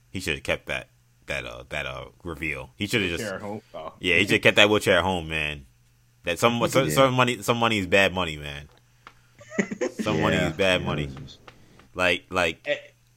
he 0.09 0.19
should 0.19 0.35
have 0.35 0.43
kept 0.43 0.65
that 0.68 0.89
that 1.27 1.45
uh 1.45 1.64
that 1.69 1.85
uh 1.85 2.05
reveal. 2.23 2.72
He 2.76 2.88
should 2.88 3.01
have 3.01 3.11
just 3.11 3.23
Sarah 3.23 3.39
Hope. 3.39 3.64
Oh. 3.73 3.93
yeah. 3.99 4.15
He 4.18 4.23
should 4.23 4.31
have 4.34 4.41
kept 4.41 4.55
that 4.57 4.69
wheelchair 4.69 4.97
at 4.97 5.03
home, 5.03 5.27
man. 5.30 5.65
That 6.23 6.39
some 6.39 6.65
some, 6.69 6.88
Yeah. 6.88 6.93
some 6.93 7.14
money 7.14 7.41
some 7.41 7.57
money 7.57 7.77
is 7.80 7.88
bad 7.88 8.14
money, 8.14 8.38
man. 8.38 8.69
Some 10.01 10.22
money 10.22 10.38
is 10.38 10.53
bad 10.53 10.85
money. 10.85 11.09
Like 11.95 12.26
like 12.30 12.59
Eh, 12.65 12.76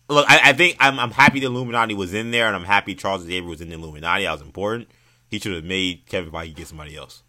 look, 0.08 0.24
I, 0.28 0.50
I 0.50 0.52
think 0.54 0.76
I'm 0.80 0.98
I'm 0.98 1.10
happy 1.10 1.40
the 1.40 1.46
Illuminati 1.46 1.92
was 1.94 2.14
in 2.14 2.30
there, 2.30 2.46
and 2.46 2.56
I'm 2.56 2.64
happy 2.64 2.94
Charles 2.94 3.22
Xavier 3.22 3.44
was 3.48 3.60
in 3.60 3.68
the 3.68 3.74
Illuminati. 3.74 4.24
That 4.24 4.32
was 4.32 4.40
important. 4.40 4.88
He 5.28 5.38
should 5.38 5.52
have 5.52 5.64
made 5.64 6.06
Kevin 6.06 6.32
Feige 6.32 6.54
get 6.54 6.66
somebody 6.66 6.96
else. 6.96 7.22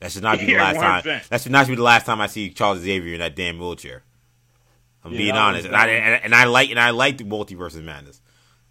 That 0.00 0.12
should 0.12 0.22
not 0.22 0.38
be 0.38 0.46
the 0.46 0.52
Yeah, 0.52 0.62
last 0.62 0.80
time. 0.80 1.02
100%. 1.02 1.28
That 1.28 1.40
should 1.40 1.52
not 1.52 1.66
be 1.68 1.74
the 1.74 1.82
last 1.82 2.06
time 2.06 2.20
I 2.20 2.26
see 2.26 2.50
Charles 2.50 2.80
Xavier 2.80 3.14
in 3.14 3.20
that 3.20 3.34
damn 3.36 3.58
wheelchair. 3.58 4.02
I'm 5.04 5.12
Yeah, 5.12 5.18
being 5.18 5.36
honest, 5.36 5.66
and 5.66 5.76
I, 5.76 5.86
and, 5.88 6.24
and 6.24 6.34
I 6.34 6.44
like 6.44 6.70
and 6.70 6.80
I 6.80 6.90
like 6.90 7.18
the 7.18 7.24
multiverse 7.24 7.76
of 7.76 7.84
madness, 7.84 8.20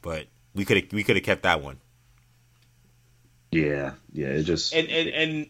but 0.02 0.28
we 0.54 0.66
could 0.66 0.78
have 0.78 0.94
we 0.94 1.04
could 1.04 1.16
have 1.16 1.26
kept 1.26 1.44
that 1.44 1.62
one. 1.62 1.80
yeah, 3.52 3.94
yeah. 4.12 4.28
It 4.28 4.44
just 4.44 4.74
and 4.74 4.88
and 4.90 5.10
and 5.10 5.48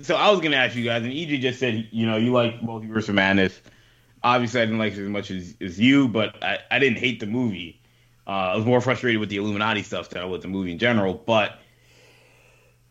so 0.00 0.14
I 0.14 0.30
was 0.30 0.40
gonna 0.40 0.56
ask 0.56 0.76
you 0.76 0.84
guys, 0.84 1.02
and 1.02 1.12
EJ 1.12 1.40
just 1.40 1.58
said, 1.58 1.88
you 1.90 2.06
know, 2.06 2.16
you 2.16 2.32
like 2.32 2.60
Multiverse 2.60 3.08
of 3.08 3.14
Madness. 3.16 3.60
Obviously, 4.22 4.60
I 4.60 4.64
didn't 4.66 4.78
like 4.78 4.94
it 4.94 5.02
as 5.02 5.08
much 5.08 5.30
as, 5.30 5.54
as 5.60 5.78
you, 5.78 6.08
but 6.08 6.42
I, 6.42 6.58
I 6.70 6.78
didn't 6.80 6.98
hate 6.98 7.20
the 7.20 7.26
movie. 7.26 7.80
Uh, 8.26 8.30
I 8.30 8.56
was 8.56 8.64
more 8.64 8.80
frustrated 8.80 9.20
with 9.20 9.28
the 9.28 9.36
Illuminati 9.36 9.82
stuff 9.82 10.10
than 10.10 10.20
I 10.20 10.24
was 10.24 10.32
with 10.32 10.42
the 10.42 10.48
movie 10.48 10.72
in 10.72 10.78
general. 10.78 11.14
But 11.14 11.58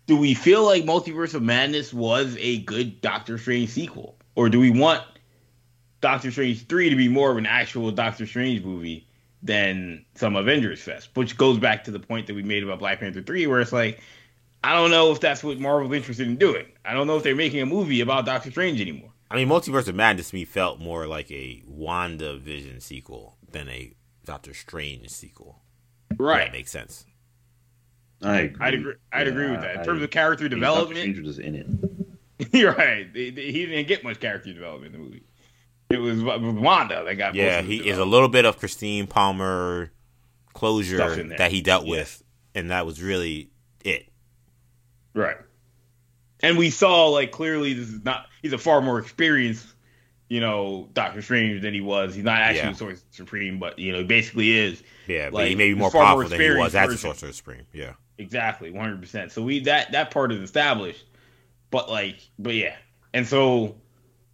do 0.07 0.17
we 0.17 0.33
feel 0.33 0.65
like 0.65 0.83
Multiverse 0.83 1.33
of 1.33 1.43
Madness 1.43 1.93
was 1.93 2.35
a 2.39 2.59
good 2.59 3.01
Doctor 3.01 3.37
Strange 3.37 3.69
sequel, 3.69 4.17
or 4.35 4.49
do 4.49 4.59
we 4.59 4.71
want 4.71 5.03
Doctor 6.01 6.31
Strange 6.31 6.65
three 6.67 6.89
to 6.89 6.95
be 6.95 7.09
more 7.09 7.29
of 7.29 7.37
an 7.37 7.45
actual 7.45 7.91
Doctor 7.91 8.25
Strange 8.25 8.63
movie 8.63 9.05
than 9.43 10.05
some 10.15 10.35
Avengers 10.35 10.81
Fest? 10.81 11.09
Which 11.13 11.37
goes 11.37 11.59
back 11.59 11.83
to 11.83 11.91
the 11.91 11.99
point 11.99 12.27
that 12.27 12.35
we 12.35 12.41
made 12.41 12.63
about 12.63 12.79
Black 12.79 13.01
Panther 13.01 13.21
three, 13.21 13.45
where 13.47 13.59
it's 13.59 13.73
like 13.73 14.01
I 14.63 14.73
don't 14.73 14.91
know 14.91 15.11
if 15.11 15.19
that's 15.19 15.43
what 15.43 15.59
Marvel's 15.59 15.93
interested 15.93 16.27
in 16.27 16.37
doing. 16.37 16.65
I 16.83 16.93
don't 16.93 17.07
know 17.07 17.17
if 17.17 17.23
they're 17.23 17.35
making 17.35 17.61
a 17.61 17.65
movie 17.65 18.01
about 18.01 18.25
Doctor 18.25 18.49
Strange 18.49 18.81
anymore. 18.81 19.11
I 19.29 19.35
mean, 19.35 19.49
Multiverse 19.49 19.89
of 19.89 19.95
Madness 19.95 20.29
to 20.29 20.35
me 20.35 20.45
felt 20.45 20.79
more 20.79 21.05
like 21.05 21.29
a 21.31 21.61
WandaVision 21.69 22.81
sequel 22.81 23.35
than 23.51 23.67
a 23.67 23.91
Doctor 24.23 24.53
Strange 24.53 25.09
sequel. 25.09 25.61
Right. 26.17 26.45
That 26.45 26.53
makes 26.53 26.71
sense. 26.71 27.05
I 28.21 28.39
agree. 28.41 28.57
I'd 28.65 28.73
agree. 28.73 28.93
I'd 29.13 29.27
Yeah, 29.27 29.33
agree 29.33 29.51
with 29.51 29.61
that. 29.61 29.75
In 29.75 29.81
I- 29.81 29.83
terms 29.85 30.01
of 30.01 30.09
character 30.11 30.45
I 30.45 30.47
Doctor 30.47 30.55
development, 30.55 30.99
Strange 30.99 31.19
was 31.19 31.39
in 31.39 31.55
it. 31.55 32.49
you're 32.53 32.73
right. 32.73 33.11
They- 33.13 33.29
they- 33.29 33.51
he 33.51 33.65
didn't 33.65 33.87
get 33.87 34.03
much 34.03 34.19
character 34.19 34.51
development 34.53 34.93
in 34.95 34.99
the 35.01 35.05
movie. 35.05 35.23
It 35.89 35.97
was, 35.99 36.21
Wanda 36.21 37.03
that 37.05 37.15
got. 37.15 37.35
Yeah, 37.35 37.61
he 37.61 37.77
is 37.87 37.97
a 37.97 38.03
little 38.05 38.27
bit 38.27 38.43
of 38.45 38.57
Christine 38.59 39.07
Palmer 39.07 39.91
closure 40.53 40.97
Stuff 40.97 41.17
in 41.17 41.29
there. 41.29 41.37
that 41.37 41.51
he 41.51 41.61
dealt 41.61 41.85
Yeah. 41.85 41.91
with, 41.91 42.23
and 42.55 42.71
that 42.71 42.85
was 42.85 43.01
really 43.01 43.51
it. 43.85 44.09
right. 45.13 45.37
And 46.41 46.57
we 46.57 46.69
saw 46.71 47.07
like 47.07 47.31
clearly 47.31 47.73
this 47.73 47.87
is 47.89 48.03
not. 48.03 48.25
He's 48.41 48.51
a 48.53 48.57
far 48.57 48.81
more 48.81 48.99
experienced, 48.99 49.65
you 50.29 50.39
know, 50.41 50.89
Doctor 50.93 51.21
Strange 51.21 51.61
than 51.61 51.73
he 51.73 51.81
was. 51.81 52.13
He's 52.13 52.23
not 52.25 52.39
actually 52.41 52.59
Yeah. 52.59 52.71
the 52.71 52.77
Sorcerer 52.77 52.99
Supreme, 53.11 53.57
but 53.57 53.79
you 53.79 53.91
know, 53.93 53.99
he 53.99 54.03
basically 54.03 54.51
is. 54.57 54.83
Yeah, 55.07 55.29
but 55.31 55.47
he 55.47 55.55
may 55.55 55.69
be 55.69 55.75
more 55.75 55.89
far 55.89 56.01
more 56.01 56.23
powerful 56.25 56.29
than 56.31 56.39
he 56.41 56.49
was 56.49 56.75
experienced 56.75 56.75
as 56.75 56.83
a 56.83 56.87
version. 56.87 56.97
Sorcerer 57.15 57.31
Supreme. 57.33 57.65
Yeah. 57.73 57.93
Exactly, 58.17 58.71
one 58.71 58.85
hundred 58.85 59.01
percent. 59.01 59.31
So 59.31 59.43
we 59.43 59.59
that 59.61 59.91
that 59.91 60.11
part 60.11 60.31
is 60.31 60.41
established, 60.41 61.05
but 61.69 61.89
like, 61.89 62.19
but 62.39 62.55
yeah, 62.55 62.75
and 63.13 63.27
so 63.27 63.75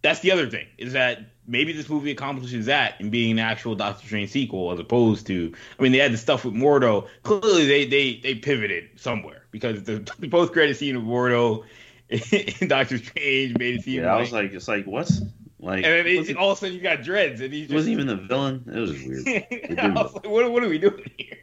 that's 0.02 0.20
the 0.20 0.32
other 0.32 0.48
thing 0.48 0.66
is 0.78 0.92
that 0.92 1.20
maybe 1.46 1.72
this 1.72 1.88
movie 1.88 2.10
accomplishes 2.10 2.66
that 2.66 3.00
in 3.00 3.10
being 3.10 3.32
an 3.32 3.38
actual 3.38 3.74
Doctor 3.74 4.06
Strange 4.06 4.30
sequel 4.30 4.72
as 4.72 4.78
opposed 4.78 5.26
to. 5.26 5.52
I 5.78 5.82
mean, 5.82 5.92
they 5.92 5.98
had 5.98 6.12
the 6.12 6.18
stuff 6.18 6.44
with 6.44 6.54
Mordo. 6.54 7.08
Clearly, 7.22 7.66
they 7.66 7.86
they 7.86 8.16
they 8.16 8.34
pivoted 8.34 8.88
somewhere 8.96 9.44
because 9.50 9.84
the, 9.84 10.10
the 10.18 10.28
post 10.28 10.52
credit 10.52 10.76
scene 10.76 10.96
of 10.96 11.02
Mordo 11.02 11.64
in 12.08 12.68
Doctor 12.68 12.98
Strange 12.98 13.58
made 13.58 13.76
it 13.76 13.84
seem 13.84 14.02
Yeah, 14.02 14.14
I 14.14 14.20
was 14.20 14.32
like, 14.32 14.52
it's 14.52 14.68
like 14.68 14.86
what's 14.86 15.20
like. 15.58 15.84
and 15.84 15.84
then 15.84 16.06
it, 16.06 16.36
all 16.36 16.50
of 16.52 16.58
a 16.58 16.60
sudden 16.60 16.74
you 16.74 16.82
got 16.82 17.02
dreads 17.02 17.40
and 17.40 17.52
he's 17.52 17.68
he 17.68 17.74
wasn't 17.74 17.92
even 17.92 18.06
the 18.06 18.16
villain. 18.16 18.64
It 18.66 18.78
was 18.78 18.92
weird. 18.92 19.26
I 19.78 20.02
was 20.02 20.14
like, 20.14 20.28
what, 20.28 20.50
what 20.50 20.62
are 20.62 20.68
we 20.68 20.78
doing 20.78 21.10
here? 21.16 21.38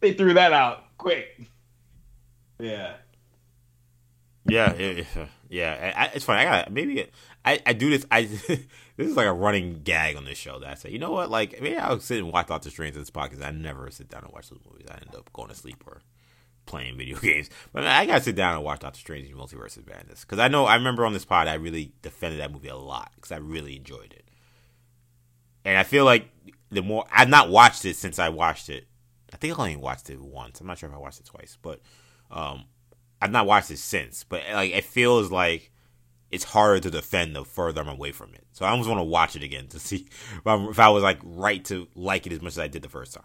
they 0.00 0.12
threw 0.12 0.34
that 0.34 0.52
out 0.52 0.84
quick. 0.98 1.40
Yeah. 2.58 2.94
Yeah, 4.46 4.74
yeah, 4.76 4.90
yeah. 5.16 5.26
yeah. 5.48 5.92
I, 5.96 6.04
I- 6.04 6.10
it's 6.14 6.24
funny. 6.24 6.40
I 6.40 6.44
got 6.44 6.72
maybe 6.72 7.06
I, 7.44 7.60
I 7.66 7.72
do 7.72 7.90
this. 7.90 8.06
I 8.10 8.22
this 8.46 8.58
is 8.98 9.16
like 9.16 9.26
a 9.26 9.32
running 9.32 9.82
gag 9.84 10.16
on 10.16 10.24
this 10.24 10.38
show 10.38 10.58
that 10.58 10.68
I 10.70 10.74
say, 10.74 10.90
you 10.90 10.98
know 10.98 11.12
what? 11.12 11.30
Like 11.30 11.60
maybe 11.60 11.76
I'll 11.76 12.00
sit 12.00 12.18
and 12.18 12.32
watch 12.32 12.48
Doctor 12.48 12.70
Strange 12.70 12.94
in 12.94 13.00
this 13.02 13.10
podcast. 13.10 13.44
I 13.44 13.50
never 13.50 13.90
sit 13.90 14.08
down 14.08 14.24
and 14.24 14.32
watch 14.32 14.48
those 14.50 14.60
movies. 14.70 14.86
I 14.90 14.94
end 14.94 15.14
up 15.14 15.32
going 15.32 15.48
to 15.48 15.54
sleep 15.54 15.82
or 15.86 16.00
playing 16.66 16.96
video 16.98 17.18
games. 17.20 17.50
But 17.72 17.86
I 17.86 18.06
gotta 18.06 18.22
sit 18.22 18.36
down 18.36 18.54
and 18.54 18.64
watch 18.64 18.80
Doctor 18.80 18.98
Strange 18.98 19.28
in 19.28 19.36
Multiverse 19.36 19.76
of 19.76 19.86
Madness 19.86 20.22
because 20.24 20.38
I 20.38 20.48
know 20.48 20.64
I 20.64 20.76
remember 20.76 21.04
on 21.04 21.12
this 21.12 21.24
pod 21.24 21.46
I 21.46 21.54
really 21.54 21.92
defended 22.02 22.40
that 22.40 22.52
movie 22.52 22.68
a 22.68 22.76
lot 22.76 23.12
because 23.16 23.32
I 23.32 23.36
really 23.36 23.76
enjoyed 23.76 24.12
it, 24.12 24.24
and 25.64 25.76
I 25.78 25.82
feel 25.82 26.04
like 26.04 26.28
the 26.70 26.82
more 26.82 27.04
I've 27.12 27.28
not 27.28 27.50
watched 27.50 27.84
it 27.84 27.96
since 27.96 28.18
I 28.18 28.30
watched 28.30 28.68
it. 28.70 28.86
I 29.32 29.36
think 29.36 29.58
I 29.58 29.62
only 29.62 29.76
watched 29.76 30.10
it 30.10 30.20
once. 30.20 30.60
I'm 30.60 30.66
not 30.66 30.78
sure 30.78 30.88
if 30.88 30.94
I 30.94 30.98
watched 30.98 31.20
it 31.20 31.26
twice, 31.26 31.58
but 31.60 31.80
um, 32.30 32.64
I've 33.20 33.30
not 33.30 33.46
watched 33.46 33.70
it 33.70 33.78
since, 33.78 34.24
but 34.24 34.42
like 34.52 34.72
it 34.72 34.84
feels 34.84 35.30
like 35.30 35.70
it's 36.30 36.44
harder 36.44 36.80
to 36.80 36.90
defend 36.90 37.34
the 37.34 37.44
further 37.44 37.80
I'm 37.80 37.88
away 37.88 38.12
from 38.12 38.34
it. 38.34 38.44
So 38.52 38.64
I 38.64 38.70
almost 38.70 38.88
want 38.88 39.00
to 39.00 39.04
watch 39.04 39.36
it 39.36 39.42
again 39.42 39.68
to 39.68 39.78
see 39.78 40.06
if, 40.06 40.46
if 40.46 40.78
i 40.78 40.88
was 40.88 41.02
like 41.02 41.18
right 41.22 41.64
to 41.66 41.88
like 41.94 42.26
it 42.26 42.32
as 42.32 42.42
much 42.42 42.52
as 42.52 42.58
I 42.58 42.68
did 42.68 42.82
the 42.82 42.88
first 42.88 43.14
time. 43.14 43.24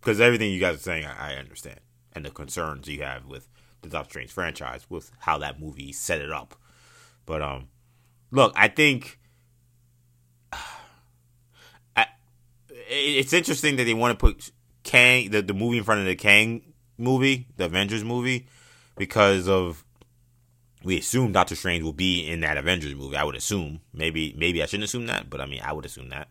Because 0.00 0.20
everything 0.20 0.52
you 0.52 0.60
guys 0.60 0.76
are 0.76 0.78
saying, 0.78 1.04
I, 1.04 1.32
I 1.32 1.36
understand, 1.36 1.80
and 2.12 2.24
the 2.24 2.30
concerns 2.30 2.88
you 2.88 3.02
have 3.02 3.26
with 3.26 3.48
the 3.82 3.88
Doctor 3.88 4.10
Strange 4.10 4.30
franchise 4.30 4.86
with 4.88 5.10
how 5.18 5.38
that 5.38 5.60
movie 5.60 5.92
set 5.92 6.20
it 6.20 6.30
up. 6.30 6.54
But 7.24 7.42
um, 7.42 7.68
look, 8.30 8.52
I 8.56 8.68
think 8.68 9.18
it's 12.88 13.32
interesting 13.32 13.76
that 13.76 13.84
they 13.84 13.94
want 13.94 14.18
to 14.18 14.24
put 14.24 14.50
Kang 14.86 15.30
the, 15.30 15.42
the 15.42 15.52
movie 15.52 15.78
in 15.78 15.84
front 15.84 16.00
of 16.00 16.06
the 16.06 16.16
Kang 16.16 16.62
movie, 16.96 17.48
the 17.56 17.66
Avengers 17.66 18.04
movie, 18.04 18.46
because 18.96 19.48
of 19.48 19.84
we 20.84 20.98
assume 20.98 21.32
Doctor 21.32 21.56
Strange 21.56 21.82
will 21.82 21.92
be 21.92 22.26
in 22.26 22.40
that 22.40 22.56
Avengers 22.56 22.94
movie. 22.94 23.16
I 23.16 23.24
would 23.24 23.34
assume. 23.34 23.80
Maybe 23.92 24.34
maybe 24.38 24.62
I 24.62 24.66
shouldn't 24.66 24.84
assume 24.84 25.06
that, 25.06 25.28
but 25.28 25.40
I 25.40 25.46
mean 25.46 25.60
I 25.62 25.72
would 25.72 25.84
assume 25.84 26.08
that. 26.10 26.28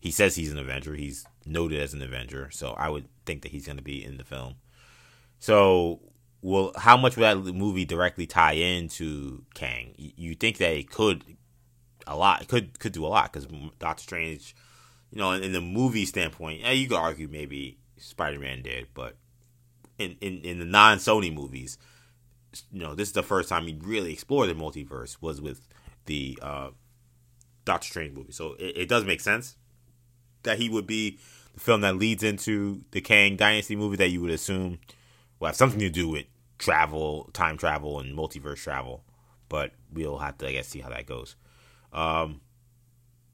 He 0.00 0.12
says 0.12 0.36
he's 0.36 0.52
an 0.52 0.58
Avenger. 0.58 0.94
He's 0.94 1.26
noted 1.44 1.80
as 1.80 1.92
an 1.92 2.02
Avenger, 2.02 2.50
so 2.52 2.70
I 2.78 2.88
would 2.88 3.08
think 3.26 3.42
that 3.42 3.50
he's 3.50 3.66
going 3.66 3.78
to 3.78 3.82
be 3.82 4.04
in 4.04 4.16
the 4.16 4.24
film. 4.24 4.54
So, 5.40 6.00
well, 6.40 6.72
how 6.76 6.96
much 6.96 7.16
will 7.16 7.22
that 7.22 7.52
movie 7.52 7.84
directly 7.84 8.26
tie 8.26 8.52
into 8.52 9.42
Kang? 9.54 9.94
You 9.96 10.36
think 10.36 10.58
that 10.58 10.70
it 10.70 10.88
could 10.88 11.24
a 12.06 12.16
lot? 12.16 12.42
It 12.42 12.48
could 12.48 12.78
could 12.78 12.92
do 12.92 13.04
a 13.04 13.08
lot 13.08 13.32
because 13.32 13.48
Doctor 13.80 14.02
Strange, 14.04 14.54
you 15.10 15.18
know, 15.18 15.32
in, 15.32 15.50
the 15.50 15.60
movie 15.60 16.06
standpoint, 16.06 16.60
yeah, 16.60 16.70
you 16.70 16.86
could 16.86 16.98
argue 16.98 17.26
maybe 17.26 17.78
Spider 17.98 18.38
Man 18.38 18.62
did, 18.62 18.88
but 18.94 19.16
in, 19.98 20.16
in, 20.20 20.38
in 20.42 20.58
the 20.58 20.64
non 20.64 20.98
Sony 20.98 21.32
movies, 21.32 21.78
you 22.72 22.80
know, 22.80 22.94
this 22.94 23.08
is 23.08 23.14
the 23.14 23.22
first 23.22 23.48
time 23.48 23.66
he 23.66 23.78
really 23.82 24.12
explored 24.12 24.48
the 24.48 24.54
multiverse 24.54 25.20
was 25.20 25.40
with 25.40 25.66
the 26.06 26.38
uh, 26.40 26.70
Doctor 27.64 27.86
Strange 27.86 28.16
movie. 28.16 28.32
So 28.32 28.54
it, 28.54 28.76
it, 28.76 28.88
does 28.88 29.04
make 29.04 29.20
sense 29.20 29.56
that 30.44 30.58
he 30.58 30.68
would 30.68 30.86
be 30.86 31.18
the 31.54 31.60
film 31.60 31.82
that 31.82 31.96
leads 31.96 32.22
into 32.22 32.82
the 32.92 33.00
Kang 33.00 33.36
Dynasty 33.36 33.76
movie 33.76 33.96
that 33.96 34.08
you 34.08 34.20
would 34.22 34.30
assume 34.30 34.78
will 35.38 35.48
have 35.48 35.56
something 35.56 35.80
to 35.80 35.90
do 35.90 36.08
with 36.08 36.26
travel, 36.58 37.28
time 37.32 37.58
travel, 37.58 38.00
and 38.00 38.16
multiverse 38.16 38.62
travel. 38.62 39.04
But 39.48 39.72
we'll 39.92 40.18
have 40.18 40.38
to, 40.38 40.48
I 40.48 40.52
guess, 40.52 40.68
see 40.68 40.80
how 40.80 40.90
that 40.90 41.06
goes. 41.06 41.36
Um, 41.92 42.40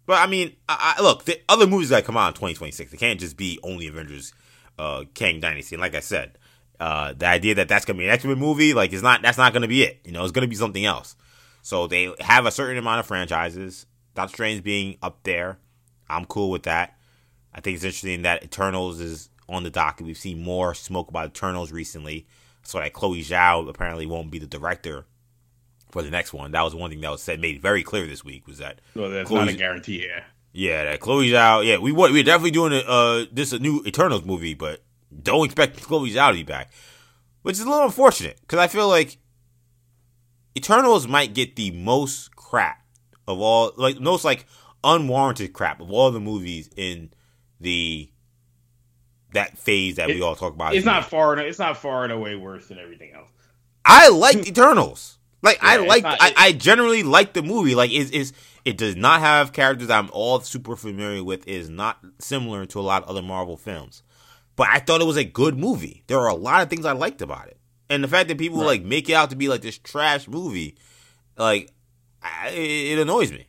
but 0.07 0.21
I 0.21 0.27
mean, 0.27 0.55
I, 0.69 0.97
I, 0.99 1.03
look, 1.03 1.25
the 1.25 1.41
other 1.49 1.67
movies 1.67 1.89
that 1.89 2.05
come 2.05 2.17
out 2.17 2.29
in 2.29 2.35
2026, 2.35 2.93
it 2.93 2.97
can't 2.99 3.19
just 3.19 3.37
be 3.37 3.59
only 3.63 3.87
Avengers, 3.87 4.33
uh, 4.79 5.05
Kang 5.15 5.41
Dynasty. 5.41 5.75
And 5.77 5.81
like 5.81 5.95
I 5.95 6.01
said, 6.01 6.39
uh, 6.81 7.13
the 7.13 7.27
idea 7.27 7.55
that 7.57 7.69
that's 7.69 7.85
gonna 7.85 7.99
be 7.99 8.05
an 8.07 8.11
X 8.11 8.25
Men 8.25 8.39
movie, 8.39 8.75
like, 8.75 8.93
it's 8.93 9.03
not 9.03 9.23
that's 9.23 9.39
not 9.39 9.53
gonna 9.53 9.69
be 9.69 9.83
it. 9.83 10.01
You 10.05 10.13
know, 10.13 10.23
it's 10.23 10.33
gonna 10.33 10.49
be 10.49 10.57
something 10.57 10.85
else. 10.85 11.17
So 11.63 11.87
they 11.87 12.13
have 12.21 12.47
a 12.47 12.51
certain 12.51 12.79
amount 12.79 13.01
of 13.01 13.07
franchises. 13.07 13.87
Doctor 14.15 14.35
Strange 14.35 14.63
being 14.63 14.99
up 15.03 15.23
there, 15.23 15.59
I'm 16.09 16.25
cool 16.27 16.51
with 16.51 16.65
that. 16.65 16.97
I 17.55 17.61
think 17.61 17.77
it's 17.77 17.85
interesting 17.85 18.23
that 18.23 18.45
Eternals 18.45 19.01
is 19.01 19.31
on 19.49 19.63
the 19.63 19.71
docket. 19.71 20.07
We've 20.07 20.19
seen 20.19 20.43
more 20.43 20.75
smoke 20.75 21.09
about 21.09 21.29
Eternals 21.29 21.73
recently. 21.73 22.27
So 22.67 22.79
that 22.79 22.95
Chloe 22.95 23.23
Zhao 23.23 23.69
apparently 23.69 24.07
won't 24.07 24.31
be 24.31 24.39
the 24.39 24.47
director 24.47 25.05
for 25.91 26.03
the 26.03 26.11
next 26.11 26.33
one. 26.33 26.53
That 26.53 26.63
was 26.63 26.75
one 26.75 26.91
thing 26.91 27.03
that 27.03 27.11
was 27.11 27.23
said 27.23 27.41
made 27.41 27.61
very 27.61 27.83
clear 27.83 28.07
this 28.07 28.25
week 28.25 28.47
was 28.47 28.59
that. 28.59 28.81
Well, 28.95 29.11
that's 29.11 29.29
Chloe, 29.29 29.41
not 29.41 29.55
a 29.55 29.57
guarantee. 29.57 30.07
Yeah. 30.07 30.25
Yeah, 30.57 30.85
that 30.85 31.01
Chloe 31.01 31.37
out. 31.37 31.67
Yeah, 31.67 31.79
we 31.79 31.91
we're 31.91 32.23
definitely 32.23 32.53
doing 32.53 32.73
a, 32.73 32.79
uh 32.79 33.25
this 33.33 33.53
a 33.53 33.59
new 33.59 33.83
Eternals 33.85 34.25
movie, 34.25 34.55
but 34.55 34.83
don't 35.23 35.45
expect 35.45 35.83
Chloe 35.83 36.13
Zhao 36.13 36.31
to 36.31 36.35
be 36.37 36.43
back, 36.45 36.71
which 37.43 37.55
is 37.55 37.63
a 37.63 37.69
little 37.69 37.85
unfortunate 37.85 38.39
because 38.41 38.61
I 38.61 38.69
feel 38.69 38.89
like 38.89 39.19
Eternals 40.57 41.09
might 41.09 41.35
get 41.35 41.57
the 41.57 41.73
most 41.73 42.37
crap 42.37 42.87
of 43.27 43.41
all, 43.41 43.73
like 43.77 43.99
most 43.99 44.25
like 44.25 44.47
unwarranted 44.85 45.53
crap 45.53 45.81
of 45.81 45.91
all 45.91 46.13
the 46.13 46.21
movies 46.21 46.71
in 46.77 47.11
the 47.61 48.09
that 49.33 49.59
phase 49.59 49.97
that 49.97 50.09
it, 50.09 50.15
we 50.15 50.23
all 50.23 50.37
talk 50.37 50.55
about. 50.55 50.77
It's 50.77 50.87
not 50.87 51.05
far. 51.05 51.37
It's 51.37 51.59
not 51.59 51.77
far 51.77 52.05
and 52.05 52.13
away 52.13 52.37
worse 52.37 52.69
than 52.69 52.79
everything 52.79 53.13
else. 53.13 53.29
I 53.85 54.09
liked 54.09 54.47
Eternals. 54.47 55.14
Like 55.45 55.59
yeah, 55.63 55.69
I 55.69 55.77
like, 55.77 56.05
I, 56.07 56.33
I 56.37 56.53
generally 56.53 57.03
like 57.03 57.35
the 57.35 57.43
movie. 57.43 57.75
Like 57.75 57.93
is 57.93 58.11
is 58.11 58.33
it 58.65 58.79
does 58.79 58.97
not 58.97 59.21
have 59.21 59.53
characters 59.53 59.91
I'm 59.91 60.09
all 60.11 60.41
super 60.41 60.75
familiar 60.75 61.23
with. 61.23 61.47
Is 61.47 61.69
not 61.69 61.99
similar 62.19 62.65
to 62.65 62.81
a 62.81 62.83
lot 62.83 63.03
of 63.03 63.11
other 63.11 63.21
Marvel 63.21 63.59
films. 63.59 64.03
But 64.57 64.69
I 64.71 64.79
thought 64.79 65.03
it 65.03 65.07
was 65.07 65.19
a 65.19 65.25
good 65.25 65.59
movie. 65.59 66.03
There 66.07 66.19
are 66.19 66.29
a 66.29 66.35
lot 66.35 66.63
of 66.63 66.71
things 66.71 66.87
I 66.87 66.93
liked 66.93 67.21
about 67.21 67.49
it, 67.49 67.59
and 67.91 68.03
the 68.03 68.09
fact 68.09 68.29
that 68.29 68.39
people 68.39 68.61
right. 68.61 68.67
like 68.67 68.85
make 68.85 69.11
it 69.11 69.13
out 69.13 69.31
to 69.31 69.37
be 69.37 69.49
like 69.49 69.61
this 69.61 69.77
trash 69.77 70.27
movie, 70.27 70.77
like 71.37 71.71
I, 72.23 72.49
it, 72.49 72.99
annoys 72.99 73.31
me 73.31 73.47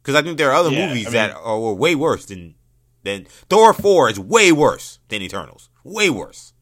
because 0.00 0.14
I 0.14 0.22
think 0.22 0.38
there 0.38 0.50
are 0.52 0.54
other 0.54 0.70
yeah, 0.70 0.86
movies 0.86 1.06
I 1.06 1.10
mean, 1.10 1.14
that 1.14 1.34
are 1.34 1.58
were 1.58 1.74
way 1.74 1.96
worse 1.96 2.26
than 2.26 2.54
than 3.02 3.24
Thor 3.50 3.72
four 3.72 4.08
is 4.08 4.20
way 4.20 4.52
worse 4.52 5.00
than 5.08 5.22
Eternals, 5.22 5.70
way 5.82 6.08
worse. 6.08 6.52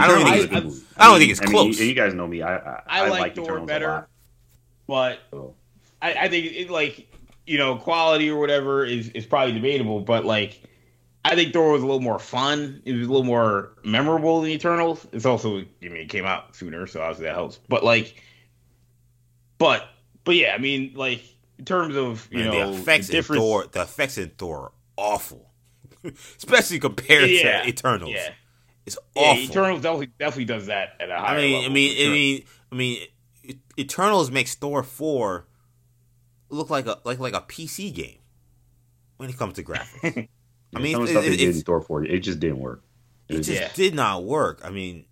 I 0.00 0.08
don't, 0.08 0.24
think 0.24 0.52
I, 0.52 0.58
it's, 0.58 0.80
I, 0.96 1.04
I 1.04 1.08
don't 1.08 1.18
think 1.18 1.30
it's 1.30 1.40
close. 1.40 1.78
Mean, 1.78 1.88
you 1.88 1.94
guys 1.94 2.14
know 2.14 2.26
me. 2.26 2.42
I 2.42 2.56
I, 2.56 2.82
I 2.86 3.08
like, 3.08 3.20
like 3.20 3.34
Thor 3.36 3.44
Eternals 3.44 3.68
better, 3.68 4.08
but 4.86 5.18
oh. 5.32 5.54
I, 6.02 6.28
think 6.28 6.52
it 6.52 6.70
like 6.70 7.08
you 7.46 7.58
know 7.58 7.76
quality 7.76 8.30
or 8.30 8.38
whatever 8.38 8.84
is 8.84 9.08
is 9.10 9.24
probably 9.26 9.54
debatable, 9.54 10.00
but 10.00 10.24
like 10.24 10.60
I 11.24 11.34
think 11.34 11.52
Thor 11.52 11.72
was 11.72 11.82
a 11.82 11.86
little 11.86 12.02
more 12.02 12.18
fun. 12.18 12.82
It 12.84 12.92
was 12.92 13.06
a 13.06 13.10
little 13.10 13.24
more 13.24 13.72
memorable 13.82 14.42
than 14.42 14.50
Eternals. 14.50 15.06
It's 15.10 15.24
also, 15.24 15.60
I 15.60 15.64
mean, 15.80 15.96
it 15.96 16.10
came 16.10 16.26
out 16.26 16.54
sooner, 16.54 16.86
so 16.86 17.00
obviously 17.00 17.24
that 17.24 17.34
helps. 17.34 17.58
But 17.66 17.82
like, 17.82 18.22
but 19.56 19.88
but 20.24 20.36
yeah, 20.36 20.54
I 20.54 20.58
mean, 20.58 20.92
like 20.94 21.22
in 21.58 21.64
terms 21.64 21.96
of 21.96 22.28
you 22.30 22.40
Man, 22.40 22.46
know 22.48 22.72
the 22.72 22.78
effects 22.78 23.08
in 23.08 23.22
Thor, 23.22 23.66
the 23.70 23.82
effects 23.82 24.18
in 24.18 24.30
Thor 24.30 24.58
are 24.58 24.72
awful, 24.98 25.50
especially 26.36 26.78
compared 26.78 27.30
yeah, 27.30 27.62
to 27.62 27.68
Eternals. 27.68 28.12
Yeah, 28.12 28.30
it's 28.86 28.98
awful. 29.14 29.40
Yeah, 29.40 29.48
Eternals 29.48 29.82
definitely 29.82 30.10
definitely 30.18 30.44
does 30.44 30.66
that 30.66 30.96
at 31.00 31.10
a 31.10 31.16
higher 31.16 31.38
I 31.38 31.42
mean, 31.42 31.52
level. 31.52 31.70
I 31.70 31.74
mean, 31.74 32.06
I 32.06 32.10
mean, 32.10 32.44
I 32.72 32.74
mean, 32.74 33.06
Eternals 33.78 34.30
makes 34.30 34.54
Thor 34.54 34.82
four 34.82 35.46
look 36.50 36.70
like 36.70 36.86
a 36.86 36.98
like 37.04 37.18
like 37.18 37.34
a 37.34 37.40
PC 37.40 37.94
game 37.94 38.18
when 39.16 39.28
it 39.30 39.38
comes 39.38 39.54
to 39.54 39.62
graphics. 39.62 40.28
I 40.76 40.80
mean, 40.80 40.92
some 40.92 41.02
of 41.02 41.08
the 41.08 41.14
stuff 41.14 41.24
it, 41.24 41.30
they 41.30 41.36
did 41.36 41.56
in 41.56 41.62
Thor 41.62 41.80
four, 41.80 42.04
it 42.04 42.18
just 42.20 42.40
didn't 42.40 42.58
work. 42.58 42.82
It, 43.28 43.36
it 43.36 43.42
just 43.42 43.60
yeah. 43.60 43.70
did 43.74 43.94
not 43.94 44.24
work. 44.24 44.60
I 44.64 44.70
mean, 44.70 45.06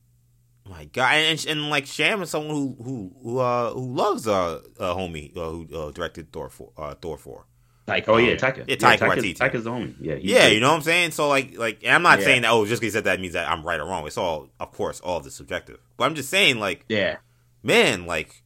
my 0.68 0.84
God, 0.86 1.14
and, 1.14 1.46
and, 1.46 1.70
like 1.70 1.86
Sham 1.86 2.22
is 2.22 2.30
someone 2.30 2.54
who 2.54 2.76
who 2.82 3.12
who 3.22 3.38
uh 3.38 3.72
who 3.72 3.94
loves 3.94 4.26
uh, 4.28 4.60
uh 4.78 4.94
homie 4.94 5.36
uh, 5.36 5.50
who 5.50 5.68
uh, 5.74 5.90
directed 5.92 6.32
Thor 6.32 6.48
four 6.48 6.72
uh 6.76 6.94
Thor 6.94 7.16
four. 7.16 7.46
Taika. 7.86 8.04
Oh, 8.08 8.14
oh 8.14 8.16
yeah, 8.18 8.34
Taika. 8.34 8.64
Yeah, 8.68 8.76
Taika, 8.76 9.00
yeah, 9.00 9.32
Taika's, 9.32 9.64
the 9.64 9.70
homie. 9.70 9.94
Yeah, 10.00 10.14
yeah. 10.20 10.46
You 10.46 10.60
know 10.60 10.70
what 10.70 10.76
I'm 10.76 10.82
saying? 10.82 11.10
So 11.10 11.28
like, 11.28 11.58
like, 11.58 11.82
I'm 11.86 12.02
not 12.02 12.20
yeah. 12.20 12.24
saying 12.24 12.42
that. 12.42 12.50
Oh, 12.50 12.64
just 12.64 12.80
because 12.80 12.92
he 12.92 12.96
said 12.96 13.04
that 13.04 13.20
means 13.20 13.32
that 13.32 13.50
I'm 13.50 13.64
right 13.64 13.80
or 13.80 13.86
wrong. 13.86 14.06
It's 14.06 14.18
all, 14.18 14.48
of 14.60 14.72
course, 14.72 15.00
all 15.00 15.18
of 15.18 15.24
the 15.24 15.30
subjective. 15.30 15.78
But 15.96 16.04
I'm 16.04 16.14
just 16.14 16.30
saying, 16.30 16.58
like, 16.58 16.84
yeah, 16.88 17.16
man, 17.62 18.06
like, 18.06 18.42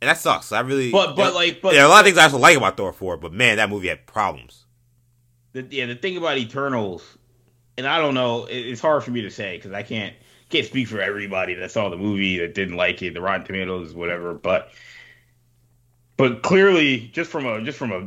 and 0.00 0.08
that 0.08 0.18
sucks. 0.18 0.52
I 0.52 0.60
really, 0.60 0.92
but 0.92 1.16
but 1.16 1.34
like, 1.34 1.60
but 1.60 1.74
yeah, 1.74 1.86
a 1.86 1.88
lot 1.88 2.00
of 2.00 2.06
things 2.06 2.18
I 2.18 2.24
also 2.24 2.38
like 2.38 2.56
about 2.56 2.76
Thor 2.76 2.92
four, 2.92 3.16
but 3.16 3.32
man, 3.32 3.56
that 3.56 3.68
movie 3.68 3.88
had 3.88 4.06
problems 4.06 4.66
the, 5.52 5.66
yeah, 5.70 5.86
the 5.86 5.94
thing 5.94 6.16
about 6.16 6.38
Eternals, 6.38 7.02
and 7.76 7.86
I 7.86 7.98
don't 7.98 8.14
know, 8.14 8.44
it, 8.46 8.58
it's 8.58 8.80
hard 8.80 9.02
for 9.04 9.10
me 9.10 9.22
to 9.22 9.30
say 9.30 9.56
because 9.56 9.72
I 9.72 9.82
can't 9.82 10.14
can't 10.48 10.66
speak 10.66 10.88
for 10.88 11.00
everybody 11.00 11.54
that 11.54 11.70
saw 11.70 11.88
the 11.88 11.96
movie 11.96 12.38
that 12.38 12.54
didn't 12.54 12.76
like 12.76 13.02
it, 13.02 13.14
the 13.14 13.20
Rotten 13.20 13.46
Tomatoes, 13.46 13.94
whatever. 13.94 14.34
But 14.34 14.70
but 16.20 16.42
clearly, 16.42 17.08
just 17.14 17.30
from 17.30 17.46
a 17.46 17.62
just 17.62 17.78
from 17.78 17.92
a 17.92 18.06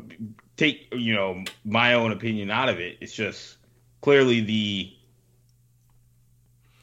take, 0.55 0.87
you 0.93 1.15
know, 1.15 1.43
my 1.65 1.95
own 1.95 2.11
opinion 2.11 2.51
out 2.51 2.69
of 2.69 2.79
it, 2.79 2.97
it's 3.01 3.11
just 3.11 3.57
clearly 4.01 4.41
the 4.41 4.93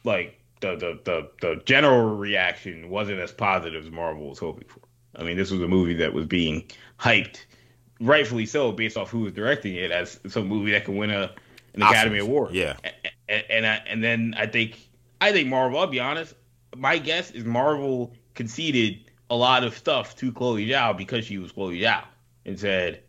like 0.03 0.37
the 0.59 0.75
the 0.75 0.99
the, 1.05 1.29
the 1.39 1.61
general 1.63 2.17
reaction 2.17 2.89
wasn't 2.89 3.17
as 3.17 3.31
positive 3.31 3.85
as 3.85 3.91
Marvel 3.91 4.27
was 4.27 4.39
hoping 4.39 4.67
for. 4.67 4.81
I 5.15 5.23
mean, 5.23 5.37
this 5.37 5.51
was 5.51 5.61
a 5.61 5.69
movie 5.69 5.93
that 5.95 6.13
was 6.13 6.25
being 6.25 6.69
hyped 6.99 7.45
rightfully 8.01 8.45
so, 8.45 8.73
based 8.73 8.97
off 8.97 9.09
who 9.09 9.21
was 9.21 9.31
directing 9.31 9.75
it, 9.75 9.89
as 9.89 10.19
some 10.27 10.47
movie 10.47 10.71
that 10.71 10.83
could 10.83 10.95
win 10.95 11.11
a 11.11 11.31
an 11.75 11.81
Academy 11.81 12.19
Award. 12.19 12.53
Yeah, 12.53 12.75
and 13.29 13.43
and, 13.49 13.65
I, 13.65 13.75
and 13.87 14.03
then 14.03 14.35
I 14.37 14.47
think 14.47 14.77
I 15.21 15.31
think 15.31 15.47
Marvel. 15.47 15.79
I'll 15.79 15.87
be 15.87 16.01
honest. 16.01 16.33
My 16.75 16.97
guess 16.97 17.31
is 17.31 17.45
Marvel 17.45 18.13
conceded 18.33 19.10
a 19.31 19.35
lot 19.35 19.63
of 19.63 19.75
stuff 19.75 20.15
to 20.17 20.31
Chloe 20.33 20.67
Zhao 20.67 20.95
because 20.95 21.25
she 21.25 21.37
was 21.37 21.53
Chloe 21.53 21.79
Zhao 21.79 22.03
and 22.45 22.59
said, 22.59 23.01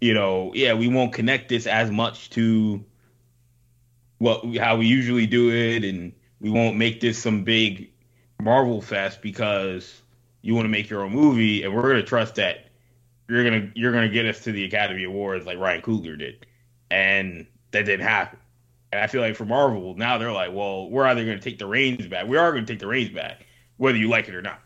you 0.00 0.14
know, 0.14 0.52
yeah, 0.54 0.72
we 0.72 0.88
won't 0.88 1.12
connect 1.12 1.50
this 1.50 1.66
as 1.66 1.90
much 1.90 2.30
to 2.30 2.82
what 4.16 4.56
how 4.56 4.76
we 4.76 4.86
usually 4.86 5.26
do 5.26 5.50
it, 5.50 5.84
and 5.84 6.12
we 6.40 6.50
won't 6.50 6.76
make 6.76 7.00
this 7.00 7.18
some 7.18 7.44
big 7.44 7.90
Marvel 8.40 8.80
fest 8.80 9.20
because 9.20 10.00
you 10.40 10.54
want 10.54 10.64
to 10.64 10.70
make 10.70 10.88
your 10.88 11.02
own 11.02 11.12
movie, 11.12 11.62
and 11.62 11.74
we're 11.74 11.92
to 11.92 12.02
trust 12.02 12.36
that 12.36 12.70
you're 13.28 13.44
gonna 13.44 13.70
you're 13.74 13.92
gonna 13.92 14.08
get 14.08 14.24
us 14.24 14.42
to 14.44 14.52
the 14.52 14.64
Academy 14.64 15.04
Awards 15.04 15.44
like 15.44 15.58
Ryan 15.58 15.82
Coogler 15.82 16.18
did, 16.18 16.46
and 16.90 17.46
that 17.72 17.84
didn't 17.84 18.06
happen. 18.06 18.38
And 18.92 19.02
I 19.02 19.06
feel 19.06 19.20
like 19.20 19.36
for 19.36 19.44
Marvel 19.44 19.94
now 19.94 20.16
they're 20.16 20.32
like, 20.32 20.54
well, 20.54 20.88
we're 20.88 21.04
either 21.04 21.22
gonna 21.22 21.38
take 21.38 21.58
the 21.58 21.66
reins 21.66 22.06
back. 22.06 22.26
We 22.26 22.38
are 22.38 22.50
gonna 22.50 22.64
take 22.64 22.78
the 22.78 22.86
reins 22.86 23.10
back, 23.10 23.44
whether 23.76 23.98
you 23.98 24.08
like 24.08 24.26
it 24.28 24.34
or 24.34 24.40
not. 24.40 24.62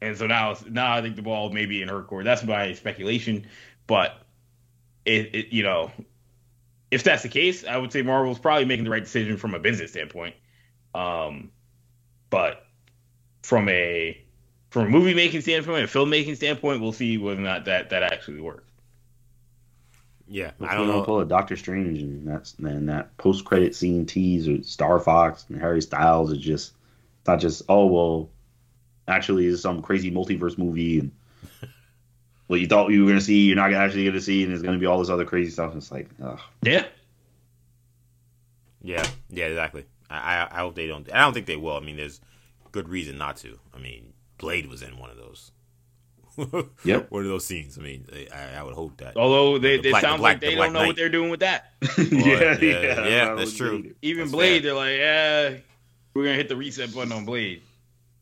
And 0.00 0.16
so 0.16 0.26
now 0.26 0.56
now 0.68 0.92
I 0.92 1.02
think 1.02 1.16
the 1.16 1.22
ball 1.22 1.50
may 1.50 1.66
be 1.66 1.82
in 1.82 1.88
her 1.88 2.02
court. 2.02 2.24
That's 2.24 2.42
my 2.44 2.72
speculation, 2.74 3.46
but 3.86 4.16
it, 5.04 5.34
it 5.34 5.52
you 5.52 5.62
know 5.62 5.90
if 6.90 7.04
that's 7.04 7.22
the 7.22 7.28
case, 7.28 7.64
I 7.64 7.76
would 7.76 7.92
say 7.92 8.02
Marvel's 8.02 8.38
probably 8.38 8.64
making 8.64 8.84
the 8.84 8.90
right 8.90 9.02
decision 9.02 9.36
from 9.36 9.54
a 9.54 9.58
business 9.58 9.92
standpoint. 9.92 10.34
Um, 10.94 11.50
but 12.30 12.66
from 13.42 13.68
a 13.68 14.20
from 14.70 14.86
a 14.86 14.90
movie 14.90 15.14
making 15.14 15.40
standpoint, 15.40 15.84
a 15.84 15.86
filmmaking 15.86 16.36
standpoint, 16.36 16.80
we'll 16.80 16.92
see 16.92 17.18
whether 17.18 17.40
or 17.40 17.44
not 17.44 17.64
that 17.66 17.90
that 17.90 18.02
actually 18.02 18.40
works. 18.40 18.64
Yeah, 20.26 20.52
I 20.60 20.76
don't 20.76 20.86
know. 20.86 21.02
Pull 21.02 21.20
a 21.20 21.24
Doctor 21.24 21.56
Strange 21.56 22.00
and 22.02 22.26
that's 22.26 22.54
and 22.58 22.88
that 22.88 23.16
post 23.16 23.44
credit 23.44 23.74
scene 23.74 24.06
tease 24.06 24.48
or 24.48 24.62
Star 24.62 25.00
Fox 25.00 25.44
and 25.48 25.60
Harry 25.60 25.82
Styles 25.82 26.30
is 26.30 26.38
just 26.38 26.72
it's 27.20 27.28
not 27.28 27.40
just 27.40 27.62
oh 27.68 27.86
well, 27.86 28.30
actually 29.10 29.46
is 29.46 29.60
some 29.60 29.82
crazy 29.82 30.10
multiverse 30.10 30.56
movie 30.56 31.00
and 31.00 31.12
what 32.46 32.60
you 32.60 32.66
thought 32.66 32.90
you 32.90 33.04
were 33.04 33.10
gonna 33.10 33.20
see 33.20 33.44
you're 33.46 33.56
not 33.56 33.72
actually 33.72 34.04
gonna 34.04 34.20
see 34.20 34.42
and 34.42 34.50
there's 34.50 34.62
gonna 34.62 34.78
be 34.78 34.86
all 34.86 34.98
this 34.98 35.10
other 35.10 35.24
crazy 35.24 35.50
stuff. 35.50 35.74
It's 35.76 35.92
like 35.92 36.08
ugh. 36.22 36.40
yeah, 36.62 36.86
yeah, 38.82 39.06
yeah, 39.28 39.46
exactly. 39.46 39.84
I 40.08 40.48
I 40.50 40.58
hope 40.60 40.74
they 40.74 40.86
don't. 40.86 41.12
I 41.12 41.20
don't 41.20 41.32
think 41.32 41.46
they 41.46 41.56
will. 41.56 41.76
I 41.76 41.80
mean, 41.80 41.96
there's 41.96 42.20
good 42.72 42.88
reason 42.88 43.18
not 43.18 43.36
to. 43.38 43.58
I 43.74 43.78
mean, 43.78 44.12
Blade 44.38 44.66
was 44.66 44.82
in 44.82 44.98
one 44.98 45.10
of 45.10 45.16
those. 45.16 45.52
yep. 46.84 47.10
One 47.10 47.22
of 47.22 47.28
those 47.28 47.44
scenes. 47.44 47.78
I 47.78 47.82
mean, 47.82 48.06
I, 48.34 48.58
I 48.58 48.62
would 48.62 48.74
hope 48.74 48.96
that. 48.98 49.16
Although 49.16 49.58
they, 49.58 49.78
the 49.78 49.90
black, 49.90 50.02
sound 50.02 50.22
like 50.22 50.40
they 50.40 50.54
don't 50.54 50.72
know 50.72 50.80
Knight. 50.80 50.86
what 50.88 50.96
they're 50.96 51.08
doing 51.08 51.30
with 51.30 51.40
that. 51.40 51.72
yeah, 51.98 52.56
yeah, 52.58 52.58
yeah, 52.60 53.06
yeah, 53.06 53.34
that's 53.34 53.54
true. 53.54 53.94
Even 54.02 54.24
that's 54.24 54.32
Blade, 54.32 54.62
fair. 54.62 54.74
they're 54.74 54.74
like, 54.74 54.98
yeah, 54.98 55.60
we're 56.14 56.24
gonna 56.24 56.36
hit 56.36 56.48
the 56.48 56.56
reset 56.56 56.94
button 56.94 57.12
on 57.12 57.24
Blade. 57.24 57.62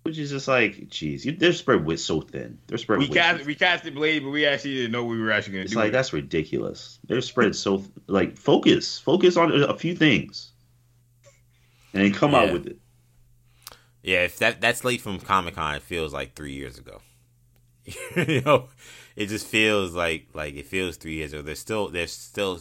Which 0.04 0.18
is 0.18 0.30
just 0.30 0.48
like, 0.48 0.88
geez, 0.88 1.28
they're 1.38 1.52
spread 1.52 1.84
with 1.84 2.00
so 2.00 2.22
thin. 2.22 2.58
They're 2.66 2.78
spread. 2.78 3.00
We 3.00 3.08
cast 3.08 3.44
we 3.44 3.54
casted 3.54 3.94
Blade, 3.94 4.22
but 4.22 4.30
we 4.30 4.46
actually 4.46 4.76
didn't 4.76 4.92
know 4.92 5.04
we 5.04 5.20
were 5.20 5.30
actually 5.30 5.54
gonna 5.54 5.64
it's 5.64 5.72
do. 5.72 5.78
Like 5.78 5.88
it. 5.88 5.92
that's 5.92 6.12
ridiculous. 6.12 6.98
They're 7.06 7.20
spread 7.20 7.54
so 7.54 7.84
like 8.06 8.36
focus, 8.36 8.98
focus 8.98 9.36
on 9.36 9.52
a 9.52 9.76
few 9.76 9.94
things, 9.94 10.52
and 11.92 12.04
then 12.04 12.12
come 12.12 12.32
yeah. 12.32 12.38
out 12.38 12.52
with 12.52 12.66
it. 12.66 12.78
Yeah, 14.02 14.24
if 14.24 14.38
that 14.38 14.60
that's 14.60 14.84
late 14.84 15.02
from 15.02 15.18
Comic 15.18 15.56
Con, 15.56 15.74
it 15.74 15.82
feels 15.82 16.14
like 16.14 16.34
three 16.34 16.54
years 16.54 16.78
ago. 16.78 17.02
you 18.16 18.40
know, 18.42 18.68
it 19.16 19.26
just 19.26 19.46
feels 19.46 19.94
like 19.94 20.28
like 20.32 20.54
it 20.54 20.66
feels 20.66 20.96
three 20.96 21.14
years 21.14 21.32
ago. 21.32 21.42
There's 21.42 21.58
still 21.58 21.88
there's 21.88 22.12
still 22.12 22.60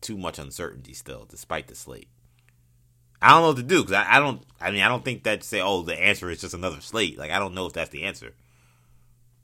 too 0.00 0.18
much 0.18 0.38
uncertainty 0.38 0.92
still, 0.92 1.26
despite 1.28 1.66
the 1.66 1.74
slate. 1.74 2.08
I 3.20 3.30
don't 3.30 3.42
know 3.42 3.48
what 3.48 3.56
to 3.56 3.62
do 3.62 3.82
because 3.82 3.94
I, 3.94 4.16
I 4.16 4.20
don't. 4.20 4.42
I 4.60 4.70
mean, 4.70 4.82
I 4.82 4.88
don't 4.88 5.04
think 5.04 5.24
that 5.24 5.42
say, 5.42 5.60
oh, 5.60 5.82
the 5.82 5.94
answer 5.94 6.30
is 6.30 6.40
just 6.40 6.54
another 6.54 6.80
slate. 6.80 7.18
Like 7.18 7.30
I 7.30 7.38
don't 7.38 7.54
know 7.54 7.66
if 7.66 7.72
that's 7.72 7.90
the 7.90 8.04
answer, 8.04 8.34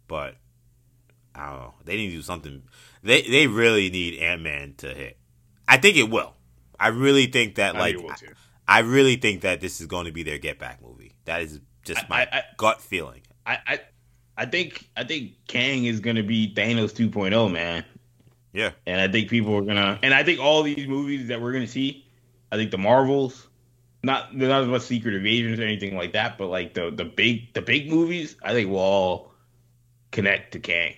but 0.06 0.34
I 1.34 1.50
don't 1.50 1.58
know. 1.60 1.74
They 1.84 1.96
need 1.96 2.10
to 2.10 2.16
do 2.16 2.22
something. 2.22 2.62
They 3.02 3.22
they 3.22 3.46
really 3.46 3.90
need 3.90 4.20
Ant 4.20 4.42
Man 4.42 4.74
to 4.78 4.88
hit. 4.88 5.18
I 5.66 5.78
think 5.78 5.96
it 5.96 6.10
will. 6.10 6.34
I 6.78 6.88
really 6.88 7.26
think 7.26 7.56
that 7.56 7.74
like. 7.74 7.96
I, 7.96 8.78
I, 8.78 8.78
really 8.80 9.16
think 9.16 9.40
that 9.40 9.60
this 9.60 9.80
is 9.80 9.88
going 9.88 10.06
to 10.06 10.12
be 10.12 10.22
their 10.22 10.38
get 10.38 10.60
back 10.60 10.80
movie. 10.80 11.12
That 11.24 11.42
is 11.42 11.60
just 11.82 12.08
my 12.08 12.28
I, 12.30 12.42
gut 12.56 12.80
feeling. 12.80 13.22
I, 13.44 13.80
I 14.40 14.46
think 14.46 14.88
I 14.96 15.04
think 15.04 15.32
Kang 15.48 15.84
is 15.84 16.00
gonna 16.00 16.22
be 16.22 16.54
Thanos 16.54 16.94
2.0, 16.94 17.52
man. 17.52 17.84
Yeah, 18.54 18.70
and 18.86 18.98
I 18.98 19.06
think 19.06 19.28
people 19.28 19.54
are 19.54 19.60
gonna, 19.60 19.98
and 20.02 20.14
I 20.14 20.24
think 20.24 20.40
all 20.40 20.62
these 20.62 20.88
movies 20.88 21.28
that 21.28 21.42
we're 21.42 21.52
gonna 21.52 21.66
see, 21.66 22.06
I 22.50 22.56
think 22.56 22.70
the 22.70 22.78
Marvels, 22.78 23.46
not 24.02 24.34
not 24.34 24.64
about 24.64 24.82
Secret 24.82 25.14
Invasions 25.14 25.58
or 25.58 25.64
anything 25.64 25.96
like 25.96 26.12
that, 26.12 26.38
but 26.38 26.46
like 26.46 26.74
the 26.74 26.90
the 26.90 27.04
big 27.04 27.52
the 27.52 27.62
big 27.62 27.88
movies, 27.88 28.36
I 28.42 28.52
think 28.52 28.70
will 28.70 28.78
all 28.78 29.32
connect 30.10 30.52
to 30.52 30.58
Kang. 30.60 30.94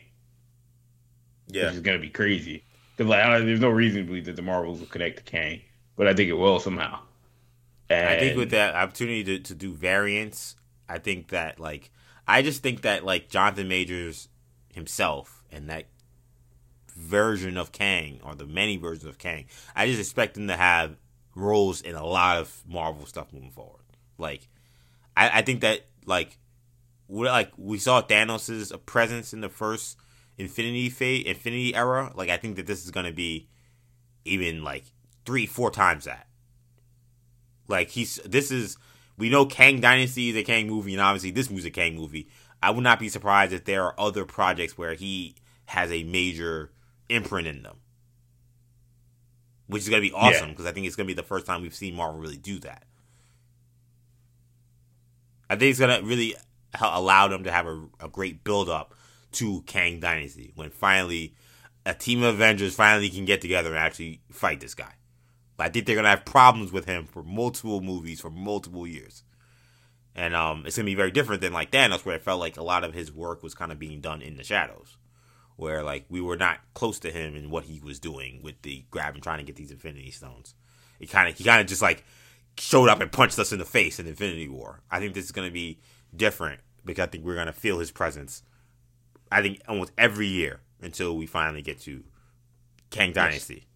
Yeah, 1.48 1.66
which 1.66 1.74
is 1.74 1.80
gonna 1.80 1.98
be 1.98 2.10
crazy. 2.10 2.64
Cause 2.96 3.06
like 3.06 3.24
there's 3.44 3.60
no 3.60 3.70
reason 3.70 4.02
to 4.02 4.06
believe 4.06 4.26
that 4.26 4.36
the 4.36 4.42
Marvels 4.42 4.80
will 4.80 4.86
connect 4.86 5.18
to 5.18 5.22
Kang, 5.24 5.60
but 5.96 6.06
I 6.06 6.14
think 6.14 6.28
it 6.28 6.34
will 6.34 6.60
somehow. 6.60 7.00
And 7.90 8.08
I 8.08 8.18
think 8.18 8.36
with 8.36 8.50
that 8.50 8.74
opportunity 8.74 9.24
to, 9.24 9.38
to 9.40 9.54
do 9.54 9.72
variants, 9.72 10.56
I 10.88 10.98
think 10.98 11.28
that 11.28 11.58
like 11.58 11.90
I 12.26 12.42
just 12.42 12.62
think 12.62 12.82
that 12.82 13.04
like 13.04 13.28
Jonathan 13.28 13.68
Majors 13.68 14.28
himself 14.72 15.42
and 15.50 15.68
that 15.68 15.86
version 16.94 17.56
of 17.56 17.72
Kang 17.72 18.20
or 18.22 18.34
the 18.34 18.46
many 18.46 18.76
versions 18.76 19.04
of 19.04 19.18
Kang, 19.18 19.46
I 19.74 19.86
just 19.86 20.00
expect 20.00 20.36
him 20.36 20.48
to 20.48 20.56
have 20.56 20.96
roles 21.34 21.80
in 21.80 21.94
a 21.94 22.04
lot 22.04 22.38
of 22.38 22.62
Marvel 22.66 23.06
stuff 23.06 23.32
moving 23.32 23.50
forward. 23.50 23.84
Like, 24.18 24.48
I, 25.16 25.38
I 25.38 25.42
think 25.42 25.60
that 25.60 25.86
like 26.06 26.38
we 27.08 27.28
like 27.28 27.52
we 27.56 27.78
saw 27.78 28.02
Thanos' 28.02 28.72
presence 28.86 29.32
in 29.32 29.40
the 29.40 29.48
first 29.48 29.96
Infinity 30.38 30.88
Fate 30.90 31.26
Infinity 31.26 31.74
era. 31.74 32.12
Like, 32.14 32.30
I 32.30 32.36
think 32.36 32.56
that 32.56 32.66
this 32.66 32.84
is 32.84 32.90
gonna 32.90 33.12
be 33.12 33.48
even 34.24 34.62
like 34.62 34.84
three, 35.24 35.46
four 35.46 35.70
times 35.70 36.04
that. 36.04 36.26
Like 37.68 37.90
he's 37.90 38.16
this 38.24 38.50
is 38.50 38.76
we 39.16 39.28
know 39.28 39.46
Kang 39.46 39.80
Dynasty 39.80 40.30
is 40.30 40.36
a 40.36 40.42
Kang 40.42 40.66
movie, 40.66 40.92
and 40.92 41.00
obviously 41.00 41.30
this 41.30 41.50
movie's 41.50 41.66
a 41.66 41.70
Kang 41.70 41.96
movie. 41.96 42.28
I 42.62 42.70
would 42.70 42.84
not 42.84 43.00
be 43.00 43.08
surprised 43.08 43.52
if 43.52 43.64
there 43.64 43.84
are 43.84 43.94
other 43.98 44.24
projects 44.24 44.78
where 44.78 44.94
he 44.94 45.34
has 45.66 45.90
a 45.90 46.04
major 46.04 46.70
imprint 47.08 47.48
in 47.48 47.62
them, 47.62 47.78
which 49.72 49.82
is 49.82 49.88
going 49.88 50.02
to 50.02 50.08
be 50.08 50.14
awesome 50.14 50.50
because 50.50 50.64
yeah. 50.64 50.70
I 50.70 50.74
think 50.74 50.86
it's 50.86 50.96
going 50.96 51.06
to 51.06 51.14
be 51.14 51.20
the 51.20 51.26
first 51.26 51.46
time 51.46 51.62
we've 51.62 51.74
seen 51.74 51.94
Marvel 51.94 52.20
really 52.20 52.36
do 52.36 52.58
that. 52.60 52.84
I 55.50 55.56
think 55.56 55.70
it's 55.70 55.80
going 55.80 56.00
to 56.00 56.06
really 56.06 56.34
allow 56.80 57.28
them 57.28 57.44
to 57.44 57.50
have 57.50 57.66
a, 57.66 57.84
a 58.00 58.08
great 58.08 58.44
build 58.44 58.68
up 58.68 58.94
to 59.32 59.62
Kang 59.62 60.00
Dynasty 60.00 60.52
when 60.54 60.70
finally 60.70 61.34
a 61.84 61.94
team 61.94 62.22
of 62.22 62.34
Avengers 62.34 62.74
finally 62.74 63.10
can 63.10 63.24
get 63.24 63.40
together 63.40 63.70
and 63.70 63.78
actually 63.78 64.20
fight 64.30 64.60
this 64.60 64.74
guy. 64.74 64.94
I 65.62 65.68
think 65.68 65.86
they're 65.86 65.96
gonna 65.96 66.08
have 66.08 66.24
problems 66.24 66.72
with 66.72 66.86
him 66.86 67.06
for 67.06 67.22
multiple 67.22 67.80
movies 67.80 68.20
for 68.20 68.30
multiple 68.30 68.86
years, 68.86 69.22
and 70.14 70.34
um, 70.34 70.64
it's 70.66 70.76
gonna 70.76 70.86
be 70.86 70.94
very 70.94 71.12
different 71.12 71.40
than 71.40 71.52
like 71.52 71.70
Thanos, 71.70 72.04
where 72.04 72.16
it 72.16 72.22
felt 72.22 72.40
like 72.40 72.56
a 72.56 72.62
lot 72.62 72.84
of 72.84 72.94
his 72.94 73.12
work 73.12 73.42
was 73.42 73.54
kind 73.54 73.70
of 73.70 73.78
being 73.78 74.00
done 74.00 74.22
in 74.22 74.36
the 74.36 74.42
shadows, 74.42 74.96
where 75.56 75.82
like 75.82 76.04
we 76.08 76.20
were 76.20 76.36
not 76.36 76.58
close 76.74 76.98
to 77.00 77.10
him 77.10 77.34
and 77.36 77.50
what 77.50 77.64
he 77.64 77.80
was 77.80 77.98
doing 77.98 78.40
with 78.42 78.60
the 78.62 78.84
grab 78.90 79.14
and 79.14 79.22
trying 79.22 79.38
to 79.38 79.44
get 79.44 79.56
these 79.56 79.70
Infinity 79.70 80.10
Stones. 80.10 80.54
He 80.98 81.06
kind 81.06 81.28
of 81.28 81.36
he 81.36 81.44
kind 81.44 81.60
of 81.60 81.66
just 81.66 81.82
like 81.82 82.04
showed 82.58 82.88
up 82.88 83.00
and 83.00 83.10
punched 83.10 83.38
us 83.38 83.52
in 83.52 83.58
the 83.58 83.64
face 83.64 83.98
in 83.98 84.06
Infinity 84.06 84.48
War. 84.48 84.80
I 84.90 84.98
think 84.98 85.14
this 85.14 85.24
is 85.24 85.32
gonna 85.32 85.50
be 85.50 85.78
different 86.14 86.60
because 86.84 87.04
I 87.04 87.06
think 87.06 87.24
we're 87.24 87.36
gonna 87.36 87.52
feel 87.52 87.78
his 87.78 87.90
presence. 87.90 88.42
I 89.30 89.42
think 89.42 89.62
almost 89.66 89.92
every 89.96 90.26
year 90.26 90.60
until 90.80 91.16
we 91.16 91.26
finally 91.26 91.62
get 91.62 91.80
to 91.82 92.04
Kang 92.90 93.12
Dynasty. 93.12 93.54
Yes 93.54 93.66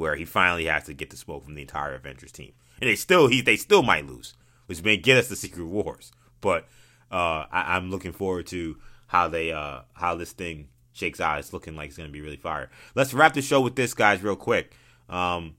where 0.00 0.16
he 0.16 0.24
finally 0.24 0.64
has 0.64 0.84
to 0.84 0.94
get 0.94 1.10
the 1.10 1.16
smoke 1.16 1.44
from 1.44 1.54
the 1.54 1.62
entire 1.62 1.94
Avengers 1.94 2.32
team, 2.32 2.52
and 2.80 2.88
they 2.88 2.96
still 2.96 3.26
he 3.26 3.42
they 3.42 3.56
still 3.56 3.82
might 3.82 4.06
lose, 4.06 4.34
which 4.66 4.82
may 4.82 4.96
get 4.96 5.18
us 5.18 5.28
the 5.28 5.36
Secret 5.36 5.66
Wars. 5.66 6.12
But 6.40 6.66
uh, 7.10 7.44
I, 7.50 7.76
am 7.76 7.90
looking 7.90 8.12
forward 8.12 8.46
to 8.48 8.78
how 9.08 9.28
they 9.28 9.52
uh, 9.52 9.80
how 9.92 10.16
this 10.16 10.32
thing 10.32 10.68
shakes 11.00 11.20
out. 11.20 11.38
It's 11.38 11.52
looking 11.52 11.74
like 11.74 11.88
it's 11.88 11.96
to 11.96 12.08
be 12.08 12.20
really 12.20 12.36
fire. 12.36 12.70
Let's 12.94 13.12
wrap 13.12 13.34
the 13.34 13.42
show 13.42 13.60
with 13.60 13.74
this, 13.74 13.94
guys, 13.94 14.22
real 14.22 14.36
quick. 14.36 14.74
Um, 15.08 15.56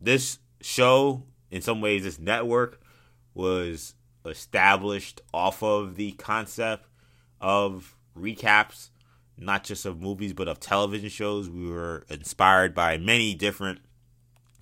this 0.00 0.38
show, 0.60 1.22
in 1.50 1.62
some 1.62 1.80
ways, 1.80 2.04
this 2.04 2.18
network 2.18 2.80
was 3.32 3.94
established 4.26 5.22
off 5.32 5.62
of 5.62 5.96
the 5.96 6.12
concept 6.12 6.86
of 7.40 7.96
recaps 8.18 8.90
not 9.40 9.64
just 9.64 9.86
of 9.86 10.00
movies 10.00 10.32
but 10.32 10.48
of 10.48 10.60
television 10.60 11.08
shows. 11.08 11.48
We 11.48 11.68
were 11.68 12.04
inspired 12.08 12.74
by 12.74 12.98
many 12.98 13.34
different 13.34 13.80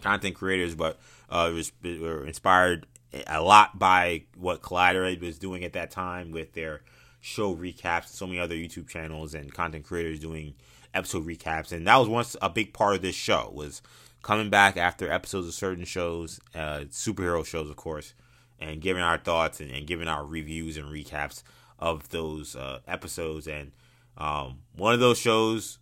content 0.00 0.36
creators, 0.36 0.74
but 0.74 0.98
uh, 1.28 1.50
was, 1.52 1.72
we 1.82 1.98
were 1.98 2.24
inspired 2.24 2.86
a 3.26 3.42
lot 3.42 3.78
by 3.78 4.24
what 4.36 4.62
Collider 4.62 5.20
was 5.20 5.38
doing 5.38 5.64
at 5.64 5.72
that 5.72 5.90
time 5.90 6.30
with 6.30 6.52
their 6.52 6.82
show 7.20 7.54
recaps, 7.54 8.08
so 8.08 8.26
many 8.26 8.38
other 8.38 8.54
YouTube 8.54 8.88
channels 8.88 9.34
and 9.34 9.52
content 9.52 9.84
creators 9.84 10.20
doing 10.20 10.54
episode 10.94 11.26
recaps, 11.26 11.72
and 11.72 11.86
that 11.86 11.96
was 11.96 12.08
once 12.08 12.36
a 12.40 12.48
big 12.48 12.72
part 12.72 12.96
of 12.96 13.02
this 13.02 13.14
show 13.14 13.50
was 13.54 13.82
coming 14.22 14.50
back 14.50 14.76
after 14.76 15.10
episodes 15.10 15.46
of 15.46 15.54
certain 15.54 15.84
shows, 15.84 16.40
uh, 16.54 16.80
superhero 16.90 17.44
shows, 17.44 17.70
of 17.70 17.76
course, 17.76 18.14
and 18.58 18.80
giving 18.80 19.02
our 19.02 19.18
thoughts 19.18 19.60
and, 19.60 19.70
and 19.70 19.86
giving 19.86 20.08
our 20.08 20.24
reviews 20.24 20.76
and 20.76 20.86
recaps 20.86 21.42
of 21.78 22.08
those 22.08 22.56
uh, 22.56 22.80
episodes 22.88 23.46
and 23.46 23.70
um, 24.18 24.58
one 24.76 24.94
of 24.94 25.00
those 25.00 25.18
shows 25.18 25.78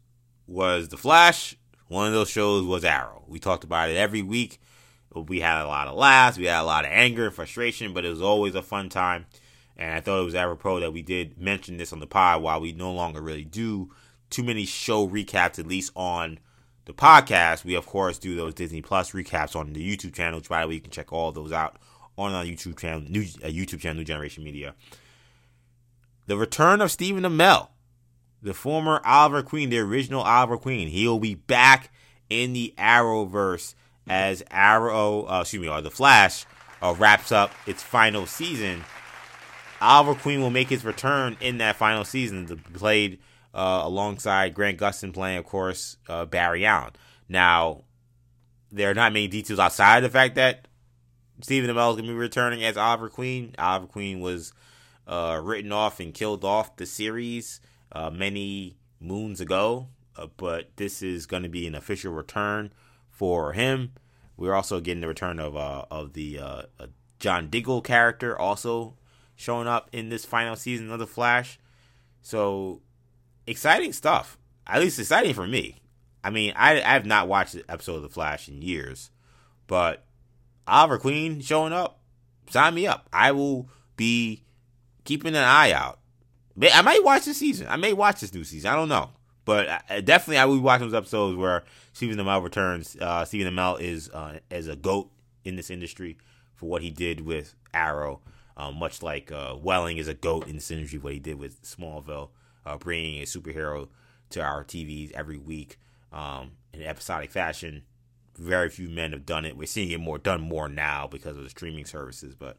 was 0.47 0.89
The 0.89 0.99
Flash. 0.99 1.57
One 1.89 2.07
of 2.07 2.13
those 2.13 2.29
shows 2.29 2.65
was 2.65 2.85
Arrow. 2.85 3.25
We 3.27 3.39
talked 3.39 3.65
about 3.65 3.89
it 3.89 3.97
every 3.97 4.23
week. 4.23 4.61
We 5.15 5.41
had 5.41 5.65
a 5.65 5.67
lot 5.67 5.89
of 5.89 5.97
laughs. 5.97 6.37
We 6.37 6.45
had 6.45 6.61
a 6.61 6.65
lot 6.65 6.85
of 6.85 6.91
anger 6.93 7.27
and 7.27 7.35
frustration, 7.35 7.95
but 7.95 8.05
it 8.05 8.11
was 8.11 8.21
always 8.21 8.55
a 8.55 8.63
fun 8.63 8.91
time. 8.91 9.25
And 9.77 9.93
I 9.93 10.01
thought 10.01 10.21
it 10.21 10.25
was 10.25 10.35
apropos 10.35 10.81
that 10.81 10.93
we 10.93 11.03
did 11.03 11.39
mention 11.39 11.77
this 11.77 11.93
on 11.93 12.01
the 12.01 12.07
pod 12.07 12.43
while 12.43 12.61
we 12.61 12.73
no 12.73 12.93
longer 12.93 13.21
really 13.21 13.45
do 13.45 13.91
too 14.31 14.43
many 14.43 14.65
show 14.65 15.07
recaps, 15.07 15.59
at 15.59 15.67
least 15.67 15.93
on 15.95 16.39
the 16.87 16.93
podcast. 16.95 17.65
We, 17.65 17.75
of 17.75 17.87
course, 17.87 18.19
do 18.19 18.35
those 18.35 18.55
Disney 18.55 18.81
Plus 18.81 19.13
recaps 19.13 19.55
on 19.55 19.73
the 19.73 19.97
YouTube 19.97 20.15
channel. 20.15 20.39
which, 20.39 20.49
By 20.49 20.63
the 20.63 20.69
way, 20.69 20.75
you 20.75 20.81
can 20.81 20.91
check 20.91 21.13
all 21.13 21.31
those 21.33 21.53
out 21.53 21.77
on 22.17 22.33
our 22.33 22.45
YouTube 22.45 22.79
channel, 22.79 23.03
new 23.07 23.23
uh, 23.45 23.49
YouTube 23.49 23.81
channel, 23.81 23.99
New 23.99 24.05
Generation 24.05 24.43
Media. 24.43 24.75
the 26.27 26.37
return 26.37 26.81
of 26.81 26.91
Stephen 26.91 27.25
Amell, 27.25 27.69
the 28.43 28.55
former 28.55 29.01
Oliver 29.05 29.43
Queen, 29.43 29.69
the 29.71 29.79
original 29.79 30.23
Oliver 30.23 30.57
Queen. 30.57 30.89
He'll 30.89 31.19
be 31.19 31.35
back 31.35 31.91
in 32.31 32.53
the 32.55 32.75
Arrowverse 32.79 33.75
as 34.09 34.43
Arrow, 34.51 35.27
uh, 35.29 35.41
excuse 35.43 35.61
me, 35.63 35.69
or 35.69 35.81
the 35.83 35.91
Flash 35.91 36.47
uh, 36.83 36.95
wraps 36.99 37.31
up 37.31 37.53
its 37.67 37.83
final 37.83 38.27
season. 38.27 38.85
Oliver 39.81 40.15
Queen 40.15 40.41
will 40.41 40.51
make 40.51 40.69
his 40.69 40.85
return 40.85 41.37
in 41.41 41.59
that 41.59 41.77
final 41.77 42.05
season, 42.05 42.47
to 42.47 42.57
played 42.57 43.19
uh, 43.55 43.83
alongside 43.85 44.55
Grant 44.55 44.79
Gustin, 44.79 45.13
playing, 45.13 45.39
of 45.39 45.45
course, 45.45 45.97
uh, 46.09 46.25
Barry 46.25 46.65
Allen. 46.65 46.93
Now, 47.29 47.83
there 48.71 48.91
are 48.91 48.95
not 48.95 49.13
many 49.13 49.29
details 49.29 49.59
outside 49.59 50.03
the 50.03 50.11
fact 50.11 50.35
that 50.37 50.69
Stephen 51.41 51.71
Amell 51.71 51.91
is 51.91 51.97
going 51.97 52.07
to 52.07 52.13
be 52.13 52.15
returning 52.15 52.65
as 52.65 52.77
Oliver 52.77 53.09
Queen. 53.09 53.55
Oliver 53.59 53.87
Queen 53.87 54.21
was 54.21 54.53
uh, 55.07 55.41
written 55.43 55.73
off 55.73 56.01
and 56.01 56.15
killed 56.15 56.45
off 56.45 56.77
the 56.77 56.87
series 56.87 57.61
uh, 57.93 58.11
many 58.11 58.77
moons 59.01 59.41
ago, 59.41 59.89
uh, 60.17 60.27
but 60.37 60.71
this 60.77 61.03
is 61.03 61.27
going 61.27 61.43
to 61.43 61.49
be 61.49 61.67
an 61.67 61.75
official 61.75 62.13
return 62.13 62.73
for 63.11 63.53
him. 63.53 63.93
We're 64.37 64.55
also 64.55 64.81
getting 64.81 65.01
the 65.01 65.09
return 65.09 65.39
of 65.39 65.57
uh, 65.57 65.87
of 65.91 66.13
the 66.13 66.41
John 67.19 67.49
Diggle 67.49 67.81
character 67.81 68.39
also 68.39 68.97
showing 69.37 69.69
up 69.69 69.89
in 69.93 70.09
this 70.09 70.25
final 70.25 70.57
season 70.57 70.91
of 70.91 70.99
the 70.99 71.07
Flash. 71.07 71.59
So 72.23 72.81
exciting 73.47 73.93
stuff. 73.93 74.39
At 74.67 74.81
least 74.81 74.99
exciting 74.99 75.35
for 75.35 75.47
me. 75.47 75.77
I 76.25 76.31
mean, 76.31 76.53
I 76.57 76.83
I 76.83 76.95
have 76.95 77.07
not 77.07 77.29
watched 77.29 77.55
an 77.55 77.63
episode 77.69 77.97
of 77.97 78.03
the 78.03 78.09
Flash 78.09 78.49
in 78.49 78.63
years, 78.63 79.11
but 79.69 80.05
Oliver 80.67 80.99
Queen 80.99 81.41
showing 81.41 81.73
up, 81.73 82.01
sign 82.51 82.75
me 82.75 82.87
up. 82.87 83.09
I 83.13 83.31
will 83.31 83.69
be 83.97 84.43
keeping 85.05 85.37
an 85.37 85.45
eye 85.45 85.71
out. 85.71 86.01
I 86.61 86.83
might 86.83 87.05
watch 87.05 87.27
this 87.27 87.37
season. 87.37 87.69
I 87.69 87.77
may 87.77 87.93
watch 87.93 88.21
this 88.21 88.35
new 88.35 88.43
season. 88.43 88.71
I 88.71 88.75
don't 88.75 88.89
know, 88.89 89.11
but 89.45 89.69
I, 89.89 90.01
definitely 90.01 90.39
I 90.39 90.47
will 90.47 90.57
be 90.57 90.63
watching 90.63 90.89
those 90.89 90.99
episodes 90.99 91.37
where 91.37 91.65
Stephen 91.93 92.19
Amell 92.19 92.43
returns. 92.43 92.97
Uh, 93.01 93.25
Stephen 93.25 93.53
Amell 93.53 93.81
is 93.81 94.11
uh, 94.11 94.39
as 94.51 94.67
a 94.67 94.75
goat 94.75 95.11
in 95.45 95.57
this 95.57 95.71
industry 95.71 96.17
for 96.55 96.67
what 96.67 96.83
he 96.83 96.91
did 96.91 97.21
with 97.21 97.55
Arrow, 97.73 98.21
um, 98.57 98.77
much 98.77 99.03
like 99.03 99.31
uh, 99.33 99.55
Welling 99.61 99.99
is 99.99 100.09
a 100.09 100.15
goat 100.15 100.45
in 100.45 100.61
industry. 100.71 100.99
What 100.99 101.13
he 101.13 101.19
did 101.19 101.39
with 101.39 101.63
Smallville, 101.63 102.31
uh, 102.65 102.77
bringing 102.77 103.21
a 103.21 103.25
superhero 103.25 103.89
to 104.31 104.43
our 104.43 104.65
TVs 104.65 105.13
every 105.13 105.39
week 105.39 105.79
um, 106.13 106.53
in 106.73 106.83
episodic 106.83 107.31
fashion 107.31 107.83
very 108.39 108.69
few 108.69 108.89
men 108.89 109.13
have 109.13 109.27
done 109.27 109.45
it. 109.45 109.57
We're 109.57 109.67
seeing 109.67 109.91
it 109.91 110.01
more 110.01 110.19
done 110.19 110.41
more 110.41 110.69
now 110.69 111.07
because 111.07 111.37
of 111.37 111.43
the 111.43 111.51
streaming 111.51 111.85
services, 111.85 112.35
but 112.35 112.59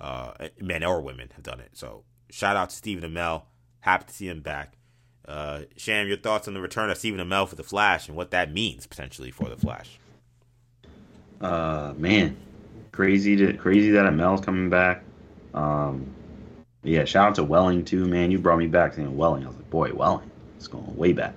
uh, 0.00 0.32
men 0.60 0.84
or 0.84 1.00
women 1.00 1.30
have 1.34 1.44
done 1.44 1.60
it. 1.60 1.70
So 1.72 2.04
shout 2.30 2.56
out 2.56 2.70
to 2.70 2.76
Stephen 2.76 3.08
Amell. 3.10 3.44
Happy 3.80 4.04
to 4.06 4.12
see 4.12 4.28
him 4.28 4.40
back. 4.40 4.74
Uh, 5.26 5.62
Sham, 5.76 6.08
your 6.08 6.16
thoughts 6.16 6.48
on 6.48 6.54
the 6.54 6.60
return 6.60 6.90
of 6.90 6.98
Stephen 6.98 7.20
Amell 7.20 7.48
for 7.48 7.54
the 7.54 7.62
Flash 7.62 8.08
and 8.08 8.16
what 8.16 8.32
that 8.32 8.52
means 8.52 8.86
potentially 8.86 9.30
for 9.30 9.48
the 9.48 9.56
Flash? 9.56 9.98
Uh, 11.40 11.92
man, 11.96 12.36
crazy 12.92 13.36
to 13.36 13.52
crazy 13.54 13.90
that 13.90 14.04
Amell's 14.04 14.44
coming 14.44 14.70
back. 14.70 15.02
Um, 15.54 16.06
yeah, 16.82 17.04
shout 17.04 17.28
out 17.28 17.34
to 17.36 17.44
Welling 17.44 17.84
too, 17.84 18.06
man. 18.06 18.30
You 18.30 18.38
brought 18.38 18.58
me 18.58 18.66
back 18.66 18.94
saying 18.94 19.16
Welling. 19.16 19.44
I 19.44 19.48
was 19.48 19.56
like, 19.56 19.70
boy, 19.70 19.92
Welling. 19.92 20.30
It's 20.56 20.66
going 20.66 20.96
way 20.96 21.12
back. 21.12 21.34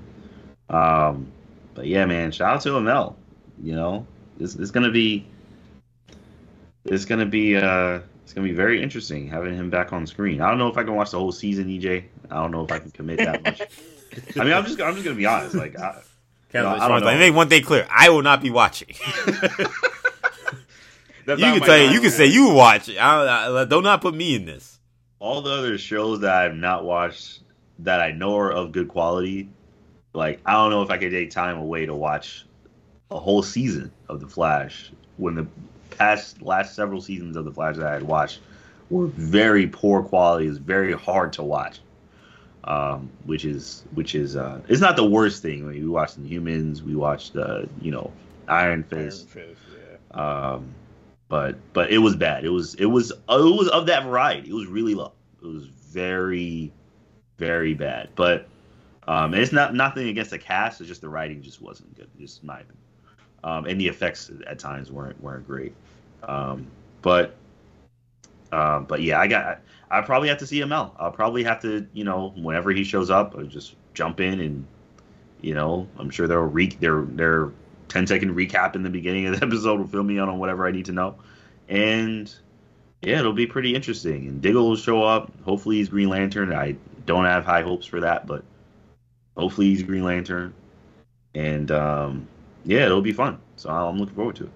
Um, 0.70 1.32
but 1.74 1.88
yeah, 1.88 2.06
man, 2.06 2.32
shout 2.32 2.56
out 2.56 2.62
to 2.62 2.70
Amell. 2.70 3.16
You 3.62 3.76
know, 3.76 4.08
this, 4.38 4.54
this 4.54 4.64
is 4.64 4.72
gonna 4.72 4.92
be 4.92 5.26
it's 6.86 7.06
gonna 7.06 7.26
be 7.26 7.56
uh 7.56 8.00
it's 8.24 8.34
gonna 8.34 8.48
be 8.48 8.54
very 8.54 8.82
interesting 8.82 9.28
having 9.28 9.56
him 9.56 9.70
back 9.70 9.94
on 9.94 10.08
screen. 10.08 10.42
I 10.42 10.50
don't 10.50 10.58
know 10.58 10.68
if 10.68 10.78
I 10.78 10.84
can 10.84 10.96
watch 10.96 11.12
the 11.12 11.20
whole 11.20 11.32
season, 11.32 11.68
EJ. 11.68 12.06
I 12.30 12.36
don't 12.36 12.52
know 12.52 12.64
if 12.64 12.72
I 12.72 12.80
can 12.80 12.92
commit 12.92 13.18
that 13.20 13.44
much. 13.44 13.62
I 14.40 14.44
mean, 14.44 14.54
I'm 14.54 14.66
just 14.66 14.82
I'm 14.82 14.94
just 14.94 15.06
gonna 15.06 15.16
be 15.16 15.26
honest. 15.26 15.56
Like, 15.56 15.78
I, 15.78 16.02
you 16.54 16.62
know, 16.62 16.70
I 16.70 16.88
don't 16.88 17.02
know. 17.02 17.18
Make 17.18 17.36
one 17.36 17.50
thing 17.50 17.64
clear: 17.64 17.88
I 17.90 18.10
will 18.10 18.24
not 18.24 18.42
be 18.42 18.50
watching. 18.50 18.96
you 21.28 21.36
can 21.36 21.62
tell 21.62 21.78
you, 21.78 21.92
you 21.92 22.02
can 22.02 22.12
say 22.12 22.26
you 22.28 22.54
watch. 22.54 22.90
I, 22.90 23.62
I, 23.62 23.66
don't 23.66 23.84
not 23.84 24.02
put 24.02 24.14
me 24.14 24.36
in 24.36 24.46
this. 24.46 24.80
All 25.20 25.42
the 25.42 25.52
other 25.52 25.78
shows 25.78 26.22
that 26.22 26.36
I've 26.36 26.56
not 26.56 26.86
watched 26.86 27.42
that 27.80 28.00
I 28.00 28.12
know 28.12 28.38
are 28.38 28.52
of 28.52 28.72
good 28.72 28.88
quality, 28.88 29.50
like 30.14 30.40
I 30.46 30.54
don't 30.54 30.70
know 30.70 30.82
if 30.82 30.90
I 30.90 30.98
could 30.98 31.12
take 31.12 31.32
time 31.32 31.58
away 31.58 31.86
to 31.86 31.96
watch 31.96 32.46
a 33.12 33.20
whole 33.20 33.44
season 33.44 33.92
of 34.10 34.20
The 34.20 34.28
Flash 34.28 34.92
when 35.18 35.36
the 35.36 35.48
past 35.92 36.42
last 36.42 36.76
several 36.76 37.02
seasons 37.02 37.36
of 37.36 37.46
The 37.46 37.52
Flash 37.52 37.78
that 37.78 37.88
I 37.88 37.94
had 37.94 38.04
watched 38.04 38.40
were 38.90 39.08
very 39.08 39.68
poor 39.68 40.04
quality. 40.04 40.48
It's 40.48 40.58
very 40.58 40.94
hard 40.94 41.34
to 41.34 41.44
watch. 41.44 41.80
Um, 42.64 43.12
which 43.26 43.46
is 43.46 43.84
which 43.94 44.16
is 44.16 44.36
uh, 44.36 44.60
it's 44.68 44.82
not 44.82 44.96
the 44.96 45.06
worst 45.08 45.44
thing. 45.44 45.64
I 45.64 45.72
mean, 45.72 45.84
we 45.84 45.88
watched 45.88 46.20
Inhumans, 46.20 46.82
we 46.82 46.96
watched 46.96 47.36
uh, 47.36 47.66
you 47.80 47.92
know 47.92 48.12
Iron 48.48 48.84
Fist, 48.84 49.28
Iron 49.36 49.50
Fist 49.50 49.62
yeah. 50.16 50.54
um, 50.54 50.74
but 51.28 51.58
but 51.74 51.92
it 51.92 52.00
was 52.00 52.16
bad. 52.16 52.46
It 52.46 52.50
was 52.50 52.76
it 52.76 52.86
was 52.86 53.12
it 53.12 53.18
was 53.30 53.68
of 53.70 53.86
that 53.88 54.04
variety. 54.04 54.50
It 54.50 54.54
was 54.54 54.68
really 54.68 54.96
low. 54.96 55.14
It 55.42 55.48
was 55.48 55.66
very 55.66 56.72
very 57.38 57.74
bad. 57.74 58.10
But 58.16 58.48
um, 59.08 59.34
it's 59.34 59.52
not 59.52 59.76
nothing 59.76 60.08
against 60.08 60.32
the 60.32 60.40
cast. 60.40 60.82
It's 60.82 60.88
just 60.88 61.02
the 61.02 61.10
writing 61.10 61.42
just 61.42 61.62
wasn't 61.62 61.96
good. 61.96 62.10
Just 62.18 62.44
my 62.44 62.56
opinion 62.56 62.78
um, 63.46 63.66
and 63.66 63.80
the 63.80 63.88
effects 63.88 64.32
at 64.48 64.60
times 64.60 64.92
weren't 64.92 65.22
weren't 65.22 65.48
great. 65.48 65.74
Um, 66.24 66.68
but 67.02 67.36
um, 68.52 68.86
but 68.86 69.02
yeah, 69.02 69.20
I 69.20 69.28
got 69.28 69.62
I 69.90 70.02
probably 70.02 70.28
have 70.28 70.40
to 70.40 70.48
see 70.48 70.60
Amell. 70.60 70.92
I'll 71.00 71.12
probably 71.12 71.44
have 71.44 71.62
to 71.62 71.88
you 71.94 72.04
know 72.04 72.34
whenever 72.36 72.72
he 72.72 72.84
shows 72.84 73.10
up, 73.10 73.36
I'll 73.38 73.46
just 73.46 73.76
jump 73.94 74.20
in 74.20 74.42
and 74.42 74.66
you 75.42 75.54
know 75.54 75.88
I'm 75.98 76.10
sure 76.10 76.28
they'll 76.28 76.40
re 76.40 76.68
their 76.68 77.04
their 77.04 77.52
10 77.90 78.08
second 78.08 78.36
recap 78.36 78.76
in 78.76 78.84
the 78.84 78.90
beginning 78.90 79.28
of 79.28 79.40
the 79.40 79.46
episode 79.48 79.80
will 79.80 79.88
fill 79.88 80.04
me 80.04 80.18
in 80.18 80.24
on 80.24 80.40
whatever 80.40 80.68
I 80.68 80.72
need 80.72 80.86
to 80.86 80.92
know, 80.92 81.16
and 81.68 82.34
yeah, 83.02 83.20
it'll 83.20 83.34
be 83.34 83.48
pretty 83.48 83.76
interesting. 83.76 84.28
And 84.28 84.42
Diggle 84.42 84.70
will 84.70 84.76
show 84.76 85.04
up. 85.04 85.32
Hopefully 85.44 85.78
he's 85.78 85.90
Green 85.90 86.10
Lantern. 86.10 86.52
I 86.52 86.76
don't 87.06 87.26
have 87.26 87.46
high 87.46 87.62
hopes 87.62 87.86
for 87.86 88.00
that, 88.02 88.26
but 88.26 88.44
hopefully 89.38 89.68
he's 89.68 89.84
Green 89.84 90.04
Lantern. 90.04 90.54
And 91.36 91.70
um, 91.70 92.28
yeah, 92.64 92.86
it'll 92.86 93.02
be 93.02 93.14
fun. 93.14 93.40
So 93.58 93.70
I'm 93.70 94.00
looking 94.00 94.16
forward 94.16 94.38
to 94.38 94.46
it. 94.46 94.52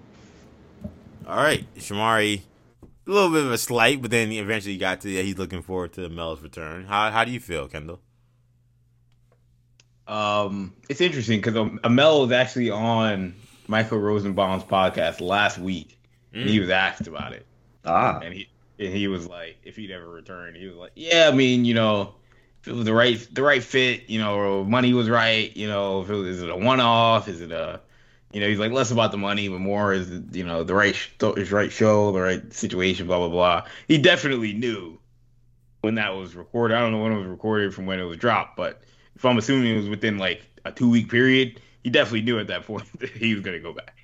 All 1.26 1.36
right, 1.36 1.64
Shamari, 1.76 2.40
a 2.82 3.10
little 3.10 3.30
bit 3.30 3.44
of 3.44 3.52
a 3.52 3.58
slight, 3.58 4.02
but 4.02 4.10
then 4.10 4.32
eventually 4.32 4.76
got 4.76 5.02
to 5.02 5.10
yeah, 5.10 5.22
he's 5.22 5.38
looking 5.38 5.62
forward 5.62 5.92
to 5.92 6.08
Amell's 6.08 6.42
return. 6.42 6.86
How 6.86 7.10
how 7.10 7.24
do 7.24 7.30
you 7.30 7.38
feel, 7.38 7.68
Kendall? 7.68 8.00
Um, 10.10 10.74
it's 10.88 11.00
interesting 11.00 11.40
because 11.40 11.54
Amell 11.54 12.22
was 12.22 12.32
actually 12.32 12.70
on 12.70 13.36
Michael 13.68 13.98
Rosenbaum's 13.98 14.64
podcast 14.64 15.20
last 15.20 15.56
week, 15.56 15.96
mm. 16.34 16.40
and 16.40 16.50
he 16.50 16.58
mm. 16.58 16.62
was 16.62 16.70
asked 16.70 17.06
about 17.06 17.32
it. 17.32 17.46
Ah, 17.84 18.18
and 18.18 18.34
he 18.34 18.48
and 18.80 18.92
he 18.92 19.06
was 19.06 19.28
like, 19.28 19.58
if 19.62 19.76
he'd 19.76 19.92
ever 19.92 20.08
return, 20.08 20.56
he 20.56 20.66
was 20.66 20.74
like, 20.74 20.90
yeah, 20.96 21.30
I 21.32 21.34
mean, 21.34 21.64
you 21.64 21.74
know, 21.74 22.14
if 22.60 22.68
it 22.68 22.74
was 22.74 22.84
the 22.84 22.92
right 22.92 23.24
the 23.32 23.42
right 23.42 23.62
fit, 23.62 24.10
you 24.10 24.18
know, 24.18 24.64
money 24.64 24.92
was 24.94 25.08
right, 25.08 25.56
you 25.56 25.68
know, 25.68 26.02
if 26.02 26.10
it 26.10 26.14
was, 26.14 26.26
is 26.26 26.42
it 26.42 26.50
a 26.50 26.56
one 26.56 26.80
off, 26.80 27.28
is 27.28 27.40
it 27.40 27.52
a 27.52 27.80
you 28.32 28.40
know, 28.40 28.48
he's 28.48 28.58
like 28.58 28.72
less 28.72 28.90
about 28.90 29.12
the 29.12 29.18
money, 29.18 29.48
but 29.48 29.60
more 29.60 29.92
is 29.92 30.10
it, 30.10 30.34
you 30.34 30.44
know 30.44 30.64
the 30.64 30.74
right 30.74 30.96
his 31.36 31.52
right 31.52 31.70
show, 31.70 32.10
the 32.10 32.20
right 32.20 32.52
situation, 32.52 33.06
blah 33.06 33.18
blah 33.18 33.28
blah. 33.28 33.64
He 33.86 33.96
definitely 33.96 34.54
knew 34.54 34.98
when 35.82 35.94
that 35.94 36.16
was 36.16 36.34
recorded. 36.34 36.76
I 36.76 36.80
don't 36.80 36.90
know 36.90 37.02
when 37.02 37.12
it 37.12 37.18
was 37.18 37.28
recorded 37.28 37.72
from 37.74 37.86
when 37.86 38.00
it 38.00 38.04
was 38.04 38.16
dropped, 38.16 38.56
but 38.56 38.82
if 39.20 39.24
I'm 39.26 39.36
assuming 39.36 39.74
it 39.74 39.76
was 39.76 39.88
within 39.90 40.16
like 40.16 40.40
a 40.64 40.72
two 40.72 40.88
week 40.88 41.10
period, 41.10 41.60
he 41.84 41.90
definitely 41.90 42.22
knew 42.22 42.38
at 42.38 42.46
that 42.46 42.64
point 42.64 42.86
that 43.00 43.10
he 43.10 43.34
was 43.34 43.44
gonna 43.44 43.60
go 43.60 43.74
back. 43.74 43.94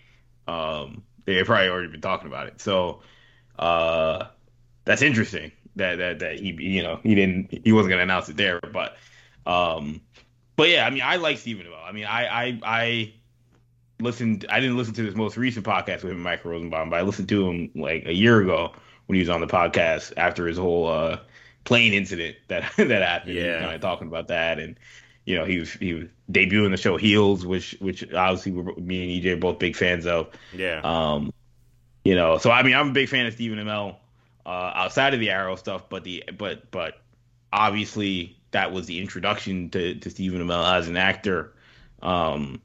Um, 0.47 1.05
they 1.25 1.37
had 1.37 1.47
probably 1.47 1.71
already 1.71 1.89
been 1.89 2.03
talking 2.03 2.27
about 2.27 2.49
it, 2.49 2.61
so 2.61 3.01
uh, 3.59 4.27
that's 4.85 5.01
interesting 5.01 5.53
that 5.77 5.97
that 5.97 6.19
that 6.19 6.39
he 6.39 6.51
you 6.51 6.83
know 6.83 7.01
he 7.03 7.15
didn't 7.15 7.61
he 7.65 7.73
wasn't 7.73 7.93
gonna 7.93 8.03
announce 8.03 8.29
it 8.29 8.37
there, 8.37 8.61
but 8.61 8.99
um, 9.47 10.03
but 10.55 10.69
yeah, 10.69 10.87
I 10.87 10.91
mean 10.91 11.03
I 11.03 11.17
like 11.17 11.39
Stephen 11.39 11.65
Amell. 11.65 11.83
I 11.83 11.93
mean 11.93 12.05
I 12.05 12.27
I 12.27 12.61
I 12.63 13.15
listened. 13.99 14.45
I 14.51 14.61
didn't 14.61 14.77
listen 14.77 14.93
to 14.97 15.03
this 15.03 15.15
most 15.15 15.39
recent 15.39 15.65
podcast 15.65 16.03
with 16.03 16.13
him, 16.13 16.23
Michael 16.23 16.51
Rosenbaum, 16.51 16.91
but 16.91 16.97
I 16.97 17.03
listened 17.03 17.31
to 17.31 17.49
him 17.49 17.71
like 17.75 18.05
a 18.05 18.13
year 18.13 18.43
ago 18.43 18.75
when 19.07 19.15
he 19.15 19.21
was 19.21 19.31
on 19.31 19.41
the 19.41 19.47
podcast 19.47 20.13
after 20.19 20.47
his 20.47 20.59
whole 20.59 20.89
uh, 20.89 21.21
plane 21.65 21.95
incident 21.95 22.37
that 22.49 22.71
that 22.77 23.03
happened. 23.03 23.35
Yeah, 23.35 23.61
kind 23.61 23.75
of 23.75 23.81
talking 23.81 24.09
about 24.09 24.29
that, 24.29 24.59
and 24.59 24.79
you 25.27 25.37
know 25.37 25.45
he 25.45 25.59
was 25.59 25.73
he 25.73 25.93
was 25.93 26.09
debuting 26.31 26.71
the 26.71 26.77
show 26.77 26.97
Heels, 26.97 27.45
which 27.45 27.77
which 27.81 28.03
obviously 28.15 28.53
me 28.53 29.17
and 29.17 29.25
EJ 29.25 29.33
are 29.33 29.37
both 29.37 29.59
big 29.59 29.77
fans 29.77 30.07
of. 30.07 30.31
Yeah. 30.55 30.81
Um, 30.83 31.33
you 32.05 32.15
know, 32.15 32.39
so 32.39 32.51
I 32.51 32.63
mean, 32.63 32.75
I'm 32.75 32.91
a 32.91 32.93
big 32.93 33.09
fan 33.09 33.27
of 33.27 33.35
Stephen 33.35 33.59
Amell 33.59 33.97
uh, 34.47 34.73
outside 34.75 35.13
of 35.13 35.21
the 35.21 35.31
Arrow 35.31 35.57
stuff, 35.57 35.89
but 35.89 36.05
the 36.05 36.25
but 36.39 36.71
but 36.71 37.01
obviously 37.53 38.39
that 38.53 38.73
was 38.73 38.87
the 38.87 39.01
introduction 39.01 39.69
to 39.71 39.97
to 39.97 40.11
Stephen 40.11 40.41
Amell 40.41 40.79
as 40.79 40.89
an 40.89 40.97
actor. 40.97 41.53
Um, 42.01 42.63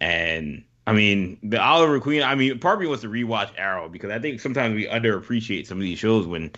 and 0.00 0.64
I 0.86 0.92
mean, 0.92 1.38
the 1.44 1.62
Oliver 1.62 2.00
Queen. 2.00 2.24
I 2.24 2.34
mean, 2.34 2.58
part 2.58 2.74
of 2.74 2.80
me 2.80 2.88
wants 2.88 3.02
to 3.02 3.08
rewatch 3.08 3.50
Arrow 3.56 3.88
because 3.88 4.10
I 4.10 4.18
think 4.18 4.40
sometimes 4.40 4.74
we 4.74 4.86
underappreciate 4.86 5.66
some 5.68 5.78
of 5.78 5.82
these 5.82 5.98
shows 6.00 6.26
when 6.26 6.50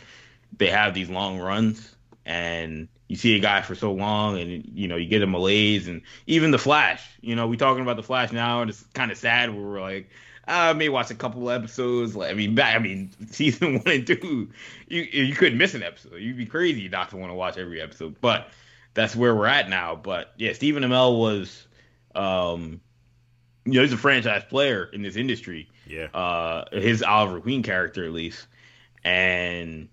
they 0.56 0.68
have 0.68 0.94
these 0.94 1.10
long 1.10 1.38
runs, 1.38 1.94
and 2.24 2.88
you 3.10 3.16
see 3.16 3.34
a 3.34 3.40
guy 3.40 3.60
for 3.60 3.74
so 3.74 3.90
long, 3.92 4.38
and 4.38 4.70
you 4.72 4.86
know 4.86 4.94
you 4.94 5.08
get 5.08 5.20
a 5.20 5.26
malaise, 5.26 5.88
and 5.88 6.02
even 6.28 6.52
the 6.52 6.58
Flash. 6.58 7.04
You 7.20 7.34
know, 7.34 7.48
we 7.48 7.56
talking 7.56 7.82
about 7.82 7.96
the 7.96 8.04
Flash 8.04 8.30
now, 8.30 8.60
and 8.60 8.70
it's 8.70 8.84
kind 8.94 9.10
of 9.10 9.18
sad. 9.18 9.52
Where 9.52 9.60
we're 9.60 9.80
like, 9.80 10.10
I 10.46 10.72
may 10.74 10.88
watch 10.88 11.10
a 11.10 11.16
couple 11.16 11.50
episodes. 11.50 12.14
Like, 12.14 12.30
I 12.30 12.34
mean, 12.34 12.56
I 12.60 12.78
mean, 12.78 13.10
season 13.32 13.80
one 13.80 13.88
and 13.88 14.06
two, 14.06 14.50
you 14.86 15.02
you 15.02 15.34
couldn't 15.34 15.58
miss 15.58 15.74
an 15.74 15.82
episode. 15.82 16.20
You'd 16.20 16.36
be 16.36 16.46
crazy 16.46 16.88
not 16.88 17.10
to 17.10 17.16
want 17.16 17.30
to 17.30 17.34
watch 17.34 17.58
every 17.58 17.82
episode. 17.82 18.14
But 18.20 18.48
that's 18.94 19.16
where 19.16 19.34
we're 19.34 19.46
at 19.46 19.68
now. 19.68 19.96
But 19.96 20.32
yeah, 20.36 20.52
Stephen 20.52 20.84
Amell 20.84 21.18
was, 21.18 21.66
um, 22.14 22.80
you 23.64 23.72
know, 23.72 23.82
he's 23.82 23.92
a 23.92 23.96
franchise 23.96 24.44
player 24.48 24.84
in 24.84 25.02
this 25.02 25.16
industry. 25.16 25.68
Yeah. 25.84 26.04
Uh, 26.14 26.66
his 26.70 27.02
Oliver 27.02 27.40
Queen 27.40 27.64
character, 27.64 28.04
at 28.04 28.12
least, 28.12 28.46
and 29.02 29.88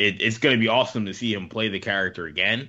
it, 0.00 0.22
it's 0.22 0.38
going 0.38 0.56
to 0.56 0.60
be 0.60 0.68
awesome 0.68 1.06
to 1.06 1.14
see 1.14 1.32
him 1.34 1.48
play 1.48 1.68
the 1.68 1.80
character 1.80 2.26
again. 2.26 2.68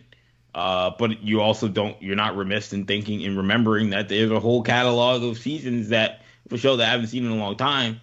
Uh, 0.54 0.92
but 1.00 1.24
you 1.24 1.42
also 1.42 1.70
don't, 1.70 2.02
you're 2.02 2.16
not 2.16 2.36
remiss 2.36 2.74
in 2.74 2.86
thinking 2.86 3.24
and 3.24 3.38
remembering 3.38 3.92
that 3.92 4.10
there's 4.10 4.32
a 4.32 4.40
whole 4.40 4.62
catalog 4.62 5.24
of 5.24 5.38
seasons 5.38 5.90
that 5.90 6.22
for 6.50 6.58
show 6.58 6.76
that 6.76 6.88
I 6.88 6.92
haven't 6.92 7.08
seen 7.08 7.26
in 7.26 7.32
a 7.32 7.36
long 7.36 7.56
time 7.56 8.02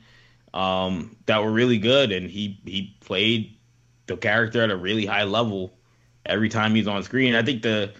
um, 0.55 1.17
that 1.27 1.43
were 1.43 1.51
really 1.51 1.79
good, 1.79 2.11
and 2.13 2.31
he 2.31 2.59
he 2.65 2.97
played 3.01 3.57
the 4.07 4.17
character 4.17 4.63
at 4.63 4.71
a 4.71 4.77
really 4.77 5.05
high 5.05 5.25
level 5.25 5.75
every 6.25 6.49
time 6.49 6.75
he's 6.75 6.89
on 6.89 7.03
screen. 7.03 7.35
I 7.35 7.43
think 7.43 7.63
the 7.63 7.93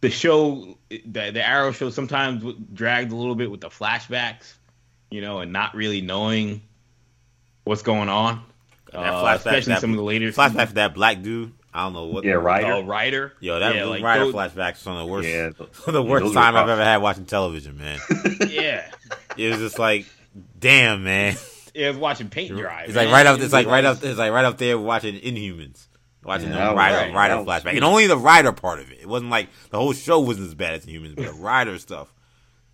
the 0.00 0.10
show, 0.10 0.78
the, 0.90 1.02
the 1.32 1.44
Arrow 1.44 1.72
show, 1.72 1.90
sometimes 1.90 2.44
dragged 2.72 3.10
a 3.10 3.16
little 3.16 3.34
bit 3.34 3.50
with 3.50 3.60
the 3.60 3.68
flashbacks, 3.68 4.54
you 5.10 5.20
know, 5.20 5.40
and 5.40 5.52
not 5.52 5.74
really 5.74 6.00
knowing 6.00 6.62
what's 7.64 7.82
going 7.82 8.08
on. 8.08 8.44
That 8.92 8.98
Uh, 8.98 9.22
flashback, 9.24 9.36
especially 9.36 9.72
that, 9.74 9.80
some 9.80 9.90
of 9.90 9.96
the 9.96 10.02
later 10.02 10.26
flashback 10.32 10.68
for 10.68 10.74
that 10.74 10.94
black 10.94 11.22
dude. 11.22 11.52
I 11.72 11.84
don't 11.84 11.92
know 11.92 12.06
what. 12.06 12.24
Yeah, 12.24 12.32
Reiter. 12.34 12.72
Oh, 12.72 12.80
Reiter. 12.82 13.34
Yo, 13.40 13.58
that 13.60 13.74
yeah, 13.74 13.82
was 13.82 13.90
like 13.90 14.02
Reiter 14.02 14.24
those- 14.24 14.34
flashbacks 14.34 14.72
was 14.74 14.86
one 14.86 14.96
of 14.96 15.06
the 15.06 15.12
worst. 15.12 15.28
Yeah, 15.28 15.50
the 15.92 16.02
worst 16.02 16.32
time 16.34 16.56
I've 16.56 16.68
ever 16.68 16.82
had 16.82 16.96
watching 16.98 17.26
television, 17.26 17.76
man. 17.78 17.98
Yeah, 18.48 18.90
it 19.36 19.50
was 19.50 19.58
just 19.58 19.78
like, 19.78 20.06
damn, 20.58 21.04
man. 21.04 21.36
it 21.74 21.88
was 21.88 21.96
watching 21.98 22.30
paint 22.30 22.56
dry. 22.56 22.84
It's 22.84 22.94
man. 22.94 23.04
like 23.06 23.12
right 23.12 23.26
up. 23.26 23.38
It 23.38 23.44
It's 23.44 23.52
like 23.52 23.66
right 23.66 23.84
up. 23.84 24.02
It's 24.02 24.18
like 24.18 24.32
right 24.32 24.44
up 24.44 24.56
there 24.58 24.78
watching 24.78 25.14
Inhumans, 25.16 25.86
watching 26.24 26.48
Yeah, 26.48 26.54
the 26.54 26.58
that 26.60 26.68
was 26.70 26.76
Reiter 26.78 26.96
right. 26.96 27.14
Reiter 27.14 27.34
That 27.34 27.44
was 27.46 27.62
flashback, 27.62 27.74
and 27.76 27.84
only 27.84 28.06
the 28.06 28.16
Reiter 28.16 28.52
part 28.52 28.80
of 28.80 28.90
it. 28.90 28.98
It 29.02 29.06
wasn't 29.08 29.30
like 29.30 29.48
the 29.70 29.78
whole 29.78 29.92
show 29.92 30.18
wasn't 30.20 30.46
as 30.48 30.54
bad 30.54 30.74
as 30.74 30.86
Inhumans, 30.86 31.14
but 31.16 31.26
the 31.26 31.32
Reiter 31.34 31.78
stuff. 31.78 32.12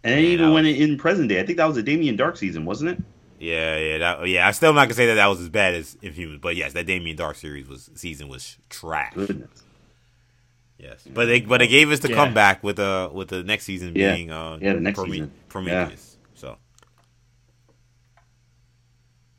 And 0.05 0.15
Man, 0.17 0.25
even 0.25 0.47
that 0.49 0.53
when 0.55 0.67
it, 0.67 0.81
in 0.81 0.99
present 0.99 1.29
day, 1.31 1.41
I 1.41 1.47
think 1.47 1.57
that 1.59 1.67
was 1.67 1.77
a 1.79 1.83
Damien 1.83 2.17
Darhk 2.17 2.37
season, 2.37 2.65
wasn't 2.67 2.91
it? 2.91 3.03
Yeah, 3.45 3.77
yeah, 3.79 3.99
that, 3.99 4.29
yeah. 4.29 4.49
I 4.49 4.53
still 4.53 4.73
not 4.73 4.85
gonna 4.85 4.95
say 4.95 5.07
that 5.07 5.15
that 5.17 5.27
was 5.27 5.41
as 5.41 5.49
bad 5.49 5.75
as 5.75 5.97
Inhumans, 6.03 6.41
but 6.41 6.57
yes, 6.57 6.73
that 6.73 6.87
Damien 6.87 7.17
Darhk 7.17 7.37
series 7.37 7.69
was 7.69 7.91
season 7.95 8.29
was 8.29 8.57
trash. 8.71 9.13
Goodness. 9.15 9.63
Yes, 10.79 11.07
but 11.13 11.27
they 11.27 11.41
but 11.41 11.59
they 11.59 11.69
gave 11.69 11.91
us 11.91 12.01
the 12.01 12.09
Yeah. 12.09 12.17
comeback 12.17 12.63
with 12.65 12.79
uh 12.79 13.11
with 13.13 13.29
the 13.29 13.43
next 13.43 13.65
season 13.65 13.93
Yeah. 13.95 14.15
being 14.15 14.31
uh 14.31 14.59
Yeah, 14.61 14.75
the 14.75 14.81
next 14.81 14.97
Prome- 14.99 15.11
season. 15.13 15.33
Prometheus. 15.49 16.17
So 16.35 16.57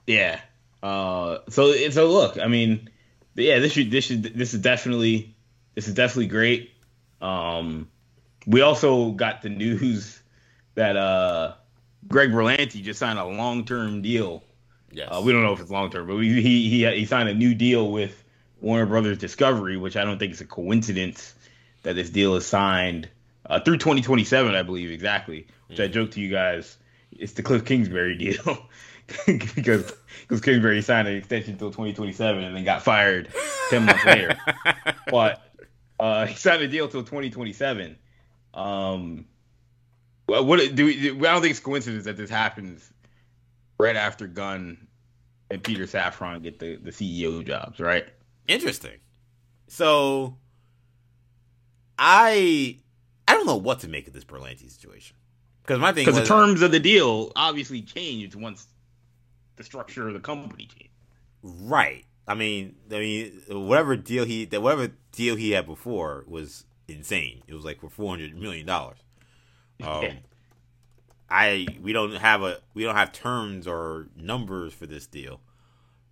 Yeah. 0.08 0.40
Uh, 0.84 1.40
so 1.50 1.74
so 1.90 2.12
look, 2.12 2.38
I 2.40 2.48
mean, 2.48 2.90
yeah, 3.36 3.60
this 3.60 3.74
should 3.74 3.90
this 3.92 4.06
should 4.06 4.24
this 4.24 4.54
is 4.54 4.62
definitely 4.62 5.36
this 5.74 5.88
is 5.88 5.94
definitely 5.96 6.28
great. 6.28 6.72
Um, 7.22 7.90
we 8.46 8.62
also 8.62 9.12
got 9.12 9.42
the 9.42 9.50
news 9.50 10.22
that 10.76 10.96
uh, 10.96 11.56
Greg 12.08 12.32
Berlanti 12.32 12.84
just 12.84 13.00
signed 13.00 13.20
a 13.20 13.26
long 13.26 13.66
term 13.66 14.02
deal. 14.02 14.44
yes, 14.92 15.10
Uh, 15.12 15.22
we 15.24 15.32
don't 15.32 15.44
know 15.44 15.54
if 15.54 15.60
it's 15.60 15.72
long 15.72 15.90
term, 15.90 16.08
but 16.08 16.16
we, 16.16 16.42
he 16.42 16.70
he 16.70 16.86
he 17.00 17.06
signed 17.06 17.30
a 17.30 17.34
new 17.34 17.56
deal 17.56 17.92
with 17.92 18.24
Warner 18.62 18.86
Brothers 18.86 19.18
Discovery, 19.18 19.78
which 19.78 19.96
I 19.98 20.04
don't 20.04 20.20
think 20.20 20.34
is 20.34 20.42
a 20.42 20.46
coincidence 20.46 21.34
that 21.84 21.94
this 21.94 22.10
deal 22.10 22.36
is 22.36 22.46
signed 22.46 23.10
uh, 23.48 23.60
through 23.60 23.78
2027, 23.78 24.56
I 24.56 24.64
believe 24.64 24.92
exactly. 24.92 25.48
Which 25.68 25.80
I 25.80 25.88
joked 25.88 26.14
to 26.14 26.22
you 26.22 26.30
guys, 26.30 26.78
it's 27.12 27.34
the 27.34 27.44
Cliff 27.44 27.66
Kingsbury 27.66 28.18
deal 28.18 28.68
because 29.28 29.94
because 30.22 30.42
Kingsbury 30.42 30.82
signed 30.82 31.08
an 31.08 31.16
extension 31.16 31.54
until 31.54 31.70
2027 31.70 32.44
and 32.44 32.56
then 32.56 32.64
got 32.64 32.82
fired 32.84 33.30
10 33.70 33.86
months 33.86 34.06
later. 34.06 34.38
But 35.12 35.42
uh, 36.00 36.26
he 36.26 36.36
signed 36.36 36.64
a 36.64 36.68
deal 36.68 36.88
till 36.88 37.02
2027. 37.04 37.96
Um, 38.54 39.26
what 40.26 40.46
what 40.46 40.76
do 40.76 40.86
we, 40.86 41.10
I 41.12 41.14
don't 41.14 41.42
think 41.42 41.52
it's 41.52 41.60
coincidence 41.60 42.06
that 42.06 42.18
this 42.18 42.30
happens 42.30 42.92
right 43.78 43.96
after 43.96 44.28
Gunn 44.28 44.88
and 45.52 45.64
Peter 45.64 45.84
Safran 45.84 46.42
get 46.42 46.60
the, 46.60 46.78
the 46.78 46.92
CEO 46.92 47.46
jobs, 47.46 47.80
right? 47.80 48.06
interesting. 48.48 49.00
So 49.68 50.38
I 51.98 52.78
I 53.28 53.34
don't 53.34 53.46
know 53.46 53.56
what 53.56 53.80
to 53.82 53.88
make 53.88 54.08
of 54.08 54.14
this 54.14 54.24
Berlanti 54.24 54.70
situation 54.70 55.16
because 55.64 55.80
my 55.80 55.92
thing 55.92 56.06
Because 56.06 56.20
the 56.20 56.26
terms 56.26 56.62
of 56.62 56.72
the 56.72 56.80
deal 56.80 57.32
obviously 57.36 57.82
changed 57.82 58.36
once 58.36 58.68
the 59.56 59.64
structure 59.64 60.08
of 60.08 60.14
the 60.14 60.20
company 60.20 60.68
changed. 60.68 60.94
right. 61.42 62.06
I 62.28 62.34
mean, 62.34 62.76
I 62.92 63.00
mean, 63.00 63.42
whatever 63.50 63.96
deal 63.96 64.26
he 64.26 64.46
that 64.46 64.62
whatever 64.62 64.92
deal 65.12 65.36
he 65.36 65.52
had 65.52 65.66
before 65.68 66.24
was 66.28 66.66
insane. 66.88 67.44
It 67.48 67.54
was 67.54 67.64
like 67.64 67.80
for 67.80 67.90
four 67.90 68.10
hundred 68.10 68.36
million 68.36 68.66
dollars. 68.66 68.98
Um, 69.88 70.04
Yeah. 70.04 70.14
I 71.30 71.68
we 71.82 71.92
don't 71.92 72.14
have 72.16 72.44
a 72.44 72.60
we 72.74 72.84
don't 72.84 72.96
have 72.96 73.12
terms 73.12 73.68
or 73.68 74.08
numbers 74.16 74.74
for 74.74 74.86
this 74.86 75.08
deal, 75.08 75.42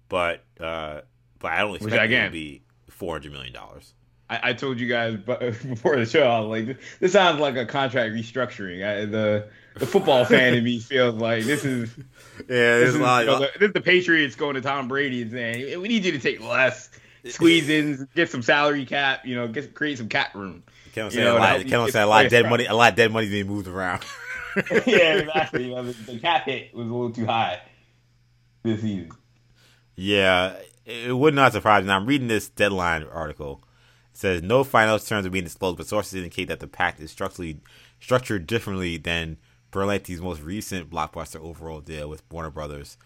but 0.10 0.44
uh, 0.60 1.02
but 1.40 1.52
I 1.52 1.60
don't 1.60 1.76
expect 1.76 1.94
it 1.96 2.02
again- 2.02 2.26
to 2.26 2.32
be 2.32 2.64
four 2.90 3.14
hundred 3.16 3.32
million 3.32 3.54
dollars. 3.54 3.94
I, 4.30 4.40
I 4.50 4.54
told 4.54 4.80
you 4.80 4.88
guys 4.88 5.18
before 5.66 5.98
the 5.98 6.06
show, 6.06 6.24
I 6.24 6.40
was 6.40 6.50
like, 6.68 6.78
this, 7.00 7.12
sounds 7.14 7.40
like 7.40 7.56
a 7.58 7.66
contract 7.66 8.14
restructuring. 8.16 8.84
I, 8.84 9.06
the 9.06 9.48
the 9.76 9.86
football 9.86 10.26
fan 10.34 10.56
in 10.56 10.64
me 10.64 10.80
feels 10.80 11.16
like 11.16 11.44
this 11.44 11.64
is 11.64 11.94
Yeah, 12.50 12.80
this 12.80 12.96
is, 12.96 13.00
lot. 13.00 13.20
you 13.26 13.32
know, 13.32 13.40
the, 13.40 13.52
this 13.60 13.68
is 13.68 13.74
the 13.74 13.82
Patriots 13.82 14.36
going 14.36 14.56
to 14.56 14.62
Tom 14.62 14.88
Brady 14.88 15.22
and 15.24 15.32
saying, 15.32 15.80
we 15.82 15.88
need 15.90 16.06
you 16.06 16.14
to 16.14 16.20
take 16.20 16.42
less, 16.42 16.90
squeeze 17.26 17.70
in, 17.70 18.08
get 18.16 18.30
some 18.32 18.42
salary 18.42 18.86
cap, 18.86 19.26
you 19.26 19.36
know, 19.36 19.48
get 19.48 19.74
create 19.76 19.98
some 20.00 20.10
cap 20.10 20.34
room. 20.34 20.64
Kevin 20.94 21.12
said 21.12 21.24
know, 21.24 21.38
a 21.38 21.40
lot. 21.40 21.66
Kevin 21.66 21.92
said 21.92 22.04
a 22.04 22.08
lot 22.08 22.26
of 22.26 22.32
dead 22.32 22.50
money. 22.50 22.66
A 22.66 22.74
lot 22.74 22.92
of 22.92 22.96
dead 22.96 23.12
money 23.12 23.28
being 23.28 23.48
moved 23.48 23.68
around. 23.68 24.04
yeah, 24.86 25.16
exactly. 25.16 25.66
You 25.66 25.76
know, 25.76 25.84
the, 25.84 26.20
cap 26.20 26.46
hit 26.46 26.74
was 26.76 26.88
a 26.88 26.94
little 26.94 27.12
too 27.12 27.26
high 27.26 27.60
this 28.62 28.82
season. 28.82 29.12
Yeah, 29.96 30.54
it 30.86 31.08
it 31.08 31.18
would 31.18 31.34
not 31.34 31.54
surprise 31.54 31.84
me. 31.84 31.88
Now, 31.88 31.98
I'm 31.98 32.06
reading 32.06 32.28
this 32.28 32.50
deadline 32.50 33.04
article. 33.04 33.64
It 34.12 34.18
says 34.18 34.44
no 34.44 34.64
final 34.64 35.00
terms 35.00 35.26
are 35.26 35.32
being 35.32 35.44
disclosed, 35.44 35.78
but 35.78 35.88
sources 35.88 36.14
indicate 36.14 36.48
that 36.50 36.60
the 36.60 36.68
pact 36.68 37.00
is 37.00 37.10
structurally 37.10 37.60
structured 38.00 38.46
differently 38.46 38.98
than 38.98 39.38
Berlanti's 39.72 40.22
most 40.22 40.42
recent 40.42 40.92
blockbuster 40.92 41.42
overall 41.42 41.82
deal 41.82 42.08
with 42.08 42.22
Warner 42.30 42.52
Brothers, 42.52 42.98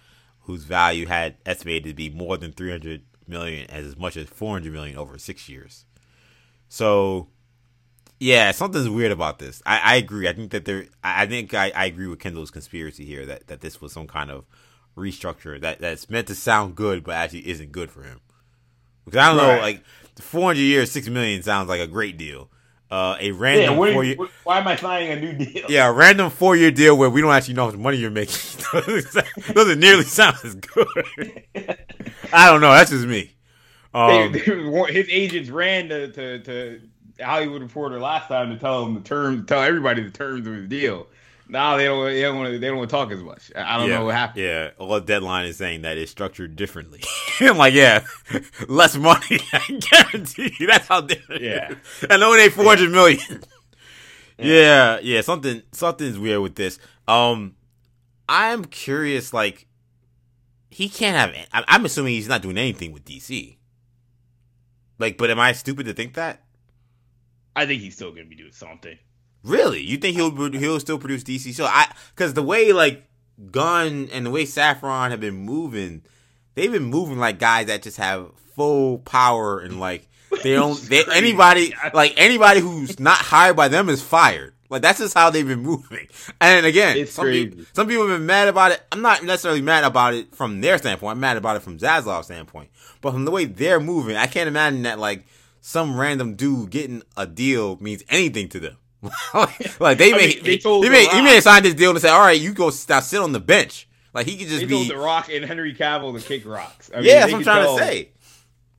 whose 0.41 0.63
value 0.63 1.05
had 1.05 1.37
estimated 1.45 1.85
to 1.85 1.93
be 1.93 2.09
more 2.09 2.35
than 2.35 2.51
300 2.51 3.03
million, 3.25 3.69
as 3.69 3.95
much 3.95 4.17
as 4.17 4.27
400 4.27 4.73
million 4.73 4.97
over 4.97 5.17
six 5.17 5.47
years. 5.47 5.85
So, 6.67 7.29
yeah, 8.19 8.51
something's 8.51 8.89
weird 8.89 9.11
about 9.11 9.39
this. 9.39 9.61
I, 9.65 9.79
I 9.79 9.95
agree. 9.97 10.27
I 10.27 10.33
think 10.33 10.51
that 10.51 10.65
there. 10.65 10.85
I, 11.03 11.25
think 11.25 11.53
I, 11.53 11.71
I 11.75 11.85
agree 11.85 12.07
with 12.07 12.19
Kendall's 12.19 12.51
conspiracy 12.51 13.05
here 13.05 13.25
that, 13.25 13.47
that 13.47 13.61
this 13.61 13.79
was 13.81 13.93
some 13.93 14.07
kind 14.07 14.31
of 14.31 14.45
restructure 14.95 15.59
that 15.61 15.79
that's 15.79 16.09
meant 16.09 16.27
to 16.27 16.35
sound 16.35 16.75
good, 16.75 17.03
but 17.03 17.13
actually 17.15 17.47
isn't 17.47 17.71
good 17.71 17.91
for 17.91 18.03
him. 18.03 18.19
Because 19.05 19.19
I 19.19 19.27
don't 19.27 19.37
know, 19.37 19.61
like 19.61 19.83
400 20.19 20.59
years, 20.59 20.91
six 20.91 21.07
million 21.07 21.43
sounds 21.43 21.69
like 21.69 21.79
a 21.79 21.87
great 21.87 22.17
deal. 22.17 22.49
Uh, 22.89 23.17
a 23.19 23.31
random 23.31 23.75
what, 23.75 23.91
four 23.91 24.03
year, 24.05 24.15
why 24.45 24.59
am 24.59 24.67
I 24.67 24.77
signing 24.77 25.11
a 25.11 25.19
new 25.19 25.45
deal? 25.45 25.65
yeah, 25.69 25.89
a 25.89 25.91
random 25.93 26.29
four 26.29 26.55
year 26.55 26.71
deal 26.71 26.97
where 26.97 27.09
we 27.09 27.19
don't 27.21 27.33
actually 27.33 27.53
know 27.55 27.65
how 27.65 27.71
much 27.71 27.77
money 27.79 27.97
you're 27.97 28.09
making 28.09 28.35
doesn't, 28.73 29.01
sound- 29.11 29.27
doesn't 29.53 29.79
nearly 29.79 30.03
sound 30.03 30.37
as 30.43 30.55
good. 30.55 30.87
I 32.33 32.49
don't 32.49 32.61
know. 32.61 32.71
That's 32.71 32.89
just 32.91 33.05
me. 33.05 33.35
Um, 33.93 34.31
They- 34.31 34.39
they- 34.39 34.93
his 34.93 35.07
agents 35.09 35.49
ran 35.49 35.89
to, 35.89 36.11
to, 36.13 36.39
to 36.43 36.81
Hollywood 37.21 37.61
Reporter 37.61 37.99
last 37.99 38.27
time 38.27 38.49
to 38.49 38.57
tell 38.57 38.85
him 38.85 38.95
the 38.95 39.01
terms, 39.01 39.45
tell 39.47 39.61
everybody 39.61 40.03
the 40.03 40.11
terms 40.11 40.47
of 40.47 40.53
his 40.53 40.67
deal. 40.67 41.07
Now 41.49 41.77
they 41.77 41.85
don't, 41.85 42.05
they 42.05 42.21
don't 42.21 42.37
want 42.37 42.51
to, 42.51 42.59
they 42.59 42.67
don't 42.67 42.77
want 42.77 42.89
to 42.89 42.95
talk 42.95 43.11
as 43.11 43.21
much. 43.21 43.51
I 43.55 43.75
I 43.75 43.77
don't 43.77 43.89
yeah, 43.89 43.99
know 43.99 44.05
what 44.05 44.15
happened. 44.15 44.43
Yeah, 44.43 44.71
well, 44.79 44.99
deadline 44.99 45.45
is 45.45 45.57
saying 45.57 45.83
that 45.83 45.97
it's 45.97 46.11
structured 46.11 46.55
differently. 46.55 47.01
I'm 47.39 47.57
like, 47.57 47.73
yeah, 47.73 48.03
less 48.67 48.97
money. 48.97 49.39
I 49.53 49.79
guarantee 49.79 50.53
you, 50.59 50.67
that's 50.67 50.87
how 50.87 51.01
different. 51.01 51.41
Yeah. 51.41 51.75
I 52.09 52.17
know 52.17 52.33
it 52.33 52.41
ain't 52.41 52.53
four 52.53 52.65
hundred 52.65 52.91
million. 52.91 53.43
Yeah, 54.37 54.99
yeah, 55.01 55.21
something 55.21 55.63
something's 55.71 56.19
weird 56.19 56.41
with 56.41 56.55
this. 56.55 56.79
Um, 57.07 57.55
I'm 58.27 58.65
curious. 58.65 59.33
Like, 59.33 59.67
he 60.69 60.89
can't 60.89 61.15
have. 61.15 61.63
I'm 61.67 61.85
assuming 61.85 62.13
he's 62.13 62.27
not 62.27 62.41
doing 62.41 62.57
anything 62.57 62.91
with 62.91 63.05
DC. 63.05 63.57
Like, 64.99 65.17
but 65.17 65.29
am 65.29 65.39
I 65.39 65.53
stupid 65.53 65.85
to 65.85 65.93
think 65.93 66.15
that? 66.15 66.43
I 67.57 67.65
think 67.65 67.81
he's 67.81 67.95
still 67.95 68.11
going 68.11 68.23
to 68.23 68.29
be 68.29 68.35
doing 68.35 68.51
something. 68.53 68.97
Really? 69.43 69.81
You 69.81 69.97
think 69.97 70.15
he'll 70.15 70.51
he'll 70.51 70.79
still 70.79 70.99
produce 70.99 71.23
DC? 71.23 71.53
So 71.53 71.65
I 71.65 71.91
because 72.15 72.33
the 72.33 72.43
way 72.43 72.71
like 72.73 73.03
Gunn 73.51 74.09
and 74.11 74.25
the 74.25 74.29
way 74.29 74.43
Safran 74.45 75.11
have 75.11 75.19
been 75.19 75.35
moving, 75.35 76.03
they've 76.55 76.71
been 76.71 76.83
moving 76.83 77.17
like 77.17 77.39
guys 77.39 77.67
that 77.67 77.81
just 77.83 77.97
have 77.97 78.31
full 78.55 78.99
power 78.99 79.59
and 79.59 79.79
like 79.79 80.07
They 80.43 80.53
don't. 80.55 80.77
They, 80.89 81.03
anybody 81.13 81.73
like 81.93 82.13
anybody 82.17 82.59
who's 82.59 82.99
not 82.99 83.17
hired 83.17 83.55
by 83.55 83.67
them 83.67 83.89
is 83.89 84.01
fired. 84.01 84.53
Like 84.69 84.81
that's 84.81 84.99
just 84.99 85.13
how 85.13 85.29
they've 85.29 85.47
been 85.47 85.61
moving. 85.61 86.07
And 86.41 86.65
again, 86.65 86.97
It's 86.97 87.13
some 87.13 87.23
crazy. 87.25 87.47
people, 87.49 87.65
some 87.73 87.87
people 87.87 88.07
have 88.09 88.17
been 88.19 88.25
mad 88.25 88.49
about 88.49 88.71
it. 88.73 88.81
I'm 88.91 89.01
not 89.01 89.23
necessarily 89.23 89.61
mad 89.61 89.85
about 89.85 90.13
it 90.13 90.35
from 90.35 90.59
their 90.59 90.77
standpoint. 90.77 91.11
I'm 91.13 91.19
mad 91.21 91.37
about 91.37 91.55
it 91.55 91.61
from 91.61 91.77
Zaslav's 91.77 92.25
standpoint. 92.25 92.69
But 92.99 93.13
from 93.13 93.23
the 93.23 93.31
way 93.31 93.45
they're 93.45 93.79
moving, 93.79 94.17
I 94.17 94.27
can't 94.27 94.49
imagine 94.49 94.81
that 94.83 94.99
like 94.99 95.25
some 95.67 95.99
random 95.99 96.35
dude 96.35 96.69
getting 96.69 97.03
a 97.17 97.27
deal 97.27 97.77
means 97.81 98.01
anything 98.07 98.47
to 98.47 98.59
them. 98.61 98.77
like 99.81 99.97
they 99.97 100.13
I 100.13 100.17
may 100.17 100.27
mean, 100.27 100.43
they 100.43 100.51
he, 100.51 100.57
told 100.59 100.83
he 100.85 100.89
The 100.89 100.93
may 100.95 101.07
he 101.07 101.21
may 101.21 101.41
sign 101.41 101.61
this 101.63 101.73
deal 101.73 101.89
and 101.91 101.99
say, 101.99 102.07
all 102.07 102.21
right, 102.21 102.39
you 102.39 102.53
go 102.53 102.69
sit 102.69 103.19
on 103.19 103.33
the 103.33 103.39
bench. 103.41 103.87
Like 104.13 104.25
he 104.27 104.37
could 104.37 104.47
just 104.47 104.61
They 104.61 104.65
be. 104.65 104.87
told 104.87 104.87
The 104.89 104.97
Rock 104.97 105.29
and 105.29 105.43
Henry 105.43 105.75
Cavill 105.75 106.17
to 106.17 106.25
kick 106.25 106.45
rocks. 106.45 106.89
I 106.93 106.97
mean, 106.99 107.05
yeah, 107.07 107.19
that's 107.19 107.31
what 107.33 107.37
I'm 107.39 107.43
trying 107.43 107.77
to 107.77 107.83
say. 107.83 108.11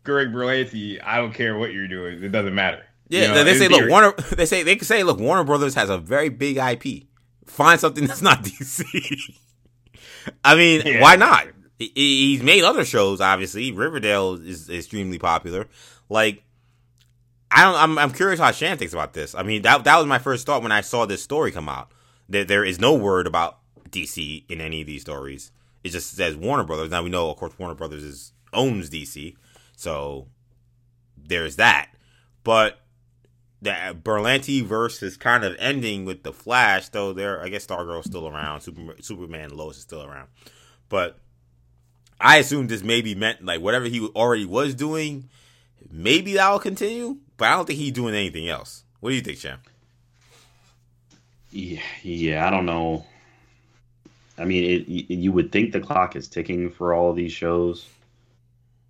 Greg 0.03 0.29
Berlanti, 0.29 0.99
I 1.05 1.19
don't 1.19 1.35
care 1.35 1.59
what 1.59 1.73
you're 1.75 1.89
doing. 1.89 2.23
It 2.25 2.31
doesn't 2.33 2.55
matter. 2.55 2.83
Yeah, 3.11 3.23
You 3.23 3.29
know, 3.35 3.45
they 3.45 3.55
say, 3.59 3.69
look. 3.69 3.89
Warner. 3.91 4.13
They 4.37 4.47
say 4.47 4.63
they 4.63 4.77
can 4.77 4.87
say, 4.87 5.03
look, 5.03 5.19
Warner 5.21 5.45
Brothers 5.45 5.75
has 5.75 5.91
a 5.91 5.99
very 5.99 6.31
big 6.31 6.57
IP. 6.57 7.05
Find 7.47 7.79
something 7.79 8.07
that's 8.07 8.23
not 8.23 8.43
DC. 8.45 9.37
I 10.43 10.55
mean, 10.55 10.83
Yeah. 10.87 11.01
why 11.03 11.17
not? 11.17 11.49
He- 11.79 11.93
He's 11.95 12.43
made 12.43 12.65
other 12.65 12.85
shows. 12.87 13.21
Obviously, 13.21 13.73
Riverdale 13.73 14.35
is 14.35 14.69
extremely 14.71 15.19
popular. 15.19 15.69
Like, 16.09 16.43
I 17.51 17.65
don't. 17.65 17.77
I'm, 17.77 17.99
I'm 17.99 18.13
curious 18.13 18.41
how 18.41 18.51
Shan 18.51 18.79
thinks 18.79 18.93
about 18.93 19.15
this. 19.15 19.35
I 19.35 19.43
mean, 19.43 19.63
that 19.63 19.85
that 19.85 19.97
was 19.97 20.07
my 20.07 20.19
first 20.19 20.47
thought 20.47 20.63
when 20.63 20.73
I 20.73 20.81
saw 20.81 21.07
this 21.07 21.23
story 21.23 21.51
come 21.51 21.69
out. 21.69 21.91
That 22.29 22.49
there 22.49 22.65
is 22.65 22.79
no 22.79 22.95
word 22.95 23.27
about 23.27 23.59
DC 23.91 24.45
in 24.51 24.61
any 24.61 24.83
of 24.83 24.87
these 24.87 25.01
stories. 25.01 25.51
It 25.83 25.91
just 25.91 26.15
says 26.15 26.37
Warner 26.37 26.65
Brothers. 26.65 26.91
Now 26.91 27.03
we 27.03 27.11
know, 27.11 27.31
of 27.31 27.37
course, 27.37 27.59
Warner 27.59 27.75
Brothers 27.75 28.05
is 28.05 28.33
owns 28.53 28.91
DC, 28.91 29.35
so 29.77 30.27
there's 31.17 31.57
that. 31.57 31.91
But 32.45 32.81
that 33.63 34.05
Berlanti 34.05 34.63
verse 34.63 35.03
is 35.03 35.17
kind 35.17 35.45
of 35.45 35.57
ending 35.59 36.05
with 36.05 36.23
the 36.23 36.33
Flash, 36.33 36.89
though. 36.91 37.13
There, 37.13 37.43
I 37.43 37.49
guess 37.49 37.67
Stargirl's 37.67 38.07
still 38.07 38.29
around. 38.29 38.61
Super, 38.61 38.95
Superman, 39.01 39.51
and 39.51 39.53
Lois 39.53 39.77
is 39.77 39.83
still 39.83 40.03
around. 40.05 40.29
But 40.89 41.19
I 42.21 42.39
assume 42.39 42.67
this 42.67 42.83
maybe 42.83 43.15
meant 43.15 43.45
like 43.45 43.61
whatever 43.61 43.87
he 43.87 44.07
already 44.09 44.45
was 44.45 44.75
doing. 44.75 45.29
Maybe 45.91 46.35
that 46.35 46.51
will 46.51 46.59
continue, 46.59 47.19
but 47.39 47.49
I 47.49 47.57
don't 47.57 47.67
think 47.67 47.79
he's 47.79 47.93
doing 47.93 48.15
anything 48.15 48.49
else. 48.49 48.85
What 49.01 49.11
do 49.11 49.17
you 49.17 49.23
think, 49.23 49.39
Sham? 49.39 49.61
Yeah, 51.51 51.81
yeah, 52.03 52.47
I 52.47 52.51
don't 52.51 52.67
know. 52.67 53.07
I 54.37 54.45
mean, 54.45 54.65
it, 54.65 54.89
you 54.89 55.33
would 55.33 55.51
think 55.51 55.73
the 55.73 55.81
clock 55.81 56.15
is 56.15 56.29
ticking 56.29 56.71
for 56.71 56.93
all 56.93 57.11
of 57.11 57.17
these 57.17 57.33
shows 57.33 57.87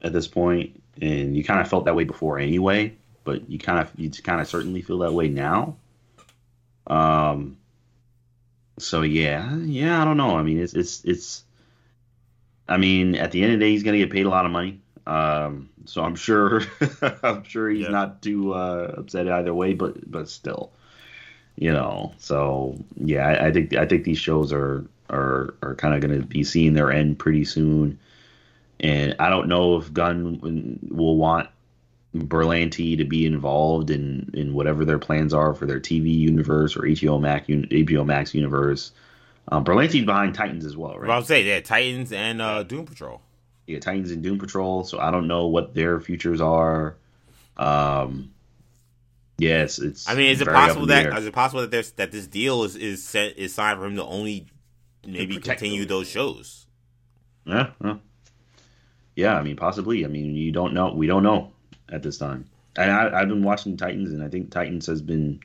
at 0.02 0.12
this 0.12 0.26
point, 0.26 0.82
and 1.00 1.36
you 1.36 1.44
kind 1.44 1.60
of 1.60 1.68
felt 1.68 1.84
that 1.84 1.94
way 1.94 2.04
before 2.04 2.38
anyway. 2.38 2.94
But 3.24 3.48
you 3.48 3.58
kind 3.58 3.78
of, 3.78 3.92
you 3.96 4.10
kind 4.10 4.40
of 4.40 4.48
certainly 4.48 4.82
feel 4.82 4.98
that 4.98 5.12
way 5.12 5.28
now. 5.28 5.76
Um. 6.86 7.58
So 8.78 9.02
yeah, 9.02 9.56
yeah, 9.56 10.00
I 10.00 10.04
don't 10.04 10.16
know. 10.16 10.36
I 10.36 10.42
mean, 10.42 10.58
it's 10.58 10.72
it's 10.74 11.04
it's. 11.04 11.44
I 12.66 12.76
mean, 12.76 13.14
at 13.14 13.30
the 13.30 13.42
end 13.42 13.52
of 13.52 13.58
the 13.58 13.64
day, 13.66 13.70
he's 13.72 13.82
gonna 13.82 13.98
get 13.98 14.10
paid 14.10 14.26
a 14.26 14.30
lot 14.30 14.46
of 14.46 14.50
money. 14.50 14.80
Um. 15.06 15.70
So 15.88 16.02
I'm 16.02 16.14
sure, 16.16 16.62
I'm 17.22 17.44
sure 17.44 17.68
he's 17.70 17.84
Yeah. 17.84 17.88
not 17.90 18.22
too 18.22 18.52
uh, 18.52 18.94
upset 18.98 19.28
either 19.28 19.54
way. 19.54 19.74
But 19.74 20.10
but 20.10 20.28
still 20.28 20.70
you 21.60 21.72
know 21.72 22.12
so 22.18 22.78
yeah 23.02 23.26
I, 23.26 23.46
I 23.46 23.52
think 23.52 23.74
i 23.74 23.84
think 23.84 24.04
these 24.04 24.16
shows 24.18 24.52
are 24.52 24.84
are 25.10 25.54
are 25.60 25.74
kind 25.74 25.92
of 25.92 26.00
going 26.00 26.20
to 26.20 26.24
be 26.24 26.44
seeing 26.44 26.74
their 26.74 26.92
end 26.92 27.18
pretty 27.18 27.44
soon 27.44 27.98
and 28.78 29.16
i 29.18 29.28
don't 29.28 29.48
know 29.48 29.76
if 29.76 29.92
gunn 29.92 30.78
will 30.88 31.16
want 31.16 31.48
berlanti 32.16 32.96
to 32.98 33.04
be 33.04 33.26
involved 33.26 33.90
in 33.90 34.30
in 34.34 34.54
whatever 34.54 34.84
their 34.84 35.00
plans 35.00 35.34
are 35.34 35.52
for 35.52 35.66
their 35.66 35.80
tv 35.80 36.16
universe 36.16 36.76
or 36.76 36.82
hbo 36.82 37.20
max 37.20 37.48
hbo 37.48 38.06
max 38.06 38.34
universe 38.34 38.92
um, 39.48 39.64
berlanti's 39.64 40.04
behind 40.06 40.36
titans 40.36 40.64
as 40.64 40.76
well 40.76 40.96
right 40.96 41.08
Well, 41.08 41.18
I'm 41.18 41.24
saying, 41.24 41.46
yeah, 41.46 41.60
Titans 41.60 42.12
and 42.12 42.40
uh, 42.40 42.62
Doom 42.62 42.86
Patrol. 42.86 43.20
Yeah, 43.68 43.78
Titans 43.78 44.10
and 44.10 44.22
Doom 44.22 44.38
Patrol. 44.38 44.82
So 44.82 44.98
I 44.98 45.10
don't 45.10 45.28
know 45.28 45.46
what 45.46 45.74
their 45.74 46.00
futures 46.00 46.40
are. 46.40 46.96
Um, 47.56 48.32
yes, 49.36 49.78
it's. 49.78 50.08
I 50.08 50.14
mean, 50.14 50.30
is 50.30 50.40
it 50.40 50.48
possible 50.48 50.86
that 50.86 51.16
is 51.18 51.26
it 51.26 51.34
possible 51.34 51.60
that 51.60 51.70
there's 51.70 51.92
that 51.92 52.10
this 52.10 52.26
deal 52.26 52.64
is 52.64 52.74
is 52.76 53.04
set 53.04 53.36
is 53.36 53.54
signed 53.54 53.78
for 53.78 53.86
him 53.86 53.96
to 53.96 54.04
only 54.04 54.46
maybe 55.06 55.38
continue 55.38 55.80
them. 55.80 55.88
those 55.88 56.08
shows? 56.08 56.66
Yeah, 57.44 57.70
yeah, 57.84 57.96
yeah. 59.14 59.34
I 59.36 59.42
mean, 59.42 59.56
possibly. 59.56 60.04
I 60.04 60.08
mean, 60.08 60.34
you 60.34 60.50
don't 60.50 60.72
know. 60.72 60.92
We 60.92 61.06
don't 61.06 61.22
know 61.22 61.52
at 61.90 62.02
this 62.02 62.16
time. 62.16 62.46
And 62.76 62.90
I, 62.90 63.20
I've 63.20 63.28
been 63.28 63.42
watching 63.42 63.76
Titans, 63.76 64.12
and 64.12 64.22
I 64.22 64.28
think 64.28 64.50
Titans 64.50 64.86
has 64.86 65.02
been 65.02 65.40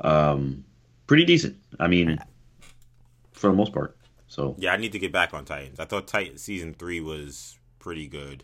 um, 0.00 0.64
pretty 1.06 1.24
decent. 1.24 1.56
I 1.78 1.86
mean, 1.86 2.18
for 3.32 3.50
the 3.50 3.56
most 3.56 3.72
part. 3.72 3.96
So 4.34 4.56
Yeah, 4.58 4.72
I 4.72 4.76
need 4.78 4.90
to 4.92 4.98
get 4.98 5.12
back 5.12 5.32
on 5.32 5.44
Titans. 5.44 5.78
I 5.78 5.84
thought 5.84 6.08
Titan 6.08 6.38
season 6.38 6.74
three 6.74 7.00
was 7.00 7.56
pretty 7.78 8.08
good 8.08 8.42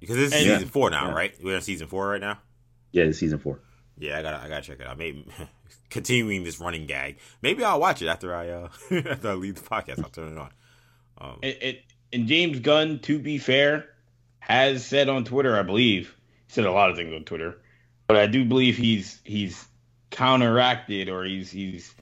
because 0.00 0.16
this 0.16 0.26
is 0.28 0.32
And- 0.32 0.42
season 0.42 0.60
Yeah. 0.62 0.68
four 0.68 0.90
now, 0.90 1.06
Yeah. 1.08 1.14
right? 1.14 1.34
We're 1.42 1.54
in 1.56 1.62
season 1.62 1.86
four 1.86 2.08
right 2.08 2.20
now. 2.20 2.40
yeah, 2.92 3.04
it's 3.04 3.18
season 3.18 3.38
four. 3.38 3.60
Yeah, 3.96 4.18
I 4.18 4.22
gotta 4.22 4.38
I 4.44 4.48
gotta 4.48 4.62
check 4.62 4.80
it 4.80 4.86
out. 4.86 4.98
Maybe 4.98 5.24
continuing 5.90 6.42
this 6.42 6.58
running 6.58 6.86
gag. 6.86 7.18
Maybe 7.42 7.62
I'll 7.62 7.78
watch 7.78 8.02
it 8.02 8.08
after 8.08 8.34
I 8.34 8.48
uh 8.48 8.68
after 8.90 9.28
I 9.30 9.34
leave 9.34 9.54
the 9.54 9.60
podcast. 9.68 10.02
I'll 10.02 10.10
turn 10.10 10.32
it 10.32 10.38
on. 10.38 10.50
Um, 11.18 11.38
It, 11.42 11.62
it, 11.62 11.84
and 12.12 12.26
James 12.26 12.58
Gunn, 12.58 12.98
to 13.00 13.18
be 13.20 13.38
fair, 13.38 13.88
has 14.40 14.84
said 14.84 15.08
on 15.08 15.24
Twitter, 15.24 15.56
I 15.56 15.62
believe, 15.62 16.16
he 16.48 16.52
said 16.52 16.64
a 16.66 16.72
lot 16.72 16.90
of 16.90 16.96
things 16.96 17.14
on 17.14 17.24
Twitter, 17.24 17.60
but 18.08 18.16
I 18.16 18.26
do 18.26 18.44
believe 18.44 18.76
he's 18.76 19.20
he's 19.24 19.64
counteracted 20.10 21.08
or 21.08 21.24
he's 21.24 21.50
he's 21.52 21.94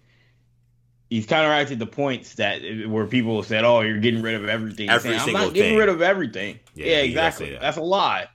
he's 1.12 1.26
counteracted 1.26 1.78
the 1.78 1.86
points 1.86 2.36
that 2.36 2.62
where 2.88 3.06
people 3.06 3.42
said, 3.42 3.64
"Oh, 3.64 3.82
you're 3.82 3.98
getting 3.98 4.22
rid 4.22 4.34
of 4.34 4.48
everything." 4.48 4.88
Every 4.88 5.10
saying, 5.18 5.20
I'm 5.20 5.32
not 5.34 5.52
getting 5.54 5.72
thing. 5.72 5.78
rid 5.78 5.90
of 5.90 6.00
everything. 6.00 6.58
Yeah, 6.74 6.86
Yeah, 6.86 7.02
he 7.02 7.12
does 7.12 7.36
say 7.36 7.48
exactly. 7.48 7.50
that. 7.50 7.60
That's 7.60 7.76
a 7.76 7.82
lie. 7.82 8.28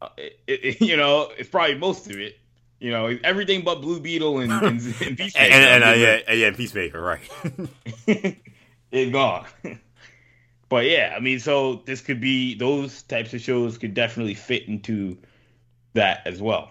Uh, 0.00 0.08
it, 0.16 0.32
it, 0.46 0.80
you 0.80 0.96
know, 0.96 1.30
it's 1.36 1.50
probably 1.50 1.74
most 1.76 2.06
of 2.10 2.18
it. 2.18 2.38
You 2.78 2.90
know, 2.90 3.06
everything 3.22 3.62
but 3.64 3.80
Blue 3.82 4.00
Beetle 4.00 4.40
and, 4.40 4.50
and, 4.52 4.64
and 4.64 4.80
Peacemaker. 5.18 5.38
and, 5.38 5.82
and, 5.82 5.84
uh, 5.84 5.92
yeah, 5.92 6.32
yeah, 6.32 6.50
Peacemaker, 6.52 7.00
right? 7.00 7.20
it's 8.90 9.12
gone. 9.12 9.46
but 10.68 10.84
yeah, 10.86 11.14
I 11.16 11.20
mean, 11.20 11.38
so 11.40 11.82
this 11.86 12.00
could 12.00 12.20
be 12.20 12.54
those 12.54 13.02
types 13.02 13.32
of 13.34 13.40
shows 13.42 13.76
could 13.78 13.94
definitely 13.94 14.34
fit 14.34 14.68
into 14.68 15.18
that 15.94 16.26
as 16.26 16.40
well, 16.42 16.70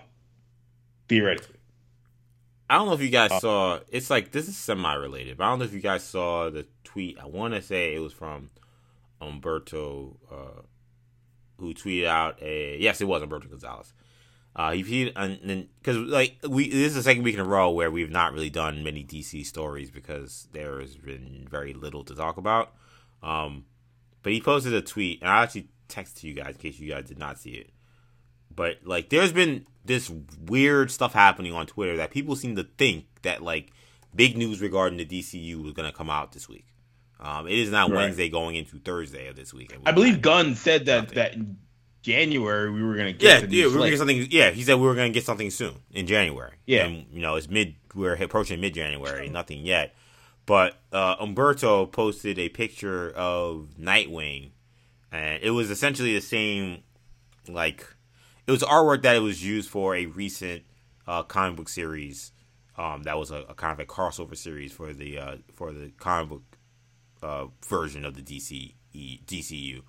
theoretically. 1.08 1.55
I 2.70 2.78
don't 2.78 2.88
know 2.88 2.94
if 2.94 3.02
you 3.02 3.08
Uh, 3.10 3.28
guys 3.28 3.42
saw. 3.42 3.80
It's 3.90 4.10
like 4.10 4.32
this 4.32 4.48
is 4.48 4.58
semi-related, 4.58 5.38
but 5.38 5.44
I 5.46 5.50
don't 5.50 5.60
know 5.60 5.66
if 5.66 5.74
you 5.74 5.80
guys 5.82 6.04
saw 6.04 6.50
the 6.50 6.66
tweet. 6.84 7.20
I 7.20 7.26
want 7.26 7.54
to 7.54 7.62
say 7.62 7.94
it 7.96 8.00
was 8.00 8.14
from 8.14 8.50
Umberto, 9.22 10.18
uh, 10.32 10.62
who 11.58 11.74
tweeted 11.74 12.06
out 12.08 12.42
a. 12.42 12.78
Yes, 12.80 13.02
it 13.02 13.06
was 13.06 13.22
Umberto 13.22 13.48
Gonzalez. 13.48 13.94
Uh, 14.56 14.72
he 14.72 14.84
tweeted 14.84 15.68
because 15.80 15.98
like 15.98 16.38
we 16.48 16.70
this 16.70 16.88
is 16.90 16.96
the 16.96 17.04
second 17.04 17.24
week 17.24 17.34
in 17.34 17.42
a 17.42 17.46
row 17.46 17.70
where 17.72 17.92
we've 17.92 18.10
not 18.10 18.32
really 18.34 18.50
done 18.50 18.84
many 18.84 19.04
DC 19.04 19.46
stories 19.46 19.92
because 19.92 20.48
there 20.54 20.80
has 20.80 20.96
been 20.96 21.46
very 21.50 21.74
little 21.74 22.04
to 22.06 22.16
talk 22.16 22.38
about. 22.38 22.74
Um, 23.22 23.66
but 24.24 24.32
he 24.32 24.40
posted 24.42 24.74
a 24.74 24.82
tweet, 24.82 25.22
and 25.22 25.30
I 25.30 25.44
actually 25.44 25.68
texted 25.90 26.22
to 26.22 26.28
you 26.28 26.34
guys 26.34 26.56
in 26.56 26.62
case 26.62 26.80
you 26.80 26.90
guys 26.90 27.06
did 27.06 27.20
not 27.20 27.38
see 27.38 27.52
it. 27.52 27.70
But 28.56 28.78
like, 28.86 29.10
there's 29.10 29.34
been 29.34 29.68
this 29.86 30.12
weird 30.48 30.92
stuff 30.92 31.14
happening 31.14 31.54
on 31.54 31.66
Twitter 31.68 31.98
that 31.98 32.12
people 32.12 32.36
seem 32.36 32.56
to 32.56 32.64
think 32.78 33.06
that 33.22 33.42
like 33.44 33.72
big 34.14 34.36
news 34.38 34.62
regarding 34.62 34.98
the 34.98 35.06
DCU 35.06 35.64
was 35.64 35.74
gonna 35.74 35.92
come 35.92 36.10
out 36.10 36.32
this 36.32 36.50
week. 36.50 36.66
Um, 37.20 37.48
it 37.48 37.58
is 37.58 37.70
now 37.72 37.88
Right. 37.88 37.96
Wednesday 37.96 38.28
going 38.30 38.56
into 38.56 38.78
Thursday 38.80 39.28
of 39.28 39.36
this 39.36 39.54
week. 39.54 39.76
I 39.86 39.92
believe 39.92 40.22
Gunn 40.22 40.56
said 40.56 40.86
that 40.88 41.10
that 41.10 41.34
in 41.36 41.58
January 42.02 42.70
we 42.72 42.84
were 42.84 42.96
gonna 42.96 43.10
Yeah, 43.18 43.40
get 43.42 43.50
the 43.50 43.56
yeah, 43.56 43.66
we 43.68 43.72
were 43.74 43.78
gonna 43.80 43.90
get 43.92 44.00
something. 44.00 44.28
Yeah, 44.30 44.52
he 44.52 44.64
said 44.64 44.76
we 44.76 44.86
were 44.86 44.96
gonna 44.96 45.10
get 45.12 45.24
something 45.26 45.50
soon 45.50 45.76
in 45.92 46.08
January. 46.08 46.54
Yeah. 46.66 46.86
and 46.86 47.06
you 47.12 47.22
know 47.22 47.36
it's 47.36 47.50
mid. 47.50 47.76
We're 47.94 48.14
approaching 48.16 48.60
mid 48.60 48.74
January. 48.74 49.30
nothing 49.30 49.66
yet, 49.66 49.96
but 50.46 50.76
uh, 50.92 51.16
Umberto 51.20 51.86
posted 51.86 52.38
a 52.38 52.50
picture 52.50 53.10
of 53.12 53.70
Nightwing, 53.80 54.50
and 55.12 55.42
it 55.42 55.52
was 55.52 55.70
essentially 55.72 56.14
the 56.14 56.22
same. 56.22 56.84
Like, 57.48 57.86
it 58.48 58.52
was 58.52 58.62
artwork 58.62 59.02
that 59.04 59.16
it 59.16 59.20
was 59.20 59.44
used 59.44 59.70
for 59.70 59.96
a 59.96 60.06
recent 60.06 60.64
uh, 61.08 61.24
comic 61.24 61.58
book 61.58 61.70
series. 61.70 62.32
Um, 62.78 63.04
that 63.04 63.18
was 63.18 63.32
a, 63.32 63.38
a 63.50 63.54
kind 63.54 63.72
of 63.74 63.80
a 63.80 63.86
crossover 63.86 64.36
series 64.36 64.72
for 64.72 64.94
the 64.94 65.18
uh, 65.18 65.36
for 65.54 65.72
the 65.72 65.92
comic 65.98 66.30
book 66.30 66.44
uh, 67.24 67.46
version 67.66 68.06
of 68.06 68.16
the 68.16 68.22
DC 68.22 68.74
DCU. 68.94 69.82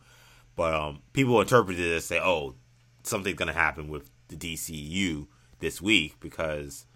But 0.54 0.74
um, 0.74 1.02
people 1.12 1.40
interpreted 1.40 1.84
it 1.84 1.96
as 1.96 2.04
say, 2.04 2.20
"Oh, 2.20 2.54
something's 3.02 3.36
gonna 3.36 3.52
happen 3.52 3.88
with 3.88 4.10
the 4.28 4.36
DCU 4.36 5.26
this 5.58 5.82
week 5.82 6.18
because 6.20 6.86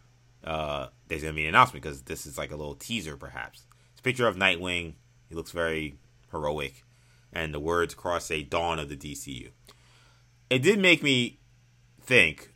uh, 0.45 0.87
there's 1.09 1.23
gonna 1.23 1.35
be 1.35 1.43
an 1.43 1.49
announcement 1.49 1.83
because 1.83 2.03
this 2.03 2.25
is 2.25 2.39
like 2.39 2.53
a 2.53 2.57
little 2.57 2.77
teaser, 2.77 3.17
perhaps." 3.17 3.67
It's 3.93 4.01
a 4.01 4.03
picture 4.03 4.29
of 4.29 4.37
Nightwing. 4.37 4.95
He 5.29 5.35
looks 5.35 5.51
very 5.51 5.97
heroic, 6.31 6.85
and 7.33 7.53
the 7.53 7.61
words 7.61 7.95
across 7.95 8.27
say 8.27 8.45
"Dawn 8.45 8.79
of 8.79 8.89
the 8.89 8.97
DCU." 8.97 9.51
it 10.51 10.63
did 10.63 10.81
make 10.81 11.03
me 11.03 11.39
think. 12.11 12.53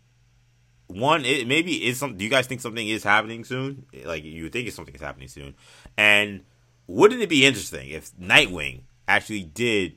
One, 0.88 1.24
it 1.24 1.46
maybe 1.46 1.86
is 1.86 1.98
some. 1.98 2.16
Do 2.18 2.24
you 2.24 2.30
guys 2.30 2.46
think 2.46 2.60
something 2.60 2.86
is 2.86 3.02
happening 3.02 3.44
soon? 3.44 3.86
Like 4.04 4.24
you 4.24 4.50
think 4.50 4.70
something 4.70 4.94
is 4.94 5.00
happening 5.00 5.28
soon, 5.28 5.54
and 5.96 6.42
wouldn't 6.86 7.22
it 7.22 7.28
be 7.28 7.46
interesting 7.46 7.88
if 7.88 8.14
Nightwing 8.16 8.82
actually 9.08 9.44
did 9.44 9.94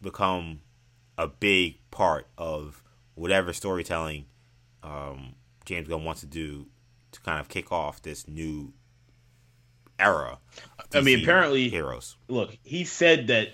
become 0.00 0.60
a 1.16 1.26
big 1.26 1.78
part 1.90 2.28
of 2.38 2.84
whatever 3.14 3.52
storytelling 3.52 4.26
um, 4.84 5.34
James 5.64 5.88
Gunn 5.88 6.04
wants 6.04 6.20
to 6.20 6.26
do 6.26 6.66
to 7.10 7.20
kind 7.22 7.40
of 7.40 7.48
kick 7.48 7.72
off 7.72 8.00
this 8.02 8.28
new 8.28 8.72
era. 9.98 10.38
I 10.94 11.00
mean, 11.00 11.22
apparently, 11.22 11.68
heroes. 11.68 12.16
Look, 12.28 12.56
he 12.62 12.84
said 12.84 13.26
that 13.26 13.48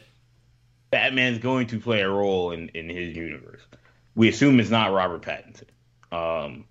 Batman's 0.90 1.38
going 1.38 1.68
to 1.68 1.80
play 1.80 2.02
a 2.02 2.08
role 2.10 2.52
in, 2.52 2.68
in 2.68 2.90
his 2.90 3.16
universe. 3.16 3.62
We 4.14 4.28
assume 4.28 4.60
it's 4.60 4.70
not 4.70 4.92
Robert 4.92 5.22
Pattinson. 5.22 5.68
Um, 6.12 6.66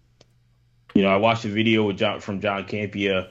you 0.93 1.01
know, 1.01 1.09
I 1.09 1.17
watched 1.17 1.45
a 1.45 1.49
video 1.49 1.91
John 1.91 2.19
from 2.19 2.39
John 2.39 2.65
Campea. 2.65 3.29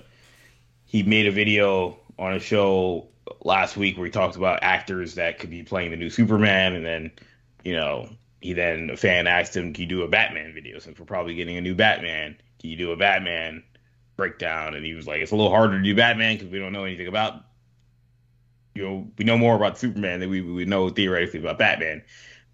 He 0.85 1.03
made 1.03 1.27
a 1.27 1.33
video 1.33 1.99
on 2.19 2.35
a 2.35 2.41
show 2.41 3.09
last 3.41 3.77
week 3.77 3.97
where 3.97 4.05
he 4.05 4.13
talked 4.13 4.37
about 4.37 4.59
actors 4.63 5.15
that 5.15 5.39
could 5.39 5.51
be 5.51 5.63
playing 5.63 5.91
the 5.91 5.97
new 5.97 6.11
Superman, 6.11 6.75
and 6.75 6.85
then, 6.85 7.11
you 7.65 7.75
know, 7.75 8.11
he 8.41 8.53
then 8.53 8.91
a 8.91 8.97
fan 8.97 9.27
asked 9.27 9.57
him, 9.57 9.73
"Can 9.73 9.83
you 9.83 9.89
do 9.89 10.03
a 10.03 10.09
Batman 10.09 10.53
video? 10.53 10.79
Since 10.79 10.99
we're 10.99 11.07
probably 11.07 11.35
getting 11.35 11.57
a 11.57 11.61
new 11.61 11.75
Batman, 11.75 12.37
can 12.59 12.71
you 12.71 12.77
do 12.77 12.91
a 12.91 12.97
Batman 12.97 13.63
breakdown?" 14.17 14.75
And 14.75 14.85
he 14.85 14.95
was 14.95 15.07
like, 15.07 15.21
"It's 15.23 15.33
a 15.33 15.37
little 15.37 15.51
harder 15.51 15.79
to 15.79 15.85
do 15.85 15.95
Batman 15.95 16.37
because 16.37 16.51
we 16.51 16.59
don't 16.59 16.73
know 16.73 16.85
anything 16.85 17.07
about, 17.07 17.45
you 18.75 18.83
know, 18.83 19.09
we 19.17 19.25
know 19.25 19.39
more 19.39 19.55
about 19.57 19.79
Superman 19.79 20.21
than 20.21 20.29
we 20.29 20.43
we 20.43 20.65
know 20.65 20.91
theoretically 20.91 21.41
about 21.41 21.59
Batman, 21.59 22.03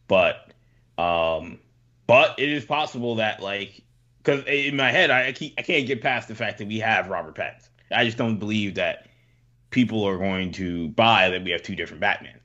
but, 0.06 0.47
um, 0.98 1.58
but 2.06 2.38
it 2.38 2.50
is 2.50 2.64
possible 2.64 3.14
that 3.16 3.42
like." 3.42 3.82
Because 4.20 4.44
in 4.46 4.76
my 4.76 4.90
head, 4.90 5.10
I, 5.10 5.28
I, 5.28 5.32
keep, 5.32 5.54
I 5.56 5.62
can't 5.62 5.86
get 5.86 6.02
past 6.02 6.28
the 6.28 6.34
fact 6.34 6.58
that 6.58 6.68
we 6.68 6.80
have 6.80 7.08
Robert 7.08 7.34
Pattinson. 7.34 7.68
I 7.90 8.04
just 8.04 8.18
don't 8.18 8.38
believe 8.38 8.74
that 8.74 9.06
people 9.70 10.04
are 10.04 10.18
going 10.18 10.52
to 10.52 10.88
buy 10.88 11.30
that 11.30 11.42
we 11.44 11.50
have 11.52 11.62
two 11.62 11.74
different 11.74 12.02
Batmans. 12.02 12.40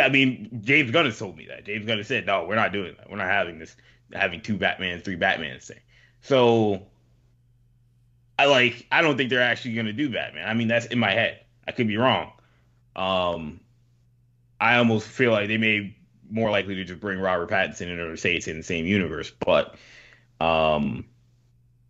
I 0.00 0.08
mean, 0.10 0.60
James 0.62 0.92
Gunn 0.92 1.06
has 1.06 1.18
told 1.18 1.36
me 1.36 1.46
that. 1.46 1.64
James 1.64 1.86
Gunn 1.86 1.96
has 1.96 2.06
said, 2.06 2.26
no, 2.26 2.44
we're 2.44 2.54
not 2.54 2.72
doing 2.72 2.94
that. 2.98 3.10
We're 3.10 3.16
not 3.16 3.28
having 3.28 3.58
this, 3.58 3.74
having 4.12 4.40
two 4.40 4.58
Batmans, 4.58 5.02
three 5.02 5.16
Batmans 5.16 5.64
thing. 5.64 5.80
So, 6.20 6.86
I 8.38 8.44
like, 8.44 8.86
I 8.92 9.02
don't 9.02 9.16
think 9.16 9.30
they're 9.30 9.42
actually 9.42 9.74
going 9.74 9.86
to 9.86 9.92
do 9.92 10.10
Batman. 10.10 10.46
I 10.46 10.54
mean, 10.54 10.68
that's 10.68 10.86
in 10.86 11.00
my 11.00 11.10
head. 11.10 11.40
I 11.66 11.72
could 11.72 11.88
be 11.88 11.96
wrong. 11.96 12.30
Um, 12.94 13.60
I 14.60 14.76
almost 14.76 15.08
feel 15.08 15.32
like 15.32 15.48
they 15.48 15.58
may 15.58 15.96
more 16.30 16.50
likely 16.50 16.76
to 16.76 16.84
just 16.84 17.00
bring 17.00 17.18
Robert 17.18 17.50
Pattinson 17.50 17.88
in 17.88 17.98
or 17.98 18.16
say 18.16 18.34
it's 18.36 18.48
in 18.48 18.56
the 18.56 18.62
same 18.62 18.86
universe. 18.86 19.30
But, 19.30 19.76
um, 20.40 21.06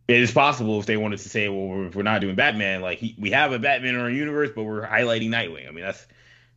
it 0.09 0.21
is 0.21 0.31
possible 0.31 0.79
if 0.79 0.87
they 0.87 0.97
wanted 0.97 1.19
to 1.19 1.29
say, 1.29 1.49
well, 1.49 1.87
if 1.87 1.97
we're 1.97 2.03
not 2.03 2.21
doing 2.21 2.37
Batman, 2.37 2.81
like 2.81 2.99
he, 2.99 3.17
we 3.19 3.31
have 3.31 3.53
a 3.53 3.59
Batman 3.59 3.95
in 3.95 4.01
our 4.01 4.11
universe, 4.11 4.51
but 4.55 4.63
we're 4.63 4.87
highlighting 4.87 5.31
Nightwing. 5.31 5.69
I 5.69 5.73
mean, 5.73 5.85
that's 5.85 6.07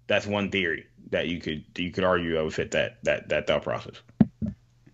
that's 0.07 0.27
one 0.27 0.51
theory 0.51 0.85
that 1.10 1.27
you 1.27 1.39
could 1.39 1.65
you 1.77 1.91
could 1.91 2.03
argue 2.03 2.35
that 2.35 2.43
would 2.43 2.53
fit 2.53 2.72
that 2.72 3.03
that 3.03 3.30
that 3.30 3.47
thought 3.47 3.64
process. 3.64 3.95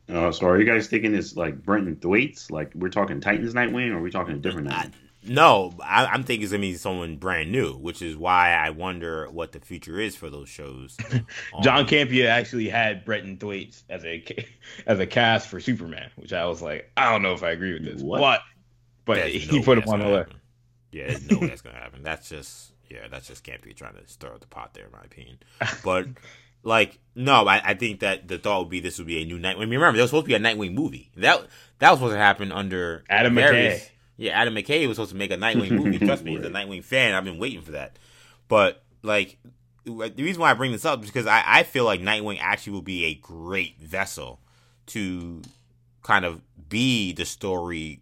Uh, 0.07 0.31
so 0.31 0.47
are 0.47 0.59
you 0.59 0.65
guys 0.65 0.87
thinking 0.87 1.15
it's 1.15 1.35
like 1.35 1.63
Brenton 1.63 1.97
Thwaites? 1.97 2.49
Like 2.49 2.71
we're 2.75 2.89
talking 2.89 3.19
Titans 3.19 3.53
Nightwing, 3.53 3.91
or 3.91 3.97
are 3.97 4.01
we 4.01 4.11
talking 4.11 4.35
a 4.35 4.37
different 4.37 4.69
Nightwing? 4.69 4.93
No, 5.27 5.73
I, 5.83 6.13
am 6.13 6.23
thinking 6.23 6.43
it's 6.43 6.51
gonna 6.51 6.61
be 6.61 6.75
someone 6.75 7.17
brand 7.17 7.51
new, 7.51 7.73
which 7.73 8.01
is 8.01 8.15
why 8.15 8.51
I 8.53 8.69
wonder 8.69 9.29
what 9.29 9.51
the 9.51 9.59
future 9.59 9.99
is 9.99 10.15
for 10.15 10.29
those 10.29 10.49
shows. 10.49 10.97
John 11.61 11.79
um, 11.79 11.87
Campea 11.87 12.27
actually 12.27 12.69
had 12.69 13.05
Brenton 13.05 13.37
Thwaites 13.37 13.83
as 13.89 14.05
a 14.05 14.23
as 14.87 14.99
a 14.99 15.07
cast 15.07 15.47
for 15.47 15.59
Superman, 15.59 16.09
which 16.15 16.33
I 16.33 16.45
was 16.45 16.61
like, 16.61 16.91
I 16.95 17.11
don't 17.11 17.21
know 17.21 17.33
if 17.33 17.43
I 17.43 17.51
agree 17.51 17.73
with 17.73 17.85
this, 17.85 18.01
what? 18.01 18.19
but 18.19 18.41
but 19.05 19.15
there's 19.15 19.33
he 19.33 19.57
no 19.57 19.63
put 19.63 19.77
him 19.77 19.89
on 19.89 19.99
the 19.99 20.07
list. 20.07 20.31
Yeah, 20.91 21.07
there's 21.07 21.29
no 21.29 21.39
way 21.39 21.47
that's 21.47 21.61
gonna 21.61 21.77
happen. 21.77 22.03
That's 22.03 22.29
just 22.29 22.71
yeah, 22.89 23.07
that's 23.09 23.27
just 23.27 23.43
Campea 23.43 23.75
trying 23.75 23.95
to 23.95 24.07
stir 24.07 24.33
up 24.33 24.39
the 24.39 24.47
pot 24.47 24.73
there, 24.73 24.85
in 24.85 24.91
my 24.91 25.01
opinion. 25.03 25.39
But 25.83 26.07
like, 26.63 26.99
no, 27.15 27.47
I, 27.47 27.61
I 27.63 27.73
think 27.73 28.01
that 28.01 28.27
the 28.27 28.37
thought 28.37 28.59
would 28.59 28.69
be 28.69 28.79
this 28.79 28.97
would 28.97 29.07
be 29.07 29.21
a 29.21 29.25
new 29.25 29.39
Nightwing. 29.39 29.57
I 29.57 29.65
mean, 29.65 29.79
remember, 29.79 29.97
there 29.97 30.03
was 30.03 30.11
supposed 30.11 30.25
to 30.25 30.29
be 30.29 30.35
a 30.35 30.39
Nightwing 30.39 30.73
movie. 30.73 31.11
That 31.17 31.45
that 31.79 31.91
was 31.91 31.99
supposed 31.99 32.15
to 32.15 32.19
happen 32.19 32.51
under 32.51 33.03
Adam 33.09 33.35
various, 33.35 33.83
McKay. 33.83 33.89
Yeah, 34.17 34.31
Adam 34.31 34.55
McKay 34.55 34.87
was 34.87 34.97
supposed 34.97 35.11
to 35.11 35.17
make 35.17 35.31
a 35.31 35.37
Nightwing 35.37 35.71
movie. 35.83 35.99
Trust 35.99 36.23
me, 36.23 36.37
as 36.37 36.45
a 36.45 36.49
Nightwing 36.49 36.83
fan. 36.83 37.13
I've 37.13 37.25
been 37.25 37.37
waiting 37.37 37.61
for 37.61 37.71
that. 37.71 37.97
But 38.47 38.83
like, 39.01 39.37
the 39.83 40.13
reason 40.17 40.41
why 40.41 40.51
I 40.51 40.53
bring 40.53 40.71
this 40.71 40.85
up 40.85 41.03
is 41.03 41.09
because 41.09 41.27
I, 41.27 41.43
I 41.45 41.63
feel 41.63 41.85
like 41.85 42.01
Nightwing 42.01 42.37
actually 42.39 42.73
will 42.73 42.81
be 42.81 43.05
a 43.05 43.15
great 43.15 43.79
vessel 43.79 44.39
to 44.87 45.41
kind 46.03 46.25
of 46.25 46.41
be 46.69 47.13
the 47.13 47.25
story 47.25 48.01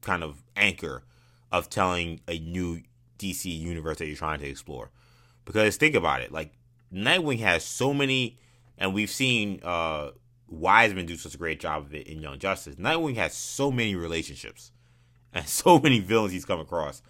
kind 0.00 0.22
of 0.22 0.42
anchor 0.56 1.04
of 1.52 1.68
telling 1.68 2.20
a 2.28 2.38
new 2.38 2.80
DC 3.18 3.44
universe 3.44 3.98
that 3.98 4.06
you're 4.06 4.16
trying 4.16 4.40
to 4.40 4.48
explore. 4.48 4.90
Because 5.44 5.76
think 5.76 5.94
about 5.94 6.20
it, 6.20 6.32
like 6.32 6.52
Nightwing 6.92 7.40
has 7.40 7.64
so 7.64 7.92
many, 7.92 8.38
and 8.78 8.94
we've 8.94 9.10
seen 9.10 9.60
uh, 9.62 10.10
Weisman 10.52 11.06
do 11.06 11.16
such 11.16 11.34
a 11.34 11.38
great 11.38 11.60
job 11.60 11.86
of 11.86 11.94
it 11.94 12.06
in 12.06 12.20
Young 12.20 12.38
Justice. 12.38 12.76
Nightwing 12.76 13.16
has 13.16 13.34
so 13.34 13.70
many 13.70 13.94
relationships 13.94 14.72
and 15.32 15.46
so 15.48 15.78
many 15.78 16.00
villains 16.00 16.32
he's 16.32 16.44
come 16.44 16.60
across, 16.60 17.02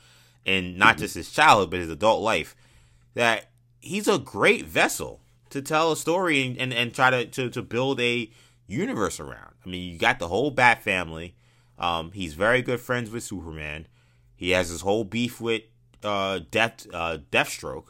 and 0.46 0.76
not 0.78 0.98
just 0.98 1.14
his 1.14 1.30
childhood 1.30 1.70
but 1.70 1.80
his 1.80 1.90
adult 1.90 2.22
life. 2.22 2.56
That 3.14 3.50
he's 3.80 4.08
a 4.08 4.18
great 4.18 4.66
vessel 4.66 5.20
to 5.50 5.60
tell 5.60 5.92
a 5.92 5.96
story 5.96 6.46
and, 6.46 6.56
and, 6.58 6.72
and 6.72 6.94
try 6.94 7.10
to, 7.10 7.26
to, 7.26 7.50
to 7.50 7.62
build 7.62 8.00
a 8.00 8.30
universe 8.66 9.18
around. 9.18 9.54
I 9.64 9.68
mean, 9.68 9.92
you 9.92 9.98
got 9.98 10.18
the 10.18 10.28
whole 10.28 10.50
Bat 10.50 10.82
family. 10.82 11.34
Um, 11.78 12.12
he's 12.12 12.34
very 12.34 12.62
good 12.62 12.80
friends 12.80 13.10
with 13.10 13.22
Superman. 13.22 13.86
He 14.36 14.50
has 14.50 14.68
his 14.68 14.82
whole 14.82 15.04
beef 15.04 15.40
with 15.40 15.62
uh, 16.02 16.40
Death 16.50 16.86
uh, 16.92 17.18
Deathstroke. 17.30 17.88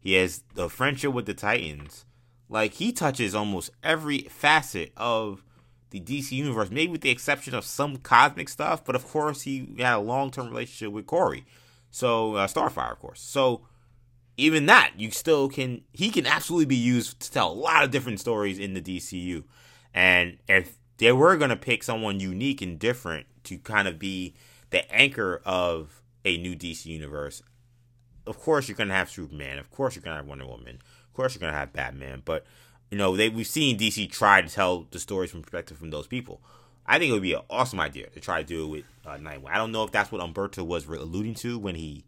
He 0.00 0.14
has 0.14 0.42
the 0.54 0.68
friendship 0.68 1.12
with 1.12 1.26
the 1.26 1.34
Titans. 1.34 2.06
Like 2.48 2.74
he 2.74 2.92
touches 2.92 3.34
almost 3.34 3.70
every 3.82 4.22
facet 4.22 4.92
of 4.96 5.44
the 5.92 6.00
DC 6.00 6.32
universe, 6.32 6.70
maybe 6.70 6.90
with 6.90 7.02
the 7.02 7.10
exception 7.10 7.54
of 7.54 7.64
some 7.64 7.98
cosmic 7.98 8.48
stuff. 8.48 8.84
But 8.84 8.96
of 8.96 9.06
course, 9.06 9.42
he 9.42 9.74
had 9.78 9.94
a 9.94 9.98
long 10.00 10.30
term 10.30 10.48
relationship 10.48 10.92
with 10.92 11.06
Kory, 11.06 11.44
so 11.90 12.34
uh, 12.34 12.46
Starfire, 12.48 12.92
of 12.92 12.98
course. 12.98 13.20
So 13.20 13.62
even 14.36 14.66
that, 14.66 14.94
you 14.96 15.10
still 15.10 15.48
can. 15.48 15.82
He 15.92 16.10
can 16.10 16.26
absolutely 16.26 16.66
be 16.66 16.76
used 16.76 17.20
to 17.20 17.30
tell 17.30 17.52
a 17.52 17.54
lot 17.54 17.84
of 17.84 17.90
different 17.90 18.18
stories 18.18 18.58
in 18.58 18.74
the 18.74 18.80
DCU. 18.80 19.44
And 19.94 20.38
if 20.48 20.78
they 20.96 21.12
were 21.12 21.36
gonna 21.36 21.56
pick 21.56 21.82
someone 21.82 22.18
unique 22.18 22.62
and 22.62 22.78
different 22.78 23.26
to 23.44 23.58
kind 23.58 23.86
of 23.86 23.98
be 23.98 24.34
the 24.70 24.90
anchor 24.92 25.42
of 25.44 26.02
a 26.24 26.38
new 26.38 26.56
DC 26.56 26.86
universe, 26.86 27.42
of 28.26 28.38
course 28.40 28.68
you're 28.68 28.76
gonna 28.76 28.94
have 28.94 29.10
Superman, 29.10 29.58
of 29.58 29.70
course 29.70 29.94
you're 29.94 30.02
gonna 30.02 30.16
have 30.16 30.26
Wonder 30.26 30.46
Woman, 30.46 30.80
of 31.04 31.12
course 31.12 31.34
you're 31.34 31.40
gonna 31.40 31.58
have 31.58 31.72
Batman, 31.72 32.22
but 32.24 32.46
you 32.92 32.98
know 32.98 33.16
they 33.16 33.30
we've 33.30 33.46
seen 33.46 33.78
DC 33.78 34.12
try 34.12 34.42
to 34.42 34.48
tell 34.48 34.86
the 34.90 34.98
stories 34.98 35.30
from 35.30 35.40
perspective 35.40 35.78
from 35.78 35.90
those 35.90 36.06
people. 36.06 36.42
I 36.86 36.98
think 36.98 37.08
it 37.08 37.12
would 37.14 37.22
be 37.22 37.32
an 37.32 37.40
awesome 37.48 37.80
idea 37.80 38.10
to 38.10 38.20
try 38.20 38.42
to 38.42 38.46
do 38.46 38.64
it 38.64 38.68
with 38.68 38.84
uh, 39.06 39.16
Nightwing. 39.16 39.50
I 39.50 39.56
don't 39.56 39.72
know 39.72 39.82
if 39.84 39.92
that's 39.92 40.12
what 40.12 40.20
Umberto 40.20 40.62
was 40.62 40.86
alluding 40.86 41.34
to 41.36 41.58
when 41.58 41.74
he 41.74 42.04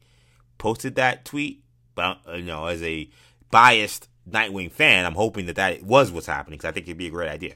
posted 0.59 0.97
that 0.97 1.25
tweet, 1.25 1.63
but 1.95 2.19
uh, 2.29 2.35
you 2.35 2.45
know, 2.45 2.67
as 2.67 2.83
a 2.83 3.09
biased 3.51 4.09
Nightwing 4.29 4.71
fan, 4.71 5.07
I'm 5.07 5.15
hoping 5.15 5.47
that 5.47 5.57
that 5.57 5.83
was 5.83 6.13
what's 6.13 6.27
happening 6.27 6.59
because 6.59 6.69
I 6.69 6.73
think 6.73 6.87
it'd 6.87 6.99
be 6.99 7.07
a 7.07 7.11
great 7.11 7.31
idea. 7.31 7.55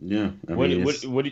Yeah, 0.00 0.30
I 0.48 0.54
what, 0.54 0.70
mean, 0.70 0.84
what, 0.84 1.04
what, 1.04 1.26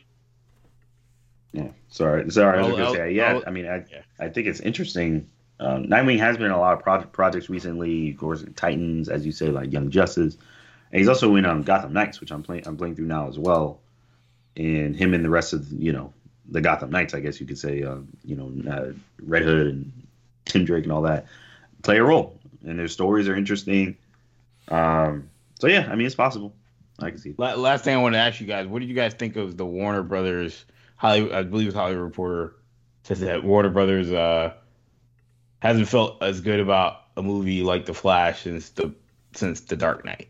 yeah, 1.52 1.68
sorry, 1.88 2.30
sorry. 2.30 2.60
I 2.60 2.62
was 2.62 2.76
gonna 2.76 2.92
say, 2.92 3.12
yeah. 3.12 3.32
I'll, 3.32 3.42
i 3.44 3.50
mean, 3.50 3.66
I, 3.66 3.84
yeah. 3.90 4.02
I 4.20 4.28
think 4.28 4.46
it's 4.46 4.60
interesting 4.60 5.28
um, 5.60 5.86
Nightwing 5.86 6.18
has 6.18 6.38
been 6.38 6.46
in 6.46 6.52
a 6.52 6.58
lot 6.58 6.72
of 6.72 6.82
project, 6.82 7.12
projects 7.12 7.50
recently. 7.50 8.10
Of 8.10 8.16
course, 8.16 8.44
Titans, 8.56 9.08
as 9.08 9.26
you 9.26 9.32
say, 9.32 9.48
like 9.48 9.72
Young 9.72 9.90
Justice, 9.90 10.38
and 10.92 10.98
he's 10.98 11.08
also 11.08 11.34
in 11.36 11.44
um, 11.44 11.62
Gotham 11.62 11.92
Knights, 11.92 12.20
which 12.20 12.30
I'm 12.30 12.42
playing. 12.42 12.66
I'm 12.66 12.76
playing 12.76 12.96
through 12.96 13.06
now 13.06 13.28
as 13.28 13.38
well. 13.38 13.80
And 14.56 14.96
him 14.96 15.14
and 15.14 15.24
the 15.24 15.30
rest 15.30 15.52
of 15.52 15.70
you 15.72 15.92
know 15.92 16.12
the 16.48 16.60
Gotham 16.60 16.90
Knights, 16.90 17.14
I 17.14 17.20
guess 17.20 17.40
you 17.40 17.46
could 17.46 17.58
say, 17.58 17.82
uh, 17.82 17.98
you 18.24 18.36
know, 18.36 18.70
uh, 18.70 18.92
Red 19.22 19.42
Hood 19.42 19.66
and 19.68 19.92
Tim 20.44 20.64
Drake 20.64 20.84
and 20.84 20.92
all 20.92 21.02
that 21.02 21.26
play 21.82 21.98
a 21.98 22.04
role, 22.04 22.38
and 22.64 22.78
their 22.78 22.88
stories 22.88 23.28
are 23.28 23.36
interesting. 23.36 23.96
Um, 24.68 25.30
so 25.58 25.66
yeah, 25.66 25.88
I 25.90 25.94
mean, 25.94 26.06
it's 26.06 26.14
possible. 26.14 26.54
I 26.98 27.10
can 27.10 27.18
see. 27.18 27.34
Last 27.38 27.84
thing 27.84 27.94
I 27.94 28.02
want 28.02 28.14
to 28.14 28.18
ask 28.18 28.40
you 28.40 28.46
guys: 28.46 28.66
What 28.66 28.80
did 28.80 28.88
you 28.88 28.94
guys 28.94 29.14
think 29.14 29.36
of 29.36 29.56
the 29.56 29.66
Warner 29.66 30.02
Brothers? 30.02 30.64
Hollywood, 30.96 31.32
I 31.32 31.42
believe 31.44 31.68
it's 31.68 31.76
Hollywood 31.76 32.02
Reporter 32.02 32.54
says 33.04 33.20
that 33.20 33.42
Warner 33.42 33.70
Brothers 33.70 34.12
uh, 34.12 34.52
hasn't 35.60 35.88
felt 35.88 36.22
as 36.22 36.42
good 36.42 36.60
about 36.60 37.00
a 37.16 37.22
movie 37.22 37.62
like 37.62 37.86
The 37.86 37.94
Flash 37.94 38.42
since 38.42 38.68
the 38.70 38.94
since 39.32 39.60
The 39.60 39.76
Dark 39.76 40.04
Knight, 40.04 40.28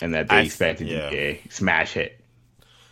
and 0.00 0.14
that 0.14 0.28
they 0.28 0.36
I, 0.36 0.40
expect 0.42 0.80
it 0.80 0.88
yeah. 0.88 1.04
to 1.04 1.10
be 1.10 1.16
a 1.16 1.42
smash 1.50 1.92
hit. 1.94 2.20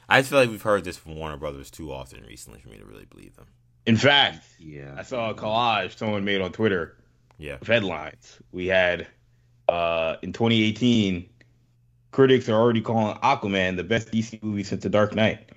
I 0.09 0.21
just 0.21 0.31
feel 0.31 0.41
like 0.41 0.51
we've 0.51 0.63
heard 0.63 0.85
this 0.85 0.97
from 0.97 1.17
Warner 1.17 1.37
Brothers 1.37 1.71
too 1.71 1.93
often 1.93 2.25
recently 2.25 2.61
for 2.61 2.69
me 2.69 2.79
to 2.79 2.85
really 2.85 3.07
believe 3.07 3.37
them. 3.37 3.47
In 3.87 3.97
fact, 3.97 4.45
yeah, 4.59 4.95
I 4.97 5.03
saw 5.03 5.31
a 5.31 5.35
collage 5.35 5.97
someone 5.97 6.25
made 6.25 6.41
on 6.41 6.53
Twitter. 6.53 6.97
Yeah, 7.37 7.57
of 7.61 7.67
headlines 7.67 8.39
we 8.53 8.67
had 8.67 9.07
uh, 9.69 10.17
in 10.23 10.33
2018. 10.33 11.29
critics 12.13 12.49
are 12.49 12.55
already 12.55 12.81
calling 12.81 13.17
Aquaman 13.19 13.77
the 13.77 13.85
best 13.85 14.13
DC 14.13 14.43
movie 14.43 14.63
since 14.63 14.83
The 14.83 14.89
Dark 14.89 15.15
Knight 15.15 15.51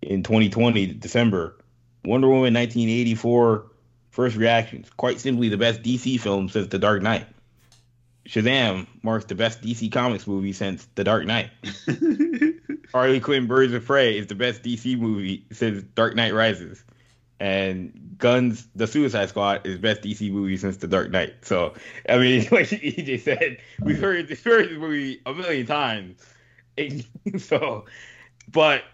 in 0.00 0.22
2020 0.22 0.86
December. 0.94 1.56
Wonder 2.04 2.28
Woman 2.28 2.54
1984 2.54 3.70
first 4.10 4.36
reactions 4.36 4.88
quite 4.96 5.20
simply 5.20 5.48
the 5.48 5.58
best 5.58 5.82
DC 5.82 6.18
film 6.18 6.48
since 6.48 6.68
The 6.68 6.78
Dark 6.78 7.02
Knight. 7.02 7.26
Shazam 8.28 8.86
marks 9.02 9.24
the 9.24 9.34
best 9.34 9.62
DC 9.62 9.90
Comics 9.90 10.26
movie 10.26 10.52
since 10.52 10.86
The 10.94 11.04
Dark 11.04 11.24
Knight. 11.24 11.50
Harley 12.92 13.20
Quinn 13.20 13.46
Birds 13.46 13.72
of 13.72 13.86
Prey 13.86 14.18
is 14.18 14.26
the 14.26 14.34
best 14.34 14.62
DC 14.62 14.98
movie 14.98 15.46
since 15.50 15.82
Dark 15.94 16.14
Knight 16.14 16.34
Rises. 16.34 16.84
And 17.40 18.16
Gunn's 18.18 18.66
The 18.74 18.86
Suicide 18.86 19.30
Squad 19.30 19.66
is 19.66 19.78
best 19.78 20.02
DC 20.02 20.30
movie 20.30 20.58
since 20.58 20.76
The 20.76 20.88
Dark 20.88 21.10
Knight. 21.10 21.36
So 21.42 21.74
I 22.06 22.18
mean, 22.18 22.42
like 22.50 22.68
EJ 22.68 23.20
said, 23.20 23.58
we've 23.80 23.98
heard 23.98 24.28
this, 24.28 24.44
heard 24.44 24.68
this 24.68 24.78
movie 24.78 25.22
a 25.24 25.32
million 25.32 25.66
times. 25.66 26.20
so, 27.38 27.86
but 28.52 28.84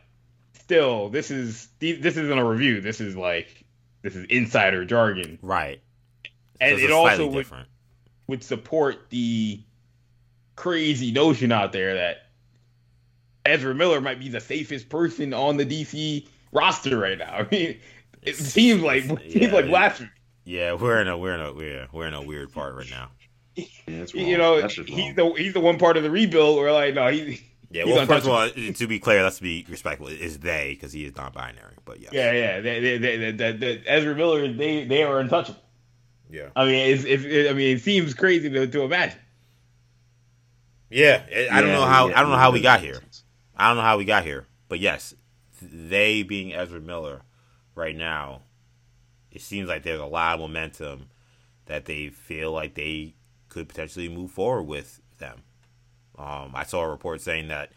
still, 0.52 1.08
this 1.08 1.30
is 1.30 1.68
this 1.80 2.16
isn't 2.16 2.38
a 2.38 2.44
review. 2.44 2.80
This 2.80 3.00
is 3.00 3.16
like 3.16 3.64
this 4.02 4.14
is 4.14 4.26
insider 4.26 4.84
jargon, 4.84 5.38
right? 5.42 5.80
And 6.60 6.78
So 6.78 6.84
it 6.84 6.90
also 6.92 7.26
would, 7.26 7.38
different. 7.38 7.68
Would 8.26 8.42
support 8.42 9.10
the 9.10 9.60
crazy 10.56 11.10
notion 11.12 11.52
out 11.52 11.72
there 11.72 11.94
that 11.94 12.26
Ezra 13.44 13.74
Miller 13.74 14.00
might 14.00 14.18
be 14.20 14.28
the 14.28 14.40
safest 14.40 14.88
person 14.88 15.34
on 15.34 15.56
the 15.56 15.66
DC 15.66 16.26
roster 16.52 16.98
right 16.98 17.18
now. 17.18 17.32
I 17.38 17.46
mean, 17.50 17.78
it 18.22 18.36
seems 18.36 18.82
like 18.82 19.04
it 19.04 19.32
seems 19.32 19.34
Yeah, 19.34 19.52
like 19.52 19.64
yeah. 19.66 19.70
blasphemy. 19.70 20.10
Yeah, 20.44 20.72
we're 20.74 21.00
in 21.00 21.08
a 21.08 21.16
we're 21.16 21.34
in 21.34 21.40
a 21.40 21.52
we're 21.52 21.88
we're 21.92 22.06
in 22.06 22.14
a 22.14 22.22
weird 22.22 22.52
part 22.52 22.74
right 22.74 22.90
now. 22.90 23.10
Yeah. 23.56 24.04
You 24.14 24.36
know, 24.38 24.66
he's 24.66 25.14
the 25.14 25.32
he's 25.36 25.52
the 25.52 25.60
one 25.60 25.78
part 25.78 25.96
of 25.96 26.02
the 26.02 26.10
rebuild 26.10 26.58
where 26.58 26.72
like 26.72 26.94
no 26.94 27.08
he 27.08 27.40
Yeah, 27.70 27.84
he's 27.84 27.94
well, 27.94 28.06
first 28.06 28.26
of 28.26 28.32
all, 28.32 28.48
to 28.48 28.86
be 28.86 28.98
clear, 28.98 29.22
let's 29.22 29.40
be 29.40 29.64
respectful. 29.68 30.08
Is 30.08 30.38
they 30.40 30.70
because 30.74 30.92
he 30.92 31.04
is 31.04 31.14
non-binary. 31.16 31.74
But 31.84 32.00
yeah, 32.00 32.08
yeah 32.12 32.32
yeah 32.32 32.60
they, 32.60 32.80
they, 32.80 32.98
they, 32.98 33.16
they, 33.16 33.32
they, 33.32 33.52
they- 33.52 33.82
Ezra 33.86 34.14
Miller 34.14 34.52
they 34.52 34.84
they 34.86 35.02
are 35.02 35.18
untouchable. 35.20 35.60
Yeah, 36.30 36.48
I 36.56 36.64
mean 36.64 36.94
it's, 36.94 37.04
if 37.04 37.24
I 37.50 37.52
mean 37.54 37.76
it 37.76 37.80
seems 37.82 38.14
crazy 38.14 38.50
to, 38.50 38.66
to 38.66 38.82
imagine. 38.82 39.18
yeah. 40.90 41.22
it- 41.28 41.50
I 41.52 41.60
don't 41.60 41.72
know 41.72 41.84
how 41.84 42.08
yeah, 42.08 42.18
I 42.18 42.22
don't 42.22 42.30
know 42.30 42.36
how 42.38 42.50
we 42.52 42.60
got 42.60 42.80
here. 42.80 43.00
I 43.56 43.68
don't 43.68 43.76
know 43.76 43.82
how 43.82 43.98
we 43.98 44.04
got 44.04 44.24
here. 44.24 44.46
But 44.68 44.80
yes, 44.80 45.14
they 45.62 46.22
being 46.22 46.52
Ezra 46.54 46.80
Miller 46.80 47.22
right 47.74 47.94
now, 47.96 48.42
it 49.30 49.40
seems 49.42 49.68
like 49.68 49.82
there's 49.82 50.00
a 50.00 50.06
lot 50.06 50.34
of 50.34 50.40
momentum 50.40 51.08
that 51.66 51.84
they 51.84 52.08
feel 52.08 52.52
like 52.52 52.74
they 52.74 53.14
could 53.48 53.68
potentially 53.68 54.08
move 54.08 54.30
forward 54.30 54.64
with 54.64 55.00
them. 55.18 55.42
Um, 56.18 56.52
I 56.54 56.64
saw 56.64 56.82
a 56.82 56.88
report 56.88 57.20
saying 57.20 57.48
that 57.48 57.70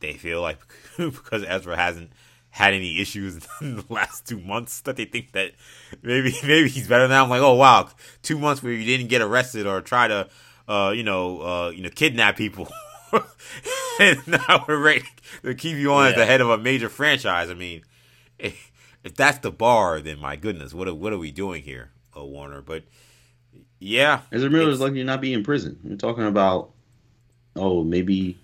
they 0.00 0.14
feel 0.14 0.42
like 0.42 0.58
because 0.96 1.44
Ezra 1.46 1.76
hasn't 1.76 2.10
had 2.54 2.72
any 2.72 3.00
issues 3.00 3.44
in 3.60 3.74
the 3.74 3.84
last 3.88 4.28
two 4.28 4.38
months 4.38 4.80
that 4.82 4.94
they 4.94 5.04
think 5.04 5.32
that 5.32 5.50
maybe 6.02 6.32
maybe 6.44 6.68
he's 6.68 6.86
better 6.86 7.08
now. 7.08 7.24
I'm 7.24 7.30
like, 7.30 7.42
oh 7.42 7.54
wow, 7.54 7.88
two 8.22 8.38
months 8.38 8.62
where 8.62 8.72
you 8.72 8.84
didn't 8.84 9.08
get 9.08 9.22
arrested 9.22 9.66
or 9.66 9.80
try 9.80 10.06
to, 10.06 10.28
uh, 10.68 10.92
you 10.94 11.02
know, 11.02 11.40
uh, 11.40 11.70
you 11.70 11.82
know, 11.82 11.90
kidnap 11.90 12.36
people, 12.36 12.68
and 14.00 14.18
now 14.28 14.64
we're 14.68 14.78
ready 14.78 15.02
to 15.42 15.54
keep 15.56 15.76
you 15.76 15.92
on 15.92 16.06
as 16.06 16.14
the 16.14 16.24
head 16.24 16.40
of 16.40 16.48
a 16.48 16.56
major 16.56 16.88
franchise. 16.88 17.50
I 17.50 17.54
mean, 17.54 17.82
if, 18.38 18.70
if 19.02 19.16
that's 19.16 19.38
the 19.38 19.50
bar, 19.50 20.00
then 20.00 20.20
my 20.20 20.36
goodness, 20.36 20.72
what 20.72 20.86
are, 20.86 20.94
what 20.94 21.12
are 21.12 21.18
we 21.18 21.32
doing 21.32 21.64
here, 21.64 21.90
uh, 22.16 22.24
Warner? 22.24 22.62
But 22.62 22.84
yeah, 23.80 24.20
Ezra 24.30 24.48
Miller 24.48 24.70
is 24.70 24.78
lucky 24.78 24.96
to 24.96 25.04
not 25.04 25.20
be 25.20 25.32
in 25.32 25.42
prison. 25.42 25.80
We're 25.82 25.96
talking 25.96 26.24
about, 26.24 26.70
oh, 27.56 27.82
maybe, 27.82 28.38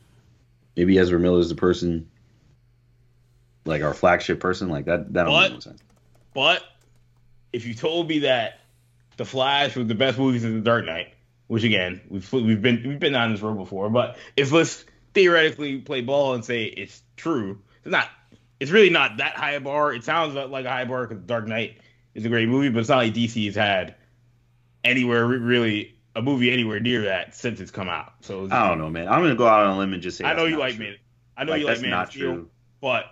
maybe 0.76 0.98
Ezra 0.98 1.20
Miller 1.20 1.38
is 1.38 1.48
the 1.48 1.54
person, 1.54 2.09
like 3.70 3.82
our 3.82 3.94
flagship 3.94 4.40
person, 4.40 4.68
like 4.68 4.84
that. 4.84 5.12
That 5.14 5.24
don't 5.24 5.40
make 5.40 5.52
no 5.52 5.60
sense. 5.60 5.82
But 6.34 6.62
if 7.52 7.66
you 7.66 7.74
told 7.74 8.08
me 8.08 8.20
that 8.20 8.60
The 9.16 9.24
Flash 9.24 9.74
was 9.76 9.86
the 9.86 9.94
best 9.94 10.18
movie 10.18 10.38
since 10.38 10.52
The 10.54 10.60
Dark 10.60 10.84
Knight, 10.84 11.14
which 11.46 11.64
again 11.64 12.00
we've 12.08 12.30
we've 12.32 12.60
been 12.60 12.82
we've 12.86 13.00
been 13.00 13.14
on 13.14 13.32
this 13.32 13.40
road 13.40 13.56
before, 13.56 13.88
but 13.90 14.16
if 14.36 14.52
let's 14.52 14.84
theoretically 15.14 15.78
play 15.78 16.02
ball 16.02 16.34
and 16.34 16.44
say 16.44 16.64
it's 16.64 17.02
true, 17.16 17.60
it's 17.82 17.90
not. 17.92 18.08
It's 18.60 18.70
really 18.70 18.90
not 18.90 19.16
that 19.16 19.36
high 19.36 19.52
a 19.52 19.60
bar. 19.60 19.94
It 19.94 20.04
sounds 20.04 20.34
like 20.34 20.66
a 20.66 20.70
high 20.70 20.84
bar 20.84 21.06
because 21.06 21.24
Dark 21.24 21.46
Knight 21.46 21.78
is 22.14 22.26
a 22.26 22.28
great 22.28 22.46
movie, 22.46 22.68
but 22.68 22.80
it's 22.80 22.90
not 22.90 22.98
like 22.98 23.14
DC 23.14 23.46
has 23.46 23.54
had 23.54 23.94
anywhere 24.84 25.26
really 25.26 25.94
a 26.14 26.22
movie 26.22 26.52
anywhere 26.52 26.80
near 26.80 27.02
that 27.04 27.34
since 27.34 27.60
it's 27.60 27.70
come 27.70 27.88
out. 27.88 28.12
So 28.20 28.48
I 28.50 28.68
don't 28.68 28.78
know, 28.78 28.90
man. 28.90 29.08
I'm 29.08 29.22
gonna 29.22 29.34
go 29.34 29.46
out 29.46 29.64
on 29.66 29.76
a 29.76 29.78
limb 29.78 29.92
and 29.94 30.02
just 30.02 30.18
say. 30.18 30.24
I 30.24 30.34
know 30.34 30.44
you 30.44 30.58
like 30.58 30.76
true. 30.76 30.86
Man. 30.86 30.96
I 31.36 31.44
know 31.44 31.52
Like, 31.52 31.60
you 31.60 31.66
like 31.68 31.80
Man 31.80 31.90
not 31.90 32.04
of 32.08 32.10
Steel, 32.12 32.32
true. 32.34 32.50
but 32.80 33.04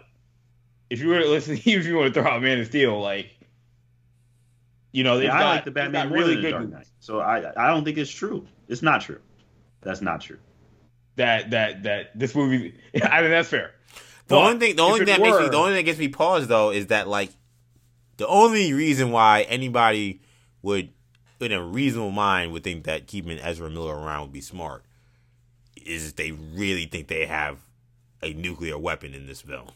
if 0.90 1.00
you 1.00 1.08
were 1.08 1.20
to 1.20 1.28
listen, 1.28 1.54
if 1.64 1.66
you 1.86 1.96
want 1.96 2.14
to 2.14 2.22
throw 2.22 2.30
out 2.30 2.42
Man 2.42 2.60
of 2.60 2.66
Steel, 2.66 3.00
like 3.00 3.30
you 4.92 5.04
know, 5.04 5.18
they've 5.18 5.26
Yeah, 5.26 5.34
I 5.34 5.38
got, 5.38 5.50
like 5.56 5.64
the 5.64 5.70
Batman 5.70 6.10
really 6.10 6.36
good 6.36 6.50
Dark. 6.52 6.68
Knight. 6.70 6.86
So 7.00 7.20
I 7.20 7.52
I 7.56 7.68
don't 7.68 7.84
think 7.84 7.98
it's 7.98 8.10
true. 8.10 8.46
It's 8.68 8.82
not 8.82 9.00
true. 9.02 9.20
That's 9.82 10.00
not 10.02 10.20
true. 10.20 10.38
that 11.16 11.50
that 11.50 11.82
that 11.84 12.18
this 12.18 12.34
movie. 12.34 12.74
I 13.02 13.22
mean, 13.22 13.30
that's 13.30 13.48
fair. 13.48 13.72
The 14.28 14.34
But 14.34 14.44
only 14.44 14.58
thing, 14.58 14.76
the 14.76 14.82
only 14.82 14.98
thing 15.00 15.06
that 15.06 15.20
makes 15.20 15.38
me, 15.38 15.48
the 15.48 15.56
only 15.56 15.70
thing 15.70 15.76
that 15.76 15.82
gets 15.84 15.98
me 15.98 16.08
pause 16.08 16.46
though 16.48 16.70
is 16.70 16.88
that 16.88 17.08
like, 17.08 17.30
the 18.16 18.26
only 18.26 18.72
reason 18.72 19.10
why 19.10 19.42
anybody 19.42 20.20
would, 20.62 20.90
in 21.40 21.52
a 21.52 21.62
reasonable 21.62 22.10
mind, 22.10 22.52
would 22.52 22.64
think 22.64 22.84
that 22.84 23.06
keeping 23.06 23.38
Ezra 23.38 23.70
Miller 23.70 23.96
around 23.96 24.22
would 24.22 24.32
be 24.32 24.40
smart, 24.40 24.84
is 25.76 26.08
if 26.08 26.16
they 26.16 26.32
really 26.32 26.86
think 26.86 27.08
they 27.08 27.26
have 27.26 27.58
a 28.22 28.32
nuclear 28.34 28.76
weapon 28.76 29.14
in 29.14 29.26
this 29.26 29.40
film. 29.40 29.68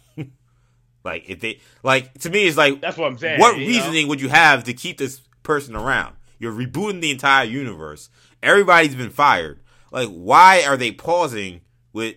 Like 1.04 1.28
if 1.28 1.40
they, 1.40 1.60
like 1.82 2.12
to 2.20 2.30
me, 2.30 2.46
it's 2.46 2.56
like 2.56 2.80
That's 2.80 2.96
what 2.96 3.06
I'm 3.10 3.18
saying. 3.18 3.40
what 3.40 3.56
you 3.58 3.62
know? 3.62 3.68
reasoning 3.68 4.08
would 4.08 4.20
you 4.20 4.28
have 4.28 4.64
to 4.64 4.72
keep 4.74 4.98
this 4.98 5.20
person 5.42 5.74
around? 5.76 6.16
You're 6.38 6.52
rebooting 6.52 7.00
the 7.00 7.10
entire 7.10 7.44
universe. 7.44 8.08
Everybody's 8.42 8.94
been 8.94 9.10
fired. 9.10 9.60
Like, 9.92 10.08
why 10.08 10.64
are 10.66 10.76
they 10.76 10.90
pausing 10.90 11.60
with 11.92 12.16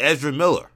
Ezra 0.00 0.32
Miller? 0.32 0.70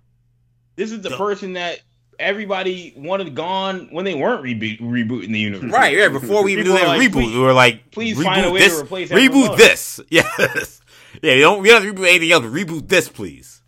This 0.77 0.93
is 0.93 1.01
the 1.01 1.11
the- 1.11 1.17
person 1.17 1.55
that 1.55 1.81
everybody 2.19 2.93
wanted 2.97 3.35
gone 3.35 3.89
when 3.93 4.05
they 4.05 4.15
weren't 4.15 4.43
reboot, 4.43 4.81
rebooting 4.81 5.29
the 5.33 5.39
universe. 5.39 5.71
Right, 5.71 5.97
yeah. 5.97 6.09
Before 6.09 6.43
we 6.43 6.53
even 6.53 6.65
do 6.65 6.73
that 6.73 6.89
like, 6.89 7.01
reboot, 7.01 7.13
please- 7.13 7.35
we 7.35 7.41
were 7.41 7.53
like, 7.53 7.91
please 7.91 8.17
reboot 8.17 8.25
find 8.25 8.47
a 8.47 8.51
way 8.51 8.59
to 8.61 8.69
this, 8.69 8.81
replace 8.83 9.11
reboot 9.11 9.57
this. 9.57 10.01
Yes, 10.11 10.81
yeah. 11.23 11.35
You 11.35 11.41
don't, 11.41 11.63
we 11.63 11.69
don't 11.69 11.83
have 11.83 11.95
to 11.95 12.01
reboot 12.01 12.09
anything 12.09 12.33
else. 12.33 12.45
Reboot 12.45 12.89
this, 12.89 13.09
please. 13.09 13.63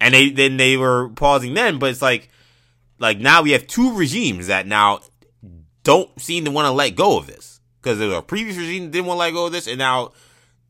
And 0.00 0.12
they 0.12 0.30
then 0.30 0.56
they 0.56 0.76
were 0.76 1.08
pausing 1.10 1.54
then, 1.54 1.78
but 1.78 1.90
it's 1.90 2.02
like, 2.02 2.28
like 3.04 3.18
now 3.18 3.42
we 3.42 3.52
have 3.52 3.66
two 3.66 3.94
regimes 3.94 4.46
that 4.48 4.66
now 4.66 5.00
don't 5.82 6.18
seem 6.20 6.44
to 6.46 6.50
want 6.50 6.66
to 6.66 6.72
let 6.72 6.90
go 6.96 7.18
of 7.18 7.26
this 7.26 7.60
because 7.80 7.98
there 7.98 8.08
was 8.08 8.16
a 8.18 8.22
previous 8.22 8.56
regime 8.56 8.84
that 8.84 8.90
didn't 8.92 9.06
want 9.06 9.16
to 9.16 9.20
let 9.20 9.32
go 9.32 9.46
of 9.46 9.52
this, 9.52 9.66
and 9.66 9.78
now 9.78 10.12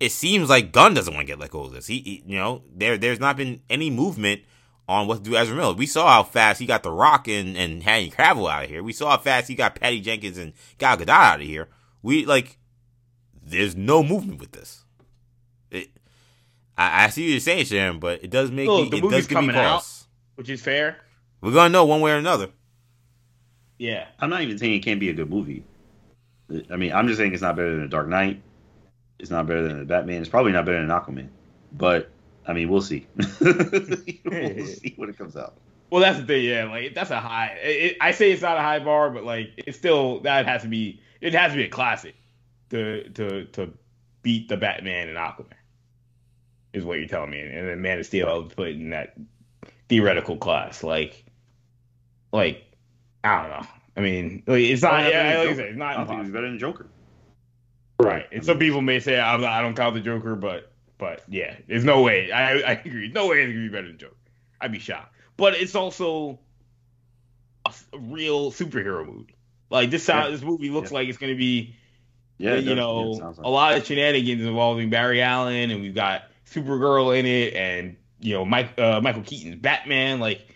it 0.01 0.11
seems 0.11 0.49
like 0.51 0.73
Gunn 0.73 0.93
doesn't 0.95 1.15
want 1.15 1.27
to 1.27 1.33
get 1.33 1.39
let 1.39 1.51
go 1.51 1.63
of 1.65 1.73
this. 1.73 1.87
He, 1.87 1.99
he- 2.01 2.25
you 2.27 2.37
know, 2.37 2.63
there 2.75 2.99
there's 2.99 3.21
not 3.21 3.37
been 3.37 3.63
any 3.71 3.89
movement 3.91 4.43
on 4.89 5.07
what 5.07 5.19
to 5.19 5.23
do 5.23 5.31
with 5.31 5.41
Ezra 5.41 5.57
Miller. 5.57 5.73
We 5.75 5.87
saw 5.87 6.09
how 6.09 6.23
fast 6.25 6.61
he 6.61 6.67
got 6.67 6.83
The 6.83 6.91
Rock 6.91 7.29
and 7.29 7.57
and 7.57 7.83
Henry 7.83 8.11
Cavill 8.11 8.51
out 8.51 8.65
of 8.65 8.71
here. 8.71 8.83
We 8.83 8.93
saw 8.93 9.11
how 9.11 9.19
fast 9.19 9.49
he 9.49 9.55
got 9.55 9.77
Patty 9.77 10.01
Jenkins 10.01 10.37
and 10.37 10.53
Gal 10.79 10.97
Gadot 10.99 11.09
out 11.09 11.41
of 11.41 11.47
here. 11.47 11.69
We 12.03 12.27
like, 12.27 12.59
there's 13.43 13.77
no 13.77 14.03
movement 14.03 14.41
with 14.41 14.53
this. 14.53 14.85
It, 15.71 15.89
I, 16.77 17.05
I 17.05 17.09
see 17.11 17.23
what 17.27 17.31
you're 17.31 17.41
saying, 17.41 17.65
Sharon, 17.67 17.99
but 18.01 18.23
it 18.25 18.31
does 18.31 18.51
make 18.51 18.67
Look, 18.67 18.85
me, 18.85 18.91
the 18.91 18.97
it 18.99 19.03
movie's 19.05 19.19
does 19.21 19.27
give 19.29 19.39
me 19.39 19.47
coming 19.53 19.57
out. 19.57 19.87
which 20.35 20.51
is 20.51 20.61
fair. 20.61 20.99
We're 21.45 21.53
gonna 21.53 21.69
know 21.69 21.85
one 21.85 22.01
way 22.01 22.13
or 22.13 22.17
another. 22.17 22.49
Yeah, 23.77 24.07
I'm 24.19 24.31
not 24.31 24.41
even 24.41 24.57
saying 24.57 24.73
it 24.73 24.79
can't 24.79 24.99
be 24.99 25.11
a 25.11 25.13
good 25.13 25.29
movie. 25.29 25.63
I 26.71 26.77
mean, 26.77 26.91
I'm 26.91 27.07
just 27.07 27.19
saying 27.19 27.35
it's 27.35 27.43
not 27.43 27.55
better 27.55 27.73
than 27.73 27.83
The 27.83 27.89
Dark 27.89 28.09
Knight. 28.09 28.41
It's 29.19 29.31
not 29.31 29.47
better 29.47 29.69
than 29.69 29.79
the 29.79 29.85
Batman. 29.85 30.23
It's 30.23 30.31
probably 30.31 30.53
not 30.53 30.65
better 30.65 30.81
than 30.81 30.89
Aquaman. 30.89 31.29
But 31.71 32.11
I 32.47 32.55
mean, 32.55 32.71
we'll 32.71 32.81
see. 32.81 33.07
we'll 33.41 34.67
see 34.67 34.95
when 34.97 35.11
it 35.11 35.19
comes 35.19 35.37
out. 35.37 35.59
Well, 35.91 36.01
that's 36.01 36.19
the 36.19 36.25
thing. 36.25 36.45
Yeah, 36.47 36.65
like 36.65 36.95
that's 36.95 37.11
a 37.11 37.21
high. 37.21 37.59
It, 37.63 37.99
I 38.01 38.13
say 38.13 38.33
it's 38.33 38.41
not 38.41 38.57
a 38.57 38.63
high 38.63 38.79
bar, 38.79 39.11
but 39.11 39.25
like 39.25 39.51
it's 39.59 39.77
still 39.77 40.21
that 40.21 40.47
has 40.47 40.63
to 40.63 40.69
be. 40.69 41.03
It 41.21 41.35
has 41.35 41.53
to 41.53 41.59
be 41.59 41.65
a 41.65 41.69
classic 41.69 42.15
to 42.71 43.07
to 43.11 43.45
to 43.45 43.71
beat 44.23 44.49
the 44.49 44.57
Batman 44.57 45.11
and 45.11 45.19
Aquaman. 45.19 45.53
Is 46.73 46.85
what 46.85 46.99
you're 46.99 47.09
telling 47.09 47.31
me, 47.31 47.41
and 47.41 47.69
then 47.69 47.83
Man 47.83 47.99
of 47.99 48.07
Steel 48.07 48.31
I 48.31 48.35
would 48.35 48.57
put 48.57 48.71
in 48.71 48.91
that 48.91 49.15
theoretical 49.89 50.37
class. 50.37 50.83
Like, 50.83 51.24
like 52.35 52.65
I 53.23 53.41
don't 53.43 53.51
know. 53.51 53.67
I 53.97 54.01
mean, 54.01 54.43
like, 54.47 54.61
it's 54.61 54.83
not. 54.83 55.05
Oh, 55.05 55.09
Yeah, 55.09 55.39
like 55.39 55.49
I 55.49 55.55
said, 55.55 55.67
it's 55.67 55.79
not 55.79 56.09
think 56.09 56.21
it's 56.23 56.31
better 56.31 56.49
than 56.49 56.59
Joker. 56.59 56.89
Right. 58.01 58.27
And 58.33 58.45
some 58.45 58.59
people 58.59 58.81
may 58.83 58.99
say 59.01 59.19
I'm 59.19 59.45
I 59.45 59.63
don't 59.63 59.77
count 59.77 59.95
the 59.95 60.01
Joker, 60.01 60.35
but 60.35 60.73
but 60.99 61.23
yeah, 61.29 61.55
there's 61.69 61.85
no 61.85 62.03
way. 62.03 62.33
I 62.33 62.59
I 62.59 62.73
agree. 62.73 63.11
No 63.13 63.29
way 63.29 63.41
it's 63.43 63.53
gonna 63.53 63.67
be 63.67 63.69
better 63.69 63.87
than 63.87 63.99
Joker. 63.99 64.17
I'd 64.61 64.73
be 64.73 64.81
shocked. 64.81 65.15
But 65.37 65.55
it's 65.55 65.75
also 65.75 66.41
a 67.67 67.99
real 67.99 68.51
superhero 68.51 69.07
movie. 69.07 69.37
Like 69.71 69.91
this 69.91 70.03
sound, 70.03 70.25
Yeah. 70.27 70.31
this 70.33 70.43
movie 70.43 70.71
looks 70.71 70.91
Yeah. 70.91 70.99
like 70.99 71.09
it's 71.09 71.19
gonna 71.19 71.35
be 71.37 71.77
Yeah, 72.37 72.57
you 72.57 72.75
know 72.75 73.15
Yeah, 73.17 73.27
like 73.29 73.37
a 73.39 73.49
lot 73.49 73.77
of 73.77 73.87
shenanigans 73.87 74.43
involving 74.43 74.91
Barry 74.91 75.23
Allen, 75.23 75.71
and 75.71 75.81
we've 75.81 75.95
got 75.95 76.25
Supergirl 76.51 77.17
in 77.17 77.27
it, 77.27 77.55
and 77.55 77.97
you 78.21 78.35
know, 78.35 78.45
Mike 78.45 78.79
uh, 78.79 79.01
Michael 79.01 79.23
Keaton's 79.23 79.57
Batman. 79.57 80.19
Like, 80.19 80.54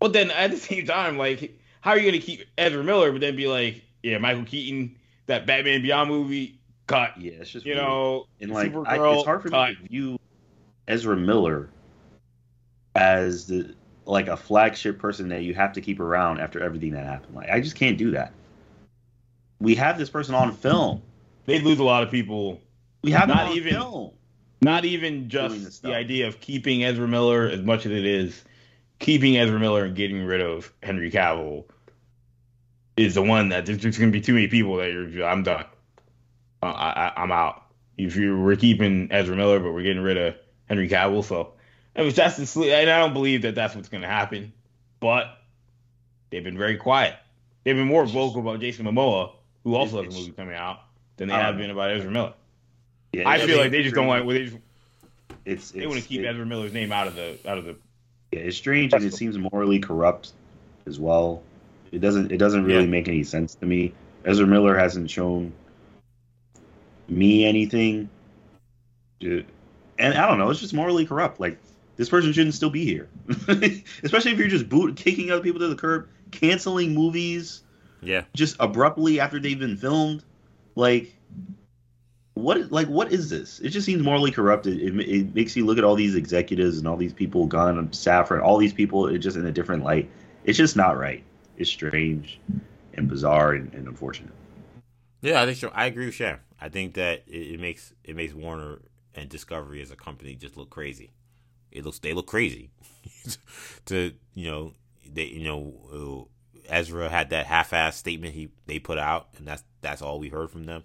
but 0.00 0.12
then 0.12 0.30
at 0.32 0.50
the 0.50 0.56
same 0.56 0.86
time, 0.86 1.16
like, 1.18 1.58
how 1.80 1.92
are 1.92 1.98
you 1.98 2.10
gonna 2.10 2.22
keep 2.22 2.44
Ezra 2.58 2.82
Miller, 2.82 3.12
but 3.12 3.20
then 3.20 3.36
be 3.36 3.46
like, 3.46 3.82
yeah, 4.02 4.18
Michael 4.18 4.44
Keaton, 4.44 4.96
that 5.26 5.46
Batman 5.46 5.82
Beyond 5.82 6.10
movie 6.10 6.58
cut. 6.86 7.12
Yeah, 7.18 7.32
it's 7.40 7.50
just 7.50 7.64
You 7.64 7.74
weird. 7.74 7.84
know, 7.84 8.26
and 8.40 8.50
like 8.50 8.74
I, 8.86 8.96
it's 9.14 9.24
hard 9.24 9.42
for 9.42 9.48
cut. 9.50 9.68
me 9.70 9.76
to 9.76 9.82
view 9.88 10.18
Ezra 10.88 11.16
Miller 11.16 11.70
as 12.94 13.46
the 13.46 13.74
like 14.06 14.26
a 14.28 14.36
flagship 14.36 14.98
person 14.98 15.28
that 15.28 15.42
you 15.42 15.54
have 15.54 15.72
to 15.74 15.80
keep 15.80 16.00
around 16.00 16.40
after 16.40 16.60
everything 16.62 16.92
that 16.92 17.04
happened. 17.06 17.36
Like 17.36 17.50
I 17.50 17.60
just 17.60 17.76
can't 17.76 17.96
do 17.96 18.10
that. 18.12 18.32
We 19.60 19.74
have 19.76 19.98
this 19.98 20.10
person 20.10 20.34
on 20.34 20.52
film. 20.52 21.02
They 21.46 21.60
lose 21.60 21.78
a 21.78 21.84
lot 21.84 22.02
of 22.02 22.10
people. 22.10 22.60
We 23.02 23.10
have 23.12 23.28
Not 23.28 23.44
him 23.44 23.48
on 23.50 23.56
even- 23.56 23.72
film. 23.74 24.10
Not 24.62 24.84
even 24.84 25.30
just 25.30 25.72
stuff. 25.72 25.90
the 25.90 25.96
idea 25.96 26.28
of 26.28 26.38
keeping 26.40 26.84
Ezra 26.84 27.08
Miller 27.08 27.48
as 27.48 27.62
much 27.62 27.86
as 27.86 27.92
it 27.92 28.04
is 28.04 28.44
keeping 29.00 29.36
Ezra 29.36 29.58
Miller 29.58 29.84
and 29.84 29.96
getting 29.96 30.22
rid 30.24 30.40
of 30.40 30.72
Henry 30.82 31.10
Cavill 31.10 31.64
is 32.96 33.14
the 33.14 33.22
one 33.22 33.48
that 33.48 33.66
there's 33.66 33.78
just 33.78 33.98
going 33.98 34.12
to 34.12 34.16
be 34.16 34.22
too 34.22 34.34
many 34.34 34.46
people 34.46 34.76
that 34.76 34.92
you're. 34.92 35.24
I'm 35.24 35.42
done. 35.42 35.64
Uh, 36.62 36.66
I, 36.66 37.06
I, 37.06 37.12
I'm 37.22 37.32
out. 37.32 37.64
If 37.96 38.16
you 38.16 38.38
we're 38.38 38.56
keeping 38.56 39.08
Ezra 39.10 39.34
Miller, 39.34 39.58
but 39.58 39.72
we're 39.72 39.82
getting 39.82 40.02
rid 40.02 40.16
of 40.16 40.36
Henry 40.68 40.88
Cavill, 40.88 41.24
so 41.24 41.54
I 41.96 42.02
mean 42.02 42.12
that's 42.12 42.36
the 42.36 42.72
and 42.72 42.88
I 42.88 42.98
don't 42.98 43.12
believe 43.12 43.42
that 43.42 43.54
that's 43.54 43.74
what's 43.74 43.88
going 43.88 44.02
to 44.02 44.08
happen. 44.08 44.52
But 45.00 45.26
they've 46.30 46.44
been 46.44 46.56
very 46.58 46.76
quiet. 46.76 47.16
They've 47.64 47.76
been 47.76 47.88
more 47.88 48.06
vocal 48.06 48.40
about 48.40 48.60
Jason 48.60 48.86
Momoa, 48.86 49.32
who 49.64 49.74
also 49.74 50.02
has 50.02 50.14
a 50.14 50.18
movie 50.18 50.32
coming 50.32 50.54
out, 50.54 50.78
than 51.16 51.28
they 51.28 51.34
have 51.34 51.56
been 51.58 51.70
about 51.70 51.90
Ezra 51.90 52.10
Miller. 52.10 52.34
Yeah, 53.12 53.28
I 53.28 53.38
feel 53.44 53.58
like 53.58 53.70
they 53.70 53.82
just 53.82 53.94
don't 53.94 54.08
strange. 54.08 54.26
want. 54.26 54.38
They, 54.38 54.44
just, 54.44 54.56
It's, 55.44 55.70
they 55.72 55.86
want 55.86 56.00
to 56.00 56.06
keep 56.06 56.20
it- 56.20 56.26
Ezra 56.26 56.46
Miller's 56.46 56.72
name 56.72 56.92
out 56.92 57.06
of 57.06 57.14
the 57.16 57.38
out 57.46 57.58
of 57.58 57.64
the. 57.64 57.76
Yeah, 58.32 58.40
it's 58.40 58.56
strange 58.56 58.92
and 58.92 59.04
it 59.04 59.14
seems 59.14 59.36
morally 59.38 59.78
corrupt 59.80 60.32
as 60.86 60.98
well. 61.00 61.42
It 61.92 62.00
doesn't 62.00 62.30
it 62.30 62.38
doesn't 62.38 62.64
really 62.64 62.84
Yeah. 62.84 62.90
make 62.90 63.08
any 63.08 63.24
sense 63.24 63.54
to 63.56 63.66
me. 63.66 63.92
Ezra 64.24 64.46
Miller 64.46 64.76
hasn't 64.76 65.10
shown 65.10 65.52
me 67.08 67.44
anything. 67.44 68.08
Dude. 69.18 69.46
And 69.98 70.14
I 70.14 70.26
don't 70.28 70.38
know, 70.38 70.48
it's 70.50 70.60
just 70.60 70.74
morally 70.74 71.04
corrupt. 71.06 71.40
Like 71.40 71.58
this 71.96 72.08
person 72.08 72.32
shouldn't 72.32 72.54
still 72.54 72.70
be 72.70 72.84
here. 72.84 73.08
Especially 74.02 74.32
if 74.32 74.38
you're 74.38 74.48
just 74.48 74.68
boot 74.68 74.96
kicking 74.96 75.30
other 75.30 75.42
people 75.42 75.60
to 75.60 75.68
the 75.68 75.74
curb, 75.74 76.08
canceling 76.30 76.94
movies 76.94 77.62
Yeah. 78.00 78.24
just 78.34 78.56
abruptly 78.60 79.18
after 79.20 79.38
they've 79.40 79.58
been 79.58 79.76
filmed. 79.76 80.22
Like 80.76 81.12
what 82.40 82.70
like 82.72 82.88
what 82.88 83.12
is 83.12 83.30
this? 83.30 83.60
It 83.60 83.70
just 83.70 83.86
seems 83.86 84.02
morally 84.02 84.30
corrupted. 84.30 84.80
It, 84.80 84.98
it, 85.00 85.34
makes 85.34 85.56
you 85.56 85.64
look 85.66 85.78
at 85.78 85.84
all 85.84 85.94
these 85.94 86.14
executives 86.14 86.78
and 86.78 86.86
all 86.86 86.96
these 86.96 87.12
people, 87.12 87.46
Gunn 87.46 87.78
and 87.78 87.90
Safran, 87.90 88.42
all 88.42 88.58
these 88.58 88.72
people, 88.72 89.06
it 89.06 89.18
just 89.18 89.36
in 89.36 89.46
a 89.46 89.52
different 89.52 89.84
light. 89.84 90.10
It's 90.44 90.58
just 90.58 90.76
not 90.76 90.98
right. 90.98 91.22
It's 91.56 91.70
strange 91.70 92.40
and 92.94 93.08
bizarre 93.08 93.52
and, 93.52 93.72
and 93.74 93.86
unfortunate. 93.86 94.32
Yeah, 95.22 95.42
I 95.42 95.46
think 95.46 95.58
so. 95.58 95.70
I 95.74 95.86
agree 95.86 96.06
with 96.06 96.14
Sham. 96.14 96.38
I 96.60 96.68
think 96.68 96.94
that 96.94 97.22
it, 97.26 97.54
it 97.54 97.60
makes 97.60 97.92
it 98.04 98.16
makes 98.16 98.34
Warner 98.34 98.80
and 99.14 99.28
Discovery 99.28 99.82
as 99.82 99.90
a 99.90 99.96
company 99.96 100.34
just 100.34 100.56
look 100.56 100.70
crazy. 100.70 101.10
It 101.70 101.84
looks 101.84 101.98
they 101.98 102.14
look 102.14 102.26
crazy. 102.26 102.70
to 103.86 104.12
you 104.34 104.50
know 104.50 104.72
they 105.12 105.24
you 105.24 105.44
know 105.44 106.28
uh, 106.68 106.72
Ezra 106.72 107.08
had 107.08 107.30
that 107.30 107.46
half-ass 107.46 107.96
statement 107.96 108.34
he 108.34 108.50
they 108.66 108.78
put 108.78 108.98
out, 108.98 109.28
and 109.36 109.46
that's 109.46 109.64
that's 109.80 110.02
all 110.02 110.18
we 110.18 110.28
heard 110.28 110.50
from 110.50 110.64
them. 110.64 110.84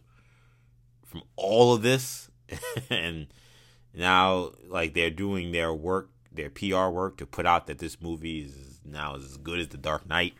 From 1.15 1.23
all 1.37 1.73
of 1.73 1.81
this, 1.81 2.29
and 2.89 3.27
now 3.93 4.51
like 4.67 4.93
they're 4.93 5.09
doing 5.09 5.53
their 5.53 5.73
work, 5.73 6.09
their 6.29 6.49
PR 6.49 6.87
work 6.89 7.15
to 7.19 7.25
put 7.25 7.45
out 7.45 7.67
that 7.67 7.77
this 7.77 8.01
movie 8.01 8.41
is 8.41 8.81
now 8.83 9.15
as 9.15 9.37
good 9.37 9.59
as 9.59 9.69
The 9.69 9.77
Dark 9.77 10.05
Knight 10.09 10.33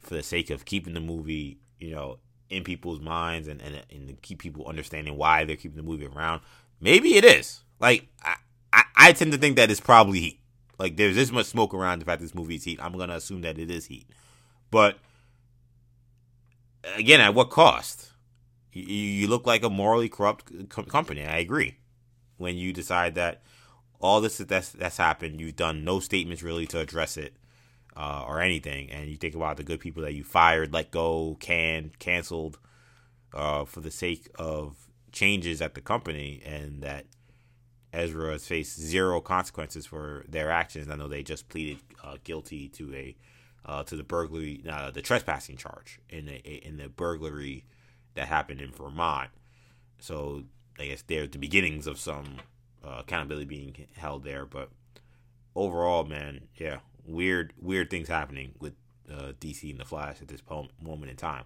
for 0.00 0.12
the 0.12 0.22
sake 0.22 0.50
of 0.50 0.66
keeping 0.66 0.92
the 0.92 1.00
movie, 1.00 1.56
you 1.80 1.94
know, 1.94 2.18
in 2.50 2.64
people's 2.64 3.00
minds 3.00 3.48
and, 3.48 3.62
and, 3.62 3.82
and 3.90 4.08
to 4.08 4.14
keep 4.16 4.40
people 4.40 4.66
understanding 4.66 5.16
why 5.16 5.46
they're 5.46 5.56
keeping 5.56 5.78
the 5.78 5.82
movie 5.82 6.04
around. 6.04 6.42
Maybe 6.82 7.14
it 7.14 7.24
is. 7.24 7.62
Like, 7.80 8.08
I, 8.22 8.34
I, 8.74 8.84
I 8.94 9.12
tend 9.12 9.32
to 9.32 9.38
think 9.38 9.56
that 9.56 9.70
it's 9.70 9.80
probably 9.80 10.20
heat. 10.20 10.40
Like, 10.78 10.98
there's 10.98 11.16
this 11.16 11.32
much 11.32 11.46
smoke 11.46 11.72
around 11.72 12.00
the 12.00 12.04
fact 12.04 12.20
this 12.20 12.34
movie 12.34 12.56
is 12.56 12.64
heat. 12.64 12.78
I'm 12.82 12.92
to 12.92 13.10
assume 13.10 13.40
that 13.40 13.58
it 13.58 13.70
is 13.70 13.86
heat. 13.86 14.06
But, 14.70 14.98
again, 16.94 17.22
at 17.22 17.32
what 17.32 17.48
cost? 17.48 18.10
You, 18.74 18.82
you 18.84 19.26
look 19.28 19.46
like 19.46 19.62
a 19.62 19.70
morally 19.70 20.08
corrupt 20.08 20.68
co- 20.68 20.82
company. 20.82 21.24
I 21.24 21.38
agree. 21.38 21.78
When 22.36 22.56
you 22.56 22.72
decide 22.72 23.14
that 23.14 23.42
all 24.00 24.20
this 24.20 24.38
that's, 24.38 24.70
that's 24.70 24.98
happened, 24.98 25.40
you've 25.40 25.56
done 25.56 25.84
no 25.84 26.00
statements 26.00 26.42
really 26.42 26.66
to 26.66 26.80
address 26.80 27.16
it 27.16 27.36
uh, 27.96 28.24
or 28.26 28.40
anything, 28.40 28.90
and 28.90 29.08
you 29.08 29.16
think 29.16 29.34
about 29.34 29.56
the 29.56 29.62
good 29.62 29.80
people 29.80 30.02
that 30.02 30.14
you 30.14 30.24
fired, 30.24 30.72
let 30.72 30.90
go, 30.90 31.36
canned, 31.40 31.98
canceled, 31.98 32.58
uh, 33.32 33.64
for 33.64 33.80
the 33.80 33.90
sake 33.90 34.28
of 34.38 34.76
changes 35.12 35.62
at 35.62 35.74
the 35.74 35.80
company, 35.80 36.42
and 36.44 36.82
that 36.82 37.06
Ezra 37.92 38.32
has 38.32 38.46
faced 38.46 38.78
zero 38.78 39.20
consequences 39.20 39.86
for 39.86 40.24
their 40.28 40.50
actions. 40.50 40.88
I 40.90 40.96
know 40.96 41.08
they 41.08 41.22
just 41.22 41.48
pleaded 41.48 41.78
uh, 42.02 42.16
guilty 42.24 42.68
to 42.70 42.94
a 42.94 43.16
uh, 43.66 43.82
to 43.84 43.96
the 43.96 44.02
burglary, 44.02 44.62
uh, 44.68 44.90
the 44.90 45.00
trespassing 45.00 45.56
charge 45.56 45.98
in 46.10 46.28
a, 46.28 46.32
in 46.32 46.76
the 46.76 46.88
burglary 46.88 47.64
that 48.14 48.28
happened 48.28 48.60
in 48.60 48.70
Vermont. 48.70 49.30
So 49.98 50.44
I 50.78 50.86
guess 50.86 51.02
there's 51.02 51.30
the 51.30 51.38
beginnings 51.38 51.86
of 51.86 51.98
some 51.98 52.36
uh, 52.84 52.98
accountability 53.00 53.46
being 53.46 53.86
held 53.96 54.24
there, 54.24 54.44
but 54.44 54.70
overall, 55.54 56.04
man, 56.04 56.42
yeah, 56.56 56.78
weird, 57.06 57.52
weird 57.60 57.90
things 57.90 58.08
happening 58.08 58.52
with 58.58 58.74
uh, 59.10 59.32
DC 59.40 59.70
and 59.70 59.80
the 59.80 59.84
Flash 59.84 60.20
at 60.20 60.28
this 60.28 60.40
po- 60.40 60.68
moment 60.82 61.10
in 61.10 61.16
time. 61.16 61.44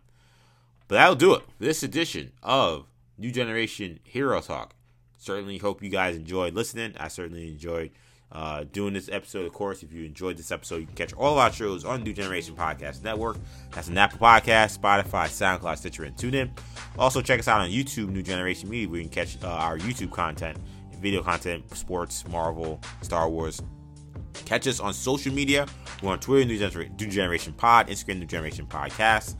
But 0.86 0.96
that'll 0.96 1.14
do 1.14 1.34
it 1.34 1.42
for 1.42 1.64
this 1.64 1.82
edition 1.82 2.32
of 2.42 2.86
New 3.18 3.30
Generation 3.30 4.00
Hero 4.04 4.40
Talk. 4.40 4.74
Certainly 5.18 5.58
hope 5.58 5.82
you 5.82 5.90
guys 5.90 6.16
enjoyed 6.16 6.54
listening. 6.54 6.94
I 6.98 7.08
certainly 7.08 7.48
enjoyed 7.48 7.90
uh, 8.32 8.64
doing 8.72 8.94
this 8.94 9.08
episode. 9.10 9.46
Of 9.46 9.52
course, 9.52 9.82
if 9.82 9.92
you 9.92 10.04
enjoyed 10.04 10.36
this 10.36 10.50
episode, 10.50 10.76
you 10.78 10.86
can 10.86 10.94
catch 10.94 11.12
all 11.14 11.32
of 11.32 11.38
our 11.38 11.52
shows 11.52 11.84
on 11.84 12.02
New 12.02 12.12
Generation 12.12 12.54
Podcast 12.54 13.02
Network. 13.02 13.36
That's 13.72 13.88
an 13.88 13.98
Apple 13.98 14.18
Podcast, 14.18 14.78
Spotify, 14.78 15.26
SoundCloud, 15.26 15.78
Stitcher, 15.78 16.04
and 16.04 16.16
TuneIn. 16.16 16.50
Also, 16.98 17.20
check 17.20 17.40
us 17.40 17.48
out 17.48 17.60
on 17.60 17.70
YouTube, 17.70 18.10
New 18.10 18.22
Generation 18.22 18.68
Media, 18.68 18.88
where 18.88 19.00
you 19.00 19.08
can 19.08 19.12
catch 19.12 19.42
uh, 19.42 19.48
our 19.48 19.78
YouTube 19.78 20.10
content, 20.10 20.58
video 21.00 21.22
content, 21.22 21.74
sports, 21.76 22.26
Marvel, 22.28 22.80
Star 23.02 23.28
Wars, 23.28 23.62
Catch 24.44 24.66
us 24.66 24.80
on 24.80 24.92
social 24.94 25.32
media. 25.32 25.66
We're 26.02 26.12
on 26.12 26.20
Twitter, 26.20 26.44
New 26.46 27.08
Generation 27.08 27.52
Pod, 27.52 27.88
Instagram, 27.88 28.20
New 28.20 28.26
Generation 28.26 28.66
Podcast. 28.66 29.36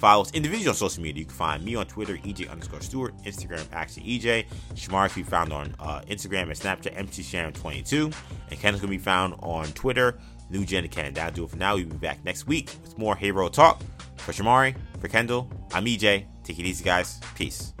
Follow 0.00 0.22
us 0.22 0.32
individually 0.32 0.66
on 0.66 0.74
social 0.74 1.02
media. 1.02 1.20
You 1.20 1.26
can 1.26 1.34
find 1.34 1.62
me 1.62 1.74
on 1.74 1.84
Twitter, 1.84 2.16
EJ 2.16 2.50
underscore 2.50 2.80
Stewart, 2.80 3.14
Instagram, 3.24 3.66
actually 3.70 4.04
EJ. 4.04 4.46
Shamar 4.74 5.12
can 5.12 5.22
be 5.22 5.28
found 5.28 5.52
on 5.52 5.74
uh, 5.78 6.00
Instagram 6.08 6.44
and 6.44 6.52
Snapchat, 6.52 6.96
MCSharon22. 6.96 8.14
And 8.50 8.58
Kendall 8.58 8.80
can 8.80 8.88
be 8.88 8.96
found 8.96 9.34
on 9.40 9.66
Twitter, 9.72 10.18
New 10.48 10.64
Gen 10.64 10.88
Ken. 10.88 11.12
That'll 11.12 11.34
do 11.34 11.44
it 11.44 11.50
for 11.50 11.58
now. 11.58 11.76
We'll 11.76 11.84
be 11.84 11.98
back 11.98 12.24
next 12.24 12.46
week 12.46 12.70
with 12.82 12.96
more 12.96 13.14
Hero 13.14 13.50
Talk. 13.50 13.82
For 14.16 14.32
Shamari, 14.32 14.74
for 15.00 15.08
Kendall, 15.08 15.50
I'm 15.74 15.84
EJ. 15.84 16.24
Take 16.44 16.58
it 16.58 16.64
easy, 16.64 16.82
guys. 16.82 17.20
Peace. 17.34 17.74